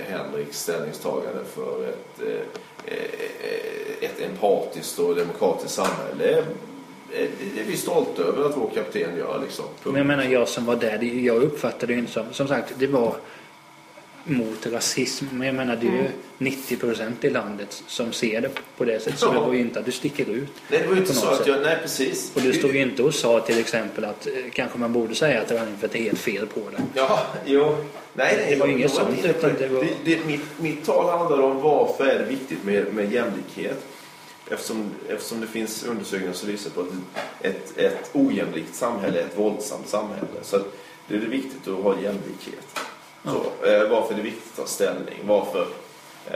Henriks 0.07 0.59
ställningstagande 0.59 1.43
för 1.53 1.89
ett, 1.89 2.21
eh, 2.27 2.93
eh 2.93 4.09
ett 4.09 4.21
empatiskt 4.21 4.99
och 4.99 5.15
demokratiskt 5.15 5.75
samhälle 5.75 6.37
eh, 6.37 6.45
Det 7.53 7.61
är, 7.61 7.65
vi 7.67 7.77
stolta 7.77 8.21
över 8.21 8.45
att 8.45 8.57
vår 8.57 8.69
kapten 8.75 9.17
gör 9.17 9.41
liksom. 9.43 9.65
Men 9.83 9.95
jag 9.95 10.05
menar 10.05 10.23
jag 10.23 10.47
som 10.47 10.65
var 10.65 10.75
där, 10.75 11.03
jag 11.03 11.43
uppfattade 11.43 11.93
det 11.93 11.99
inte 11.99 12.11
som, 12.11 12.25
som 12.31 12.47
sagt 12.47 12.73
det 12.77 12.87
var 12.87 13.15
mot 14.23 14.65
rasism. 14.65 15.25
Men 15.31 15.47
jag 15.47 15.55
menar 15.55 15.75
det 15.75 15.87
är 15.87 15.91
ju 15.91 16.09
90% 16.51 17.11
i 17.21 17.29
landet 17.29 17.83
som 17.87 18.13
ser 18.13 18.41
det 18.41 18.49
på 18.77 18.85
det 18.85 18.99
sättet. 18.99 19.19
Så 19.19 19.25
Ja. 19.25 19.31
det 19.33 19.39
var 19.39 19.53
ju 19.53 19.59
inte 19.59 19.79
att 19.79 19.85
du 19.85 19.91
sticker 19.91 20.29
ut. 20.29 20.49
Nej, 20.69 20.79
det 20.81 20.87
var 20.87 20.93
ju 20.95 21.01
inte 21.01 21.13
så 21.13 21.27
att 21.27 21.47
jag, 21.47 21.61
nej 21.61 21.77
precis. 21.81 22.31
Och 22.35 22.41
du 22.41 22.53
stod 22.53 22.75
ju 22.75 22.81
inte 22.81 23.03
och 23.03 23.13
sa 23.13 23.39
till 23.39 23.59
exempel 23.59 24.05
att 24.05 24.27
eh, 24.27 24.33
kanske 24.53 24.79
man 24.79 24.93
borde 24.93 25.15
säga 25.15 25.41
att 25.41 25.51
Reinfeldt 25.51 25.95
är 25.95 25.99
helt 25.99 26.19
fel 26.19 26.47
på 26.47 26.59
det. 26.59 26.83
Ja, 26.93 27.19
jo. 27.45 27.75
Nej, 28.13 28.33
nej. 28.37 28.45
Det 28.49 28.55
var 28.55 28.67
jag- 28.67 28.75
inget 28.77 28.91
sånt, 28.91 29.09
inne 29.23 29.33
på 29.33 29.47
utan 29.47 29.53
det 29.59 29.67
var- 29.67 29.83
det, 29.83 29.89
det, 30.15 30.25
mitt, 30.25 30.41
mitt 30.59 30.85
tal 30.85 31.17
handlar 31.19 31.41
om 31.41 31.61
varför 31.61 32.05
är 32.07 32.19
det 32.19 32.25
viktigt 32.25 32.63
med, 32.63 32.93
med 32.93 33.11
jämlikhet. 33.13 33.85
Eftersom, 34.49 34.91
eftersom 35.09 35.41
det 35.41 35.47
finns 35.47 35.83
undersökningar 35.83 36.33
som 36.33 36.49
visar 36.49 36.69
på 36.69 36.81
att 36.81 36.87
ett, 37.41 37.77
ett 37.77 38.09
ojämlikt 38.13 38.75
samhälle 38.75 39.19
är 39.19 39.23
ett 39.25 39.37
våldsamt 39.37 39.87
samhälle. 39.89 40.27
Så 40.41 40.55
att 40.55 40.73
det 41.07 41.15
är 41.15 41.19
det 41.19 41.25
viktigt 41.27 41.67
att 41.67 41.83
ha 41.83 41.93
jämlikhet. 42.01 42.79
Så, 43.23 43.67
eh, 43.67 43.89
varför 43.89 44.13
är 44.13 44.17
det 44.17 44.23
viktigt 44.23 44.51
att 44.51 44.57
ta 44.57 44.65
ställning? 44.65 45.19
Varför... 45.25 45.67
Eh, 46.31 46.35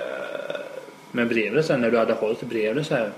Men 1.12 1.28
det 1.28 1.64
sen 1.64 1.82
när 1.82 1.92
du 1.92 1.98
hade 1.98 2.14
hållit, 2.14 2.42
blev 2.42 2.76
det 2.76 2.84
så 2.84 2.96
här 2.96 3.12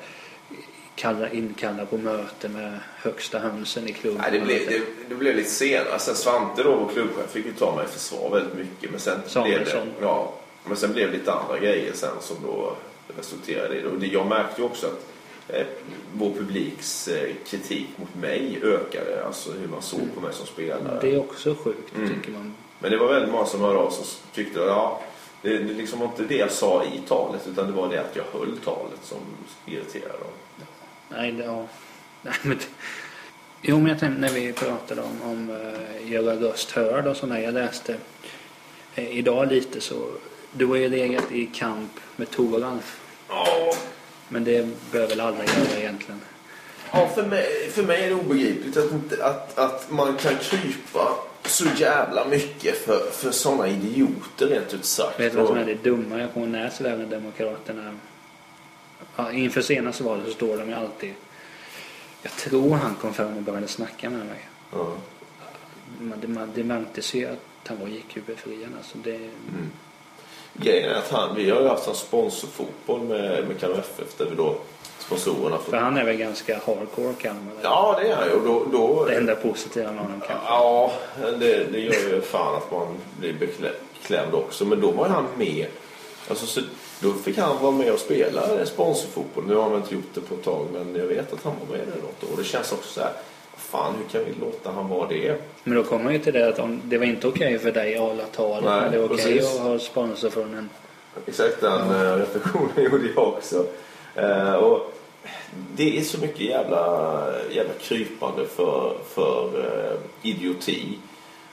kalla, 0.95 1.29
inkalla 1.31 1.85
på 1.85 1.97
möte 1.97 2.49
med 2.49 2.79
högsta 2.97 3.39
hönsen 3.39 3.87
i 3.87 3.93
klubben? 3.93 4.21
nej, 4.21 4.39
det, 4.39 4.45
blev, 4.45 4.59
det, 4.69 4.81
det 5.09 5.15
blev 5.15 5.35
lite 5.35 5.49
senare. 5.49 5.99
Sen 5.99 6.15
Svante 6.15 6.63
då, 6.63 6.75
vår 6.75 6.89
klubbchef, 6.93 7.31
fick 7.31 7.45
ju 7.45 7.53
ta 7.53 7.75
mig 7.75 7.85
i 7.85 7.87
försvar 7.87 8.29
väldigt 8.29 8.53
mycket. 8.53 8.91
Men 8.91 8.99
sen 8.99 9.43
blev 9.43 9.65
det, 9.65 9.83
ja, 10.01 10.33
men 10.65 10.77
sen 10.77 10.93
blev 10.93 11.11
det 11.11 11.17
lite 11.17 11.33
andra 11.33 11.59
grejer 11.59 11.93
sen 11.93 12.09
som 12.21 12.37
då 12.45 12.75
resulterade 13.17 13.77
i 13.77 13.81
det. 13.81 13.87
Och 13.87 13.99
det, 13.99 14.07
jag 14.07 14.27
märkte 14.27 14.61
ju 14.61 14.65
också 14.67 14.87
att 14.87 15.05
eh, 15.47 15.65
vår 16.13 16.31
publiks 16.33 17.07
eh, 17.07 17.29
kritik 17.47 17.87
mot 17.95 18.15
mig 18.15 18.59
ökade. 18.63 19.25
Alltså 19.25 19.51
hur 19.51 19.67
man 19.67 19.81
såg 19.81 20.15
på 20.15 20.21
mig 20.21 20.33
som 20.33 20.45
spelare. 20.45 20.97
Det 21.01 21.13
är 21.13 21.19
också 21.19 21.55
sjukt 21.63 21.95
Mm. 21.95 22.09
tycker 22.09 22.31
man. 22.31 22.53
Men 22.79 22.91
det 22.91 22.97
var 22.97 23.07
väldigt 23.07 23.31
många 23.31 23.45
som 23.45 23.61
hörde 23.61 23.79
av 23.79 23.89
sig 23.89 24.01
och 24.01 24.35
tyckte 24.35 24.61
att 24.61 24.67
ja, 24.67 25.01
det, 25.41 25.57
det 25.57 25.73
liksom 25.73 25.99
var 25.99 26.07
inte 26.07 26.23
det 26.23 26.35
jag 26.35 26.51
sa 26.51 26.83
i 26.83 27.01
talet 27.07 27.47
utan 27.47 27.67
det 27.67 27.73
var 27.73 27.89
det 27.89 27.97
att 27.97 28.15
jag 28.15 28.39
höll 28.39 28.57
talet 28.57 28.99
som 29.03 29.17
irriterade 29.65 30.17
dem. 30.17 30.67
Nej, 31.09 31.31
det, 31.31 31.43
ja. 31.43 31.65
Nej, 32.21 32.35
men 32.41 32.59
jo, 33.61 33.77
men 33.77 33.87
jag 33.87 33.99
tänkte 33.99 34.21
när 34.21 34.29
vi 34.29 34.53
pratade 34.53 35.01
om, 35.01 35.21
om 35.31 35.49
uh, 35.49 36.11
göra 36.11 36.35
röst 36.35 36.71
hörd 36.71 37.07
och 37.07 37.17
sådär. 37.17 37.37
Jag 37.37 37.53
läste 37.53 37.95
eh, 38.95 39.17
idag 39.17 39.47
lite 39.47 39.81
så. 39.81 40.11
Du 40.51 40.65
har 40.65 40.75
ju 40.75 40.89
legat 40.89 41.31
i 41.31 41.45
kamp 41.45 41.91
med 42.15 42.31
Toralf. 42.31 42.99
Ja, 43.29 43.73
Men 44.27 44.43
det 44.43 44.67
bör 44.91 45.07
väl 45.07 45.19
alla 45.19 45.37
göra 45.37 45.79
egentligen. 45.79 46.21
Ja, 46.91 47.09
för 47.15 47.23
mig, 47.23 47.69
för 47.71 47.83
mig 47.83 48.03
är 48.03 48.09
det 48.09 48.15
obegripligt 48.15 48.77
att, 48.77 48.91
inte, 48.91 49.25
att, 49.25 49.57
att 49.57 49.91
man 49.91 50.15
kan 50.15 50.35
krypa 50.35 51.15
så 51.45 51.65
jävla 51.77 52.25
mycket 52.25 52.77
för, 52.85 53.11
för 53.11 53.31
sådana 53.31 53.67
idioter 53.67 54.47
rent 54.47 54.73
ut 54.73 54.85
sagt. 54.85 55.19
Vet 55.19 55.31
du 55.31 55.37
vad 55.37 55.47
som 55.47 55.57
är 55.57 55.65
det 55.65 55.83
dumma? 55.83 56.19
Jag 56.19 56.33
kommer 56.33 56.47
när 56.47 56.69
Sverigedemokraterna 56.69 57.93
ja, 59.15 59.31
inför 59.31 59.61
senaste 59.61 60.03
valet 60.03 60.25
så 60.25 60.31
står 60.31 60.57
de 60.57 60.69
ju 60.69 60.75
alltid 60.75 61.13
jag 62.21 62.31
tror 62.31 62.75
han 62.75 62.95
kom 62.95 63.13
fram 63.13 63.37
och 63.37 63.41
började 63.43 63.67
snacka 63.67 64.09
med 64.09 64.25
mig. 64.25 64.49
Ja. 64.71 64.93
Men 65.99 66.19
det, 66.21 66.27
man- 66.27 66.51
det 66.55 66.63
märktes 66.63 67.13
ju 67.13 67.25
att 67.25 67.67
han 67.67 67.79
var 67.79 67.87
IQ-befriad. 67.87 68.69
Alltså 68.77 68.97
det, 68.97 69.15
Mm. 69.15 69.71
Grejen 70.53 70.89
är 70.91 70.95
att 70.95 71.11
han, 71.11 71.35
vi 71.35 71.49
har 71.49 71.61
ju 71.61 71.67
haft 71.67 71.87
en 71.87 71.95
sponsorfotboll 71.95 73.01
med, 73.03 73.47
med 73.47 73.59
Kalmar 73.59 73.79
FF 73.79 74.17
där 74.17 74.25
vi 74.25 74.35
då 74.35 74.57
sponsorerna 75.07 75.57
För 75.57 75.77
han 75.77 75.97
är 75.97 76.03
väl 76.05 76.15
ganska 76.17 76.53
hardcore 76.65 77.13
Kalmar? 77.21 77.51
eller? 77.51 77.63
Ja, 77.63 77.99
det 78.01 78.07
är 78.07 78.15
han 78.15 78.25
ju. 78.27 78.39
Då, 78.45 78.65
då, 78.71 79.05
Det 79.05 79.15
enda 79.15 79.35
positiva 79.35 79.91
med 79.91 80.01
honom 80.01 80.21
kanske. 80.27 80.45
Ja, 80.47 80.91
det, 81.39 81.71
det 81.71 81.79
gör 81.79 81.93
ju 81.93 82.21
fan 82.21 82.55
att 82.55 82.71
man 82.71 82.87
blir 83.19 83.33
beklämd 83.33 84.33
också. 84.33 84.65
Men 84.65 84.81
då 84.81 84.91
var 84.91 85.07
han 85.07 85.25
med. 85.37 85.67
Alltså, 86.29 86.45
så, 86.45 86.61
då 86.99 87.13
fick 87.13 87.37
han 87.37 87.61
vara 87.61 87.71
med 87.71 87.91
och 87.93 87.99
spela 87.99 88.65
sponsorfotboll. 88.65 89.43
Nu 89.47 89.55
har 89.55 89.61
han 89.61 89.71
väl 89.71 89.81
inte 89.81 89.95
gjort 89.95 90.13
det 90.13 90.21
på 90.21 90.35
ett 90.35 90.43
tag, 90.43 90.65
men 90.73 90.95
jag 90.95 91.05
vet 91.05 91.33
att 91.33 91.43
han 91.43 91.53
var 91.67 91.77
med 91.77 91.87
där 91.87 92.01
något 92.01 92.23
år. 92.23 92.31
Och 92.31 92.37
det 92.37 92.43
känns 92.43 92.71
också 92.71 92.89
så 92.89 93.01
här, 93.01 93.11
fan 93.57 93.93
hur 93.97 94.09
kan 94.09 94.21
vi 94.33 94.45
låta 94.45 94.71
han 94.71 94.89
vara 94.89 95.07
det? 95.07 95.35
Men 95.63 95.75
då 95.75 95.83
kommer 95.83 96.03
man 96.03 96.13
ju 96.13 96.19
till 96.19 96.33
det 96.33 96.47
att 96.47 96.59
om, 96.59 96.81
det 96.83 96.97
var 96.97 97.05
inte 97.05 97.27
okej 97.27 97.59
för 97.59 97.71
dig 97.71 97.95
att 97.95 98.01
hålla 98.01 98.23
tal. 98.23 98.63
Nej, 98.63 98.81
Men 98.81 98.91
det 98.91 98.97
var 98.97 99.05
okej 99.05 99.17
precis. 99.17 99.55
att 99.55 99.61
ha 99.61 99.79
sponsor 99.79 100.29
från 100.29 100.53
en... 100.55 100.69
Exakt 101.25 101.61
den 101.61 101.81
eh, 101.81 102.15
reflektionen 102.17 102.69
gjorde 102.91 103.09
jag 103.15 103.27
också. 103.27 103.65
Eh, 104.15 104.53
och 104.53 104.93
det 105.75 105.97
är 105.97 106.01
så 106.01 106.19
mycket 106.19 106.41
jävla, 106.41 107.23
jävla 107.51 107.73
krypande 107.81 108.45
för, 108.45 108.97
för 109.13 109.49
eh, 109.59 110.29
idioti. 110.29 110.97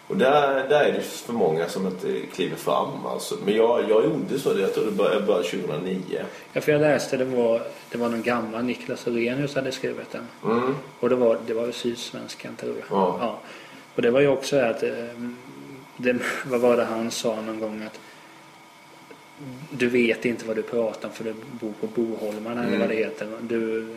Och 0.07 0.17
där, 0.17 0.69
där 0.69 0.85
är 0.85 0.93
det 0.93 1.01
för 1.01 1.33
många 1.33 1.69
som 1.69 1.87
inte 1.87 2.21
kliver 2.35 2.57
fram. 2.57 3.07
Alltså. 3.07 3.37
Men 3.45 3.57
jag, 3.57 3.81
jag 3.91 4.05
gjorde 4.05 4.39
så. 4.39 4.53
det. 4.53 4.61
Jag 4.61 4.75
tror 4.75 4.85
det 4.85 4.91
började, 4.91 5.27
började 5.27 5.45
2009. 5.45 6.25
Ja, 6.53 6.61
för 6.61 6.73
jag 6.73 6.81
läste 6.81 7.17
det 7.17 7.25
var, 7.25 7.63
det 7.91 7.99
var 7.99 8.09
någon 8.09 8.23
gammal 8.23 8.65
Niklas 8.65 9.07
Orenius 9.07 9.55
hade 9.55 9.73
skrivit 9.73 10.13
den. 10.13 10.29
Mm. 10.45 10.75
Och 11.01 11.09
det 11.09 11.17
var, 11.17 11.39
det 11.47 11.55
var 11.55 11.73
Sydsvenskan 11.73 12.57
tror 12.57 12.75
jag. 12.77 12.87
Ja. 12.91 13.39
Och 13.95 14.03
det 14.03 14.11
var 14.11 14.21
ju 14.21 14.29
också 14.29 14.57
att, 14.57 14.83
eh, 14.83 14.91
det, 15.97 16.17
vad 16.47 16.61
var 16.61 16.77
det 16.77 16.85
han 16.85 17.11
sa 17.11 17.41
någon 17.41 17.61
gång 17.61 17.83
att 17.83 18.01
du 19.71 19.89
vet 19.89 20.25
inte 20.25 20.45
vad 20.45 20.57
du 20.57 20.63
pratar 20.63 21.09
om 21.09 21.15
för 21.15 21.25
du 21.25 21.35
bor 21.61 21.73
på 21.81 21.87
Boholmarna 21.87 22.61
eller 22.61 22.69
Mm. 22.69 22.81
vad 22.81 22.89
det 22.89 22.95
heter. 22.95 23.29
Du, 23.41 23.89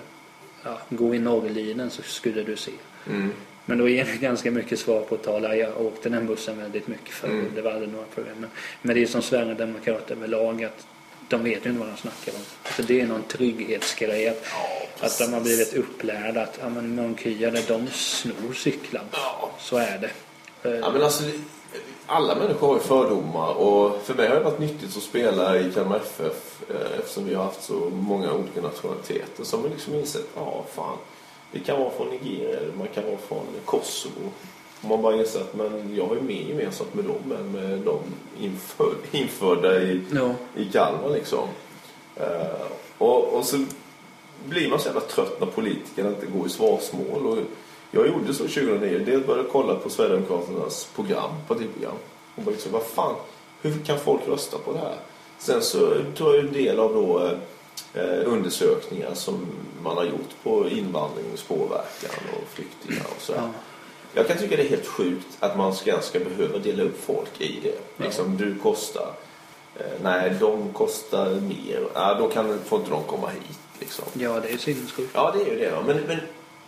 ja, 0.64 0.80
gå 0.90 1.16
i 1.16 1.20
Norrlinen 1.20 1.90
så 1.90 2.02
skulle 2.02 2.44
du 2.44 2.56
se. 2.56 2.72
Mm. 3.10 3.32
Men 3.66 3.78
då 3.78 3.90
ger 3.90 4.06
det 4.06 4.18
ganska 4.18 4.52
mycket 4.52 4.80
svar 4.80 5.02
på 5.02 5.18
tala. 5.18 5.56
Jag 5.56 5.82
åkte 5.82 6.10
den 6.10 6.28
bussen 6.28 6.58
väldigt 6.58 6.88
mycket 6.88 7.10
förr. 7.14 7.28
Mm. 7.28 7.52
Det 7.56 7.62
var 7.62 7.72
aldrig 7.72 7.92
några 7.92 8.06
problem. 8.06 8.36
Men, 8.40 8.50
men 8.82 8.96
det 8.96 9.02
är 9.02 9.08
som 9.08 9.22
Sverigedemokrater 9.22 10.16
överlag 10.16 10.64
att 10.64 10.88
de 11.30 11.44
vet 11.44 11.66
ju 11.66 11.70
inte 11.70 11.80
vad 11.80 11.90
de 11.90 11.98
snackar 11.98 12.32
om. 12.36 12.42
Alltså 12.64 12.82
det 12.84 13.02
är 13.02 13.08
någon 13.08 13.24
trygghetsgrej. 13.24 14.28
Att, 14.30 14.44
att 15.00 15.20
de 15.20 15.34
har 15.34 15.42
blivit 15.42 15.74
upplärda 15.74 16.42
att 16.44 16.60
ja, 16.62 16.70
men 16.70 16.96
munkyare 16.96 17.60
de 17.68 17.88
snor 17.88 18.54
cyklar. 18.54 19.04
Ja. 19.12 19.52
Så 19.60 19.78
är 19.78 19.98
det. 19.98 20.12
Ja, 20.62 20.92
men 20.92 21.02
alltså, 21.04 21.24
alla 22.08 22.36
människor 22.36 22.68
har 22.68 22.74
ju 22.76 22.80
fördomar 22.80 23.54
och 23.54 24.02
för 24.04 24.14
mig 24.14 24.28
har 24.28 24.36
det 24.36 24.42
varit 24.44 24.60
nyttigt 24.60 24.98
att 24.98 25.04
spela 25.04 25.60
i 25.60 25.72
Kalmar 25.72 25.96
FF 25.98 26.62
eh, 26.70 27.00
eftersom 27.00 27.26
vi 27.26 27.36
har 27.36 27.44
haft 27.44 27.64
så 27.64 27.74
många 27.96 28.34
olika 28.34 28.62
nationaliteter 28.62 29.44
som 29.44 29.62
har 29.62 29.70
liksom 29.70 29.96
insett, 29.96 30.28
ja 30.36 30.64
fan, 30.76 30.98
det 31.52 31.60
kan 31.60 31.80
vara 31.80 31.90
från 31.90 32.08
Nigeria 32.10 32.58
eller 32.60 32.74
man 32.78 32.88
kan 32.88 33.06
vara 33.06 33.18
från 33.18 33.46
Kosovo. 33.66 34.32
Och 34.82 34.90
man 34.90 35.02
bara 35.02 35.16
inser 35.16 35.42
att 35.42 35.56
men 35.56 35.96
jag 35.96 36.08
har 36.08 36.16
ju 36.16 36.22
mer 36.22 36.42
gemensamt 36.42 36.94
med 36.94 37.06
dem 37.06 37.32
än 37.40 37.52
med 37.52 37.80
de 37.80 38.00
inför, 38.40 38.94
införda 39.12 39.82
i, 39.82 40.02
Ja. 40.14 40.34
i 40.56 40.66
Kalmar 40.66 41.10
liksom. 41.10 41.48
Eh, 42.16 42.68
och, 42.98 43.24
och 43.24 43.46
så 43.46 43.66
blir 44.46 44.70
man 44.70 44.80
så 44.80 44.86
jävla 44.86 45.02
trött 45.02 45.40
när 45.40 45.48
politikerna 45.48 46.10
inte 46.10 46.26
går 46.26 46.48
i 46.48 46.50
svarsmål. 46.50 47.26
Och 47.28 47.38
jag 47.92 48.08
gjorde 48.08 48.34
så 48.34 48.44
2009. 48.44 49.02
Dels 49.06 49.26
började 49.26 49.50
kolla 49.52 49.76
på 49.76 49.90
Sverigedemokraternas 49.90 50.90
program, 50.96 51.32
partiprogram. 51.48 51.96
Och 52.36 52.44
bara 52.44 52.52
liksom, 52.52 52.72
vad 52.72 52.84
fan, 52.84 53.16
hur 53.62 53.86
kan 53.86 54.00
folk 54.00 54.28
rösta 54.28 54.58
på 54.58 54.74
det 54.74 54.80
här? 54.80 54.96
Sen 55.38 55.62
så 55.62 55.80
tror 56.18 56.36
jag 56.36 56.46
en 56.46 56.54
del 56.54 56.80
av 56.80 56.94
då 56.94 57.32
eh, 58.02 58.20
undersökningar 58.26 59.14
som 59.14 59.46
man 59.84 59.98
har 59.98 60.04
gjort 60.04 60.44
på 60.44 60.70
invandringspåverkan 60.70 62.24
och 62.38 62.48
flyktingar 62.48 63.06
och 63.16 63.22
så. 63.22 63.34
här. 63.34 63.42
Ja. 63.42 63.50
Jag 64.14 64.28
kan 64.28 64.38
tycka 64.38 64.56
det 64.56 64.64
är 64.64 64.70
helt 64.70 64.88
sjukt 64.88 65.28
att 65.40 65.58
man 65.58 65.76
ska, 65.76 66.02
ska 66.02 66.20
behöva 66.20 66.58
dela 66.58 66.84
upp 66.84 67.04
folk 67.06 67.42
i 67.42 67.60
det. 67.64 68.04
Liksom, 68.04 68.38
du 68.38 68.56
kostar. 68.56 69.14
Eh, 69.76 69.86
nej, 70.04 70.36
de 70.40 70.74
kostar 70.74 71.36
mer. 71.36 71.88
Ja, 71.94 72.14
då 72.14 72.28
kan, 72.30 72.60
får 72.66 72.80
inte 72.80 72.92
de 72.92 73.04
komma 73.04 73.28
hit. 73.28 73.60
Liksom. 73.80 74.06
ja, 74.14 74.40
det 74.40 74.50
är 74.50 74.58
sinnessjukt. 74.58 75.12
Ja, 75.14 75.32
det 75.36 75.42
är 75.42 75.54
ju 75.54 75.60
det. 75.60 75.74
Men, 75.86 75.98
men 76.08 76.18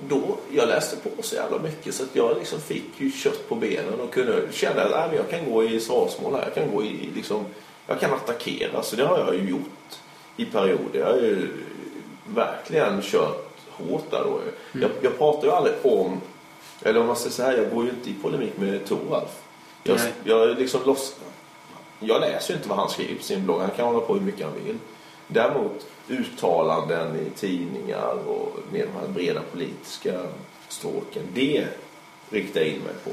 då, 0.08 0.38
jag 0.52 0.68
läste 0.68 0.96
på 0.96 1.24
så 1.24 1.36
jävla 1.36 1.60
mycket 1.60 1.96
så 1.96 2.04
att 2.04 2.16
jag 2.16 2.38
liksom 2.38 2.60
fick 2.60 2.86
ju 2.98 3.12
kött 3.12 3.50
på 3.50 3.56
benen 3.56 4.00
och 4.00 4.14
kunde 4.14 4.42
känna 4.52 4.82
att 4.82 5.12
äh, 5.12 5.16
jag 5.16 5.30
kan 5.30 5.52
gå 5.52 5.64
i 5.64 5.80
svarsmål 5.80 6.36
här. 6.36 6.44
Jag 6.44 6.54
kan 6.54 6.76
gå 6.76 6.84
i 6.84 7.10
liksom, 7.16 7.46
jag 7.88 8.00
kan 8.00 8.14
attackera. 8.14 8.84
Så 8.84 8.96
det 8.96 9.06
har 9.06 9.18
jag 9.18 9.36
ju 9.36 9.50
gjort 9.50 10.00
i 10.38 10.46
perioder. 10.46 11.00
Jag 11.00 11.06
har 11.06 11.16
ju 11.16 11.48
verkligen 12.28 13.02
kört 13.02 13.50
hårt 13.70 14.12
där 14.12 14.24
då. 14.24 14.40
Mm. 14.40 14.52
Jag, 14.72 14.92
jag 15.02 15.18
pratar 15.18 15.48
ju 15.48 15.54
aldrig 15.54 15.76
om, 15.84 16.22
eller 16.82 17.00
om 17.00 17.08
man 17.08 17.16
säger 17.16 17.32
så 17.32 17.44
här, 17.44 17.58
jag 17.58 17.70
går 17.70 17.84
ju 17.84 17.90
inte 17.90 18.10
i 18.10 18.14
polemik 18.22 18.58
med 18.58 18.86
Toralf. 18.86 19.42
Jag, 19.84 20.00
jag 20.24 20.58
liksom 20.60 20.82
loss, 20.86 21.16
jag 22.00 22.22
läser 22.22 22.54
ju 22.54 22.58
inte 22.58 22.70
vad 22.70 22.78
han 22.78 22.90
skriver 22.90 23.16
på 23.16 23.24
sin 23.24 23.46
blogg. 23.46 23.62
Han 23.62 23.70
kan 23.70 23.86
hålla 23.86 24.00
på 24.00 24.14
hur 24.14 24.22
mycket 24.22 24.46
han 24.46 24.56
vill. 24.66 24.78
Däremot 25.28 25.86
uttalanden 26.10 27.16
i 27.16 27.30
tidningar 27.40 28.28
och 28.28 28.60
med 28.72 28.88
de 28.88 29.00
här 29.00 29.08
breda 29.08 29.42
politiska 29.52 30.20
stråken. 30.68 31.24
Det 31.34 31.68
riktar 32.30 32.60
jag 32.60 32.70
in 32.70 32.80
mig 32.80 32.94
på. 33.04 33.12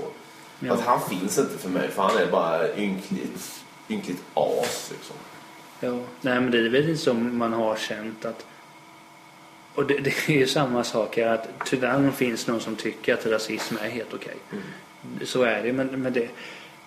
Ja. 0.61 0.73
Att 0.73 0.81
han 0.81 1.01
finns 1.09 1.39
inte 1.39 1.59
för 1.59 1.69
mig 1.69 1.89
för 1.89 2.03
han 2.03 2.19
är 2.19 2.27
bara 2.27 2.77
ynkligt, 2.77 3.65
ynkligt 3.89 4.23
as 4.35 4.93
liksom. 4.93 5.17
Ja, 5.81 5.99
nej 6.21 6.41
men 6.41 6.51
det 6.51 6.59
är 6.59 6.69
väl 6.69 6.99
som 6.99 7.39
man 7.39 7.53
har 7.53 7.77
känt 7.77 8.25
att 8.25 8.47
och 9.75 9.87
det, 9.87 9.99
det 9.99 10.29
är 10.29 10.33
ju 10.33 10.47
samma 10.47 10.85
sak 10.85 11.17
här 11.17 11.35
att 11.35 11.49
tyvärr 11.67 12.11
finns 12.11 12.47
någon 12.47 12.61
som 12.61 12.77
tycker 12.77 13.15
att 13.15 13.27
rasism 13.27 13.77
är 13.83 13.89
helt 13.89 14.15
okej. 14.15 14.35
Okay. 14.49 14.61
Mm. 15.03 15.27
Så 15.27 15.43
är 15.43 15.63
det 15.63 15.73
men, 15.73 16.03
men 16.03 16.13
det... 16.13 16.29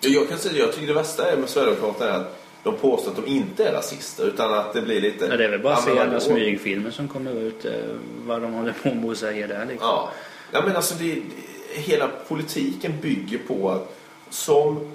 Jag 0.00 0.28
kan 0.28 0.38
säga 0.38 0.58
jag 0.58 0.72
tycker 0.72 0.86
det 0.86 0.92
värsta 0.92 1.32
är 1.32 1.36
med 1.36 1.48
Sverigedemokraterna 1.48 2.10
är 2.10 2.20
att 2.20 2.39
de 2.62 2.76
påstår 2.76 3.10
att 3.10 3.16
de 3.16 3.26
inte 3.26 3.64
är 3.64 3.72
rasister 3.72 4.26
utan 4.26 4.54
att 4.54 4.72
det 4.72 4.82
blir 4.82 5.00
lite... 5.00 5.24
Ja, 5.24 5.36
det 5.36 5.44
är 5.44 5.48
väl 5.48 5.60
bara 5.60 5.74
att 5.74 5.84
se 5.84 5.98
alla 5.98 6.20
smygfilmer 6.20 6.90
som 6.90 7.08
kommer 7.08 7.32
ut 7.32 7.64
eh, 7.64 7.72
vad 8.26 8.42
de 8.42 8.52
håller 8.52 8.74
på 8.82 8.94
med 8.94 9.10
och 9.10 9.16
säger 9.16 9.48
där 9.48 9.66
liksom. 9.66 9.88
Ja, 9.88 10.12
ja 10.52 10.62
men 10.66 10.76
alltså 10.76 10.94
det, 10.94 11.22
hela 11.74 12.10
politiken 12.28 12.92
bygger 13.00 13.38
på 13.38 13.70
att 13.70 13.96
som, 14.30 14.92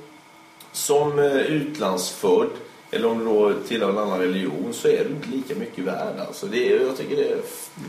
som 0.72 1.20
eh, 1.20 1.36
utlandsfödd 1.36 2.50
eller 2.92 3.08
om 3.08 3.20
du 3.20 3.26
då 3.26 3.54
tillhör 3.68 3.90
en 3.90 3.98
annan 3.98 4.20
religion 4.20 4.74
så 4.74 4.88
är 4.88 5.04
du 5.04 5.10
inte 5.10 5.30
lika 5.30 5.56
mycket 5.56 5.84
värd. 5.84 6.20
Alltså 6.28 6.46
det 6.46 6.74
är, 6.74 6.82
jag 6.82 6.98
tycker 6.98 7.16
det 7.16 7.30
är... 7.30 7.38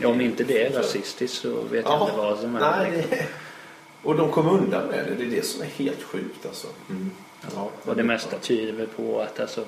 Ja, 0.01 0.07
om 0.07 0.21
inte 0.21 0.43
det 0.43 0.65
är 0.65 0.71
rasistiskt 0.71 1.41
så 1.41 1.49
vet 1.49 1.85
ja, 1.85 1.97
jag 1.99 2.07
inte 2.07 2.17
vad 2.17 2.39
som 2.39 2.55
är. 2.55 2.59
Nej, 2.59 3.07
det, 3.09 3.25
och 4.03 4.15
de 4.15 4.31
kom 4.31 4.49
undan 4.49 4.87
med 4.87 5.05
det. 5.05 5.15
Det 5.15 5.23
är 5.23 5.35
det 5.35 5.45
som 5.45 5.61
är 5.61 5.65
helt 5.65 6.03
sjukt 6.03 6.45
alltså. 6.45 6.67
Mm. 6.89 7.11
Ja, 7.55 7.69
och 7.85 7.95
det 7.95 8.03
mesta 8.03 8.37
tyder 8.39 8.73
väl 8.73 8.87
på 8.87 9.21
att 9.21 9.39
alltså, 9.39 9.65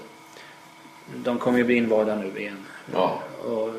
de 1.16 1.40
kommer 1.40 1.58
ju 1.58 1.64
bli 1.64 1.76
invalda 1.76 2.16
nu 2.16 2.40
igen. 2.40 2.66
Ja. 2.94 3.20
Och, 3.44 3.70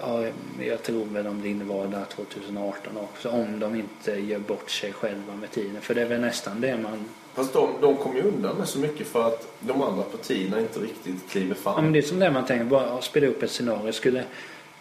ja, 0.00 0.24
jag 0.60 0.82
tror 0.82 1.04
väl 1.04 1.24
de 1.24 1.40
blir 1.40 1.50
invalda 1.50 2.04
2018 2.04 2.96
också 2.96 3.28
om 3.28 3.60
de 3.60 3.74
inte 3.74 4.12
gör 4.12 4.38
bort 4.38 4.70
sig 4.70 4.92
själva 4.92 5.36
med 5.40 5.50
tiden. 5.50 5.80
För 5.80 5.94
det 5.94 6.02
är 6.02 6.06
väl 6.06 6.20
nästan 6.20 6.60
det 6.60 6.76
man... 6.76 7.04
Fast 7.34 7.52
de, 7.52 7.68
de 7.80 7.96
kommer 7.96 8.16
ju 8.16 8.22
undan 8.22 8.56
med 8.56 8.68
så 8.68 8.78
mycket 8.78 9.06
för 9.06 9.26
att 9.28 9.48
de 9.60 9.82
andra 9.82 10.02
partierna 10.02 10.60
inte 10.60 10.80
riktigt 10.80 11.30
kliver 11.30 11.54
fram. 11.54 11.74
Ja, 11.76 11.82
men 11.82 11.92
det 11.92 11.98
är 11.98 12.02
som 12.02 12.18
det 12.18 12.30
man 12.30 12.44
tänker, 12.44 12.64
bara 12.64 13.02
spela 13.02 13.26
upp 13.26 13.42
ett 13.42 13.50
scenario. 13.50 13.92
Skulle 13.92 14.24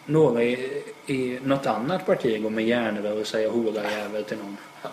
några 0.06 0.44
i, 0.44 0.84
i 1.06 1.40
något 1.44 1.66
annat 1.66 2.06
parti 2.06 2.44
gå 2.44 2.50
med 2.50 2.68
järnrör 2.68 3.22
och 3.22 3.28
säga 3.28 3.50
hora 3.50 3.92
jävel 3.92 4.24
till 4.24 4.38
någon? 4.38 4.58
Ja. 4.82 4.90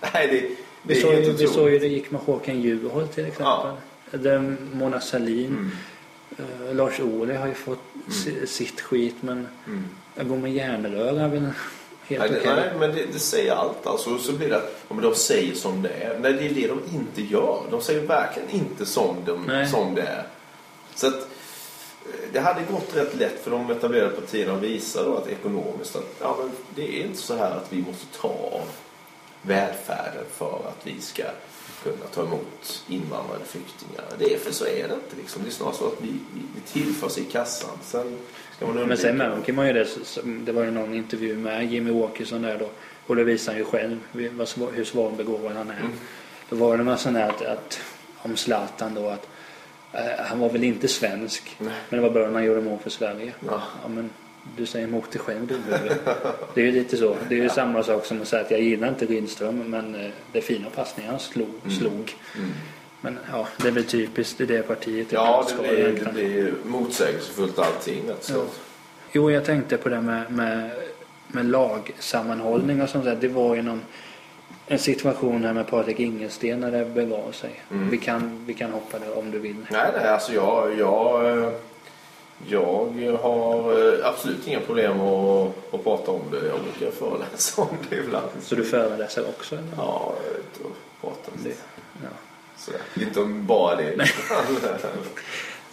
Nej, 0.14 0.28
det, 0.28 0.56
vi 0.82 1.00
såg, 1.00 1.14
vi 1.14 1.46
såg 1.46 1.70
ju 1.70 1.78
det 1.78 1.86
gick 1.86 2.10
med 2.10 2.20
Håkan 2.20 2.60
Juholt 2.60 3.12
till 3.12 3.26
exempel. 3.26 3.70
Ja. 4.12 4.40
Mona 4.72 5.00
Sahlin. 5.00 5.46
Mm. 5.46 5.70
Uh, 6.40 6.74
Lars 6.74 7.00
Ohly 7.00 7.34
har 7.34 7.46
ju 7.46 7.54
fått 7.54 7.78
mm. 8.26 8.46
sitt 8.46 8.80
skit 8.80 9.14
men 9.20 9.48
mm. 9.66 9.84
att 10.16 10.28
gå 10.28 10.36
med 10.36 10.52
järnrör 10.52 11.20
är 11.20 11.28
väl 11.28 11.42
helt 12.02 12.24
okej. 12.24 12.40
Okay. 12.40 12.54
Nej, 12.54 12.70
men 12.78 12.94
det, 12.94 13.04
det, 13.12 13.18
säger 13.18 13.52
allt 13.52 13.86
alltså. 13.86 14.18
Så 14.18 14.32
blir 14.32 14.48
det 14.48 14.56
att 14.56 14.84
ja, 14.88 14.96
de 15.02 15.14
säger 15.14 15.54
som 15.54 15.82
det 15.82 15.88
är. 15.88 16.18
Nej, 16.18 16.32
det 16.32 16.46
är 16.46 16.54
det 16.54 16.68
de 16.68 16.80
inte 16.94 17.22
gör. 17.22 17.62
De 17.70 17.80
säger 17.80 18.06
verkligen 18.06 18.50
inte 18.50 18.86
som, 18.86 19.16
de, 19.26 19.66
som 19.70 19.94
det 19.94 20.02
är. 20.02 20.26
Så 20.94 21.06
att 21.06 21.14
eh, 21.14 22.32
det 22.32 22.40
hade 22.40 22.62
gått 22.62 22.96
rätt 22.96 23.14
lätt 23.14 23.44
för 23.44 23.50
de 23.50 23.70
etablerade 23.70 24.10
partierna 24.10 24.54
att 24.54 24.62
visa 24.62 25.04
då 25.04 25.16
att 25.16 25.28
ekonomiskt 25.28 25.96
att 25.96 26.16
ja, 26.20 26.36
men 26.38 26.50
det 26.74 27.00
är 27.00 27.06
inte 27.06 27.18
så 27.18 27.36
här 27.36 27.50
att 27.50 27.72
vi 27.72 27.82
måste 27.82 28.06
ta 28.20 28.28
av 28.28 28.68
välfärden 29.42 30.24
för 30.30 30.60
att 30.68 30.86
vi 30.86 31.00
ska 31.00 31.22
kunna 31.82 32.06
ta 32.14 32.22
emot 32.22 32.84
invandrade 32.88 33.44
flyktingar. 33.44 34.04
Det 34.18 34.34
är 34.34 34.38
för 34.38 34.52
så 34.52 34.64
är 34.64 34.88
det 34.88 34.94
inte 34.94 35.16
liksom. 35.16 35.42
Det 35.42 35.48
är 35.48 35.52
snarare 35.52 35.74
så 35.74 35.86
att 35.86 36.02
vi, 36.02 36.12
vi 36.54 36.60
tillförs 36.60 37.18
i 37.18 37.24
kassan. 37.24 37.78
Sen 37.82 38.18
ska 38.56 38.66
man 38.66 38.88
Men 38.88 38.96
sen 38.96 39.16
märker 39.16 39.52
man 39.52 39.66
ju 39.66 39.72
det. 39.72 39.86
Det 40.24 40.52
var 40.52 40.64
ju 40.64 40.70
någon 40.70 40.94
intervju 40.94 41.36
med 41.36 41.72
Jimmy 41.72 41.90
Åkesson 41.90 42.42
där 42.42 42.58
då. 42.58 42.68
Och 43.06 43.16
det 43.16 43.24
visar 43.24 43.52
han 43.52 43.58
ju 43.58 43.64
själv 43.64 43.98
hur 44.74 44.84
svårbegåvad 44.84 45.56
han 45.56 45.70
är. 45.70 45.80
Mm. 45.80 45.92
Då 46.48 46.56
var 46.56 46.76
det 46.76 46.84
något 46.84 47.00
sånt 47.00 47.16
här 47.16 47.30
att, 47.30 47.42
att 47.42 47.80
om 48.18 48.36
Zlatan 48.36 48.94
då 48.94 49.08
att 49.08 49.28
eh, 49.92 50.24
han 50.24 50.38
var 50.38 50.50
väl 50.50 50.64
inte 50.64 50.88
svensk. 50.88 51.56
Nej. 51.58 51.72
Men 51.88 52.00
det 52.00 52.08
var 52.08 52.14
bra 52.14 52.26
när 52.26 52.32
han 52.32 52.44
gjorde 52.44 52.60
mål 52.60 52.78
för 52.78 52.90
Sverige. 52.90 53.32
Ja. 53.46 53.62
ja 53.82 53.88
men 53.88 54.10
du 54.56 54.66
säger 54.66 54.86
emot 54.86 55.10
dig 55.10 55.20
själv 55.20 55.46
du 55.46 55.58
Det 56.54 56.60
är 56.60 56.64
ju 56.64 56.72
lite 56.72 56.96
så. 56.96 57.16
Det 57.28 57.34
är 57.34 57.42
ju 57.42 57.48
samma 57.48 57.82
sak 57.82 58.04
som 58.04 58.22
att 58.22 58.28
säga 58.28 58.42
att 58.42 58.50
jag 58.50 58.60
gillar 58.60 58.88
inte 58.88 59.06
Rydström 59.06 59.58
men 59.58 59.94
eh, 59.94 60.10
det 60.32 60.38
är 60.38 60.42
fina 60.42 60.70
passningar 60.70 61.18
slog. 61.18 61.48
Mm. 61.64 61.76
slog. 61.76 62.16
Mm. 62.36 62.50
Men 63.00 63.18
ja, 63.32 63.48
det 63.62 63.68
är 63.68 63.72
väl 63.72 63.84
typiskt 63.84 64.40
i 64.40 64.46
det 64.46 64.62
partiet. 64.62 65.12
Ja, 65.12 65.46
det 65.48 65.62
blir, 65.62 66.04
det 66.04 66.12
blir 66.12 66.54
motsägelsefullt 66.64 67.58
allting. 67.58 68.08
Alltså. 68.10 68.32
Ja. 68.32 68.44
Jo, 69.12 69.30
jag 69.30 69.44
tänkte 69.44 69.76
på 69.76 69.88
det 69.88 70.00
med, 70.00 70.32
med, 70.32 70.70
med 71.28 71.46
lagsammanhållning 71.46 72.82
och 72.82 72.88
sånt 72.88 73.04
där. 73.04 73.16
Det 73.20 73.28
var 73.28 73.54
ju 73.54 73.62
någon, 73.62 73.82
en 74.66 74.78
situation 74.78 75.44
här 75.44 75.52
med 75.52 75.66
Patrik 75.66 76.00
Ingelsten 76.00 76.60
när 76.60 76.70
det 76.70 76.84
begav 76.84 77.32
sig. 77.32 77.60
Mm. 77.70 77.90
Vi, 77.90 77.98
kan, 77.98 78.44
vi 78.46 78.54
kan 78.54 78.70
hoppa 78.70 78.98
där 78.98 79.18
om 79.18 79.30
du 79.30 79.38
vill. 79.38 79.56
Nej, 79.70 79.90
nej, 79.96 80.08
alltså 80.08 80.32
jag... 80.32 80.78
jag 80.78 81.38
eh, 81.38 81.48
jag 82.48 83.18
har 83.22 83.72
eh, 83.98 84.06
absolut 84.06 84.48
inga 84.48 84.60
problem 84.60 85.00
att, 85.00 85.74
att 85.74 85.84
prata 85.84 86.10
om 86.10 86.20
det. 86.30 86.46
Jag 86.46 86.60
brukar 86.60 86.90
föreläsa 86.90 87.62
om 87.62 87.76
det 87.90 87.96
ibland. 87.96 88.30
Så 88.42 88.54
du 88.54 88.64
föreläser 88.64 89.28
också? 89.28 89.54
Eller? 89.54 89.68
Ja, 89.76 90.14
jag 90.16 90.34
är 90.34 90.38
ute 90.38 90.64
och 90.64 90.76
pratar 91.00 91.32
lite. 91.44 91.56
Ja. 92.02 92.08
Så, 92.56 92.72
inte 93.00 93.20
om 93.20 93.46
bara 93.46 93.76
det. 93.76 93.96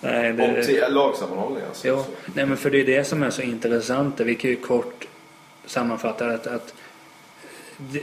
Nej, 0.02 0.34
det... 0.34 0.88
Om 0.88 0.94
lagsammanhållning 0.94 1.64
alltså. 1.68 1.88
Ja, 1.88 2.06
nej, 2.34 2.46
men 2.46 2.58
för 2.58 2.70
det 2.70 2.82
är 2.82 2.86
det 2.86 3.04
som 3.04 3.24
är 3.24 3.30
så 3.30 3.42
intressant. 3.42 4.20
Vi 4.20 4.36
kan 4.36 4.50
ju 4.50 4.56
kort 4.56 5.08
sammanfatta 5.66 6.28
att, 6.28 6.48
att 6.48 6.74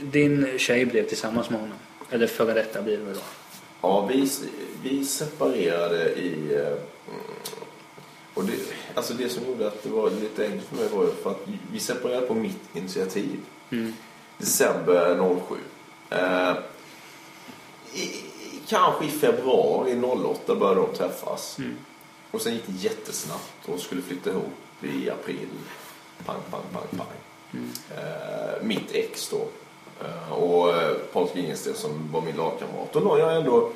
din 0.01 0.47
tjej 0.57 0.85
blev 0.85 1.07
tillsammans 1.07 1.49
med 1.49 1.59
honom. 1.59 1.77
Eller 2.11 2.27
före 2.27 2.53
detta 2.53 2.81
blir 2.81 2.97
det 2.97 3.03
väl 3.03 3.13
då? 3.13 3.21
Ja, 3.81 4.05
vi, 4.05 4.29
vi 4.83 5.05
separerade 5.05 6.13
i 6.13 6.55
eh, 6.55 6.73
och 8.37 8.43
det, 8.43 8.53
alltså 8.95 9.13
det 9.13 9.29
som 9.29 9.45
gjorde 9.45 9.67
att 9.67 9.83
det 9.83 9.89
var 9.89 10.09
lite 10.09 10.45
enkelt 10.45 10.63
för 10.63 10.75
mig 10.75 10.87
var 10.93 11.03
ju 11.03 11.11
för 11.11 11.31
att 11.31 11.41
vi 11.71 11.79
separerade 11.79 12.27
på 12.27 12.33
mitt 12.33 12.75
initiativ. 12.75 13.39
Mm. 13.69 13.93
December 14.37 15.39
07. 15.47 15.55
Eh, 16.09 16.53
i, 17.93 18.23
kanske 18.67 19.05
i 19.05 19.09
februari 19.09 20.01
08 20.01 20.55
började 20.55 20.81
de 20.81 20.95
träffas. 20.97 21.57
Mm. 21.59 21.75
Och 22.31 22.41
sen 22.41 22.53
gick 22.53 22.63
det 22.65 22.83
jättesnabbt 22.83 23.69
och 23.69 23.79
skulle 23.79 24.01
flytta 24.01 24.29
ihop 24.29 24.83
i 24.83 25.09
april. 25.09 25.47
Pang, 26.25 26.41
pang, 26.51 26.61
pang, 26.73 26.97
pang. 26.97 27.17
Mm. 27.53 27.69
Eh, 27.97 28.63
mitt 28.63 28.91
ex 28.91 29.29
då. 29.29 29.47
Eh, 30.05 30.33
och 30.33 30.69
eh, 30.69 30.93
Patrik 31.13 31.43
Ingensten 31.43 31.73
som 31.73 32.11
var 32.11 32.21
min 32.21 32.35
lagkamrat. 32.35 32.95
Och 32.95 33.01
då 33.01 33.19
jag 33.19 33.35
ändå, 33.35 33.71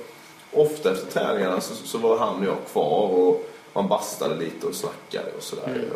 ofta 0.51 0.91
efter 0.91 1.11
träningarna 1.11 1.61
så, 1.61 1.75
så 1.75 1.97
var 1.97 2.17
han 2.17 2.39
och 2.39 2.45
jag 2.45 2.57
kvar. 2.71 3.07
Och 3.07 3.50
man 3.73 3.87
bastade 3.87 4.35
lite 4.35 4.67
och 4.67 4.75
snackade 4.75 5.31
och 5.37 5.43
sådär. 5.43 5.65
Mm. 5.65 5.91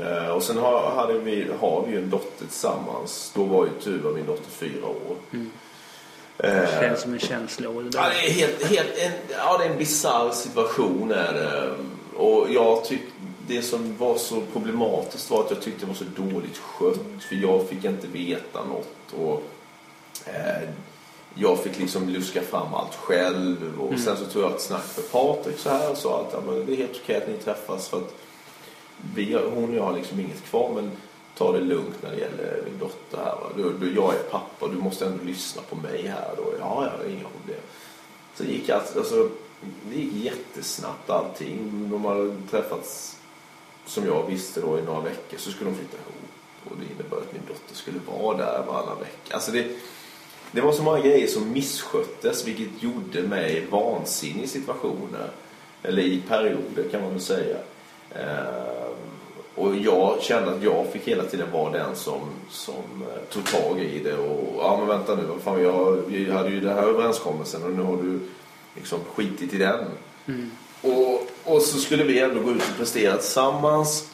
Uh, 0.00 0.28
och 0.28 0.42
sen 0.42 0.58
har, 0.58 0.90
hade 0.90 1.18
vi, 1.18 1.46
har 1.60 1.84
vi 1.86 1.92
ju 1.92 1.98
en 1.98 2.10
dotter 2.10 2.46
tillsammans. 2.46 3.32
Då 3.34 3.44
var 3.44 3.64
ju 3.66 3.70
Tuva 3.80 4.10
min 4.10 4.26
dotter 4.26 4.50
fyra 4.50 4.86
år. 4.86 5.16
Mm. 5.32 5.50
Det 6.36 6.68
känns 6.80 7.00
som 7.00 7.12
en 7.12 7.18
känsla. 7.18 7.70
Ja, 7.92 8.08
det 8.08 8.28
är 8.28 8.32
helt, 8.32 8.66
helt 8.66 8.98
en, 8.98 9.12
ja, 9.30 9.58
det 9.58 9.64
är 9.64 9.70
en 9.70 9.78
bisarr 9.78 10.30
situation. 10.30 11.12
Är. 11.12 11.74
Och 12.16 12.46
jag 12.50 12.84
tyckte 12.84 13.12
det 13.48 13.62
som 13.62 13.96
var 13.96 14.16
så 14.16 14.40
problematiskt 14.52 15.30
var 15.30 15.44
att 15.44 15.50
jag 15.50 15.62
tyckte 15.62 15.80
det 15.80 15.86
var 15.86 15.94
så 15.94 16.04
dåligt 16.04 16.58
skött. 16.58 17.22
För 17.28 17.36
jag 17.36 17.68
fick 17.68 17.84
inte 17.84 18.06
veta 18.06 18.64
något. 18.64 19.12
Och, 19.18 19.42
eh, 20.24 20.68
jag 21.38 21.62
fick 21.62 21.78
liksom 21.78 22.08
luska 22.08 22.42
fram 22.42 22.74
allt 22.74 22.94
själv 22.94 23.80
och 23.80 23.88
mm. 23.88 24.00
sen 24.00 24.16
så 24.16 24.24
tog 24.24 24.42
jag 24.42 24.54
ett 24.54 24.60
snack 24.60 24.96
med 24.96 25.12
Patrik 25.12 25.58
så 25.58 25.70
här 25.70 25.90
och 25.90 25.96
sa 25.96 26.20
att 26.20 26.32
ja, 26.32 26.40
men 26.46 26.66
det 26.66 26.72
är 26.72 26.76
helt 26.76 27.00
okej 27.02 27.16
att 27.16 27.28
ni 27.28 27.34
träffas 27.36 27.88
för 27.88 27.96
att 27.96 28.14
vi, 29.14 29.38
hon 29.54 29.70
och 29.70 29.76
jag 29.76 29.82
har 29.82 29.92
liksom 29.92 30.20
inget 30.20 30.44
kvar 30.44 30.72
men 30.74 30.90
ta 31.36 31.52
det 31.52 31.60
lugnt 31.60 32.02
när 32.02 32.10
det 32.10 32.16
gäller 32.16 32.62
min 32.64 32.78
dotter 32.78 33.18
här. 33.18 33.34
Du, 33.56 33.72
du, 33.78 33.94
jag 33.94 34.14
är 34.14 34.18
pappa, 34.18 34.68
du 34.68 34.76
måste 34.76 35.06
ändå 35.06 35.24
lyssna 35.24 35.62
på 35.62 35.76
mig 35.76 36.06
här 36.06 36.34
då. 36.36 36.54
Ja, 36.58 36.84
ja, 36.84 37.08
inga 37.10 37.28
problem. 37.28 37.60
Så 38.34 38.44
gick 38.44 38.68
alltså, 38.68 38.98
alltså 38.98 39.28
det 39.90 39.98
gick 39.98 40.12
jättesnabbt 40.12 41.10
allting. 41.10 41.88
De 41.90 42.04
hade 42.04 42.36
träffats 42.50 43.16
som 43.86 44.06
jag 44.06 44.26
visste 44.26 44.60
då 44.60 44.78
i 44.78 44.82
några 44.82 45.00
veckor 45.00 45.38
så 45.38 45.50
skulle 45.50 45.70
de 45.70 45.76
flytta 45.76 45.96
ihop. 45.96 46.70
och 46.70 46.76
det 46.80 46.94
innebar 46.94 47.18
att 47.18 47.32
min 47.32 47.42
dotter 47.48 47.74
skulle 47.74 47.98
vara 48.06 48.36
där 48.36 48.64
varannan 48.66 48.98
vecka. 49.00 49.34
Alltså 49.34 49.50
det, 49.50 49.66
det 50.52 50.60
var 50.60 50.72
så 50.72 50.82
många 50.82 51.00
grejer 51.00 51.26
som 51.26 51.52
missköttes 51.52 52.46
vilket 52.46 52.82
gjorde 52.82 53.22
mig 53.22 53.66
vansinnig 53.70 54.44
i 54.44 54.46
situationer. 54.46 55.30
Eller 55.82 56.02
i 56.02 56.22
perioder 56.28 56.88
kan 56.90 57.02
man 57.02 57.10
väl 57.10 57.20
säga. 57.20 57.56
Eh, 58.10 58.76
och 59.54 59.76
jag 59.76 60.22
kände 60.22 60.50
att 60.50 60.62
jag 60.62 60.86
fick 60.92 61.08
hela 61.08 61.24
tiden 61.24 61.52
vara 61.52 61.72
den 61.72 61.96
som, 61.96 62.20
som 62.50 62.74
eh, 63.02 63.32
tog 63.32 63.44
tag 63.44 63.80
i 63.80 63.98
det 63.98 64.16
och 64.16 64.54
ja 64.58 64.76
men 64.78 64.86
vänta 64.86 65.14
nu, 65.14 65.22
fan, 65.44 65.62
jag, 65.62 66.12
jag 66.12 66.34
hade 66.34 66.50
ju 66.50 66.60
den 66.60 66.74
här 66.74 66.82
överenskommelsen 66.82 67.62
och 67.62 67.70
nu 67.70 67.82
har 67.82 67.96
du 67.96 68.20
liksom 68.74 68.98
skitit 69.14 69.54
i 69.54 69.58
den. 69.58 69.84
Mm. 70.26 70.50
Och, 70.82 71.26
och 71.44 71.62
så 71.62 71.78
skulle 71.78 72.04
vi 72.04 72.20
ändå 72.20 72.40
gå 72.40 72.50
ut 72.50 72.62
och 72.70 72.76
prestera 72.78 73.16
tillsammans. 73.16 74.10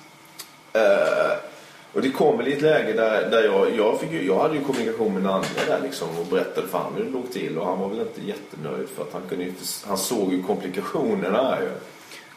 Eh, 0.72 1.51
och 1.92 2.02
det 2.02 2.10
kom 2.10 2.38
väl 2.38 2.48
i 2.48 2.52
ett 2.52 2.62
läge 2.62 2.92
där, 2.92 3.30
där 3.30 3.44
jag, 3.44 3.76
jag, 3.76 4.00
fick 4.00 4.12
jag 4.12 4.38
hade 4.38 4.54
ju 4.54 4.64
kommunikation 4.64 5.14
med 5.14 5.22
Nanne 5.22 5.46
där 5.66 5.80
liksom 5.82 6.08
och 6.18 6.26
berättade 6.26 6.68
för 6.68 6.78
honom 6.78 6.94
hur 6.96 7.04
det 7.04 7.10
låg 7.10 7.32
till 7.32 7.58
och 7.58 7.66
han 7.66 7.78
var 7.78 7.88
väl 7.88 8.00
inte 8.00 8.20
jättenöjd 8.20 8.88
för 8.88 9.02
att 9.02 9.12
han 9.12 9.22
kunde 9.28 9.44
inte, 9.44 9.64
han 9.86 9.98
såg 9.98 10.32
ju 10.32 10.42
komplikationerna 10.42 11.58
ju. 11.60 11.68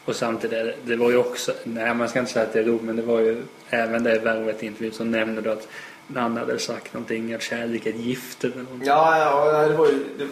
Och 0.04 0.16
samtidigt, 0.16 0.76
det 0.84 0.96
var 0.96 1.10
ju 1.10 1.16
också, 1.16 1.52
nej 1.64 1.94
man 1.94 2.08
ska 2.08 2.18
inte 2.18 2.32
säga 2.32 2.44
att 2.44 2.52
det 2.52 2.58
är 2.58 2.64
roligt, 2.64 2.82
men 2.82 2.96
det 2.96 3.02
var 3.02 3.20
ju 3.20 3.42
även 3.70 4.02
det 4.02 4.16
i 4.16 4.18
värvet 4.18 4.62
intervju 4.62 4.90
som 4.90 5.10
nämnde 5.10 5.40
du 5.40 5.52
att 5.52 5.68
Nanne 6.06 6.40
hade 6.40 6.58
sagt 6.58 6.94
någonting 6.94 7.34
att 7.34 7.42
kärlek 7.42 7.86
är 7.86 7.90
ett 7.90 8.00
gift 8.00 8.44
eller 8.44 8.56
någonting. 8.56 8.88
Ja, 8.88 9.18
ja 9.18 9.68
det, 9.68 9.74
var 9.74 9.86
ju, 9.86 10.04
det, 10.18 10.26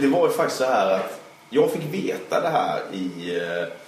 det 0.00 0.06
var 0.06 0.26
ju 0.26 0.32
faktiskt 0.32 0.58
så 0.58 0.64
här 0.64 0.94
att 0.94 1.20
jag 1.50 1.70
fick 1.70 1.94
veta 1.94 2.40
det 2.40 2.48
här 2.48 2.80
i 2.92 3.36
eh 3.36 3.85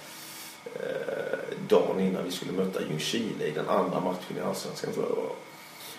dagen 1.67 1.99
innan 1.99 2.23
vi 2.25 2.31
skulle 2.31 2.51
möta 2.51 2.79
Ljungskile 2.81 3.45
i 3.45 3.51
den 3.51 3.69
andra 3.69 3.99
matchen 3.99 4.37
i 4.37 4.41
Allsvenskan 4.41 4.93
tror 4.93 5.05
jag 5.05 5.15
det 5.15 5.21
var. 5.21 5.31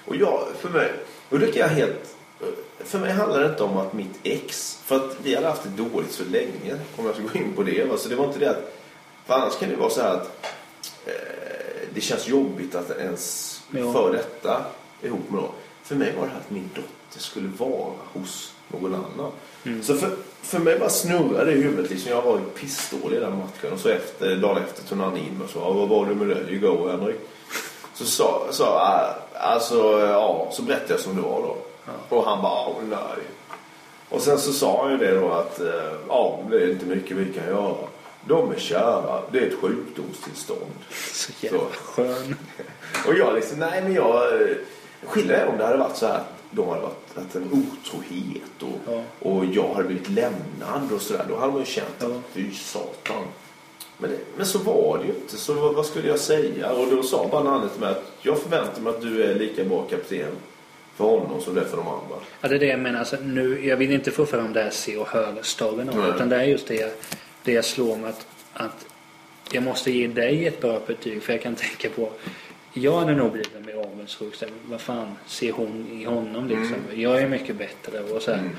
Och 0.04 0.16
jag, 0.16 0.56
för 0.60 0.68
mig, 0.68 0.92
och 1.28 1.38
det 1.38 1.46
kan 1.46 1.60
jag 1.60 1.68
helt 1.68 2.16
för 2.78 2.98
mig 2.98 3.12
handlar 3.12 3.40
det 3.40 3.48
inte 3.48 3.62
om 3.62 3.76
att 3.76 3.92
mitt 3.92 4.20
ex, 4.22 4.78
för 4.84 4.96
att 4.96 5.16
vi 5.22 5.34
hade 5.34 5.46
haft 5.46 5.62
det 5.62 5.82
dåligt 5.82 6.12
så 6.12 6.24
länge, 6.24 6.78
om 6.96 7.06
jag 7.06 7.14
ska 7.14 7.24
gå 7.24 7.38
in 7.38 7.52
på 7.54 7.62
det. 7.62 7.84
Va? 7.84 7.96
Så 7.96 8.08
det 8.08 8.16
var 8.16 8.26
inte 8.26 8.38
det 8.38 8.50
att, 8.50 8.72
för 9.26 9.34
annars 9.34 9.58
kan 9.58 9.68
det 9.68 9.76
vara 9.76 9.90
så 9.90 10.00
här 10.00 10.14
att 10.14 10.46
eh, 11.06 11.12
det 11.94 12.00
känns 12.00 12.28
jobbigt 12.28 12.74
att 12.74 12.90
ens 12.90 13.46
Ja. 13.70 13.92
för 13.92 14.12
detta 14.12 14.64
ihop 15.02 15.30
med 15.30 15.40
någon. 15.40 15.52
För 15.82 15.94
mig 15.94 16.14
var 16.16 16.24
det 16.26 16.30
här 16.32 16.40
att 16.40 16.50
min 16.50 16.70
dotter 16.74 17.20
skulle 17.20 17.48
vara 17.48 17.92
hos 18.12 18.54
någon 18.78 18.94
annan. 18.94 19.32
Så 19.82 19.94
för, 19.94 20.10
för 20.42 20.58
mig 20.58 20.78
bara 20.78 20.88
snurrade 20.90 21.44
det 21.44 21.52
i 21.52 21.62
huvudet. 21.62 21.90
Liksom, 21.90 22.10
jag 22.12 22.22
var 22.22 22.38
ju 22.38 22.44
pissdålig 22.44 23.16
i 23.16 23.20
den 23.20 23.38
matchen. 23.38 23.72
Och 23.72 23.78
så 23.80 23.88
efter, 23.88 24.36
dagen 24.36 24.62
efter 24.62 24.88
tog 24.88 24.98
han 24.98 25.16
in 25.16 25.34
mig 25.38 25.44
och 25.44 25.50
sa 25.50 25.60
"Ja, 25.60 25.72
vad 25.72 25.88
var 25.88 26.06
det 26.06 26.14
med 26.14 26.28
dig 26.36 26.54
igår 26.54 26.88
Henrik? 26.90 27.16
Så 27.94 28.04
sa, 28.04 28.46
sa 28.50 28.64
"Ah, 28.64 29.14
alltså, 29.38 30.00
ja, 30.08 30.48
så 30.52 30.62
berättade 30.62 30.92
jag 30.92 31.00
som 31.00 31.16
det 31.16 31.22
var 31.22 31.42
då. 31.42 31.56
Och 32.16 32.24
han 32.24 32.42
bara, 32.42 32.66
"Åh, 32.68 32.76
nej. 32.90 33.24
Och 34.08 34.20
sen 34.22 34.38
så 34.38 34.52
sa 34.52 34.82
han 34.82 34.92
ju 34.92 34.98
det 34.98 35.20
då 35.20 35.32
att, 35.32 35.60
eh, 35.60 35.92
ja, 36.08 36.38
det 36.50 36.56
är 36.56 36.70
inte 36.70 36.86
mycket 36.86 37.16
vi 37.16 37.32
kan 37.32 37.46
göra. 37.46 37.74
De 38.26 38.52
är 38.52 38.58
kära, 38.58 39.22
det 39.32 39.38
är 39.38 39.46
ett 39.46 39.60
sjukdomstillstånd. 39.60 40.70
Så 41.12 41.32
jävla 41.40 41.60
skön. 41.84 42.36
Och 43.06 43.14
jag 43.14 43.34
liksom, 43.34 43.58
nej 43.58 43.82
men 43.82 43.94
jag... 43.94 44.22
Skillnaden 45.06 45.42
är 45.42 45.48
om 45.48 45.58
det 45.58 45.64
hade 45.64 45.76
varit 45.78 45.96
så 45.96 46.06
här 46.06 46.20
de 46.50 46.68
hade 46.68 46.80
varit 46.80 47.16
att 47.16 47.34
en 47.36 47.42
otrohet 47.52 48.62
och, 48.62 48.92
Ja. 48.92 49.02
och 49.18 49.44
jag 49.44 49.74
hade 49.74 49.88
blivit 49.88 50.08
lämnad 50.08 50.92
och 50.94 51.00
sådär. 51.02 51.24
Då 51.28 51.36
hade 51.36 51.52
man 51.52 51.60
ju 51.60 51.66
känt 51.66 51.94
Ja. 51.98 52.06
att 52.06 52.12
fy 52.32 52.50
satan. 52.54 53.22
Men, 53.98 54.10
det, 54.10 54.18
men 54.36 54.46
så 54.46 54.58
var 54.58 54.98
det 54.98 55.04
ju 55.04 55.10
inte. 55.14 55.36
Så 55.36 55.54
vad, 55.54 55.74
vad 55.74 55.86
skulle 55.86 56.08
jag 56.08 56.18
säga? 56.18 56.72
Och 56.72 56.86
då 56.90 57.02
sa 57.02 57.28
bara 57.30 57.42
Nanne 57.42 57.68
till 57.68 57.80
mig 57.80 57.90
att 57.90 58.12
jag 58.22 58.38
förväntar 58.42 58.80
mig 58.82 58.90
att 58.90 59.02
du 59.02 59.22
är 59.24 59.34
lika 59.34 59.64
bra 59.64 59.82
kapten 59.82 60.28
för 60.96 61.04
honom 61.04 61.40
som 61.40 61.54
det 61.54 61.60
är 61.60 61.64
för 61.64 61.76
de 61.76 61.86
andra. 61.88 62.16
Ja, 62.40 62.48
det 62.48 62.54
är 62.54 62.58
det 62.58 62.66
jag 62.66 62.80
menar. 62.80 62.98
Alltså, 62.98 63.16
nu, 63.22 63.66
jag 63.66 63.76
vill 63.76 63.90
inte 63.92 64.10
få 64.10 64.26
fram 64.26 64.52
det 64.52 64.62
här 64.62 64.70
se 64.70 64.96
och 64.96 65.08
hör-storyn 65.08 65.88
om 65.88 66.04
utan 66.14 66.28
det 66.28 66.36
är 66.36 66.44
just 66.44 66.66
det 66.68 66.74
jag, 66.74 66.90
det 67.44 67.52
jag 67.52 67.64
slår 67.64 67.96
mig 67.96 68.10
att, 68.10 68.26
att 68.52 68.86
jag 69.52 69.62
måste 69.62 69.90
ge 69.90 70.06
dig 70.06 70.46
ett 70.46 70.60
bra 70.60 70.80
betyg 70.86 71.22
för 71.22 71.32
jag 71.32 71.42
kan 71.42 71.54
tänka 71.66 71.90
på 71.90 72.10
jag 72.72 72.98
hade 72.98 73.14
nog 73.14 73.32
blivit 73.32 73.66
mer 73.66 73.74
avundsjuk. 73.74 74.42
Vad 74.64 74.80
fan 74.80 75.16
ser 75.26 75.52
hon 75.52 75.88
i 75.92 76.04
honom 76.04 76.48
liksom? 76.48 76.76
Jag 76.94 77.22
är 77.22 77.28
mycket 77.28 77.56
bättre 77.56 78.00
och 78.00 78.22
så. 78.22 78.32
Mm. 78.32 78.50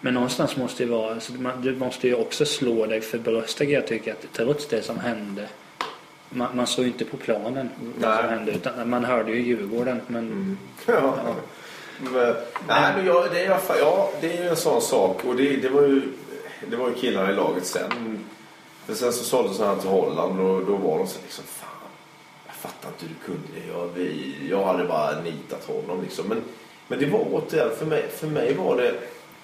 Men 0.00 0.14
någonstans 0.14 0.56
måste 0.56 0.84
det 0.84 0.90
vara, 0.90 1.14
alltså, 1.14 1.32
man, 1.32 1.62
du 1.62 1.76
måste 1.76 2.08
ju 2.08 2.14
också 2.14 2.44
slå 2.46 2.86
dig 2.86 3.00
för 3.00 3.18
bröstet 3.18 3.70
jag 3.70 3.86
tycker 3.86 4.12
att 4.12 4.32
trots 4.32 4.66
det 4.66 4.82
som 4.82 4.98
hände 4.98 5.48
man, 6.34 6.56
man 6.56 6.66
såg 6.66 6.84
ju 6.84 6.90
inte 6.90 7.04
på 7.04 7.16
planen 7.16 7.70
vad 7.98 8.18
som 8.18 8.28
hände 8.28 8.52
utan 8.52 8.90
man 8.90 9.04
hörde 9.04 9.32
ju 9.32 9.42
Djurgården 9.42 10.00
men 10.06 10.58
Ja. 10.86 11.14
Men, 11.98 12.34
nej, 12.68 12.92
men 12.96 13.06
jag, 13.06 13.30
det, 13.32 13.44
är, 13.44 13.60
ja, 13.78 14.10
det 14.20 14.38
är 14.38 14.42
ju 14.42 14.48
en 14.48 14.56
sån 14.56 14.82
sak. 14.82 15.24
Och 15.24 15.36
det, 15.36 15.56
det, 15.56 15.68
var 15.68 15.82
ju, 15.82 16.02
det 16.70 16.76
var 16.76 16.88
ju 16.88 16.94
killarna 16.94 17.30
i 17.30 17.34
laget 17.34 17.66
sen. 17.66 18.24
För 18.86 18.94
sen 18.94 19.12
så 19.12 19.24
såldes 19.24 19.60
han 19.60 19.78
till 19.78 19.88
Holland 19.88 20.40
och 20.40 20.64
då 20.66 20.76
var 20.76 20.98
de 20.98 21.06
så 21.06 21.18
liksom 21.22 21.44
Fan, 21.44 21.68
fattar 22.62 22.88
inte 22.88 23.04
hur 23.04 23.08
du 23.08 23.24
kunde 23.24 23.48
det. 23.60 23.78
Jag, 23.78 23.88
vi, 23.94 24.34
jag 24.50 24.64
hade 24.64 24.84
bara 24.84 25.20
nitat 25.20 25.64
honom 25.66 26.02
liksom. 26.02 26.26
Men, 26.28 26.42
men 26.88 26.98
det 26.98 27.06
var 27.06 27.20
återigen, 27.32 27.68
för 27.78 27.86
mig, 27.86 28.04
för 28.16 28.26
mig 28.26 28.54
var 28.54 28.76
det... 28.76 28.94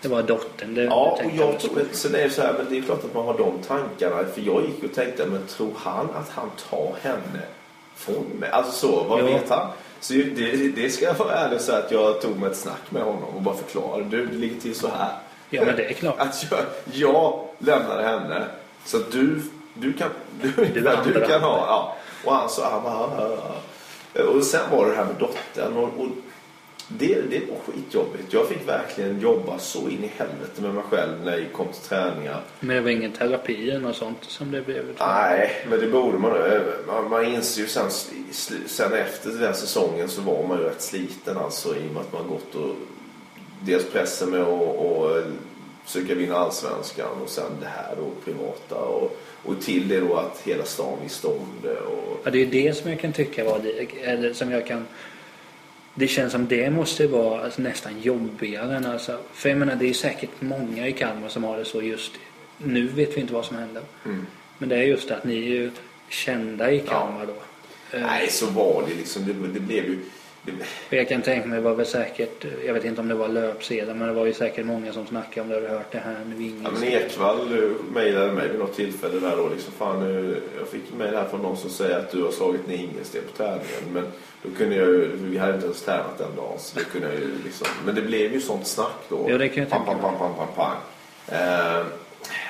det 0.02 0.08
var 0.08 0.22
dottern. 0.22 0.74
Det, 0.74 0.82
Ja, 0.84 1.18
och 1.24 1.30
jag 1.36 1.60
tror 1.60 1.80
att, 1.80 1.96
så 1.96 2.08
det 2.08 2.22
är 2.22 2.28
så 2.28 2.42
här, 2.42 2.52
men 2.58 2.66
det 2.70 2.78
är 2.78 2.82
klart 2.82 3.04
att 3.04 3.14
man 3.14 3.26
har 3.26 3.38
de 3.38 3.52
tankarna. 3.66 4.16
För 4.34 4.40
jag 4.40 4.62
gick 4.66 4.84
och 4.84 4.94
tänkte, 4.94 5.26
men 5.26 5.46
tror 5.46 5.72
han 5.76 6.08
att 6.14 6.28
han 6.30 6.50
tar 6.70 6.94
henne 7.02 7.42
från 7.96 8.24
mig? 8.24 8.50
Alltså 8.50 8.72
så, 8.72 9.04
vad 9.04 9.20
Ja. 9.20 9.24
vet 9.24 9.48
han? 9.50 9.70
Så 10.00 10.12
det, 10.12 10.68
det 10.76 10.90
ska 10.90 11.04
jag 11.04 11.14
vara 11.14 11.32
ärlig 11.34 11.56
och 11.56 11.62
säga 11.64 11.78
att 11.78 11.90
jag 11.92 12.20
tog 12.20 12.38
mig 12.38 12.50
ett 12.50 12.56
snack 12.56 12.90
med 12.90 13.02
honom 13.02 13.24
och 13.36 13.42
bara 13.42 13.54
förklarade. 13.56 14.04
Du, 14.04 14.26
det 14.26 14.36
ligger 14.36 14.60
till 14.60 14.74
så 14.74 14.88
här. 14.88 15.10
Ja, 15.50 15.64
men 15.64 15.76
det 15.76 15.84
är 15.84 15.92
klart. 15.92 16.14
Att 16.18 16.46
jag, 16.50 16.60
jag 16.92 17.44
lämnade 17.58 18.02
henne 18.02 18.44
så 18.84 18.96
att 18.96 19.12
du, 19.12 19.42
du 19.74 19.92
kan, 19.92 20.08
du, 20.42 20.52
Du 20.74 20.80
du, 21.12 21.26
kan 21.26 21.40
ha. 21.42 21.66
Ja. 21.66 21.96
Och 22.24 22.32
han 22.34 22.48
sa, 22.48 22.70
han 22.70 22.82
bara, 22.82 22.94
"Ja, 22.94 23.10
ja, 23.18 23.54
ja." 24.14 24.24
Och 24.24 24.44
sen 24.44 24.70
var 24.70 24.84
det 24.84 24.90
det 24.90 24.96
här 24.96 25.04
med 25.04 25.14
dottern. 25.18 25.76
Och, 25.76 25.82
och 26.00 26.08
det, 26.88 27.20
det 27.30 27.40
var 27.50 27.56
skitjobbigt. 27.66 28.32
Jag 28.32 28.48
fick 28.48 28.68
verkligen 28.68 29.20
jobba 29.20 29.58
så 29.58 29.78
in 29.88 30.04
i 30.04 30.10
helvete 30.16 30.62
med 30.62 30.74
mig 30.74 30.82
själv 30.90 31.24
när 31.24 31.38
jag 31.38 31.52
kom 31.52 31.68
till 31.68 31.82
träningar. 31.82 32.40
Men 32.60 32.76
det 32.76 32.82
var 32.82 32.90
ingen 32.90 33.12
terapi 33.12 33.70
eller 33.70 33.80
något 33.80 33.96
sånt 33.96 34.18
som 34.24 34.50
det 34.50 34.62
blev? 34.62 34.84
Nej, 35.00 35.66
men 35.70 35.80
det 35.80 35.86
borde 35.86 36.18
man. 36.18 36.32
Man, 36.86 37.10
man 37.10 37.24
inser 37.24 37.60
ju 37.60 37.68
sen, 37.68 37.90
sen 38.66 38.92
efter 38.92 39.30
den 39.30 39.54
säsongen 39.54 40.08
så 40.08 40.20
var 40.22 40.46
man 40.46 40.58
ju 40.58 40.64
rätt 40.64 40.82
sliten 40.82 41.36
alltså 41.38 41.76
i 41.76 41.88
och 41.88 41.92
med 41.92 42.00
att 42.02 42.12
man 42.12 42.28
gått 42.28 42.54
och 42.54 42.74
dels 43.60 43.90
pressen 43.90 44.30
med 44.30 44.40
att 44.40 44.76
och 44.78 45.22
försöka 45.84 46.14
vinna 46.14 46.36
allsvenskan 46.36 47.08
och 47.24 47.28
sen 47.30 47.50
det 47.60 47.66
här 47.66 47.96
då 47.96 48.10
privata 48.24 48.74
och, 48.74 49.18
och 49.44 49.62
till 49.62 49.88
det 49.88 50.00
då 50.00 50.16
att 50.16 50.42
hela 50.44 50.64
stan 50.64 50.98
visste 51.02 51.26
om 51.26 51.46
det. 51.62 51.76
Och, 51.80 52.20
Ja, 52.24 52.30
det 52.30 52.42
är 52.42 52.46
det 52.46 52.76
som 52.76 52.90
jag 52.90 53.00
kan 53.00 53.12
tycka 53.12 53.44
var 53.44 53.58
det, 53.58 54.04
eller 54.04 54.32
som 54.32 54.50
jag 54.50 54.66
kan 54.66 54.86
det 55.98 56.08
känns 56.08 56.32
som 56.32 56.48
det 56.48 56.70
måste 56.70 57.06
vara 57.06 57.44
alltså, 57.44 57.62
nästan 57.62 58.00
jobbigare 58.00 58.76
än 58.76 58.86
alltså, 58.86 59.18
För 59.32 59.48
jag 59.48 59.58
menar 59.58 59.76
det 59.76 59.88
är 59.88 59.94
säkert 59.94 60.30
många 60.40 60.88
i 60.88 60.92
Kalmar 60.92 61.28
som 61.28 61.44
har 61.44 61.58
det 61.58 61.64
så 61.64 61.82
just 61.82 62.12
Nu 62.58 62.86
vet 62.86 63.16
vi 63.16 63.20
inte 63.20 63.32
vad 63.32 63.44
som 63.44 63.56
händer. 63.56 63.82
Mm. 64.04 64.26
Men 64.58 64.68
det 64.68 64.76
är 64.76 64.82
just 64.82 65.08
det 65.08 65.16
att 65.16 65.24
ni 65.24 65.36
är 65.36 65.48
ju 65.48 65.70
kända 66.08 66.72
i 66.72 66.80
Kalmar 66.80 67.26
då. 67.26 67.32
Eh, 67.96 68.06
Nej, 68.06 68.28
så 68.30 68.46
var 68.46 68.84
det 68.88 68.94
liksom. 68.94 69.26
Det, 69.26 69.32
det 69.32 69.60
blev 69.60 69.84
ju... 69.84 69.98
Jag 70.90 71.08
kan 71.08 71.22
tänka 71.22 71.48
mig 71.48 71.58
det 71.58 71.64
var 71.64 71.74
väl 71.74 71.86
säkert, 71.86 72.44
jag 72.66 72.74
vet 72.74 72.84
inte 72.84 73.00
om 73.00 73.08
det 73.08 73.14
var 73.14 73.28
löpsedeln 73.28 73.98
men 73.98 74.08
det 74.08 74.14
var 74.14 74.26
ju 74.26 74.32
säkert 74.32 74.66
många 74.66 74.92
som 74.92 75.06
snackade 75.06 75.40
om 75.40 75.48
det. 75.48 75.54
Har 75.54 75.62
du 75.62 75.68
hört 75.68 75.92
det 75.92 75.98
här 75.98 76.16
nu? 76.26 76.44
Ingen 76.44 76.62
Ja, 76.64 76.70
men 76.80 76.84
Ekvall 76.88 77.62
eh, 77.62 77.70
mejlade 77.94 78.32
mig 78.32 78.48
vid 78.48 78.58
något 78.58 78.76
tillfälle 78.76 79.20
där 79.20 79.36
då 79.36 79.48
liksom 79.48 79.72
fan 79.78 80.00
nu, 80.00 80.40
jag 80.58 80.68
fick 80.68 80.82
mejl 80.98 81.14
här 81.14 81.24
från 81.28 81.42
någon 81.42 81.56
som 81.56 81.70
säger 81.70 81.98
att 81.98 82.10
du 82.12 82.22
har 82.22 82.30
slagit 82.30 82.66
ner 82.68 82.76
Ingelsten 82.76 83.22
på 83.30 83.36
träningen 83.36 83.92
men 83.92 84.04
då 84.42 84.48
kunde 84.58 84.76
jag 84.76 84.86
ju, 84.88 85.10
vi 85.16 85.38
hade 85.38 85.54
inte 85.54 85.66
ens 85.66 85.82
tränat 85.82 86.18
den 86.18 86.36
dagen 86.36 86.58
så 86.58 86.78
det 86.78 86.84
kunde 86.84 87.06
jag 87.06 87.16
ju 87.16 87.30
liksom, 87.44 87.66
men 87.84 87.94
det 87.94 88.02
blev 88.02 88.32
ju 88.32 88.40
sånt 88.40 88.66
snack 88.66 88.96
då. 89.08 89.26
Ja, 89.28 89.38
det 89.38 89.48
kan 89.48 89.62
jag 89.62 89.70
tänka 89.70 89.84
pam, 89.84 90.00
pam, 90.00 90.18
pam, 90.18 90.34
pam, 90.34 90.46
pam. 90.56 90.72
Eh, 91.28 91.84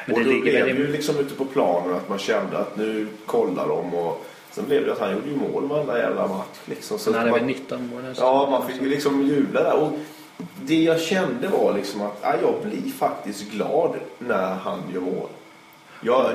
Men 0.07 0.17
och 0.17 0.25
det 0.25 0.35
då 0.35 0.41
blev 0.41 0.65
det 0.65 0.71
ju 0.71 0.93
liksom 0.93 1.19
ute 1.19 1.35
på 1.35 1.45
planen 1.45 1.95
att 1.95 2.09
man 2.09 2.19
kände 2.19 2.59
att 2.59 2.77
nu 2.77 3.07
kollar 3.27 3.69
de 3.69 3.95
och 3.95 4.25
sen 4.59 4.69
blev 4.69 4.87
det 4.87 4.93
att 4.93 4.99
han 4.99 5.13
gjorde 5.13 5.29
ju 5.29 5.37
mål 5.37 5.69
varenda 5.69 5.99
jävla 5.99 6.27
match 6.29 6.59
liksom. 6.65 6.99
Så 6.99 7.11
Han 7.11 7.19
hade 7.19 7.31
väl 7.31 7.41
man- 7.41 7.47
19 7.47 7.87
mål? 7.87 8.15
Ja, 8.17 8.49
man 8.51 8.67
fick 8.69 8.83
ju 8.83 8.89
liksom 8.89 9.23
jubla 9.23 9.63
där. 9.63 9.75
Och 9.83 9.93
det 10.63 10.83
jag 10.83 11.01
kände 11.01 11.49
var 11.49 11.73
liksom 11.75 12.03
att 12.03 12.19
ja, 12.23 12.35
jag 12.43 12.55
blir 12.71 12.93
faktiskt 12.93 13.51
glad 13.51 13.95
när 14.19 14.55
han 14.55 14.83
gör 14.95 15.01
mål. 15.01 15.29
Jag, 16.03 16.31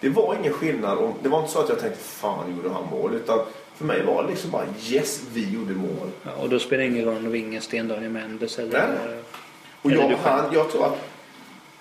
det 0.00 0.08
var 0.08 0.36
ingen 0.40 0.52
skillnad. 0.52 0.98
Om, 0.98 1.14
det 1.22 1.28
var 1.28 1.38
inte 1.40 1.52
så 1.52 1.60
att 1.60 1.68
jag 1.68 1.80
tänkte 1.80 2.00
fan 2.00 2.56
gjorde 2.56 2.68
han 2.74 2.84
mål. 2.90 3.14
Utan 3.14 3.38
för 3.74 3.84
mig 3.84 4.04
var 4.04 4.22
det 4.22 4.28
liksom 4.28 4.50
bara 4.50 4.64
yes, 4.88 5.22
vi 5.32 5.50
gjorde 5.54 5.74
mål. 5.74 6.08
Ja, 6.22 6.30
och 6.42 6.48
då 6.48 6.58
spelar 6.58 6.82
det 6.84 6.90
ingen 6.90 7.04
roll 7.04 7.16
om 7.16 7.22
det 7.22 7.28
var 7.28 7.36
ingen 7.36 7.62
Sten-Daniel 7.62 8.10
Mendes 8.12 8.58
eller... 8.58 8.72
Nej. 8.72 9.18
Och 9.82 9.90
Eller 9.90 10.00
jag, 10.02 10.10
du 10.10 10.16
själv. 10.16 10.42
han, 10.42 10.54
jag, 10.54 10.70
tror 10.70 10.84
att, 10.86 10.98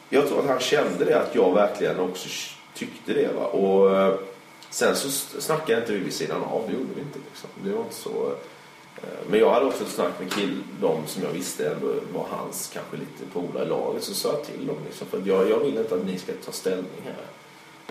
jag 0.10 0.28
tror 0.28 0.40
att 0.40 0.48
han 0.48 0.60
kände 0.60 1.06
det, 1.06 1.20
att 1.20 1.36
jag 1.36 1.54
verkligen 1.54 2.00
också 2.00 2.30
tyckte 2.74 3.14
det. 3.14 3.30
Va? 3.36 3.46
Och 3.46 3.98
eh, 3.98 4.14
sen 4.76 4.96
så 4.96 5.10
snackade 5.42 5.80
inte 5.82 5.94
vi 5.94 6.00
vid 6.00 6.14
sidan 6.14 6.44
av, 6.44 6.64
det 6.68 6.74
gjorde 6.74 6.94
vi 6.96 7.02
inte. 7.02 7.20
Liksom. 7.30 7.50
Det 7.64 7.70
var 7.72 7.82
inte 7.82 7.96
så. 7.96 8.32
Eh, 8.98 9.04
Men 9.30 9.40
jag 9.40 9.50
hade 9.54 9.66
också 9.66 9.84
ett 9.84 9.90
snack 9.90 10.20
med 10.20 10.34
kill, 10.34 10.64
de 10.82 11.08
som 11.08 11.24
jag 11.24 11.30
visste 11.32 11.70
ändå 11.70 11.94
var 12.14 12.26
hans 12.30 12.70
kanske 12.74 12.98
lite 12.98 13.26
polare 13.34 13.66
i 13.66 13.68
laget. 13.70 14.04
Så 14.04 14.14
sa 14.14 14.30
jag 14.30 14.44
till 14.44 14.68
dem 14.68 14.76
liksom, 14.86 15.08
för 15.08 15.22
jag, 15.26 15.50
jag 15.50 15.60
vill 15.60 15.78
inte 15.78 15.96
att 15.96 16.06
ni 16.06 16.18
ska 16.18 16.32
ta 16.46 16.52
ställning 16.52 17.02
här. 17.06 17.26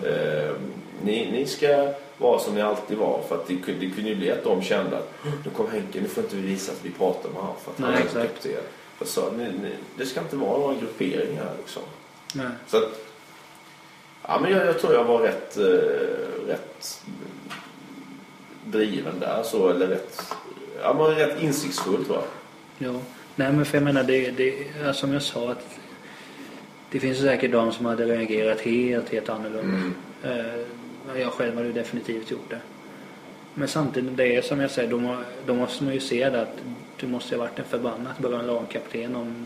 Eh, 0.09 0.55
ni, 1.03 1.31
ni 1.31 1.45
ska 1.45 1.93
vara 2.17 2.39
som 2.39 2.55
ni 2.55 2.61
alltid 2.61 2.97
var. 2.97 3.21
För 3.27 3.35
att 3.35 3.47
det, 3.47 3.53
det 3.79 3.89
kunde 3.89 4.09
ju 4.09 4.15
bli 4.15 4.31
att 4.31 4.43
de 4.43 4.61
kände 4.61 4.97
att 4.97 5.13
nu 5.45 5.51
kom 5.55 5.67
Henke, 5.71 6.01
nu 6.01 6.07
får 6.07 6.23
inte 6.23 6.35
vi 6.35 6.41
visa 6.41 6.71
att 6.71 6.85
vi 6.85 6.89
pratar 6.91 7.29
med 7.29 7.41
honom 7.41 7.55
för 7.63 7.71
att 7.71 7.79
han 7.79 7.91
Nej, 7.91 7.99
är 8.01 8.05
exakt. 8.05 8.33
kapten. 8.33 8.51
Jag 8.99 9.07
sa, 9.07 9.31
ni, 9.37 9.43
ni, 9.43 9.71
det 9.97 10.05
ska 10.05 10.19
inte 10.19 10.35
vara 10.35 10.59
några 10.59 10.75
grupperingar 10.75 11.43
här 11.43 11.53
liksom. 11.57 11.83
Nej. 12.33 12.47
Så 12.67 12.77
att, 12.77 13.04
ja 14.27 14.39
men 14.41 14.51
jag, 14.51 14.65
jag 14.65 14.79
tror 14.79 14.93
jag 14.93 15.03
var 15.03 15.19
rätt, 15.19 15.57
eh, 15.57 16.47
rätt 16.47 17.01
driven 18.65 19.19
där 19.19 19.43
så, 19.43 19.69
eller 19.69 19.87
rätt, 19.87 20.21
ja 20.81 20.93
men 20.93 21.05
rätt 21.05 21.41
insiktsfull 21.41 22.05
tror 22.05 22.17
jag. 22.17 22.25
Ja. 22.89 22.99
Nej 23.35 23.51
men 23.51 23.65
för 23.65 23.77
jag 23.77 23.83
menar 23.83 24.03
det, 24.03 24.31
det 24.31 24.53
ja, 24.83 24.93
som 24.93 25.13
jag 25.13 25.21
sa 25.21 25.51
att 25.51 25.79
det 26.91 26.99
finns 26.99 27.19
säkert 27.19 27.51
de 27.51 27.71
som 27.71 27.85
hade 27.85 28.05
reagerat 28.05 28.61
helt, 28.61 29.09
helt 29.09 29.29
annorlunda. 29.29 29.91
Eh, 30.23 31.21
jag 31.21 31.31
själv 31.31 31.55
hade 31.55 31.71
definitivt 31.71 32.31
gjort 32.31 32.49
det. 32.49 32.59
Men 33.53 33.67
samtidigt, 33.67 34.17
det 34.17 34.35
är 34.35 34.41
som 34.41 34.59
jag 34.59 34.71
säger, 34.71 34.89
då, 34.89 34.97
må, 34.97 35.17
då 35.45 35.53
måste 35.53 35.83
man 35.83 35.93
ju 35.93 35.99
se 35.99 36.29
det 36.29 36.41
att 36.41 36.57
du 36.99 37.07
måste 37.07 37.35
ha 37.35 37.43
varit 37.43 37.59
en 37.59 37.65
förbannat 37.65 38.19
bra 38.19 38.41
lagkapten 38.41 39.15
om... 39.15 39.45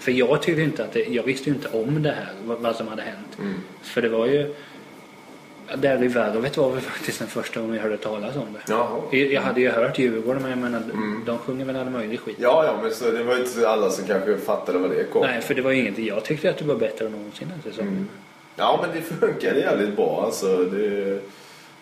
För 0.00 0.12
jag 0.12 0.42
tyckte 0.42 0.62
inte 0.62 0.84
att 0.84 0.92
det, 0.92 1.04
jag 1.04 1.22
visste 1.22 1.50
ju 1.50 1.56
inte 1.56 1.68
om 1.68 2.02
det 2.02 2.10
här, 2.10 2.28
vad, 2.44 2.58
vad 2.58 2.76
som 2.76 2.88
hade 2.88 3.02
hänt. 3.02 3.56
För 3.82 4.02
det 4.02 4.08
var 4.08 4.26
ju... 4.26 4.54
Där 5.74 6.04
i 6.04 6.08
värvet 6.08 6.56
var 6.56 6.70
väl 6.70 6.80
faktiskt 6.80 7.18
den 7.18 7.28
första 7.28 7.60
gången 7.60 7.76
jag 7.76 7.82
hörde 7.82 7.96
talas 7.96 8.36
om 8.36 8.46
det. 8.52 8.72
Jaha. 8.72 9.00
Jag 9.10 9.42
hade 9.42 9.60
ju 9.60 9.70
hört 9.70 9.98
Djurgården 9.98 10.42
men 10.42 10.50
jag 10.50 10.58
menar, 10.58 10.82
de 11.26 11.38
sjunger 11.38 11.64
väl 11.64 11.76
all 11.76 11.90
möjlig 11.90 12.20
skit. 12.20 12.36
Ja, 12.38 12.64
ja, 12.64 12.82
men 12.82 12.94
så, 12.94 13.10
det 13.10 13.24
var 13.24 13.36
inte 13.36 13.68
alla 13.68 13.90
som 13.90 14.06
kanske 14.06 14.38
fattade 14.38 14.78
vad 14.78 14.90
det 14.90 15.04
kom. 15.04 15.22
Nej, 15.26 15.40
för 15.40 15.54
det 15.54 15.62
var 15.62 15.70
ju 15.70 15.80
ingenting. 15.80 16.06
Jag 16.06 16.24
tyckte 16.24 16.50
att 16.50 16.58
det 16.58 16.64
var 16.64 16.74
bättre 16.74 17.06
än 17.06 17.12
någonsin 17.12 17.48
den 17.48 17.72
säsongen. 17.72 18.08
Ja, 18.56 18.80
men 18.82 18.90
det 18.96 19.02
funkade 19.02 19.60
jävligt 19.60 19.96
bra. 19.96 20.22
Alltså, 20.24 20.56
det, 20.56 21.20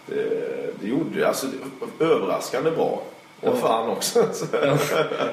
det, 0.06 0.24
det 0.80 0.88
gjorde 0.88 1.28
alltså, 1.28 1.46
det, 1.46 2.04
överraskande 2.04 2.70
bra. 2.70 3.02
Och 3.40 3.58
fan 3.58 3.90
också. 3.90 4.28
Så. 4.32 4.46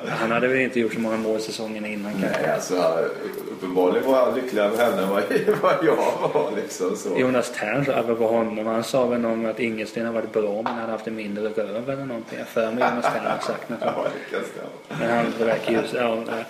Han 0.07 0.31
hade 0.31 0.47
väl 0.47 0.57
inte 0.57 0.79
gjort 0.79 0.93
så 0.93 0.99
många 0.99 1.17
mål 1.17 1.41
säsongen 1.41 1.85
innan 1.85 2.11
kanske. 2.11 2.41
Nej, 2.41 2.51
alltså 2.51 2.99
uppenbarligen 3.51 4.11
var 4.11 4.17
jag 4.17 4.35
lyckligare 4.35 4.69
med 4.69 4.79
henne 4.79 5.01
än 5.01 5.09
vad, 5.61 5.75
jag 5.81 5.95
var. 6.33 6.51
Liksom, 6.55 6.95
så. 6.95 7.19
Jonas 7.19 7.51
Tern 7.51 7.85
sa 7.85 7.91
apropå 7.91 8.27
honom. 8.27 8.67
Han 8.67 8.83
sa 8.83 9.05
väl 9.05 9.21
någon 9.21 9.45
att 9.45 9.59
Ingelsten 9.59 10.05
har 10.05 10.13
varit 10.13 10.33
bra 10.33 10.61
men 10.61 10.73
hade 10.73 10.91
haft 10.91 11.07
en 11.07 11.15
mindre 11.15 11.49
röv 11.49 11.89
eller 11.89 12.05
någonting. 12.05 12.39
Jag 12.39 12.47
för 12.47 12.71
mig 12.71 12.83
Jonas 12.89 13.05
Tern 13.05 13.25
har 13.25 13.39
sagt 13.39 13.69
något. 13.69 13.79
Ja, 13.85 14.07
det 14.13 14.35
kan 14.35 14.45
stämma. 14.45 14.99
Men 14.99 15.17
han 15.17 15.47
verkar 15.47 15.71
ju... 15.71 15.79
Ja, 15.93 16.15
nej. 16.15 16.45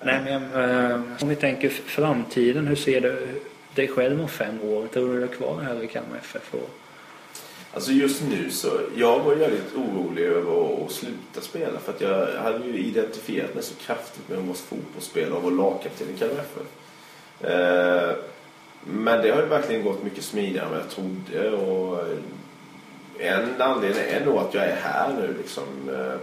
nej 0.00 0.20
men 0.24 0.90
eh, 0.90 1.00
om 1.20 1.28
vi 1.28 1.36
tänker 1.36 1.68
framtiden. 1.68 2.66
Hur 2.66 2.76
ser 2.76 3.00
du 3.00 3.40
dig 3.74 3.88
själv 3.88 4.20
om 4.20 4.28
fem 4.28 4.62
år? 4.62 4.86
Tror 4.86 5.08
du 5.08 5.18
du 5.18 5.22
är 5.22 5.28
kvar 5.28 5.60
här 5.62 5.84
i 5.84 5.86
Kalmar 5.86 6.16
FF? 6.20 6.54
Och, 6.54 6.70
Alltså 7.74 7.92
just 7.92 8.22
nu 8.22 8.50
så, 8.50 8.80
jag 8.96 9.18
var 9.18 9.34
väldigt 9.34 9.74
orolig 9.74 10.22
över 10.24 10.84
att, 10.84 10.92
sluta 10.92 11.40
spela 11.40 11.78
för 11.80 11.92
att 11.92 12.00
jag 12.00 12.26
hade 12.42 12.66
ju 12.66 12.78
identifierat 12.78 13.54
mig 13.54 13.62
så 13.62 13.74
kraftigt 13.74 14.28
med 14.28 14.38
att 14.38 14.44
vara 14.44 14.56
fotbollsspelare 14.56 15.32
och 15.34 15.42
vara 15.42 15.54
lagkapten 15.54 16.06
i 16.14 16.18
Kalmar. 16.18 16.44
Eh, 17.40 18.16
men 18.84 19.22
det 19.22 19.30
har 19.30 19.42
ju 19.42 19.48
verkligen 19.48 19.84
gått 19.84 20.02
mycket 20.04 20.24
smidigare 20.24 20.64
än 20.66 20.70
vad 20.70 20.80
jag 20.80 20.90
trodde 20.90 21.50
och 21.50 22.04
en 23.18 23.62
anledning 23.62 24.02
är 24.08 24.24
nog 24.24 24.36
att 24.38 24.54
jag 24.54 24.64
är 24.64 24.76
här 24.76 25.12
nu 25.20 25.34
liksom. 25.38 25.64
eh, 25.88 26.14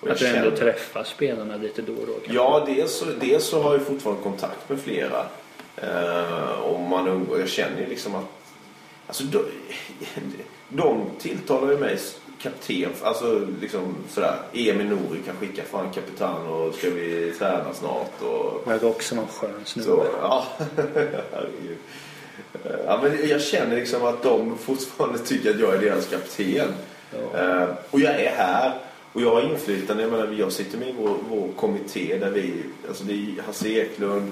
och 0.00 0.08
jag 0.08 0.12
att 0.12 0.18
du 0.18 0.26
ändå 0.26 0.42
känner- 0.42 0.56
träffar 0.56 1.04
spelarna 1.04 1.56
lite 1.56 1.82
då 1.82 1.92
och 1.92 2.06
då 2.06 2.12
kanske? 2.12 2.32
Ja, 2.32 2.64
dels 2.66 2.98
så, 2.98 3.04
dels 3.20 3.44
så 3.44 3.62
har 3.62 3.72
jag 3.72 3.82
fortfarande 3.82 4.22
kontakt 4.22 4.68
med 4.68 4.80
flera. 4.80 5.26
Eh, 5.76 6.50
och 6.60 6.80
man 6.80 7.08
umgås. 7.08 7.38
Jag 7.38 7.48
känner 7.48 7.80
ju 7.80 7.86
liksom 7.86 8.14
att... 8.14 8.24
Alltså, 9.06 9.24
de, 9.24 9.38
de 10.68 11.10
tilltalar 11.18 11.72
ju 11.72 11.78
mig 11.78 11.98
kapten. 12.42 12.90
Alltså 13.02 13.46
liksom 13.60 13.94
sådär. 14.08 14.36
Emil 14.52 14.86
Nouri 14.86 15.22
kan 15.26 15.36
skicka 15.36 15.62
fan 15.62 15.90
kapitan 15.94 16.46
och 16.46 16.74
ska 16.74 16.90
vi 16.90 17.32
träna 17.38 17.74
snart 17.74 18.22
och... 18.22 18.62
Jag 18.66 18.74
är 18.74 18.84
också 18.84 19.14
någon 19.14 19.26
skön 19.26 19.60
snubbe. 19.64 20.06
Ja. 20.22 20.46
Ja, 22.86 23.00
men 23.02 23.28
jag 23.28 23.42
känner 23.42 23.76
liksom 23.76 24.04
att 24.04 24.22
de 24.22 24.58
fortfarande 24.58 25.18
tycker 25.18 25.50
att 25.50 25.60
jag 25.60 25.74
är 25.74 25.78
deras 25.78 26.06
kapten. 26.06 26.74
Ja. 27.10 27.38
Eh, 27.38 27.68
och 27.90 28.00
jag 28.00 28.20
är 28.20 28.30
här. 28.30 28.72
Och 29.12 29.22
jag 29.22 29.30
har 29.34 29.42
inflytande. 29.42 30.02
Jag 30.02 30.12
menar, 30.12 30.34
jag 30.38 30.52
sitter 30.52 30.78
med 30.78 30.88
i 30.88 30.94
vår, 30.98 31.16
vår 31.28 31.48
kommitté 31.56 32.18
där 32.18 32.30
vi... 32.30 32.54
Alltså 32.88 33.04
det 33.04 33.12
är 33.12 33.42
Hasse 33.42 33.68
Eklund, 33.68 34.30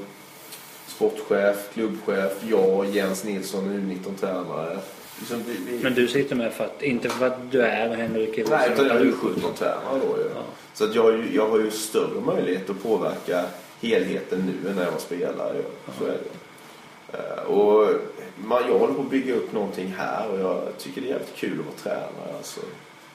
sportchef, 0.87 1.57
klubbchef, 1.75 2.33
jag, 2.49 2.87
Jens 2.87 3.25
Nilsson, 3.25 3.69
U19-tränare. 3.69 4.79
Liksom 5.19 5.43
vi, 5.47 5.57
vi, 5.73 5.83
Men 5.83 5.95
du 5.95 6.09
sitter 6.09 6.37
med 6.37 6.53
för 6.53 6.65
att, 6.65 6.83
inte 6.83 7.09
för 7.09 7.27
att 7.27 7.51
du 7.51 7.63
är 7.63 7.95
Henrik 7.97 8.39
Olsson, 8.39 8.45
Nej, 8.59 8.71
utan 8.73 8.87
jag 8.87 8.97
är 8.97 9.05
ju 9.05 9.13
17-tränare 9.13 10.01
då 10.09 10.19
ju. 10.19 10.25
Ja. 10.35 10.43
Så 10.75 10.85
att 10.85 10.95
jag, 10.95 11.25
jag 11.33 11.49
har 11.49 11.59
ju 11.59 11.71
större 11.71 12.21
möjlighet 12.21 12.71
att 12.71 12.83
påverka 12.83 13.45
helheten 13.83 14.53
nu 14.63 14.71
än 14.71 14.77
när 14.77 14.85
jag 14.85 14.93
var 14.93 14.99
spelare. 14.99 15.63
Så 15.99 16.05
är 16.05 16.09
det. 16.09 17.19
Eh, 17.19 17.45
Och 17.45 17.89
man, 18.37 18.63
jag 18.69 18.79
håller 18.79 18.95
på 18.95 19.01
att 19.03 19.11
bygga 19.11 19.35
upp 19.35 19.53
någonting 19.53 19.95
här 19.99 20.31
och 20.31 20.39
jag 20.41 20.63
tycker 20.79 21.01
det 21.01 21.07
är 21.07 21.11
jävligt 21.11 21.37
kul 21.37 21.59
att 21.61 21.67
vara 21.67 21.77
tränare. 21.97 22.37
Alltså, 22.37 22.61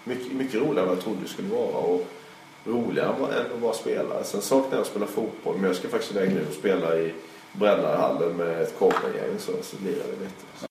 mycket, 0.03 0.32
mycket 0.34 0.56
roligare 0.61 0.80
än 0.82 0.88
vad 0.88 0.95
jag 0.98 1.03
trodde 1.03 1.19
det 1.23 1.30
skulle 1.30 1.49
vara. 1.49 1.78
Och 1.78 2.07
roligare 2.65 3.10
än 3.10 3.56
att 3.56 3.61
vara 3.61 3.73
spelare. 3.73 4.23
Sen 4.23 4.41
saknar 4.41 4.72
jag 4.72 4.82
att 4.82 4.88
spela 4.88 5.07
fotboll 5.07 5.56
men 5.56 5.64
jag 5.65 5.76
ska 5.76 5.88
faktiskt 5.90 6.11
iväg 6.15 6.30
nu 6.34 6.45
och 6.49 6.53
spela 6.53 6.98
i 6.98 7.14
Brännarhallen 7.53 8.38
med 8.38 8.61
ett 8.61 8.80
korpengäng 8.80 9.40
så, 9.40 9.52
så 9.61 9.76
blir 9.78 9.91
det 9.91 10.23
lite. 10.23 10.68